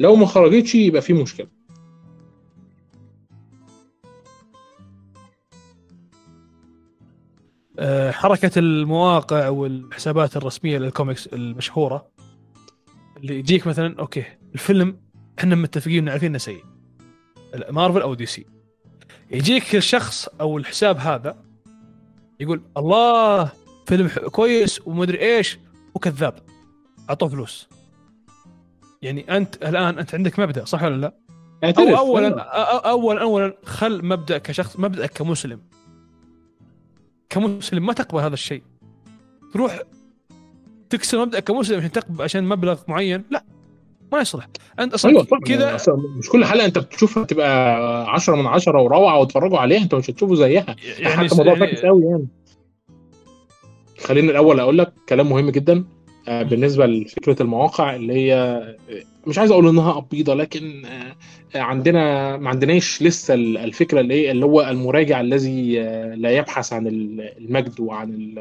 لو 0.00 0.16
ما 0.16 0.26
خرجتش 0.26 0.74
يبقى 0.74 1.02
في 1.02 1.12
مشكلة. 1.12 1.55
حركة 8.10 8.58
المواقع 8.58 9.48
والحسابات 9.48 10.36
الرسمية 10.36 10.78
للكوميكس 10.78 11.26
المشهورة. 11.26 12.06
اللي 13.16 13.38
يجيك 13.38 13.66
مثلا 13.66 13.94
okay 13.98 14.24
الفيلم 14.54 14.96
إحنا 15.38 15.54
متفقين 15.54 16.08
عارفين 16.08 16.28
انه 16.28 16.38
سيء. 16.38 16.64
مارفل 17.70 18.00
أو 18.02 18.14
دي 18.14 18.26
سي. 18.26 18.46
يجيك 19.30 19.76
الشخص 19.76 20.28
أو 20.40 20.58
الحساب 20.58 20.96
هذا 20.98 21.36
يقول 22.40 22.62
الله 22.76 23.52
فيلم 23.86 24.08
كويس 24.08 24.80
ومدري 24.86 25.36
إيش 25.36 25.58
وكذاب 25.94 26.34
أعطوه 27.10 27.28
فلوس. 27.28 27.68
يعني 29.02 29.36
أنت 29.36 29.56
الآن 29.56 29.98
أنت 29.98 30.14
عندك 30.14 30.38
مبدأ 30.40 30.64
صح 30.64 30.82
ولا 30.82 30.96
لا؟ 30.96 31.14
أو 31.78 31.96
اولا 31.96 32.30
أو- 32.30 32.86
اولا 32.86 33.22
اولا 33.22 33.56
خل 33.64 34.04
مبدأ 34.04 34.38
كشخص 34.38 34.78
مبدأ 34.78 35.06
كمسلم. 35.06 35.60
كمسلم 37.30 37.86
ما 37.86 37.92
تقبل 37.92 38.20
هذا 38.20 38.34
الشيء. 38.34 38.62
تروح 39.54 39.80
تكسر 40.90 41.18
مبدأ 41.20 41.40
كمسلم 41.40 41.78
عشان 41.78 41.92
تقبل 41.92 42.22
عشان 42.24 42.44
مبلغ 42.48 42.80
معين؟ 42.88 43.24
لا 43.30 43.44
ما 44.12 44.20
يصلح. 44.20 44.48
أنت 44.80 44.94
أصلا 44.94 45.22
طبعا. 45.22 45.40
كذا 45.40 45.74
أصلاً 45.74 45.96
مش 46.18 46.28
كل 46.28 46.44
حلقة 46.44 46.66
أنت 46.66 46.78
بتشوفها 46.78 47.24
تبقى 47.24 47.76
10 48.10 48.36
من 48.36 48.46
10 48.46 48.80
وروعة 48.82 49.18
وتتفرجوا 49.18 49.58
عليها 49.58 49.82
أنت 49.82 49.94
مش 49.94 50.10
هتشوفوا 50.10 50.36
زيها. 50.36 50.76
يعني 50.98 51.16
حتى 51.28 51.36
موضوع 51.36 51.52
يعني- 51.58 51.88
قوي 51.88 52.04
يعني. 52.04 52.26
خليني 54.04 54.30
الأول 54.30 54.60
أقول 54.60 54.78
لك 54.78 54.92
كلام 55.08 55.28
مهم 55.30 55.50
جدا. 55.50 55.84
بالنسبة 56.28 56.86
لفكرة 56.86 57.42
المواقع 57.42 57.94
اللي 57.96 58.12
هي 58.14 58.34
آه، 58.34 58.76
مش 59.26 59.38
عايز 59.38 59.50
أقول 59.50 59.68
إنها 59.68 59.92
قبيضه 59.92 60.34
لكن 60.34 60.84
آه، 60.84 61.16
آه، 61.58 61.60
عندنا 61.60 62.36
ما 62.36 62.50
عندناش 62.50 63.02
لسه 63.02 63.34
ال- 63.34 63.58
الفكرة 63.58 64.00
اللي 64.00 64.14
هي 64.14 64.30
اللي 64.30 64.44
هو 64.46 64.60
المراجع 64.62 65.20
الذي 65.20 65.80
آه، 65.80 66.14
لا 66.14 66.30
يبحث 66.30 66.72
عن 66.72 66.86
ال- 66.86 67.32
المجد 67.38 67.80
وعن 67.80 68.34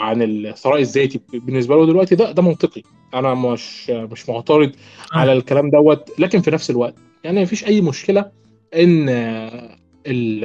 عن 0.00 0.22
الثراء 0.22 0.80
الذاتي 0.80 1.20
بالنسبة 1.32 1.76
له 1.76 1.86
دلوقتي 1.86 2.14
ده 2.14 2.32
ده 2.32 2.42
منطقي. 2.42 2.82
أنا 3.14 3.34
مش 3.34 3.90
مش 3.90 4.28
معترض 4.28 4.72
على 5.12 5.32
الكلام 5.32 5.70
دوت 5.70 6.10
لكن 6.20 6.40
في 6.40 6.50
نفس 6.50 6.70
الوقت 6.70 6.94
يعني 7.24 7.42
مفيش 7.42 7.64
أي 7.66 7.80
مشكلة 7.80 8.30
إن 8.74 9.08
آه، 9.08 9.76
ال 10.06 10.44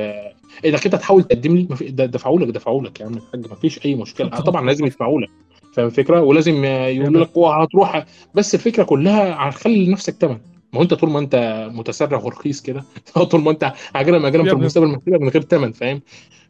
إنك 0.65 0.85
أنت 0.85 0.95
تحاول 0.95 1.23
تقدم 1.23 1.55
لي 1.55 1.67
دفعوا 2.07 2.39
لك 2.39 2.47
دفعوا 2.47 2.83
لك 2.83 2.99
يا 2.99 3.05
عم 3.05 3.13
الحاج 3.17 3.51
مفيش 3.51 3.85
أي 3.85 3.95
مشكلة. 3.95 4.27
آه، 4.27 4.39
طبعا 4.39 4.65
لازم 4.65 4.85
يدفعوا 4.85 5.21
لك 5.21 5.29
فاهم 5.73 5.85
الفكرة؟ 5.85 6.21
ولازم 6.21 6.65
آه، 6.65 6.87
يقولوا 6.87 7.21
لك 7.23 7.29
اوعى 7.37 7.63
هتروح 7.65 8.05
بس 8.33 8.55
الفكرة 8.55 8.83
كلها 8.83 9.49
خلي 9.51 9.85
لنفسك 9.85 10.13
ثمن 10.13 10.37
ما 10.73 10.79
هو 10.79 10.81
انت 10.81 10.93
طول 10.93 11.09
ما 11.09 11.19
انت 11.19 11.67
متسرع 11.73 12.17
ورخيص 12.19 12.61
كده 12.61 12.83
طول 13.31 13.41
ما 13.41 13.51
انت 13.51 13.73
عجلة 13.95 14.19
مجالا 14.19 14.43
في. 14.43 14.51
المستقبل 14.51 14.87
من 15.21 15.29
غير 15.29 15.41
ثمن 15.41 15.71
فاهم؟ 15.71 16.01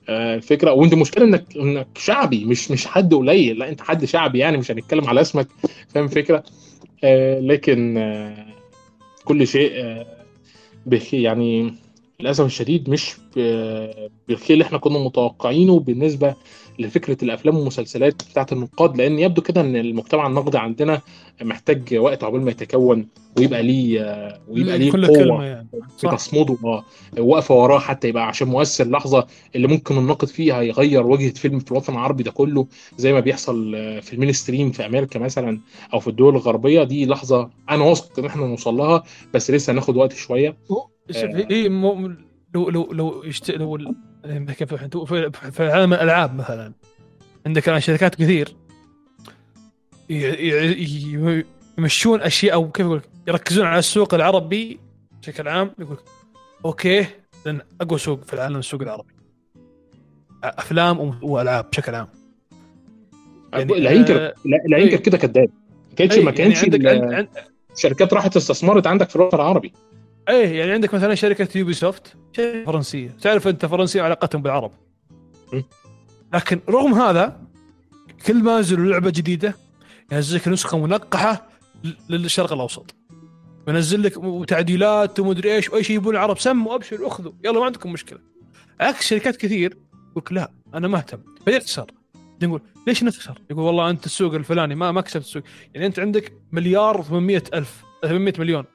آه، 0.09 0.35
الفكرة. 0.35 0.71
وانت 0.71 0.93
المشكلة 0.93 1.25
انك 1.25 1.57
انك 1.57 1.87
شعبي 1.97 2.45
مش 2.45 2.71
مش 2.71 2.87
حد 2.87 3.13
قليل. 3.13 3.59
لا 3.59 3.69
انت 3.69 3.81
حد 3.81 4.05
شعبي 4.05 4.39
يعني 4.39 4.57
مش 4.57 4.71
هنتكلم 4.71 5.07
على 5.07 5.21
اسمك 5.21 5.47
فاهم 5.87 6.05
الفكرة؟ 6.05 6.43
آه، 7.03 7.39
لكن 7.39 7.97
آه، 7.97 8.45
كل 9.25 9.47
شيء 9.47 9.71
آه، 9.75 10.05
يعني 11.23 11.73
للأسف 12.19 12.45
الشديد 12.45 12.89
مش 12.89 13.15
ب- 13.35 14.09
بالخير 14.27 14.53
اللي 14.53 14.63
إحنا 14.63 14.77
كنا 14.77 14.99
متوقعينه 14.99 15.79
بالنسبة 15.79 16.35
لفكرة 16.79 17.17
الأفلام 17.23 17.57
والمسلسلات 17.57 18.13
بتاعت 18.31 18.53
النقاد 18.53 18.97
لأن 18.97 19.19
يبدو 19.19 19.41
كده 19.41 19.61
إن 19.61 19.75
المجتمع 19.75 20.27
النقدي 20.27 20.57
عندنا 20.57 21.01
محتاج 21.41 21.95
وقت 21.95 22.23
عقبال 22.23 22.41
ما 22.41 22.51
يتكون 22.51 23.07
ويبقى 23.37 23.63
ليه 23.63 24.01
آه، 24.01 24.39
ويبقى 24.47 24.77
ليه 24.77 24.91
كل 24.91 25.07
قوة 25.07 25.17
كلمة 25.17 25.43
يعني 25.43 25.67
في 25.71 26.07
صح 26.07 26.15
تصميده 26.15 26.57
آه 26.63 26.83
واقفة 27.19 27.55
وراه 27.55 27.79
حتى 27.79 28.07
يبقى 28.07 28.27
عشان 28.27 28.47
مؤثر 28.47 28.89
لحظة 28.89 29.27
اللي 29.55 29.67
ممكن 29.67 29.97
الناقد 29.97 30.27
فيها 30.27 30.61
يغير 30.61 31.07
وجهة 31.07 31.33
فيلم 31.33 31.59
في 31.59 31.71
الوطن 31.71 31.93
العربي 31.93 32.23
ده 32.23 32.31
كله 32.31 32.67
زي 32.97 33.13
ما 33.13 33.19
بيحصل 33.19 33.75
آه، 33.75 33.99
في 33.99 34.13
ال 34.13 34.31
mainstream 34.31 34.71
في 34.71 34.85
أمريكا 34.85 35.19
مثلا 35.19 35.59
أو 35.93 35.99
في 35.99 36.07
الدول 36.07 36.35
الغربية 36.35 36.83
دي 36.83 37.05
لحظة 37.05 37.49
أنا 37.69 37.83
واثق 37.83 38.19
إن 38.19 38.25
إحنا 38.25 38.45
نوصل 38.47 38.73
لها 38.77 39.03
بس 39.33 39.51
لسه 39.51 39.73
هناخد 39.73 39.97
وقت 39.97 40.13
شوية 40.13 40.57
آه. 40.71 40.89
مو 41.69 42.07
لو 42.55 42.69
لو 42.69 42.87
لو. 42.91 43.23
لو 43.75 43.95
في 44.23 45.31
في 45.51 45.71
عالم 45.71 45.93
الألعاب 45.93 46.35
مثلا 46.35 46.73
عندك 47.45 47.69
الآن 47.69 47.79
شركات 47.79 48.15
كثير 48.15 48.55
يمشون 51.77 52.21
أشياء 52.21 52.53
أو 52.53 52.71
كيف 52.71 52.85
أقول 52.85 53.01
يركزون 53.27 53.65
على 53.65 53.79
السوق 53.79 54.13
العربي 54.13 54.79
بشكل 55.21 55.47
عام 55.47 55.71
يقول 55.79 55.97
okay 56.65 57.05
لأن 57.45 57.61
أقوى 57.81 57.99
سوق 57.99 58.23
في 58.23 58.33
العالم 58.33 58.57
السوق 58.57 58.81
العربي. 58.81 59.13
أفلام 60.43 61.17
وألعاب 61.23 61.69
بشكل 61.69 61.95
عام. 61.95 62.07
يعني، 63.53 63.79
لا 63.79 63.91
ينكر 63.91 64.25
آه، 64.25 64.33
لا, 64.45 64.77
ينكر 64.77 64.95
إيه. 64.95 65.03
كده 65.03 65.17
كذاب. 65.17 65.49
ما 65.89 65.95
كانش 65.95 66.15
ما 66.17 66.23
يعني 66.23 66.37
كانش 66.37 66.63
عندك 66.63 66.79
ال- 66.79 66.87
عند... 66.87 67.13
عند... 67.13 67.27
الشركات 67.75 68.13
راحت 68.13 68.37
استثمرت 68.37 68.87
عندك 68.87 69.09
في 69.09 69.15
الوطن 69.15 69.37
العربي. 69.37 69.73
إيه 70.29 70.59
يعني 70.59 70.71
عندك 70.71 70.93
مثلا 70.93 71.15
شركة 71.15 71.57
يوبي 71.57 71.73
سوفت 71.73 72.15
شركة 72.37 72.65
فرنسية. 72.65 73.09
تعرف 73.21 73.47
أنت 73.47 73.65
فرنسية 73.65 74.01
علاقتهم 74.01 74.41
بالعرب. 74.41 74.71
م. 75.53 75.61
لكن 76.33 76.59
رغم 76.69 76.93
هذا 76.93 77.41
كل 78.25 78.43
ما 78.43 78.55
ينزلوا 78.55 78.91
لعبة 78.91 79.09
جديدة 79.09 79.55
ينزل 80.11 80.37
لك 80.37 80.47
نسخة 80.47 80.77
منقحة 80.77 81.49
للشرق 82.09 82.53
الأوسط. 82.53 82.95
وينزل 83.67 84.03
لك 84.03 84.13
تعديلات 84.47 85.19
ومدري 85.19 85.55
إيش 85.55 85.69
وأي 85.69 85.83
شيء 85.83 85.95
يبون 85.95 86.15
العرب 86.15 86.39
سموا 86.39 86.75
ابشروا 86.75 87.07
أخذوا. 87.07 87.31
يلا 87.45 87.59
ما 87.59 87.65
عندكم 87.65 87.93
مشكلة. 87.93 88.19
عكس 88.79 89.07
شركات 89.07 89.37
كثير 89.37 89.77
يقول 90.17 90.37
لا 90.37 90.51
أنا 90.73 90.87
ما 90.87 90.97
أهتم. 90.97 91.19
فيخسر 91.45 91.91
نقول 92.43 92.61
ليش 92.87 93.03
نخسر؟ 93.03 93.41
يقول 93.51 93.63
والله 93.63 93.89
أنت 93.89 94.05
السوق 94.05 94.33
الفلاني 94.33 94.75
ما 94.75 94.91
ما 94.91 95.01
كسبت 95.01 95.23
السوق. 95.23 95.43
يعني 95.73 95.85
أنت 95.85 95.99
عندك 95.99 96.33
مليار 96.51 97.03
و800 97.03 97.53
ألف 97.53 97.83
800 98.03 98.33
مليون. 98.39 98.65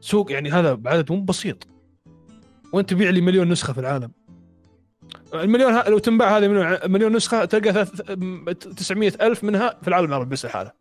سوق 0.00 0.32
يعني 0.32 0.50
هذا 0.50 0.80
عدد 0.86 1.12
مو 1.12 1.20
بسيط. 1.20 1.66
وانت 2.72 2.90
تبيع 2.90 3.10
لي 3.10 3.20
مليون 3.20 3.48
نسخة 3.48 3.72
في 3.72 3.80
العالم؟ 3.80 4.10
المليون 5.34 5.72
ها 5.72 5.88
لو 5.88 5.98
تنباع 5.98 6.38
هذه 6.38 6.48
مليون 6.48 6.76
مليون 6.86 7.16
نسخة 7.16 7.44
تلقى 7.44 7.72
ثلاث- 7.72 8.74
900 8.76 9.12
ألف 9.20 9.44
منها 9.44 9.76
في 9.82 9.88
العالم 9.88 10.08
العربي 10.08 10.30
بس 10.30 10.44
الحالة. 10.44 10.72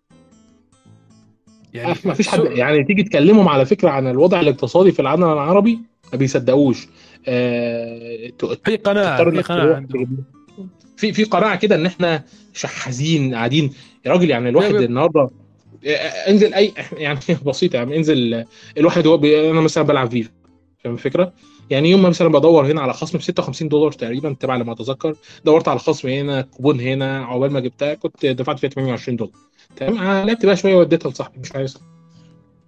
يعني 1.74 1.96
ما 2.06 2.14
فيش 2.14 2.28
حد 2.28 2.40
يعني 2.46 2.84
تيجي 2.84 3.04
تكلمهم 3.04 3.50
على 3.50 3.66
فكرة 3.66 3.90
عن 3.90 4.08
الوضع 4.08 4.40
الاقتصادي 4.40 4.92
في 4.92 5.00
العالم 5.02 5.24
العربي 5.24 5.80
ما 6.14 6.18
بيصدقوش. 6.18 6.88
آه... 7.28 8.32
في 8.66 8.76
قناعة 8.78 9.30
في 9.32 9.42
قناعة 9.42 9.86
في 10.98 11.14
في 11.14 11.24
قناعة 11.24 11.56
كده 11.56 11.76
إن 11.76 11.86
إحنا 11.86 12.24
شحاذين 12.54 13.36
قاعدين. 13.36 13.74
يا 14.06 14.12
راجل 14.12 14.30
يعني 14.30 14.50
الواحد 14.50 14.70
يب- 14.70 14.76
يب. 14.82 14.90
النهارده 14.90 15.30
انزل 16.28 16.54
اي 16.54 16.74
يعني 16.98 17.20
بسيطة 17.46 17.76
يعني 17.76 17.98
انزل 17.98 18.34
آه، 18.34 18.46
الواحد 18.78 19.08
هو 19.08 19.18
بي... 19.18 19.52
أنا 19.52 19.62
مثلا 19.62 19.84
بلعب 19.84 20.12
فيفا 20.12 20.32
فاهم 20.78 20.94
الفكرة؟ 20.94 21.34
يعني 21.70 21.92
يوم 21.92 22.02
ما 22.02 22.10
مثلا 22.10 22.28
بدور 22.28 22.66
هنا 22.66 22.82
على 22.82 22.94
خصم 22.94 23.18
ب 23.18 23.22
56 23.22 23.70
دولار 23.70 23.92
تقريبا 23.92 24.34
تبع 24.40 24.56
لما 24.56 24.72
أتذكر 24.72 25.16
دورت 25.46 25.68
على 25.68 25.80
خصم 25.80 26.08
هنا 26.08 26.42
كوبون 26.42 26.80
هنا 26.80 27.26
عقبال 27.26 27.52
ما 27.52 27.60
جبتها 27.60 27.94
كنت 27.94 28.26
دفعت 28.26 28.60
فيها 28.60 28.70
28 28.70 29.16
دولار 29.16 29.34
تمام؟ 29.76 29.98
آه، 29.98 30.24
لعبت 30.24 30.46
بقى 30.46 30.56
شوية 30.56 30.76
وديتها 30.76 31.12
لصاحبي 31.12 31.40
مش 31.40 31.52
عايز. 31.52 31.78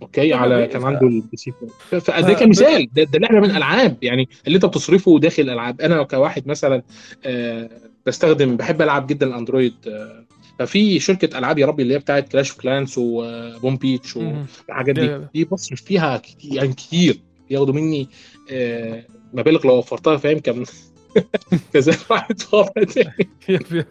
okay 0.01 0.33
على 0.33 0.67
كان 0.67 0.83
عنده 0.83 1.07
ال 1.07 1.37
PC 1.37 1.53
فده 1.89 2.33
كمثال 2.33 2.89
ده, 2.93 3.03
ده 3.03 3.19
لعبة 3.19 3.39
من 3.39 3.51
الالعاب 3.51 3.97
يعني 4.01 4.29
اللي 4.47 4.55
أنت 4.55 4.65
بتصرفه 4.65 5.19
داخل 5.19 5.43
الالعاب 5.43 5.81
أنا 5.81 6.03
كواحد 6.03 6.47
مثلا 6.47 6.83
آه 7.25 7.69
بستخدم 8.05 8.57
بحب 8.57 8.81
ألعب 8.81 9.07
جدا 9.07 9.27
الأندرويد 9.27 9.75
آه 9.87 10.25
ففي 10.59 10.99
شركة 10.99 11.37
ألعاب 11.37 11.57
يا 11.57 11.65
ربي 11.65 11.83
اللي 11.83 11.93
هي 11.93 11.99
بتاعت 11.99 12.29
كلاش 12.29 12.51
اوف 12.51 12.61
كلانز 12.61 12.95
وبوم 12.97 13.77
بيتش. 13.77 14.15
والحاجات 14.15 14.95
دي. 14.95 15.19
دي 15.33 15.45
بصرف 15.45 15.81
فيها 15.81 16.17
كتير 16.17 16.53
يعني 16.53 16.73
كتير. 16.73 17.19
ياخدوا 17.49 17.73
مني 17.73 18.07
آه 18.51 19.05
مبالغ 19.33 19.67
لو 19.67 19.77
وفرتها 19.77 20.17
فاهم؟ 20.17 20.39
كان 20.39 20.65
كذا 21.73 21.95
واحد 22.09 22.41
فاضي 22.41 22.85
تاني. 22.85 23.29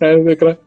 فاهم 0.00 0.28
الفكرة؟ 0.28 0.58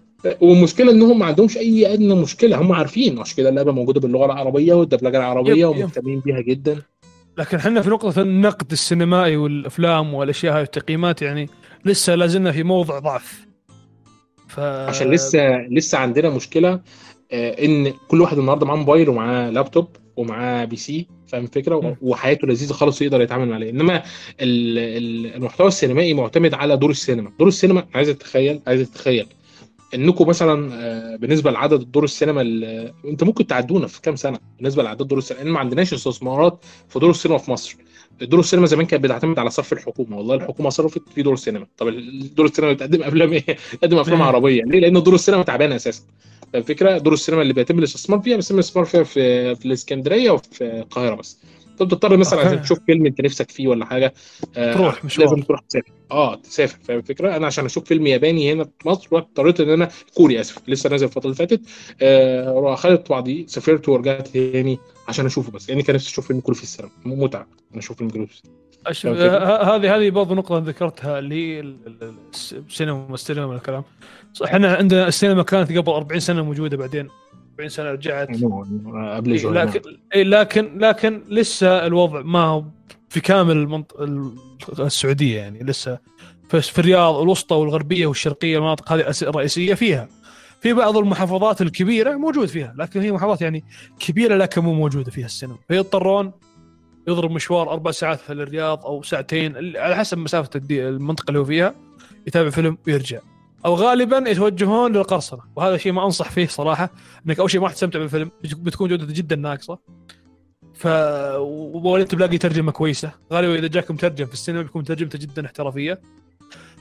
والمشكلة 0.41 0.91
انهم 0.91 1.19
ما 1.19 1.25
عندهمش 1.25 1.57
أي 1.57 1.93
أدنى 1.93 2.15
مشكلة. 2.15 2.61
هم 2.61 2.71
عارفين. 2.71 3.19
عشان 3.19 3.37
كده 3.37 3.49
اللعبة 3.49 3.71
موجودة 3.71 3.99
باللغة 3.99 4.25
العربية 4.25 4.73
والدبلجة 4.73 5.17
العربية. 5.17 5.65
ومهتمين 5.65 6.19
بيها 6.19 6.41
جدا. 6.41 6.81
لكن 7.37 7.57
إحنا 7.57 7.81
في 7.81 7.89
نقطة 7.89 8.21
النقد 8.21 8.71
السينمائي 8.71 9.37
والأفلام 9.37 10.13
والأشياء 10.13 10.55
هاي 10.55 10.61
التقييمات 10.61 11.21
يعني 11.21 11.49
لسه 11.85 12.15
لازلنا 12.15 12.51
في 12.51 12.63
موضع 12.63 12.99
ضعف. 12.99 13.46
ف 14.47 14.59
عشان 14.59 15.11
لسه 15.11 15.57
لسه 15.71 15.97
عندنا 15.97 16.29
مشكلة 16.29 16.79
آه، 17.31 17.65
إن 17.65 17.93
كل 18.07 18.21
واحد 18.21 18.37
النهارده 18.37 18.65
معاه 18.65 18.75
موبايل 18.77 19.09
ومعاه 19.09 19.49
لابتوب 19.49 19.87
ومعاه 20.17 20.65
بي 20.65 20.75
سي 20.75 21.07
فاهم 21.27 21.43
الفكرة. 21.43 21.97
وحياته 22.01 22.47
لذيذة 22.47 22.73
خالص 22.73 23.01
يقدر 23.01 23.21
يتعامل 23.21 23.53
عليه 23.53 23.69
إنما 23.69 23.95
ال- 24.41 24.77
ال- 24.77 25.35
المحتوى 25.35 25.67
السينمائي 25.67 26.13
معتمد 26.13 26.53
على 26.53 26.77
دور 26.77 26.89
السينما. 26.89 27.31
دور 27.39 27.47
السينما 27.47 27.85
عايز 27.95 28.09
تتخيل 28.09 28.61
عايز 28.67 28.89
تتخيل. 28.91 29.27
إنكم 29.95 30.27
مثلا 30.27 30.69
آه، 30.73 31.15
بالنسبة 31.15 31.51
لعدد 31.51 31.91
دور 31.91 32.03
السينما 32.03 32.41
ال- 32.41 32.93
انت 33.05 33.23
ممكن 33.23 33.47
تعدونا 33.47 33.87
في 33.87 34.01
كام 34.01 34.15
سنة 34.15 34.39
بالنسبة 34.57 34.83
لعدد 34.83 35.07
دور 35.07 35.17
السينما؟ 35.17 35.43
لأن 35.43 35.51
ما 35.51 35.59
عندناش 35.59 35.93
استثمارات 35.93 36.65
في 36.89 36.99
دور 36.99 37.09
السينما 37.09 37.37
في 37.37 37.51
مصر. 37.51 37.75
دور 38.21 38.39
السينما 38.39 38.65
زمان 38.65 38.85
كانت 38.85 39.03
بتعتمد 39.03 39.39
على 39.39 39.49
صرف 39.49 39.73
الحكومة 39.73 40.17
والله 40.17 40.35
الحكومة 40.35 40.69
صرفت 40.69 41.01
في 41.15 41.21
دور 41.21 41.33
السينما 41.33 41.67
طب 41.77 41.87
دور 42.35 42.45
السينما 42.45 42.73
بتقدم 42.73 43.03
أفلام 43.03 43.33
إيه؟ 43.33 43.45
بتقدم 43.73 43.97
أفلام. 43.97 44.21
عربية 44.21 44.63
ليه؟ 44.63 44.79
لأن 44.79 45.03
دور 45.03 45.15
السينما 45.15 45.43
تعبانه 45.43 45.75
أساسا 45.75 46.03
فاهم 46.53 46.61
الفكرة 46.61 46.97
دور 46.97 47.13
السينما 47.13 47.41
اللي 47.41 47.53
بيتم 47.53 47.79
الاستثمار 47.79 48.19
فيها 48.19 48.35
بيتم 48.37 48.55
الاستثمار 48.55 48.85
فيها 48.85 49.03
في 49.03 49.55
في 49.55 49.65
الإسكندرية 49.65 50.31
وفي 50.31 50.63
القاهرة 50.63 51.15
بس 51.15 51.37
انت 51.81 51.83
بتضطر 51.93 52.17
مثلا. 52.17 52.39
عشان 52.39 52.61
تشوف 52.61 52.79
فيلم 52.85 53.05
أنت 53.05 53.21
نفسك 53.21 53.51
فيه 53.51 53.67
ولا 53.67 53.85
حاجة 53.85 54.13
آه، 54.57 54.73
تروح 54.73 55.05
مشوار. 55.05 55.27
لازم 55.27 55.41
تروح 55.41 55.59
تسافر. 55.59 55.91
آه 56.11 56.35
تسافر 56.35 56.77
فاهم 56.83 56.97
الفكرة؟ 56.97 57.35
أنا 57.35 57.47
عشان 57.47 57.65
أشوف 57.65 57.83
فيلم 57.83 58.07
ياباني 58.07 58.53
هنا 58.53 58.63
في 58.63 58.87
مصر 58.89 59.07
اضطريت 59.17 59.59
إن 59.59 59.69
أنا 59.69 59.89
كوري 60.13 60.39
آسف 60.41 60.57
لسه 60.69 60.89
نازل 60.89 61.05
الفترة 61.05 61.23
اللي 61.25 61.35
فاتت. 61.35 61.61
آه 62.01 62.75
خدت 62.75 63.09
بعضي 63.09 63.45
سافرت 63.47 63.89
ورجعت 63.89 64.27
تاني 64.27 64.79
عشان 65.07 65.25
أشوفه 65.25 65.51
بس 65.51 65.69
لأني 65.69 65.83
كان 65.83 65.95
نفسي 65.95 66.09
أشوف 66.09 66.27
فيلم 66.27 66.39
كوري 66.39 66.57
في 66.57 66.63
السينما. 66.63 66.91
متعة 67.05 67.47
أنا 67.71 67.79
أشوف 67.79 67.97
فيلم 67.97 68.09
كوري 68.09 68.27
في 68.27 68.33
السينما. 68.33 68.57
أشوف 68.87 69.03
فاهم 69.03 69.13
الفكرة؟ 69.15 69.45
ه- 69.45 69.75
هذه 69.75 69.95
هذه 69.95 70.09
برضه 70.09 70.35
نقطة 70.35 70.57
ذكرتها 70.57 71.19
اللي 71.19 71.59
السينما 72.69 73.13
السينما 73.13 73.47
من 73.47 73.55
الكلام 73.55 73.83
صح 74.33 74.45
إحنا 74.47 74.75
عندنا 74.75 75.07
السينما 75.07 75.43
كانت 75.43 75.77
قبل 75.77 75.91
40 75.91 76.19
سنة 76.19 76.41
موجودة 76.43 76.77
بعدين. 76.77 77.07
40 77.57 77.69
سنة 77.69 77.91
رجعت. 77.91 78.29
آه، 78.87 79.15
قبل 79.15 79.31
إيه، 79.31 79.37
لكن 79.65 79.81
إيه، 80.15 80.23
لكن 80.23 80.77
لكن 80.77 81.21
لسه 81.29 81.85
الوضع 81.85 82.21
ما 82.21 82.39
هو 82.43 82.63
في 83.09 83.19
كامل 83.19 83.57
المنط... 83.57 84.01
ال- 84.01 84.31
السعودية 84.79 85.37
يعني 85.37 85.59
لسه 85.63 85.99
في 86.49 86.79
الرياض 86.79 87.15
الوسطى 87.15 87.55
والغربية 87.55 88.07
والشرقية 88.07 88.57
المناطق 88.57 88.91
هذه 88.91 89.13
الرئيسية 89.21 89.73
فيها. 89.73 90.07
في 90.61 90.73
بعض 90.73 90.97
المحافظات 90.97 91.61
الكبيرة 91.61 92.15
موجود 92.15 92.47
فيها 92.47 92.73
لكن 92.77 93.01
هي 93.01 93.11
محافظات 93.11 93.41
يعني 93.41 93.63
كبيرة 93.99 94.35
لكن 94.35 94.61
مو 94.61 94.73
موجودة 94.73 95.11
فيها 95.11 95.25
السينما 95.25 95.57
فيضطرون 95.67 96.31
يضرب 97.07 97.31
مشوار 97.31 97.71
أربع 97.71 97.91
ساعات 97.91 98.19
في 98.19 98.33
الرياض 98.33 98.85
أو 98.85 99.03
ساعتين 99.03 99.77
على 99.77 99.95
حسب 99.95 100.17
مسافة 100.17 100.49
الدي- 100.55 100.87
المنطقة 100.87 101.27
اللي 101.29 101.39
هو 101.39 101.45
فيها 101.45 101.75
يتابع 102.27 102.49
فيلم 102.49 102.77
ويرجع. 102.87 103.19
أو 103.65 103.73
غالبا 103.75 104.29
يتوجهون 104.29 104.91
للقرصنة. 104.91 105.39
وهذا 105.55 105.77
شيء 105.77 105.91
ما 105.91 106.05
أنصح 106.05 106.31
فيه 106.31 106.47
صراحة. 106.47 106.89
إنك 107.27 107.39
أول 107.39 107.51
شيء 107.51 107.61
ما 107.61 107.67
راح 107.67 107.73
تستمتع 107.73 107.99
بالفيلم. 107.99 108.31
بتكون 108.43 108.89
جودته 108.89 109.13
جدا 109.13 109.35
ناقصة. 109.35 109.79
ف 110.73 110.87
ولا 111.73 112.03
تلاقي 112.03 112.37
ترجمة 112.37 112.71
كويسة. 112.71 113.11
غالبا 113.33 113.55
إذا 113.55 113.67
جاك 113.67 113.91
مترجم 113.91 114.25
في 114.25 114.33
السينما 114.33 114.61
بيكون 114.61 114.83
ترجمته 114.83 115.19
جدا 115.19 115.45
احترافية. 115.45 116.01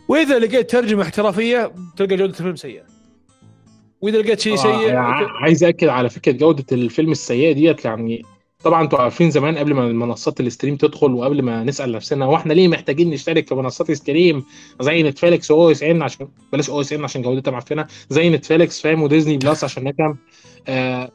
وإذا 0.09 0.39
لقيت 0.39 0.71
ترجمة 0.71 1.03
احترافية 1.03 1.73
تلقى 1.97 2.17
جودة 2.17 2.31
الفيلم 2.31 2.57
سيئة. 2.57 2.83
وإذا 4.01 4.19
لقيت 4.19 4.41
شيء 4.41 4.53
آه، 4.53 4.57
سيء 4.57 4.95
ع- 4.97 5.43
عايز 5.43 5.65
أكد 5.65 5.89
على 5.89 6.09
فكرة 6.09 6.33
جودة 6.33 6.65
الفيلم 6.73 7.13
السيئة 7.13 7.53
ديت 7.53 7.85
يعني 7.85 8.23
طبعا 8.67 8.83
أنتوا 8.83 8.99
عارفين 8.99 9.31
زمان 9.31 9.59
قبل 9.59 9.75
ما 9.75 9.93
منصات 9.93 10.41
ال 10.41 10.46
stream 10.46 10.77
تدخل 10.77 11.13
وقبل 11.13 11.43
ما 11.43 11.65
نسأل 11.65 11.93
نفسنا 11.93 12.25
هو 12.25 12.37
إحنا 12.37 12.53
ليه 12.53 12.69
محتاجين 12.69 13.11
نشترك 13.11 13.47
في 13.49 13.55
منصات 13.55 13.91
stream 13.91 14.45
زي 14.81 15.03
نتفليكس 15.03 15.51
و 15.51 15.71
OSN 15.71 16.03
عشان 16.03 16.29
بلاش 16.53 16.71
OSN 16.71 17.05
عشان 17.05 17.23
جودتها 17.23 17.51
معفنة. 17.51 17.87
زي 18.11 18.31
نتفليكس 18.31 18.81
فاهم؟ 18.81 19.03
وديزني 19.03 19.37
بلس 19.37 19.65
عشان 19.65 19.85
نفهم 19.85 20.17
آه 20.69 21.11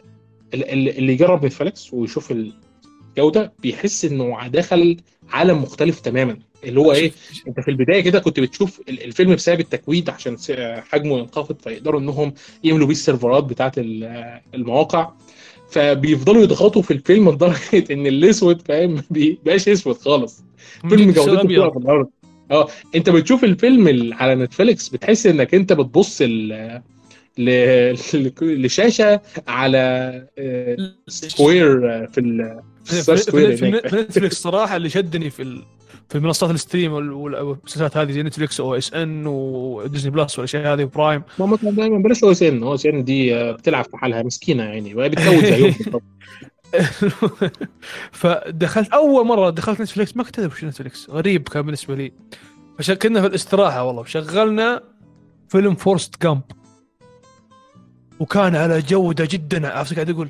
ال- 0.53 0.63
ال- 0.73 0.97
اللي 0.97 1.13
يجرب 1.13 1.45
نتفليكس 1.45 1.93
ويشوف 1.93 2.33
الجودة 3.17 3.53
بيحس 3.59 4.05
إنه 4.05 4.47
دخل 4.47 4.97
عالم 5.29 5.61
مختلف 5.61 5.99
تماما. 5.99 6.37
اللي 6.63 6.79
هو 6.79 6.91
إيه؟ 6.91 7.11
أنت 7.47 7.59
في 7.59 7.71
البداية 7.71 8.01
كده 8.01 8.19
كنت 8.19 8.39
بتشوف 8.39 8.81
ال- 8.89 9.03
الفيلم 9.03 9.35
بسبب 9.35 9.59
التكويد 9.59 10.09
عشان 10.09 10.37
حجمه 10.91 11.17
ينخفض 11.19 11.55
فيقدروا 11.63 11.99
إنهم 11.99 12.33
يملوا 12.63 12.87
بيه 12.87 12.93
السيرفرات 12.93 13.43
بتاعت 13.43 13.77
ال- 13.77 14.39
المواقع. 14.53 15.11
فبيفضلوا 15.71 16.43
يضغطوا 16.43 16.81
في 16.81 16.91
الفيلم 16.91 17.29
لدرجة 17.29 17.59
إن 17.93 18.07
الأسود 18.07 18.61
فاهم؟ 18.61 18.93
ما 18.95 19.03
بيبقاش 19.09 19.69
أسود 19.69 19.95
خلص 19.97 20.43
فيلم 20.89 21.11
جودته 21.11 21.43
بتبقى 21.43 21.71
في 21.71 21.77
الأرض. 21.77 22.07
آه 22.51 22.67
أنت 22.95 23.09
بتشوف 23.09 23.43
الفيلم 23.43 23.87
ال- 23.87 24.13
على 24.13 24.35
نتفليكس 24.35 24.89
بتحس 24.89 25.25
إنك 25.27 25.55
أنت 25.55 25.73
بتبص 25.73 26.21
ل- 26.21 26.81
ل- 27.37 27.95
لشاشة 28.65 29.21
على 29.47 30.27
سكوير 31.07 31.91
آه، 31.93 32.05
في 32.05 32.17
ال 32.19 32.59
في 32.85 33.71
نتفلكس 34.01 34.41
صراحة 34.41 34.75
اللي 34.75 34.89
شدني 34.89 35.29
في 35.29 35.41
ال... 35.41 35.63
في 36.09 36.19
منصات 36.19 36.49
ال 36.51 36.57
stream 36.57 36.93
وال- 36.93 37.11
وال- 37.11 37.35
والمسلسلات 37.41 37.97
هذه 37.97 38.11
زي 38.11 38.23
نتفلكس 38.23 38.59
OSN 38.59 39.27
وديزني 39.27 40.11
بلس 40.11 40.39
والأشياء 40.39 40.73
هذه 40.73 40.83
وبرايم. 40.83 41.23
ماما 41.39 41.57
كان 41.57 41.75
دايما 41.75 41.97
بلاش 41.97 42.23
أو 42.23 42.31
إس 42.31 42.43
إن. 42.43 42.63
أو 42.63 42.75
إس 42.75 42.85
إن 42.85 43.03
دي 43.03 43.35
آه، 43.35 43.51
بتلعب 43.51 43.85
في 43.85 43.97
حالها 43.97 44.23
مسكينة 44.23 44.63
يعني 44.63 44.93
بالظبط. 44.93 46.03
فدخلت 48.11 48.89
أول 48.93 49.25
مرة 49.27 49.49
دخلت 49.49 49.81
نتفلكس 49.81 50.17
ما 50.17 50.23
كنت 50.23 50.39
أدري 50.39 50.51
وش 50.53 50.63
نتفلكس 50.63 51.09
غريب 51.09 51.49
كان 51.49 51.61
بالنسبة 51.61 51.95
لي. 51.95 52.11
فكنا 52.79 53.21
في 53.21 53.27
الاستراحة 53.27 53.83
والله. 53.83 54.01
وشغلنا 54.01 54.83
فيلم 55.49 55.75
فورست 55.75 56.21
جامب. 56.23 56.41
وكان 58.19 58.55
على 58.55 58.81
جودة 58.81 59.27
جدا. 59.31 59.67
عرفت 59.67 59.93
قاعد 59.93 60.09
أقول 60.09 60.29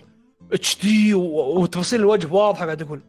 HD 0.53 1.13
وتفاصيل 1.13 1.99
الوجه 1.99 2.33
واضحة 2.33 2.65
قاعد 2.65 2.81
أقول 2.81 2.99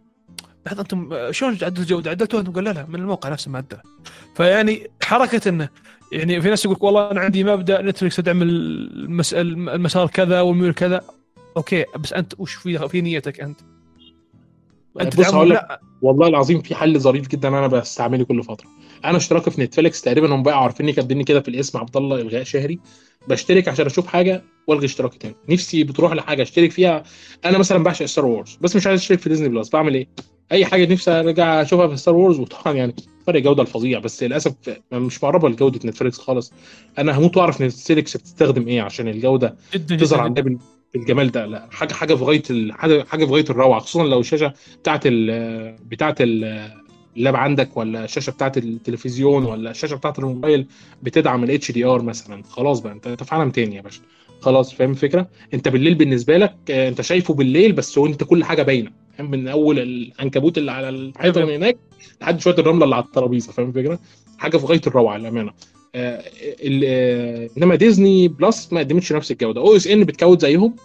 لحظه 0.67 0.81
أنتم 0.81 1.33
شلون 1.33 1.53
عدلتوا 1.53 1.83
الجودة؟ 1.83 2.11
عدلتوها 2.11 2.41
أنتم 2.41 2.53
قال 2.53 2.65
لا 2.65 2.71
لا 2.71 2.87
من 2.89 2.95
الموقع 2.95 3.29
نفسه 3.29 3.51
معدله 3.51 3.81
فيعني 4.35 4.91
حركة 5.03 5.49
إنه 5.49 5.69
يعني 6.13 6.41
في 6.41 6.49
ناس 6.51 6.65
يقول 6.65 6.77
والله 6.81 7.11
أنا 7.11 7.21
عندي 7.21 7.45
مبدأ 7.45 7.83
نتفلكس 7.83 8.17
تدعم 8.17 8.43
المس... 8.43 9.35
المسار 9.35 10.07
كذا 10.09 10.41
والميول 10.41 10.73
كذا 10.75 11.01
okay 11.57 11.85
بس 11.99 12.13
أنت 12.13 12.35
وش 12.39 12.55
في 12.55 12.89
في 12.89 13.01
نيتك 13.01 13.41
أنت؟ 13.41 13.61
أنت 15.01 15.17
بس 15.17 15.27
تدعمهم؟ 15.27 15.37
هقول 15.37 15.51
لك 15.51 15.55
لا 15.57 15.81
والله 16.03 16.29
العظيم 16.29 16.63
في 16.63 16.75
حل 16.75 17.01
ظريف 17.01 17.29
جدا 17.29 17.49
أنا 17.49 17.67
بستعمله 17.67 18.25
كل 18.25 18.43
فترة 18.43 18.69
أنا 19.05 19.17
اشتراكي 19.17 19.51
في 19.51 19.61
نتفليكس 19.63 20.03
تقريبا 20.03 20.35
هم 20.35 20.43
بقى 20.43 20.63
عارفيني 20.63 20.93
كاتبيني 20.93 21.25
كده 21.25 21.41
في 21.41 21.49
الاسم 21.49 21.79
عبد 21.79 21.97
الله 21.97 22.21
إلغاء 22.21 22.43
شهري 22.43 22.79
بشترك 23.29 23.69
عشان 23.69 23.87
أشوف 23.87 24.07
حاجة 24.07 24.43
والغي 24.67 24.85
اشتراكي 24.87 25.19
تاني. 25.19 25.35
نفسي 25.49 25.85
بتروح 25.85 26.13
لحاجة 26.13 26.43
أشترك 26.43 26.71
فيها. 26.71 27.03
أنا 27.45 27.59
مثلا 27.59 27.83
بعشق 27.85 28.07
ستار 28.07 28.27
وورز 28.27 28.59
بس 28.61 28.77
مش 28.77 28.87
عايز 28.87 29.01
أشترك 29.01 29.19
في 29.19 29.29
ديزني 29.29 29.49
بلس 29.49 29.71
بعمل 29.71 29.95
إيه؟ 29.95 30.09
أي 30.53 30.65
حاجة 30.67 30.93
نفسي 30.93 31.11
أرجع 31.11 31.63
أشوفها 31.63 31.89
في 31.89 31.97
ستار 31.97 32.15
وورز 32.15 32.39
وطبعا 32.41 32.75
يعني 32.75 32.95
فرق 33.27 33.41
جودة 33.43 33.63
الفظيع. 33.63 33.99
بس 33.99 34.23
للأسف 34.23 34.55
مش 34.93 35.25
مقربه 35.25 35.49
لجودة 35.49 35.81
نتفليكس 35.89 36.19
خالص. 36.19 36.53
أنا 36.99 37.19
هموت 37.19 37.37
وأعرف 37.37 37.61
نتفليكس 37.63 38.17
بتستخدم 38.17 38.69
إيه 38.69 38.83
عشان 38.83 39.09
الجودة 39.09 39.57
تظهر 39.89 40.21
عندها 40.21 40.45
بالجمال 40.95 41.31
ده. 41.31 41.47
لا 41.47 41.69
حاجة 41.71 41.93
حاجة 41.93 42.15
في 42.15 42.25
غاية 42.25 42.43
حاجة 43.05 43.25
في 43.25 43.33
غاية 43.33 43.45
الروعة 43.51 43.81
خصوصا 43.81 44.05
لو 44.05 44.21
الشاشة 44.21 44.53
بتاعت 44.83 45.03
ال 45.07 45.77
بتاعت 45.87 46.21
ال- 46.21 46.83
اللاب 47.17 47.37
عندك 47.37 47.77
ولا 47.77 48.05
الشاشة 48.05 48.31
بتاعت 48.31 48.59
التلفزيون 48.59 49.45
ولا 49.45 49.71
الشاشة 49.71 49.97
بتاعت 49.97 50.19
الموبايل 50.19 50.67
بتدعم 51.03 51.45
ال 51.45 51.71
HDR 51.71 52.03
مثلا. 52.03 52.43
خلاص 52.43 52.81
بقى 52.81 52.93
أنت 52.93 53.23
في 53.23 53.35
عالم 53.35 53.51
تاني 53.51 53.77
يا 53.77 53.81
باشا. 53.83 54.01
خلاص 54.43 54.75
فاهم 54.75 54.91
الفكرة؟ 54.91 55.29
أنت 55.55 55.69
بالليل 55.69 55.95
بالنسبة 55.95 56.37
لك 56.37 56.55
آه، 56.71 56.89
أنت 56.89 57.01
شايفه 57.01 57.35
بالليل 57.35 57.73
بس 57.73 57.99
هو 57.99 58.07
أنت 58.07 58.25
كل 58.25 58.45
حاجة 58.45 58.63
باينة 58.63 58.91
فاهم؟ 59.19 59.31
من 59.31 59.49
أول 59.49 59.79
العنكبوت 59.79 60.59
اللي 60.59 60.73
على 60.73 60.89
الحيطة 60.89 61.45
من 61.45 61.51
هناك 61.55 61.79
لحد 62.21 62.41
شوية 62.41 62.55
الرملة 62.59 62.85
اللي 62.85 62.95
على 62.95 63.05
الترابيزة 63.05 63.53
فاهم 63.53 63.69
الفكرة؟ 63.69 63.99
حاجة 64.39 64.57
في 64.57 64.67
غاية 64.67 64.81
الروعة 64.87 65.17
للأمانة. 65.19 65.53
آه، 65.95 66.23
آه، 66.85 67.49
إنما 67.59 67.75
ديزني 67.75 68.29
بلس 68.29 68.73
ما 68.73 68.81
قدمتش 68.81 69.13
نفس 69.13 69.31
الجودة. 69.31 69.61
OSN 69.61 70.05
بتكود 70.05 70.41
زيهم 70.41 70.77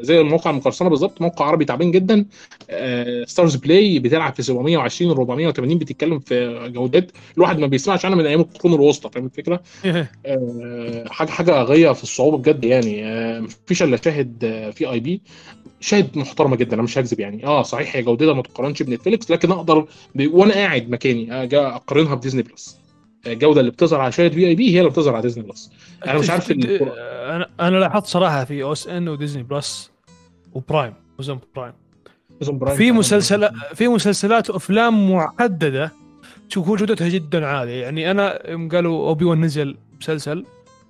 زي 0.00 0.20
الموقع 0.20 0.50
المقرصنه 0.50 0.88
بالظبط 0.88 1.20
موقع 1.20 1.44
عربي 1.44 1.64
تعبان 1.64 1.90
جدا. 1.90 2.26
ستارز 3.26 3.56
بلاي 3.56 3.98
بتلعب 3.98 4.34
في 4.34 4.42
720 4.42 5.10
و 5.10 5.14
480 5.14 5.78
بتتكلم 5.78 6.18
في 6.18 6.68
جودات 6.74 7.10
الواحد 7.36 7.58
ما 7.58 7.66
بيسمعش 7.66 8.04
عنها 8.04 8.16
من 8.18 8.26
أيام 8.26 8.40
القرون 8.40 8.74
الوسطى 8.74 9.10
فاهم 9.10 9.24
الفكرة؟ 9.24 9.62
آه، 10.26 11.04
حاجة 11.08 11.30
حاجة 11.30 11.62
غاية 11.62 11.92
في 11.92 12.02
الصعوبة 12.02 12.38
بجد 12.38 12.64
يعني. 12.64 13.06
آه، 13.06 13.40
مفيش 13.40 13.82
إلا 13.82 13.96
شاهد 13.96 14.44
آه، 14.44 14.70
VIP. 14.70 15.20
شاهد 15.80 16.18
محترمة 16.18 16.56
جدا 16.56 16.74
أنا 16.74 16.82
مش 16.82 16.98
هكذب 16.98 17.20
يعني. 17.20 17.46
آه 17.46 17.62
صحيح 17.62 17.96
هي 17.96 18.02
جودتها 18.02 18.32
ما 18.34 18.42
تقارنش 18.42 18.82
بنتفليكس 18.82 19.30
لكن 19.30 19.52
أقدر. 19.52 19.86
وأنا 20.20 20.54
قاعد 20.54 20.90
مكاني 20.90 21.44
أقارنها 21.54 22.14
بديزني 22.14 22.42
بلس 22.42 22.85
الجودة 23.26 23.60
اللي 23.60 23.70
بتظهر 23.70 24.00
على 24.00 24.12
شاهد 24.12 24.32
VIP 24.32 24.74
هي 24.74 24.80
اللي 24.80 24.90
بتظهر 24.90 25.14
على 25.14 25.22
ديزني 25.22 25.44
بلس 25.44 25.72
أنا 26.06 26.18
مش 26.18 26.30
عارف 26.30 26.50
أنا 27.36 27.48
أنا 27.60 27.76
لاحظت 27.76 28.06
صراحة 28.06 28.44
في 28.44 28.62
OSN 28.62 29.08
وديزني 29.08 29.42
بلس 29.42 29.90
وبرايم 30.54 30.94
وزن 31.18 31.38
برايم 31.56 31.72
أمازون 32.36 32.58
برايم 32.58 32.76
في. 32.76 32.92
مسلسلات 32.92 33.52
في 33.74 33.88
مسلسلات 33.88 34.50
وأفلام 34.50 35.12
محدده 35.12 35.92
تكون 36.50 36.76
جودتها 36.76 37.08
جدا 37.08 37.46
عالية. 37.46 37.82
يعني 37.82 38.10
أنا 38.10 38.50
يوم 38.50 38.68
قالوا 38.68 39.08
أوبي 39.08 39.24
وان 39.24 39.40
نزل 39.40 39.76
مسلسل 40.00 40.44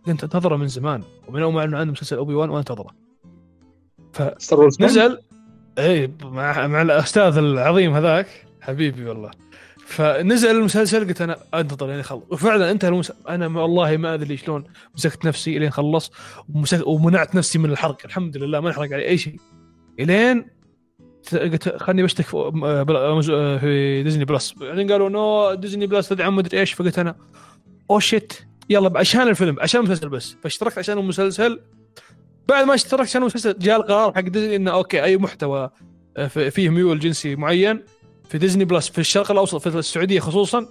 كنت 0.07 0.25
أنتظره 0.25 0.57
من 0.57 0.69
زمان. 0.69 1.03
ومن 1.29 1.43
أول 1.43 1.53
ما 1.53 1.61
أعلنوا 1.61 1.79
عنه 1.79 1.93
مسلسل 1.93 2.17
أوبي 2.17 2.35
وان 2.35 2.51
وانتظره 2.51 2.91
ستار 4.39 4.61
وورز 4.61 4.77
كام؟ 4.77 4.87
نزل 4.87 5.19
اي 5.79 6.11
مع 6.23 6.67
مع 6.67 6.83
الأستاذ 6.83 7.39
العظيم 7.39 7.95
هذاك 7.95 8.27
حبيبي 8.61 9.05
والله. 9.05 9.31
فنزل 9.87 10.51
المسلسل 10.51 11.09
قلت 11.09 11.21
أنا 11.21 11.37
أنتظر 11.55 11.87
لين 11.87 11.99
يخلص. 11.99 12.23
وفعلا 12.31 12.71
انتهى 12.71 12.89
المسلسل 12.89 13.19
أنا 13.29 13.47
والله 13.61 13.97
ما 13.97 14.15
أدري 14.15 14.37
شلون 14.37 14.65
مسكت 14.95 15.25
نفسي 15.25 15.59
لين 15.59 15.71
خلص 15.71 16.13
ومسك... 16.55 16.87
ومنعت 16.87 17.35
نفسي 17.35 17.59
من 17.59 17.71
الحرق. 17.71 17.97
الحمد 18.05 18.37
لله 18.37 18.61
ما 18.61 18.69
انحرق 18.69 18.93
علي 18.93 19.09
أي 19.09 19.19
شيء. 19.19 19.37
إلين 20.01 20.47
قلت 21.33 21.69
خلني 21.77 22.03
بشترك 22.03 22.25
في 22.25 22.37
بل- 22.87 23.23
أمازو- 23.23 23.61
في 23.61 24.03
ديزني 24.03 24.25
بلس. 24.25 24.53
بعدين 24.53 24.93
قالوا 24.93 25.09
no 25.09 25.55
ديزني 25.55 25.87
بلس 25.87 26.09
تدعم 26.09 26.37
مدري 26.37 26.61
إيش. 26.61 26.73
فقلت 26.73 26.99
أنا 26.99 27.17
oh 27.91 27.99
shit 27.99 28.33
يلا 28.71 28.99
عشان 28.99 29.29
الفيلم 29.29 29.57
عشان 29.61 29.81
المسلسل 29.81 30.09
بس. 30.09 30.37
فاشتركت 30.43 30.79
عشان 30.79 30.99
المسلسل. 30.99 31.61
بعد 32.49 32.67
ما 32.67 32.75
اشتركت 32.75 33.17
أنا 33.17 33.25
المسلسل 33.25 33.59
جاء 33.59 33.77
القرار 33.77 34.15
حق 34.15 34.21
ديزني 34.21 34.57
إنه 34.57 34.71
okay 34.71 35.05
أي 35.05 35.17
محتوى 35.17 35.71
آه، 36.17 36.27
في- 36.27 36.51
فيه 36.51 36.69
ميول 36.69 36.99
جنسي 36.99 37.37
معين 37.37 37.83
في 38.29 38.39
ديزني 38.39 38.65
بلس 38.65 38.89
في 38.89 38.99
الشرق 38.99 39.31
الأوسط 39.31 39.69
في 39.69 39.79
السعودية 39.79 40.21
خصوصا 40.21 40.67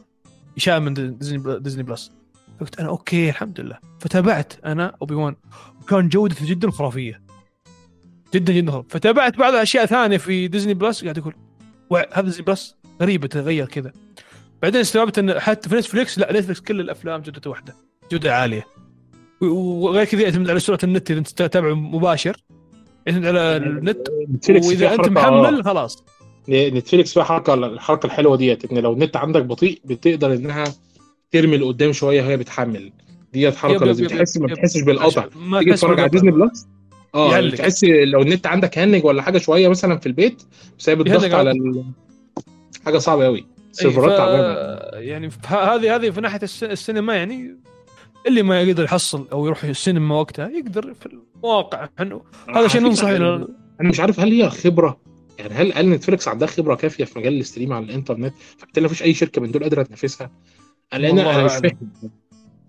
يشال 0.57 0.79
من 0.79 0.93
ديزني 1.17 1.37
بل- 1.37 1.59
ديزني 1.63 1.83
بلس 1.83 2.11
فقلت 2.59 2.79
أنا 2.79 2.89
okay 2.89 3.29
الحمد 3.29 3.59
لله. 3.59 3.77
فتابعت 3.99 4.53
أنا 4.65 4.95
اوبي 5.01 5.15
وان 5.15 5.35
وكان 5.81 6.09
جودته 6.09 6.45
جدا 6.49 6.71
خرافية. 6.71 7.21
جدا 8.33 8.53
جدا 8.53 8.71
خرافية. 8.71 8.87
فتابعت 8.89 9.37
بعض 9.37 9.53
الأشياء 9.53 9.85
ثانية 9.85 10.17
في 10.17 10.47
ديزني 10.47 10.73
بلس 10.73 11.03
قاعد 11.03 11.17
أقول 11.17 11.33
"وع- 11.89 12.05
هذا 12.13 12.21
ديزني 12.25 12.45
بلس 12.45 12.75
غريبة 13.01 13.27
تغير 13.27 13.65
كذا. 13.65 13.91
بعدين 14.61 14.81
استوعبت 14.81 15.19
إن 15.19 15.39
حتى 15.39 15.69
في 15.69 15.75
نتفلكس 15.75 16.19
لا 16.19 16.39
نتفلكس 16.39 16.59
كل 16.59 16.79
الأفلام 16.79 17.21
جودته 17.21 17.49
واحدة 17.49 17.75
جودة 18.11 18.35
عالية. 18.35 18.65
وغير 19.41 20.05
كذا 20.05 20.21
يعتمد 20.21 20.49
على 20.49 20.59
سرعة 20.59 20.79
النت 20.83 21.11
إذا 21.11 21.19
أنت 21.19 21.27
تتابعه 21.27 21.73
مباشر 21.73 22.37
يعتمد 23.07 23.25
على 23.25 23.39
النت 23.57 24.07
وإذا 24.49 24.93
أنت 24.93 25.07
محمل 25.09 25.63
خلاص. 25.63 25.97
آه، 25.99 26.05
نتفليكس 26.49 27.13
فيها 27.13 27.23
حركة 27.23 27.53
الحركة 27.53 28.05
الحلوة 28.05 28.37
ديت 28.37 28.71
إن 28.71 28.77
لو 28.77 28.93
النت 28.93 29.15
عندك 29.17 29.43
بطيء 29.43 29.81
بتقدر 29.85 30.33
إنها 30.33 30.63
ترمي 31.31 31.57
لقدام 31.57 31.91
شوية 31.91 32.21
وهي 32.21 32.37
بتحمل. 32.37 32.91
ديت 33.33 33.55
حركة 33.55 33.85
لازم 33.85 34.07
تحس 34.07 34.37
ما. 34.37 34.47
بتحسش 34.47 34.81
بالقطع. 34.81 35.25
تيجي 35.59 35.71
تتفرج 35.73 35.99
على. 35.99 36.09
ديزني 36.09 36.31
بلس؟ 36.31 36.67
آه 37.15 37.33
يهلك. 37.35 37.57
تحس 37.57 37.83
لو 37.83 38.21
النت 38.21 38.47
عندك 38.47 38.77
hang 38.77 39.05
ولا 39.05 39.21
حاجة 39.21 39.37
شوية 39.37 39.67
مثلا 39.67 39.97
في 39.99 40.05
البيت 40.05 40.43
بسبب 40.79 41.01
الضغط 41.07 41.33
على 41.33 41.51
ال... 41.51 41.83
حاجة 42.85 42.97
صعبة 42.97 43.25
قوي 43.25 43.37
إيه، 43.37 43.45
السيرفرات 43.71 44.11
ف- 44.11 44.17
تعبانة. 44.17 44.43
يعني 45.01 45.29
هذه 45.47 45.95
هذه 45.95 46.09
في 46.09 46.21
ناحية 46.21 46.39
الس- 46.43 46.63
السينما 46.63 47.15
يعني 47.15 47.55
اللي 48.27 48.43
ما 48.43 48.61
يقدر 48.61 48.83
يحصل 48.83 49.27
أو 49.31 49.45
يروح 49.45 49.63
السينما 49.63 50.15
وقتها 50.19 50.49
يقدر 50.49 50.93
في 50.93 51.05
المواقع. 51.05 51.89
هذا 52.55 52.67
شيء 52.67 52.81
على 52.81 52.89
ننصح 52.89 53.07
أنا 53.07 53.89
مش 53.89 53.99
عارف 53.99 54.19
هل 54.19 54.31
هي 54.31 54.49
خبرة 54.49 54.97
يعني 55.39 55.53
هل 55.53 55.73
هل 55.75 55.89
نتفليكس 55.89 56.27
عندها 56.27 56.47
خبرة 56.47 56.75
كافية 56.75 57.05
في 57.05 57.19
مجال 57.19 57.33
ال 57.33 57.39
stream 57.39 57.73
على 57.73 57.85
الإنترنت؟ 57.85 58.33
فبالتالي 58.57 58.85
مفيش 58.85 59.03
أي 59.03 59.13
شركة 59.13 59.41
من 59.41 59.51
دول 59.51 59.63
قادرة 59.63 59.83
تنافسها. 59.83 60.31
لأن 60.93 61.17
والله 61.17 61.35
أنا 61.35 61.43
مش. 61.43 61.51
فاهم. 61.51 61.91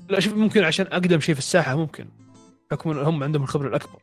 لا 0.09 0.20
شوف 0.20 0.34
ممكن 0.34 0.64
عشان 0.64 0.86
أقدم 0.86 1.20
شيء 1.20 1.34
في 1.34 1.40
الساحة 1.40 1.76
ممكن. 1.76 2.06
حكم 2.72 2.90
إن 2.90 2.98
هم 2.98 3.22
عندهم 3.22 3.43
الخبرة 3.43 3.68
الأكبر. 3.68 3.98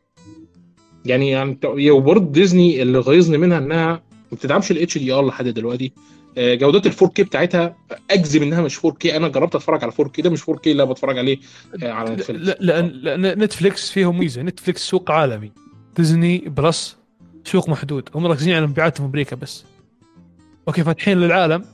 يعني 1.04 1.30
يعني 1.30 1.58
وبرضه 1.90 2.32
ديزني 2.32 2.82
اللي 2.82 2.98
غيظني 2.98 3.38
منها 3.38 3.58
إنها 3.58 3.86
ما 4.32 4.36
بتدعمش 4.38 4.70
ال 4.70 4.98
HDR 4.98 5.26
لحد 5.26 5.48
دلوقتي. 5.48 5.92
آه، 6.38 6.54
جودات 6.54 6.86
ال 6.86 6.92
4K 6.92 7.22
بتاعتها 7.22 7.76
أجزم 8.10 8.42
إنها 8.42 8.62
مش 8.62 8.78
4K 8.78 9.16
أنا 9.16 9.28
جربت 9.28 9.54
أتفرج 9.54 9.82
على 9.84 9.92
4K 10.00 10.22
ده 10.22 10.30
مش 10.30 10.48
4K 10.48 10.72
اللي 10.72 10.82
أنا 10.82 10.90
بتفرج 10.92 11.18
عليه 11.18 11.38
آه، 11.82 11.90
على 11.92 12.10
نتفليكس 12.10 12.46
لا 12.46 12.56
لأن 12.60 12.86
لأن 12.86 13.38
نتفلكس 13.42 13.90
فيهم 13.90 14.18
ميزة. 14.18 14.42
نتفلكس 14.42 14.82
سوق 14.88 15.10
عالمي. 15.10 15.52
ديزني 15.96 16.38
بلس 16.38 16.96
سوق 17.44 17.68
محدود. 17.68 18.08
هم 18.14 18.22
مركزين 18.22 18.56
على 18.56 18.66
مبيعاتهم 18.66 19.06
في 19.06 19.10
أمريكا 19.10 19.36
بس. 19.36 19.64
okay 20.68 20.84
فاتحين 20.84 21.18
للعالم. 21.18 21.64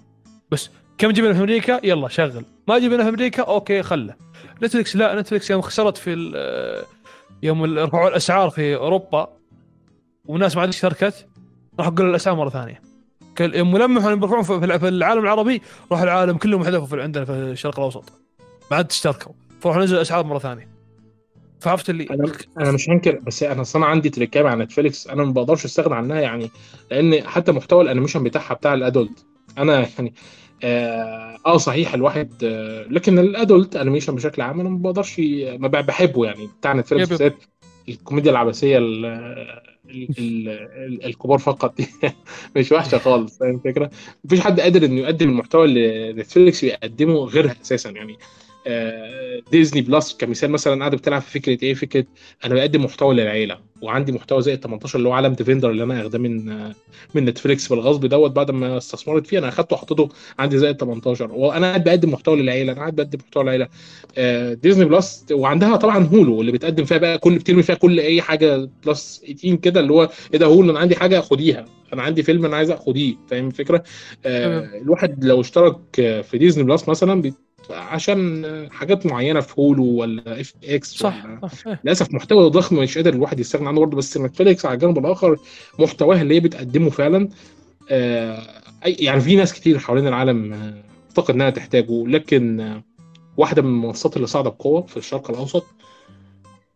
بس 0.51 0.71
كم 0.99 1.11
جبنا 1.11 1.33
في 1.33 1.39
أمريكا؟ 1.39 1.81
يلا 1.85 2.09
شغل. 2.09 2.45
ما 2.69 2.79
جبنا 2.79 3.03
في 3.03 3.09
أمريكا؟ 3.09 3.43
okay 3.43 3.83
خله. 3.83 4.15
نتفلكس 4.63 4.97
لا 4.97 5.21
نتفلكس 5.21 5.51
يوم 5.51 5.61
خسرت 5.61 5.97
في 5.97 6.13
ال- 6.13 6.85
يوم 7.43 7.79
رفعوا 7.79 8.09
الأسعار 8.09 8.51
في 8.51 8.77
أوروبا 8.77 9.29
وناس 10.25 10.55
ما 10.57 10.61
عاد 10.61 10.69
اشتركت 10.69 11.27
راحوا 11.79 11.93
قلوا 11.93 12.11
الأسعار 12.11 12.37
مرة 12.37 12.49
ثانية. 12.49 12.83
لمحوا 13.41 13.87
إنهم 13.87 14.21
بيرفعون 14.21 14.43
في 14.43 14.89
العالم 14.89 15.25
العربي 15.25 15.63
راح 15.93 16.01
العالم 16.01 16.37
كلهم 16.37 16.65
حذفوا 16.65 17.03
عندنا 17.03 17.25
في 17.25 17.33
الشرق 17.33 17.79
الأوسط. 17.79 18.13
ما 18.71 18.77
عاد 18.77 18.87
اشتركوا 18.91 19.33
فراحوا 19.61 19.83
نزلوا 19.83 19.97
الأسعار 19.97 20.25
مرة 20.25 20.39
ثانية. 20.39 20.69
فعرفت 21.61 21.91
اللي 21.91 22.07
أنا 22.11 22.33
أنا 22.59 22.73
مش 22.73 22.91
هنكر 22.91 23.19
بس 23.19 23.43
أنا 23.43 23.61
أصلا 23.61 23.87
عندي 23.87 24.11
تريكات 24.11 24.47
على 24.47 24.65
نتفليكس 24.65 25.07
أنا 25.07 25.25
ما 25.25 25.33
بقدرش 25.33 25.65
أستغنى 25.65 25.95
عنها 25.95 26.21
يعني 26.21 26.51
لأن 26.91 27.29
حتى 27.29 27.53
محتوى 27.53 27.83
الأنيميشن 27.83 28.25
بتاعها 28.25 28.55
بتاع 28.55 28.75
ال 28.75 28.83
adult 28.83 29.25
أنا 29.59 29.89
يعني 29.99 30.15
آه, 30.65 31.39
آه 31.47 31.57
صحيح 31.57 31.95
الواحد 31.95 32.33
آه 32.45 32.83
لكن 32.91 33.19
ال 33.19 33.28
adult 33.28 33.77
animation 33.77 34.15
بشكل 34.15 34.43
عام 34.43 34.61
أنا 34.61 34.69
ما 34.69 34.79
بقدرش 34.79 35.21
ما 35.59 35.69
بحبه 35.69 36.25
يعني 36.25 36.49
بتاع 36.61 36.73
نتفليكس. 36.73 37.09
بالذات 37.09 37.37
الكوميديا 37.89 38.31
العبثيه 38.31 38.79
ال- 38.79 39.05
ال- 39.91 40.09
ال- 40.19 40.49
ال- 40.49 41.05
الكبار 41.05 41.39
فقط 41.39 41.77
دي 41.77 41.87
مش 42.57 42.73
وحشة 42.73 42.99
خالص 42.99 43.39
فاهم 43.39 43.55
الفكرة؟ 43.55 43.91
مفيش 44.25 44.41
حد 44.41 44.61
قادر 44.61 44.85
إنه 44.85 45.01
يقدم 45.01 45.29
المحتوى 45.29 45.65
اللي 45.65 46.13
نتفليكس 46.13 46.65
بيقدمه 46.65 47.15
غيرها 47.25 47.57
أساسا 47.63 47.91
يعني 47.91 48.13
آه، 48.13 48.17
ديزني 49.51 49.81
بلس 49.83 50.15
كمثال 50.15 50.51
مثلا 50.51 50.81
قاعدة 50.81 50.97
بتلعب 50.97 51.23
في 51.23 51.31
فكرة 51.41 51.59
إيه؟ 51.65 51.75
فكرة 51.75 52.05
أنا 52.45 52.55
بقدم 52.55 52.85
محتوى 52.85 53.15
للعيلة 53.15 53.59
وعندي 53.83 54.13
محتوى 54.13 54.43
زي 54.43 54.55
ال 54.55 54.61
18 54.61 54.99
اللي 54.99 55.09
هو 55.09 55.13
عالم 55.13 55.33
defender 55.33 55.71
اللي 55.71 55.85
أنا 55.85 56.01
أخده 56.01 56.19
من 56.19 56.49
آه، 56.49 56.75
من 57.15 57.25
نتفليكس 57.25 57.69
بالغصب 57.69 58.07
دوت 58.07 58.31
بعد 58.31 58.51
ما 58.51 58.77
استثمرت 58.77 59.27
فيه. 59.27 59.39
أنا 59.39 59.49
أخدته 59.49 59.75
وحطيته 59.75 60.09
عندي 60.39 60.59
زي 60.59 60.71
ال 60.71 60.77
18 60.77 61.33
وأنا 61.33 61.67
قاعد 61.67 61.85
بقدم 61.85 62.11
محتوى 62.13 62.43
للعيلة 62.43 62.73
أنا 62.73 62.81
قاعد 62.81 62.97
بقدم 62.97 63.19
محتوى 63.19 63.43
للعيلة. 63.43 63.69
آه، 64.19 64.55
ديزني 64.55 64.85
بلس 64.85 65.25
وعندها 65.33 65.77
طبعا 65.77 66.07
هولو 66.07 66.41
اللي 66.41 66.53
بتقدم 66.53 66.85
فيها 66.85 66.99
بقى 66.99 67.19
كل 67.19 67.39
بترمي 67.39 67.63
فيها 67.63 67.75
كل 67.77 68.01
أي 68.01 68.23
حاجة 68.23 68.69
بلس 68.87 69.19
18 69.21 69.55
كده 69.57 69.81
اللي 69.81 69.93
هو 69.93 70.11
إيه 70.33 70.39
ده 70.39 70.47
هولو 70.47 70.71
أنا 70.71 70.79
عندي 70.79 70.97
حاجة 70.97 71.21
خديها 71.21 71.65
أنا 71.93 72.03
عندي 72.03 72.23
فيلم 72.23 72.45
أنا 72.45 72.57
عايز 72.57 72.73
خديه 72.73 73.15
فاهم 73.31 73.47
الفكرة؟ 73.47 73.83
آه 74.27 74.79
الواحد 74.83 75.25
لو 75.25 75.41
اشترك 75.41 76.01
آه، 76.01 76.21
في 76.21 76.39
ديزني 76.39 76.65
بلس 76.65 76.89
مثلا 76.89 77.33
عشان 77.73 78.45
آه، 78.45 78.69
حاجات 78.69 79.07
معينة 79.07 79.41
في 79.41 79.55
هولو 79.59 79.85
ولا 79.85 80.41
اف 80.41 80.55
إكس 80.65 80.95
صح. 80.95 81.27
للأسف 81.85 82.15
محتوى 82.15 82.51
ضخم 82.51 82.77
مش 82.77 82.99
قادر 82.99 83.15
الواحد 83.15 83.41
يستغنى 83.41 83.69
عنه 83.69 83.81
برضه 83.81 83.97
بس 83.97 84.17
نتفليكس 84.17 84.67
على 84.67 84.75
الجانب 84.75 84.99
الآخر 84.99 85.39
محتواها 85.79 86.23
اللي 86.23 86.35
هي 86.35 86.41
بتقدمه 86.41 86.91
فعلا 86.91 87.29
آه، 87.91 88.63
يعني 88.83 89.21
في 89.21 89.37
ناس 89.37 89.53
كتير 89.53 89.79
حوالين 89.79 90.07
العالم 90.07 90.53
آه، 90.53 90.83
اعتقد 91.09 91.35
إنها 91.35 91.51
تحتاجه 91.51 92.07
لكن 92.07 92.61
آه، 92.61 92.83
واحدة 93.37 93.63
من 93.63 93.69
المنصات 93.69 94.17
اللي 94.17 94.27
صاعدة 94.27 94.51
بقوة 94.51 94.83
في 94.83 94.97
الشرق 94.97 95.31
الأوسط 95.31 95.67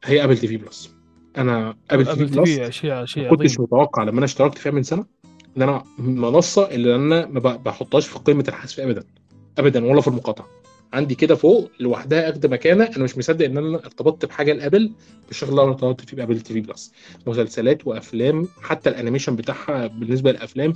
هي 0.05 0.25
ابل 0.25 0.39
تي 0.39 0.49
في 0.49 0.57
بلس 0.57 0.95
أنا 1.37 1.77
ابل 1.91 2.07
تي 2.07 2.17
في 2.17 2.25
بلس 2.25 2.71
شيء 2.71 3.05
شيء 3.05 3.31
كنتش 3.31 3.61
متوقع 3.61 4.03
لما 4.03 4.19
أنا 4.19 4.25
اشتركت 4.25 4.59
فيها 4.59 4.73
من 4.73 4.83
سنة 4.83 5.05
إن 5.57 5.63
أنا 5.63 5.85
منصة 5.99 6.71
اللي 6.71 6.95
أنا 6.95 7.27
ما 7.27 7.41
بحطهاش 7.41 8.07
في 8.07 8.19
قائمه 8.19 8.45
الحذف 8.49 8.81
ابدا 8.81 9.05
ابدا 9.59 9.85
ولا 9.87 10.01
في 10.01 10.09
المقاطعة. 10.09 10.47
عندي 10.93 11.15
كده 11.15 11.35
فوق 11.35 11.71
لوحدها 11.81 12.31
اخد 12.31 12.47
مكانه 12.47 12.85
أنا 12.85 13.05
مش 13.05 13.19
مصدق 13.19 13.45
إن 13.45 13.57
أنا 13.59 13.77
ارتبطت 13.77 14.25
بحاجة 14.25 14.53
لأبل 14.53 14.93
بالشكل 15.29 15.51
اللي 15.51 15.63
أنا 15.63 15.71
ارتبطت 15.71 16.09
فيه 16.09 16.17
بأبل 16.17 16.41
تي 16.41 16.53
في 16.55 16.61
بلس. 16.61 16.93
مسلسلات 17.27 17.87
وأفلام 17.87 18.49
حتى 18.63 18.91
الأنيميشن 18.91 19.37
بتاعها 19.37 19.87
بالنسبة 19.87 20.33
للأفلام 20.33 20.73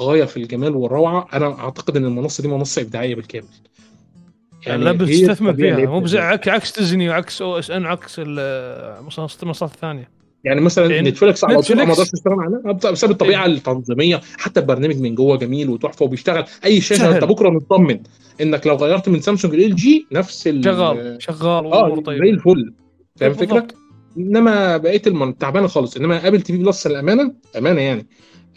غاية 0.00 0.24
في 0.24 0.36
الجمال 0.36 0.76
والروعة. 0.76 1.28
أنا 1.32 1.58
أعتقد 1.58 1.96
إن 1.96 2.04
المنصة 2.04 2.42
دي 2.42 2.48
منصة 2.48 2.82
إبداعية 2.82 3.14
بالكامل. 3.14 3.48
يعني 4.66 4.84
لا 4.84 4.92
بتستثمر 4.92 5.54
فيها. 5.54 5.86
مو 5.86 6.00
عكس 6.46 6.78
ديزني 6.78 7.08
وعكس 7.08 7.42
أو 7.42 7.58
إس 7.58 7.70
إن 7.70 7.84
وعكس 7.84 8.18
ال- 8.18 8.38
المنصات 8.98 9.42
المنصات 9.42 9.70
الثانية. 9.74 10.23
يعني 10.44 10.60
مثلا 10.60 11.00
نتفليكس 11.00 11.44
على 11.44 11.62
طول 11.62 11.76
ما 11.76 11.82
أقدرش 11.82 12.12
استغنى 12.14 12.42
عنها 12.44 12.72
بسبب 12.72 13.10
الطبيعة 13.10 13.46
التنظيمية. 13.46 14.20
حتى 14.38 14.60
البرنامج 14.60 15.00
من 15.00 15.14
جوه 15.14 15.36
جميل 15.38 15.70
وتحفة 15.70 16.04
وبيشتغل. 16.04 16.44
أي 16.64 16.80
شاشة. 16.80 17.14
أنت 17.16 17.24
بكرة 17.24 17.50
مطمن 17.50 18.00
إنك 18.40 18.66
لو 18.66 18.74
غيرت 18.74 19.08
من 19.08 19.20
سامسونج 19.20 19.54
إل 19.54 19.76
جي 19.76 20.06
نفس 20.12 20.46
ال- 20.48 20.64
شغال. 20.64 21.16
شغال 21.22 21.66
آه 21.66 21.84
والأمور 21.84 22.14
زي 22.18 22.30
الفل. 22.30 22.72
فاهم 23.16 23.30
الفكرة؟ 23.30 23.52
بالضبط. 23.60 23.74
إنما 24.18 24.76
بقيه 24.76 25.02
المن... 25.06 25.38
تعبانة 25.38 25.66
خالص. 25.66 25.96
إنما 25.96 26.28
ابل 26.28 26.40
تي 26.42 26.52
في 26.52 26.58
بلس 26.62 26.86
الأمانة 26.86 27.34
أمانة 27.58 27.80
يعني. 27.80 28.06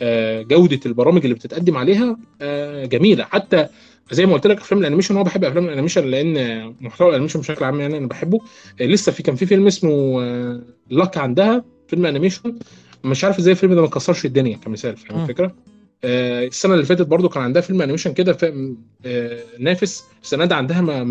آه، 0.02 0.42
جودة 0.42 0.80
البرامج 0.86 1.22
اللي 1.24 1.36
بتتقدم 1.36 1.78
عليها 1.78 2.18
آه، 2.42 2.86
جميلة. 2.86 3.24
حتى 3.24 3.68
زي 4.12 4.26
ما 4.26 4.34
قلت 4.34 4.48
لك 4.48 4.58
أفلام 4.58 4.82
الأنيميشن 4.82 5.18
هو 5.18 5.24
بحب 5.24 5.44
أفلام 5.44 5.66
الأنيميشن 5.66 6.06
لأن 6.06 6.66
محتوى 6.82 7.08
الأنيميشن 7.10 7.40
بشكل 7.40 7.66
عام 7.66 7.80
يعني 7.80 7.98
أنا 7.98 8.08
بحبه. 8.08 8.40
آه، 8.82 8.86
لسه 8.86 9.12
في 9.12 9.24
كان 9.24 9.36
في 9.36 9.46
فيلم 9.46 9.68
اسمه 9.68 10.22
آه، 10.24 10.62
لاك 10.90 11.18
عندها. 11.18 11.64
فيلم 11.88 12.06
انيميشن 12.06 12.56
مش 13.04 13.24
عارف 13.24 13.40
إزاي 13.40 13.52
الفيلم 13.52 13.74
ده 13.74 13.82
ما 13.82 13.88
كسرش 13.88 14.26
الدنيا 14.26 14.58
كمثال 14.58 14.98
فاهم. 14.98 15.22
الفكرة؟ 15.22 15.56
آه، 16.04 16.46
السنة 16.48 16.74
اللي 16.74 16.86
فاتت 16.86 17.08
برضو 17.08 17.30
كان 17.30 17.44
عندها 17.44 17.62
فيلم 17.62 17.82
انيميشن 17.82 18.14
كده 18.14 18.38
آه، 19.06 19.40
نافس 19.60 20.04
السنة 20.24 20.46
دي 20.46 20.54
عندها 20.54 21.06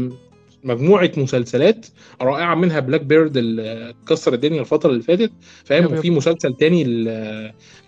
مجموعة 0.65 1.11
مسلسلات 1.17 1.87
رائعة 2.23 2.55
منها 2.55 2.81
بلاك 2.81 3.01
بيرد 3.01 3.37
اللي 3.37 3.95
كسر 4.09 4.35
الدنيا 4.35 4.61
الفترة 4.61 4.91
اللي 4.91 5.03
فاتت 5.03 5.33
فاهم. 5.65 5.93
وفي 5.93 6.11
مسلسل 6.11 6.55
تاني 6.55 6.85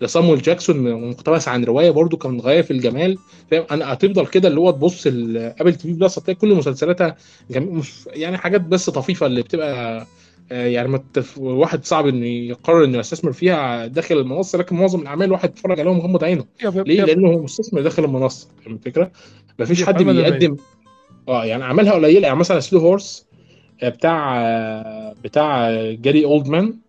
لصامويل 0.01 0.41
جاكسون 0.41 1.09
مقتبس 1.09 1.47
عن 1.47 1.63
رواية 1.63 1.91
برضو 1.91 2.17
كان 2.17 2.39
غاية 2.39 2.61
في 2.61 2.71
الجمال 2.71 3.17
فاهم 3.51 3.65
أنا 3.71 3.93
هتفضل 3.93 4.27
كده 4.27 4.47
اللي 4.47 4.59
هو 4.59 4.71
تبص 4.71 5.07
الابل 5.07 5.75
تي 5.75 5.87
في 5.87 5.93
بلس 5.93 6.19
هتلاقي 6.19 6.39
كل 6.39 6.55
مسلسلاتها 6.55 7.15
مش 7.49 7.91
يعني 8.07 8.37
حاجات 8.37 8.61
بس 8.61 8.89
طفيفة 8.89 9.25
اللي 9.25 9.41
بتبقى 9.41 10.07
يعني 10.51 10.87
ما 10.87 10.97
التف... 10.97 11.37
واحد 11.37 11.85
صعب 11.85 12.07
إنه 12.07 12.25
يقرر 12.25 12.83
إنه 12.83 12.97
يستثمر 12.97 13.31
فيها 13.31 13.87
داخل 13.87 14.17
المنصة 14.17 14.57
لكن 14.57 14.75
معظم 14.75 15.01
الأعمال 15.01 15.27
الواحد 15.27 15.49
بيتفرج 15.49 15.79
عليهم 15.79 15.97
مغمض 15.97 16.23
عينه 16.23 16.45
ليه؟ 16.63 17.01
Yep. 17.01 17.07
لأنه 17.07 17.27
هو 17.27 17.43
مستثمر 17.43 17.81
داخل 17.81 18.03
المنصة 18.03 18.47
فاهم 18.63 18.75
الفكرة؟ 18.75 19.11
مفيش 19.59 19.81
yep، 19.81 19.87
حد 19.87 20.03
بيقدم 20.03 20.57
آه 21.27 21.45
يعني 21.45 21.63
أعمالها 21.63 21.93
قليلة 21.93 22.27
يعني 22.27 22.39
مثلا 22.39 22.59
سلو 22.59 22.79
هورس 22.79 23.27
بتاع 23.83 24.41
آه، 24.41 25.15
بتاع 25.23 25.71
جاري 25.91 26.25
أولدمان 26.25 26.79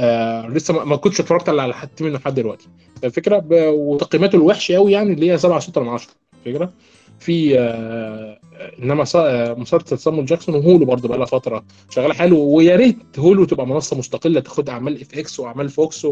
آه 0.00 0.48
لسه 0.48 0.74
ما 0.74 0.84
ما 0.84 0.96
كنتش 0.96 1.20
اتفرجت 1.20 1.48
على 1.48 1.74
حد 1.74 1.88
منه 2.00 2.18
لحد 2.18 2.34
دلوقتي 2.34 2.68
الفكرة 3.04 3.38
ب... 3.38 3.52
وتقييماته 3.52 4.36
الوحشة 4.36 4.74
قوي 4.74 4.92
يعني 4.92 5.12
اللي 5.12 5.30
هي 5.30 5.38
7 5.38 5.58
6 5.58 5.80
من 5.80 5.88
10 5.88 6.10
الفكرة 6.46 6.72
في 7.18 7.58
آه 7.58 8.38
انما. 8.82 9.04
آه، 9.16 9.54
مسلسل 9.54 9.98
سامو 9.98 10.24
جاكسون 10.24 10.54
وهولو 10.54 10.84
برضه 10.84 11.08
بقى 11.08 11.18
لها 11.18 11.26
فترة 11.26 11.64
شغاله 11.90 12.14
حلو 12.14 12.38
ويا 12.40 12.76
ريت 12.76 12.98
هولو 13.18 13.44
تبقى 13.44 13.66
منصة 13.66 13.98
مستقلة 13.98 14.40
تاخد 14.40 14.68
أعمال 14.68 15.00
إف 15.00 15.18
إكس 15.18 15.40
وأعمال 15.40 15.68
فوكس. 15.68 16.06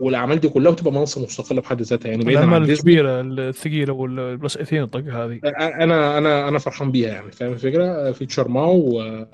والأعمال 0.00 0.40
دي 0.40 0.48
كلها 0.48 0.72
وتبقى 0.72 0.92
منصة 0.92 1.22
مستقلة 1.22 1.60
بحد 1.60 1.82
ذاتها 1.82 2.08
يعني 2.10 2.24
بعيدا 2.24 2.46
عن 2.46 2.64
الكبيرة 2.64 3.20
الثقيلة 3.20 3.92
والبلس 3.92 4.58
18 4.58 4.82
الطقة 4.82 5.24
هذه 5.24 5.40
أنا 5.82 6.18
أنا 6.18 6.48
أنا 6.48 6.58
فرحان 6.58 6.90
بيها 6.90 7.08
يعني 7.08 7.32
فاهم 7.32 7.52
الفكرة 7.52 8.12
في 8.12 8.26
تشارماو 8.26 8.76
و... 8.76 9.26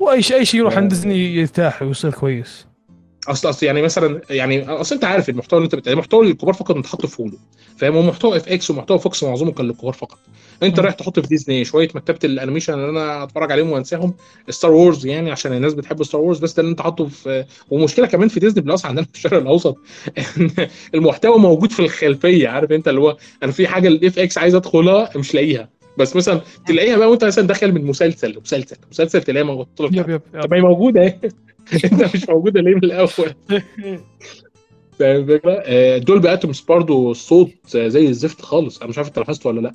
وأي 0.00 0.22
شيء 0.22 0.36
أي 0.36 0.44
شيء 0.44 0.60
يروح 0.60 0.76
عند 0.76 0.84
آه. 0.84 0.88
ديزني 0.88 1.34
يرتاح 1.36 1.82
ويصير 1.82 2.10
كويس 2.10 2.66
اصل 3.28 3.48
أصل 3.48 3.66
يعني 3.66 3.82
مثلا 3.82 4.20
يعني 4.30 4.68
أصل 4.68 4.94
أنت 4.94 5.04
عارف 5.04 5.28
المحتوى 5.28 5.56
اللي 5.58 5.64
أنت 5.64 5.74
بتاع 5.74 5.94
محتوى 5.94 6.26
الكبار 6.26 6.54
فقط 6.54 6.76
انت 6.76 6.86
حاطه 6.86 7.08
في 7.08 7.22
هولو. 7.22 7.38
فاهم؟ 7.76 7.94
هو 7.96 8.02
محتوى 8.02 8.36
اف 8.36 8.48
إكس 8.48 8.70
ومحتوى 8.70 8.98
فوكس 8.98 9.24
معظمه 9.24 9.52
كان 9.52 9.66
للكبار 9.66 9.92
فقط. 9.92 10.18
أنت. 10.62 10.80
رايح 10.80 10.94
تحط 10.94 11.20
في 11.20 11.26
ديزني 11.28 11.64
شوية 11.64 11.88
مكتبة 11.94 12.18
الأنيميشن 12.24 12.74
اللي 12.74 12.88
أنا 12.88 13.22
اتفرج 13.22 13.52
عليهم 13.52 13.70
وأنساهم. 13.70 14.14
ستار 14.50 14.70
وورز 14.72 15.06
يعني 15.06 15.30
عشان 15.30 15.52
الناس 15.52 15.74
بتحب 15.74 16.02
ستار 16.02 16.20
وورز 16.20 16.38
بس 16.38 16.54
ده 16.54 16.60
اللي 16.60 16.70
أنت 16.70 16.80
حاطه 16.80 17.06
في 17.06 17.44
ومشكلة 17.70 18.06
كمان 18.06 18.28
في 18.28 18.40
ديزني 18.40 18.60
بلس 18.62 18.86
عندنا 18.86 19.06
في 19.06 19.14
الشرق 19.14 19.38
الأوسط 19.38 19.76
إن 20.38 20.50
المحتوى 20.94 21.38
موجود 21.38 21.72
في 21.72 21.80
الخلفية. 21.80 22.48
عارف 22.48 22.72
أنت 22.72 22.88
اللي 22.88 23.00
هو 23.00 23.16
أنا 23.42 23.52
في 23.52 23.68
حاجة 23.68 23.88
الاف 23.88 24.18
إكس 24.18 24.38
عايز 24.38 24.54
أدخلها 24.54 25.10
مش 25.16 25.34
لاقيها. 25.34 25.68
بس 25.98 26.16
مثلا 26.16 26.40
تلاقيها 26.66 26.96
بقى 26.96 27.10
وأنت 27.10 27.24
مثلا 27.24 27.46
داخل 27.46 27.72
من 27.72 27.84
مسلسل 27.84 28.30
لمسلسل 28.30 28.76
مسلسل 28.90 29.22
تلاقيها 29.22 29.46
موجود. 29.46 29.66
yep 29.80 30.08
yep 30.10 30.20
طب 30.42 30.54
هي 30.54 30.60
موجودة 30.60 31.00
أهي. 31.02 31.18
انت 31.84 32.14
مش 32.16 32.28
موجودة 32.28 32.60
ليه 32.60 32.74
من 32.74 32.84
الأول؟ 32.84 33.08
فاهم 34.98 35.16
الفكرة؟ 35.22 35.52
آه، 35.64 35.98
دولبي 35.98 36.32
اتموس 36.32 36.60
برضه 36.60 37.10
الصوت 37.10 37.76
زي 37.76 38.08
الزفت 38.08 38.40
خالص. 38.42 38.78
أنا 38.78 38.88
مش 38.88 38.98
عارف 38.98 39.08
أنت 39.08 39.18
لاحظت 39.18 39.46
ولا 39.46 39.60
لأ. 39.60 39.72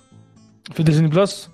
في 0.74 0.84
ديزني 0.84 1.08
بلس؟ 1.08 1.50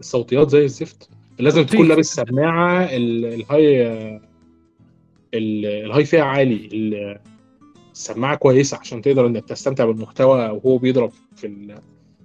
الصوتيات 0.00 0.50
زي 0.50 0.64
الزفت. 0.64 1.08
لازم 1.38 1.62
تكون. 1.64 1.88
لابس 1.88 2.06
سماعة 2.14 2.82
ال- 2.84 3.24
ال 3.24 3.36
high 3.36 3.82
ال- 5.34 5.66
ال 5.84 5.88
high 5.88 6.04
فيها 6.04 6.22
عالي. 6.22 6.68
ال- 6.72 7.18
السماعه 7.92 8.34
كويسة 8.36 8.76
عشان 8.78 9.02
تقدر 9.02 9.26
إنك 9.26 9.44
تستمتع 9.48 9.84
بالمحتوى 9.84 10.48
وهو 10.48 10.78
بيضرب 10.78 11.12
في 11.36 11.76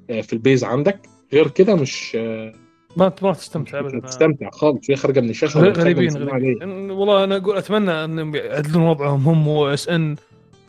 آه، 0.10 0.22
في 0.22 0.34
ال 0.34 0.40
bass 0.40 0.64
عندك. 0.64 1.00
غير 1.34 1.48
كده 1.48 1.76
مش 1.76 2.18
آه، 2.20 2.54
ما 2.98 3.14
ما 3.22 3.34
تستمتع 3.34 3.80
ابدا. 3.80 3.98
هتستمتع 3.98 4.50
خالص 4.50 4.90
وهي 4.90 4.96
خارجه 4.96 5.20
من 5.20 5.30
الشاشه 5.30 5.60
غريبين 5.60 6.18
غريبين. 6.18 6.92
والله 6.92 7.24
أنا 7.24 7.38
أقول 7.38 7.58
أتمنى 7.58 7.92
انهم 7.92 8.36
يعدلون 8.36 8.84
وضعهم 8.84 9.28
هم 9.28 9.48
وإس 9.48 9.90
إن 9.90 10.16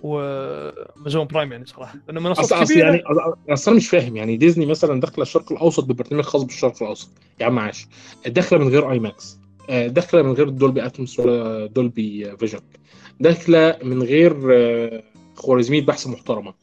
وامازون 0.03 1.27
برايم 1.27 1.53
يعني 1.53 1.67
صراحة. 1.67 1.95
لأن 2.09 2.23
منصات 2.23 2.69
كبيرة. 2.69 2.87
يعني 2.87 3.03
أصل 3.49 3.71
أنا 3.71 3.79
مش 3.79 3.89
فاهم 3.89 4.17
يعني 4.17 4.37
ديزني 4.37 4.67
مثلا 4.67 5.01
داخله 5.01 5.23
الشرق 5.23 5.53
الأوسط 5.53 5.85
ببرنامج 5.85 6.25
خاص 6.25 6.43
بالشرق 6.43 6.83
الأوسط. 6.83 7.09
يا 7.41 7.47
عم 7.47 7.59
عاش. 7.59 7.87
داخلة 8.27 8.59
من 8.59 8.69
غير 8.69 8.93
آي 8.93 8.99
ماكس. 8.99 9.39
آه، 9.71 9.87
داخلة 9.87 10.23
من 10.23 10.33
غير 10.33 10.49
دولبي 10.49 10.87
اتموس 10.87 11.21
ولا 11.21 11.67
دولبي 11.67 12.37
فيجن. 12.37 12.61
داخلة 13.21 13.77
من 13.83 14.03
غير 14.03 14.37
آه، 14.53 15.03
خوارزمية 15.35 15.87
بحث 15.87 16.07
محترمة. 16.07 16.55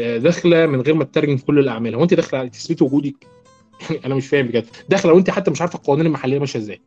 آه، 0.00 0.18
داخلة 0.18 0.66
من 0.66 0.80
غير 0.80 0.94
ما 0.94 1.04
تترجم 1.04 1.36
كل 1.36 1.58
الأعمال. 1.58 1.94
هو 1.94 2.02
أنت 2.02 2.14
داخلة 2.14 2.40
على 2.40 2.48
تثبيت 2.48 2.82
وجودك؟ 2.82 3.14
يعني 3.22 3.37
أنا 4.04 4.14
مش 4.14 4.26
فاهم 4.28 4.46
بجد. 4.46 4.66
داخله 4.88 5.12
وانت 5.12 5.30
حتى 5.30 5.50
مش 5.50 5.60
عارفه 5.60 5.76
القوانين 5.76 6.06
المحليه 6.06 6.38
ماشيه 6.38 6.58
إزاي. 6.58 6.80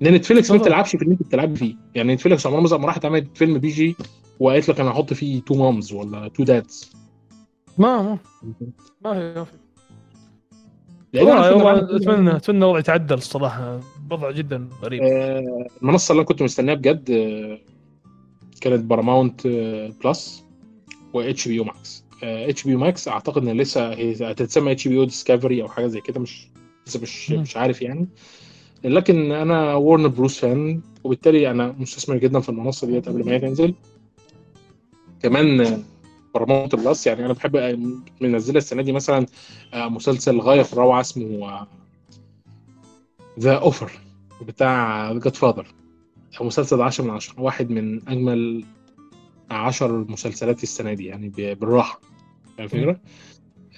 لأن 0.00 0.14
نتفليكس 0.14 0.50
ما. 0.50 0.56
بتلعبش 0.56 0.96
في 0.96 1.02
اللي 1.02 1.12
انت 1.12 1.22
بتلعبي 1.22 1.56
فيه. 1.56 1.74
يعني 1.94 2.14
نتفليكس 2.14 2.46
عمرها 2.46 2.78
ما 2.78 2.86
راحت 2.86 3.04
عملت 3.04 3.36
فيلم 3.36 3.58
PG 3.58 3.96
وقالت 4.40 4.68
لك 4.68 4.80
أنا 4.80 4.90
هحط 4.90 5.12
فيه 5.12 5.40
two 5.42 5.54
moms 5.54 5.92
ولا 5.92 6.28
two 6.28 6.44
dads 6.44 6.92
ما 7.78 8.02
ما. 8.02 8.18
ما 9.04 9.44
في. 9.44 9.52
لأن 11.12 11.26
والله 11.26 11.96
اتمنى 11.96 12.36
أتمنى 12.36 12.58
الوضع 12.58 12.78
يتعدل 12.78 13.16
الصراحة. 13.16 13.80
وضع 14.10 14.30
جدا 14.30 14.68
غريب. 14.82 15.02
آه، 15.02 15.66
المنصه 15.82 16.12
اللي 16.12 16.20
أنا 16.20 16.28
كنت 16.28 16.42
مستنيها 16.42 16.74
بجد 16.74 17.10
آه، 17.10 17.58
كانت 18.60 18.84
Paramount 18.84 19.46
Plus 20.04 20.44
و 21.12 21.48
HBO 21.48 21.58
Max 21.58 22.04
HB 22.22 22.76
Max 22.76 23.08
أعتقد 23.08 23.48
إن 23.48 23.60
لسه 23.60 23.92
هي 23.92 24.12
هتتسمى 24.12 24.72
HBO 24.72 24.98
Discovery 24.98 25.62
أو 25.62 25.68
حاجة 25.68 25.86
زي 25.86 26.00
كده. 26.00 26.20
مش 26.20 26.48
لسه 26.86 27.00
مش 27.00 27.30
مم. 27.30 27.40
مش 27.40 27.56
عارف 27.56 27.82
يعني. 27.82 28.08
لكن 28.84 29.32
أنا 29.32 29.74
Warner 29.74 30.08
Bros 30.08 30.38
fan 30.38 30.80
وبالتالي 31.04 31.50
أنا 31.50 31.74
مستثمر 31.78 32.16
جدا 32.16 32.40
في 32.40 32.48
المنصة 32.48 32.86
ديت 32.86 33.08
قبل 33.08 33.24
ما 33.26 33.32
هي 33.32 33.38
تنزل. 33.38 33.74
كمان 35.22 35.82
Paramount 36.34 36.74
Plus 36.74 37.06
يعني 37.06 37.24
أنا 37.26 37.32
بحب 37.32 37.56
آه، 37.56 37.78
منزلة 38.20 38.58
السنة 38.58 38.82
دي 38.82 38.92
مثلا 38.92 39.26
آه، 39.74 39.88
مسلسل 39.88 40.40
غاية 40.40 40.62
في 40.62 40.72
الروعة 40.72 41.00
اسمه 41.00 41.66
The 43.40 43.54
Offer 43.54 43.92
بتاع 44.46 45.12
Godfather 45.12 45.66
مسلسل 46.40 46.82
10 46.82 47.04
من 47.04 47.10
10 47.10 47.40
واحد 47.40 47.70
من 47.70 48.08
أجمل 48.08 48.64
10 49.50 50.06
مسلسلات 50.08 50.62
السنة 50.62 50.92
دي 50.92 51.06
يعني 51.06 51.28
بالراحة 51.60 52.00
فاهم 52.56 52.64
الفكرة؟ 52.64 53.00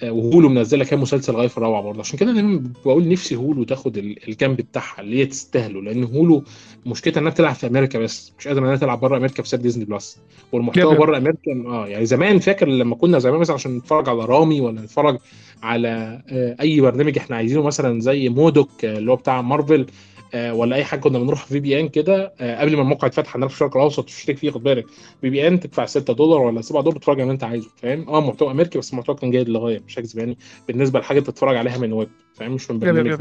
آه، 0.03 0.11
و 0.11 0.19
Hulu 0.19 0.49
منزلة 0.49 0.85
كام 0.85 1.01
مسلسل 1.01 1.33
غايه 1.35 1.47
في 1.47 1.57
الروعة 1.57 1.81
برضه 1.81 1.99
عشان 1.99 2.19
كده 2.19 2.31
دايما 2.33 2.63
بقول 2.85 3.07
نفسي 3.07 3.35
Hulu 3.35 3.63
تاخد 3.63 3.97
ال- 3.97 4.27
الجنب 4.29 4.57
بتاعها 4.57 5.01
اللي 5.01 5.17
هي 5.19 5.25
تستاهله 5.25 5.81
لأن 5.81 6.03
Hulu 6.03 6.43
مشكلتها 6.85 7.21
إنها 7.21 7.31
بتلعب 7.31 7.55
في 7.55 7.67
أمريكا 7.67 7.99
بس 7.99 8.33
مش 8.39 8.47
قادره 8.47 8.61
إنها 8.65 8.75
تلعب 8.75 8.99
بره 8.99 9.17
أمريكا 9.17 9.43
بسبب 9.43 9.61
Disney 9.61 9.85
Plus 9.85 10.17
والمحتوى. 10.51 10.95
بره 10.97 11.17
أمريكا 11.17 11.63
آه 11.67 11.87
يعني 11.87 12.05
زمان 12.05 12.39
فاكر 12.39 12.67
لما 12.67 12.95
كنا 12.95 13.19
زمان 13.19 13.39
مثلا 13.39 13.53
عشان 13.55 13.77
نتفرج 13.77 14.09
على 14.09 14.25
رامي 14.25 14.61
ولا 14.61 14.81
نتفرج 14.81 15.17
على 15.63 16.21
آه، 16.29 16.55
أي 16.61 16.81
برنامج 16.81 17.17
إحنا 17.17 17.35
عايزينه 17.35 17.63
مثلا 17.63 17.99
زي 17.99 18.29
MODOK 18.29 18.85
آه، 18.85 18.97
اللي 18.97 19.11
هو 19.11 19.15
بتاع 19.15 19.41
مارفل 19.41 19.85
ولا 20.33 20.75
أي 20.75 20.83
حاجة 20.85 20.99
كنا 20.99 21.19
بنروح 21.19 21.45
VPN 21.45 21.89
كده 21.89 22.33
آه، 22.39 22.61
قبل 22.61 22.75
ما 22.75 22.81
الموقع 22.81 23.07
يتفتح 23.07 23.33
عندنا 23.35 23.47
في 23.49 23.53
الشرق 23.55 23.77
الأوسط 23.77 24.05
تشترك 24.05 24.37
فيه 24.37 24.51
خد 24.51 24.63
بالك. 24.63 24.85
VPN 25.21 25.59
تدفع 25.59 25.85
6 25.85 26.13
دولار 26.13 26.41
ولا 26.41 26.61
7 26.61 26.83
دولار 26.83 26.97
تتفرج 26.99 27.15
على 27.15 27.23
اللي 27.23 27.33
أنت 27.33 27.43
عايزه 27.43 27.69
فاهم؟ 27.77 28.09
آه 28.09 28.21
محتوى 28.21 28.51
أمريكي 28.51 28.79
بس 28.79 28.93
المحتوى 28.93 29.15
كان 29.15 29.31
جيد 29.31 29.49
للغاية 29.49 29.79
مش 29.87 29.99
هكذب 29.99 30.19
يعني. 30.19 30.37
بالنسبة 30.67 30.99
لحاجة 30.99 31.19
تتفرج 31.19 31.55
عليها 31.57 31.77
من 31.77 31.93
ويب 31.93 32.09
فاهم؟ 32.33 32.51
مش 32.53 32.71
من 32.71 32.79
برنامج. 32.79 33.15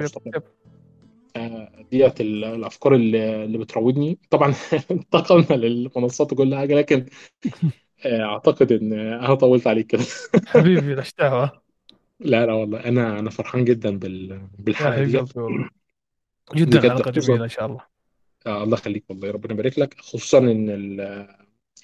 آه، 1.36 1.82
ديت 1.90 2.20
ال- 2.20 2.44
الأفكار 2.44 2.94
اللي, 2.94 3.44
بتراودني 3.58 4.18
طبعا 4.30 4.54
انتقلنا 4.90 5.54
للمنصات 5.56 6.32
وكل 6.32 6.54
حاجة 6.54 6.74
لكن 6.74 7.06
آه، 8.06 8.22
أعتقد 8.22 8.72
إن 8.72 8.92
أنا 8.92 9.34
طولت 9.34 9.66
عليك 9.66 9.86
كده. 9.86 10.02
حبيبي 10.46 10.94
لا 12.20 12.46
لا 12.46 12.52
والله 12.52 12.84
أنا 12.84 13.18
أنا 13.18 13.30
فرحان 13.30 13.64
جدا 13.64 13.98
بالحلقة 14.58 15.02
والله 15.36 15.81
جدا 16.54 16.80
حلقه 16.80 17.10
جميلة 17.10 17.44
إن 17.44 17.48
شاء 17.48 17.66
الله. 17.66 17.80
آه 18.46 18.62
الله 18.64 18.74
يخليك 18.78 19.04
والله 19.08 19.30
ربنا 19.30 19.52
يبارك 19.52 19.78
لك. 19.78 20.00
خصوصا 20.00 20.38
إن 20.38 20.70
ال- 20.70 21.36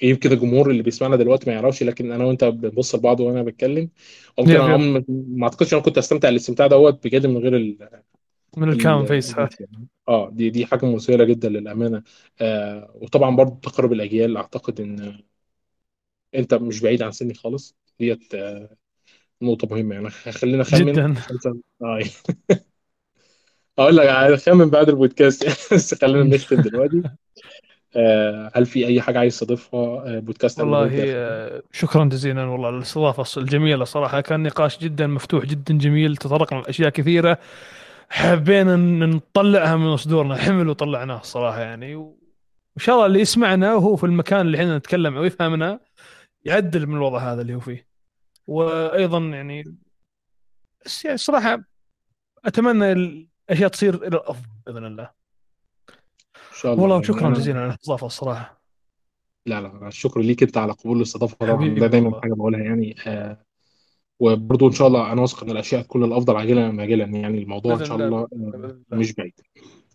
يمكن 0.03 0.33
الجمهور 0.33 0.71
اللي 0.71 0.83
بيسمعنا 0.83 1.17
دلوقتي 1.17 1.51
ما 1.51 1.57
يعرفش 1.57 1.83
لكن 1.83 2.13
أنا 2.13 2.25
وأنت 2.25 2.45
بنبص 2.45 2.95
لبعض 2.95 3.21
وأنا 3.21 3.43
بتكلم. 3.43 3.91
وممكن 4.39 4.55
يب 4.55 4.61
أنا 4.61 5.05
ما 5.09 5.45
أعتقدش 5.45 5.75
أنا 5.75 5.83
كنت 5.83 5.99
أستمتع 5.99 6.29
الاستمتاع 6.29 6.67
دوت 6.67 7.07
بجد 7.07 7.27
من 7.27 7.37
غير 7.37 7.57
ال 7.57 7.89
من 8.57 8.69
الكام 8.69 9.05
فيس 9.05 9.37
يعني. 9.37 9.89
آه 10.09 10.31
دي 10.31 10.51
دي 10.51 10.67
حاجة 10.67 10.87
مثيرة 10.87 11.25
جدا 11.25 11.49
للأمانة. 11.49 12.03
آه 12.41 12.91
وطبعا 12.95 13.37
برضه 13.37 13.61
تقارب 13.63 13.93
الأجيال 13.93 14.37
أعتقد 14.37 14.81
إن 14.81 15.21
أنت 16.35 16.55
مش 16.55 16.81
بعيد 16.81 17.03
عن 17.03 17.11
سني 17.13 17.35
خالص. 17.35 17.77
ديت 18.01 18.35
آه 18.35 18.77
نقطة 19.43 19.69
مهمة 19.71 19.95
يعني. 19.95 20.11
خلينا 20.11 20.63
اخمن 20.63 20.93
جدا. 20.93 21.15
آه 21.83 22.01
أقول 23.79 23.97
لك 23.97 24.09
هخمن 24.09 24.71
بعد 24.71 24.89
البودكاست 24.89 25.45
بس 25.75 25.95
خلينا 25.95 26.37
نختم 26.37 26.61
دلوقتي. 26.61 27.03
آه 27.97 28.51
هل 28.55 28.67
في 28.67 28.87
أي 28.87 29.01
حاجة 29.01 29.19
عايز 29.19 29.39
تضيفها؟ 29.39 29.81
آه 29.81 30.19
بودكاست 30.19 30.61
والله 30.61 30.91
آه، 31.07 31.63
شكرا 31.73 32.05
جزيلا 32.05 32.45
والله 32.45 32.69
الاستضافة 32.69 33.41
الجميلة 33.41 33.85
صراحة. 33.85 34.21
كان 34.21 34.43
نقاش 34.43 34.79
جدا 34.79 35.07
مفتوح 35.07 35.45
جدا 35.45 35.79
جميل. 35.79 36.17
تطرقنا 36.17 36.59
لأشياء 36.59 36.91
كثيرة. 36.91 37.39
حبينا 38.09 38.77
نطلعها 39.07 39.77
من 39.77 39.97
صدورنا. 39.97 40.37
حمل 40.37 40.69
وطلعناه 40.69 41.21
الصراحه 41.21 41.61
يعني. 41.61 41.95
وإن 41.95 42.17
شاء 42.79 42.95
الله 42.95 43.07
اللي 43.07 43.21
يسمعنا 43.21 43.75
وهو 43.75 43.97
في 43.97 44.05
المكان 44.05 44.41
اللي 44.41 44.59
إحنا 44.59 44.79
نتكلم 44.79 45.17
ويفهمنا 45.17 45.81
يعدل 46.45 46.87
من 46.87 46.97
الوضع 46.97 47.33
هذا 47.33 47.43
اللي 47.43 47.55
هو 47.55 47.61
فيه. 47.61 47.87
وأيضا 48.47 49.19
يعني 49.19 49.77
بس 50.85 51.05
يعني 51.05 51.17
صراحة 51.17 51.65
أتمنى 52.45 53.28
الاشياء 53.49 53.69
تصير 53.69 53.95
إلى 53.95 54.17
الأفضل 54.17 54.49
بإذن 54.67 54.85
الله. 54.85 55.11
إن 56.37 56.57
شاء 56.57 56.73
الله. 56.73 56.83
والله 56.83 57.03
شكرا 57.03 57.31
جزيلا 57.31 57.61
على 57.61 57.69
الاستضافة 57.69 58.07
الصراحة. 58.07 58.61
لا 59.47 59.61
لا 59.61 59.89
الشكر 59.89 60.21
ليك 60.21 60.43
أنت 60.43 60.57
على 60.57 60.73
قبول 60.73 60.97
الاستضافة 60.97 61.37
طبعا 61.37 61.69
ده 61.69 61.87
دايما. 61.87 62.21
حاجة 62.21 62.33
بقولها 62.33 62.61
يعني. 62.61 62.97
آه 63.07 63.45
وبرضه 64.21 64.67
إن 64.67 64.73
شاء 64.73 64.89
الله 64.89 65.13
أنا 65.13 65.21
واثق 65.21 65.43
إن 65.43 65.51
الأشياء 65.51 65.83
تكون 65.83 66.05
الأفضل 66.05 66.37
عاجلا 66.37 66.69
ام 66.69 66.81
اجلا 66.81 67.05
يعني. 67.05 67.43
الموضوع 67.43 67.75
إن 67.75 67.85
شاء 67.85 67.97
الله، 67.97 68.19
آه 68.19 68.29
الله. 68.33 68.79
مش 68.93 69.13
بعيد. 69.13 69.41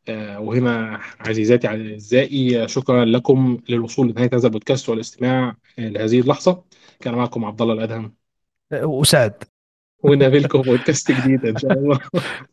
آه، 0.08 0.40
وهنا 0.40 1.00
عزيزاتي 1.20 1.68
اعزائي 1.68 2.68
شكرا 2.68 3.06
لكم 3.06 3.58
للوصول 3.70 4.10
لنهاية 4.10 4.30
هذا 4.34 4.48
البودكاست 4.48 4.90
والاستماع 4.90 5.56
لهذه 5.78 6.20
اللحظة. 6.20 6.64
كان 7.00 7.16
معكم 7.16 7.46
عبد 7.46 7.62
الله 7.62 7.74
الأدهم. 7.74 8.14
وسعد. 8.74 9.44
ونقابلكم 10.04 10.62
بودكاست 10.62 11.12
جديد 11.12 11.46
إن 11.46 11.58
شاء 11.58 11.72
الله. 11.72 12.00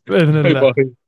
بإذن 0.07 0.37
bye 0.43 0.53
الله 0.53 0.61
bye. 0.61 1.00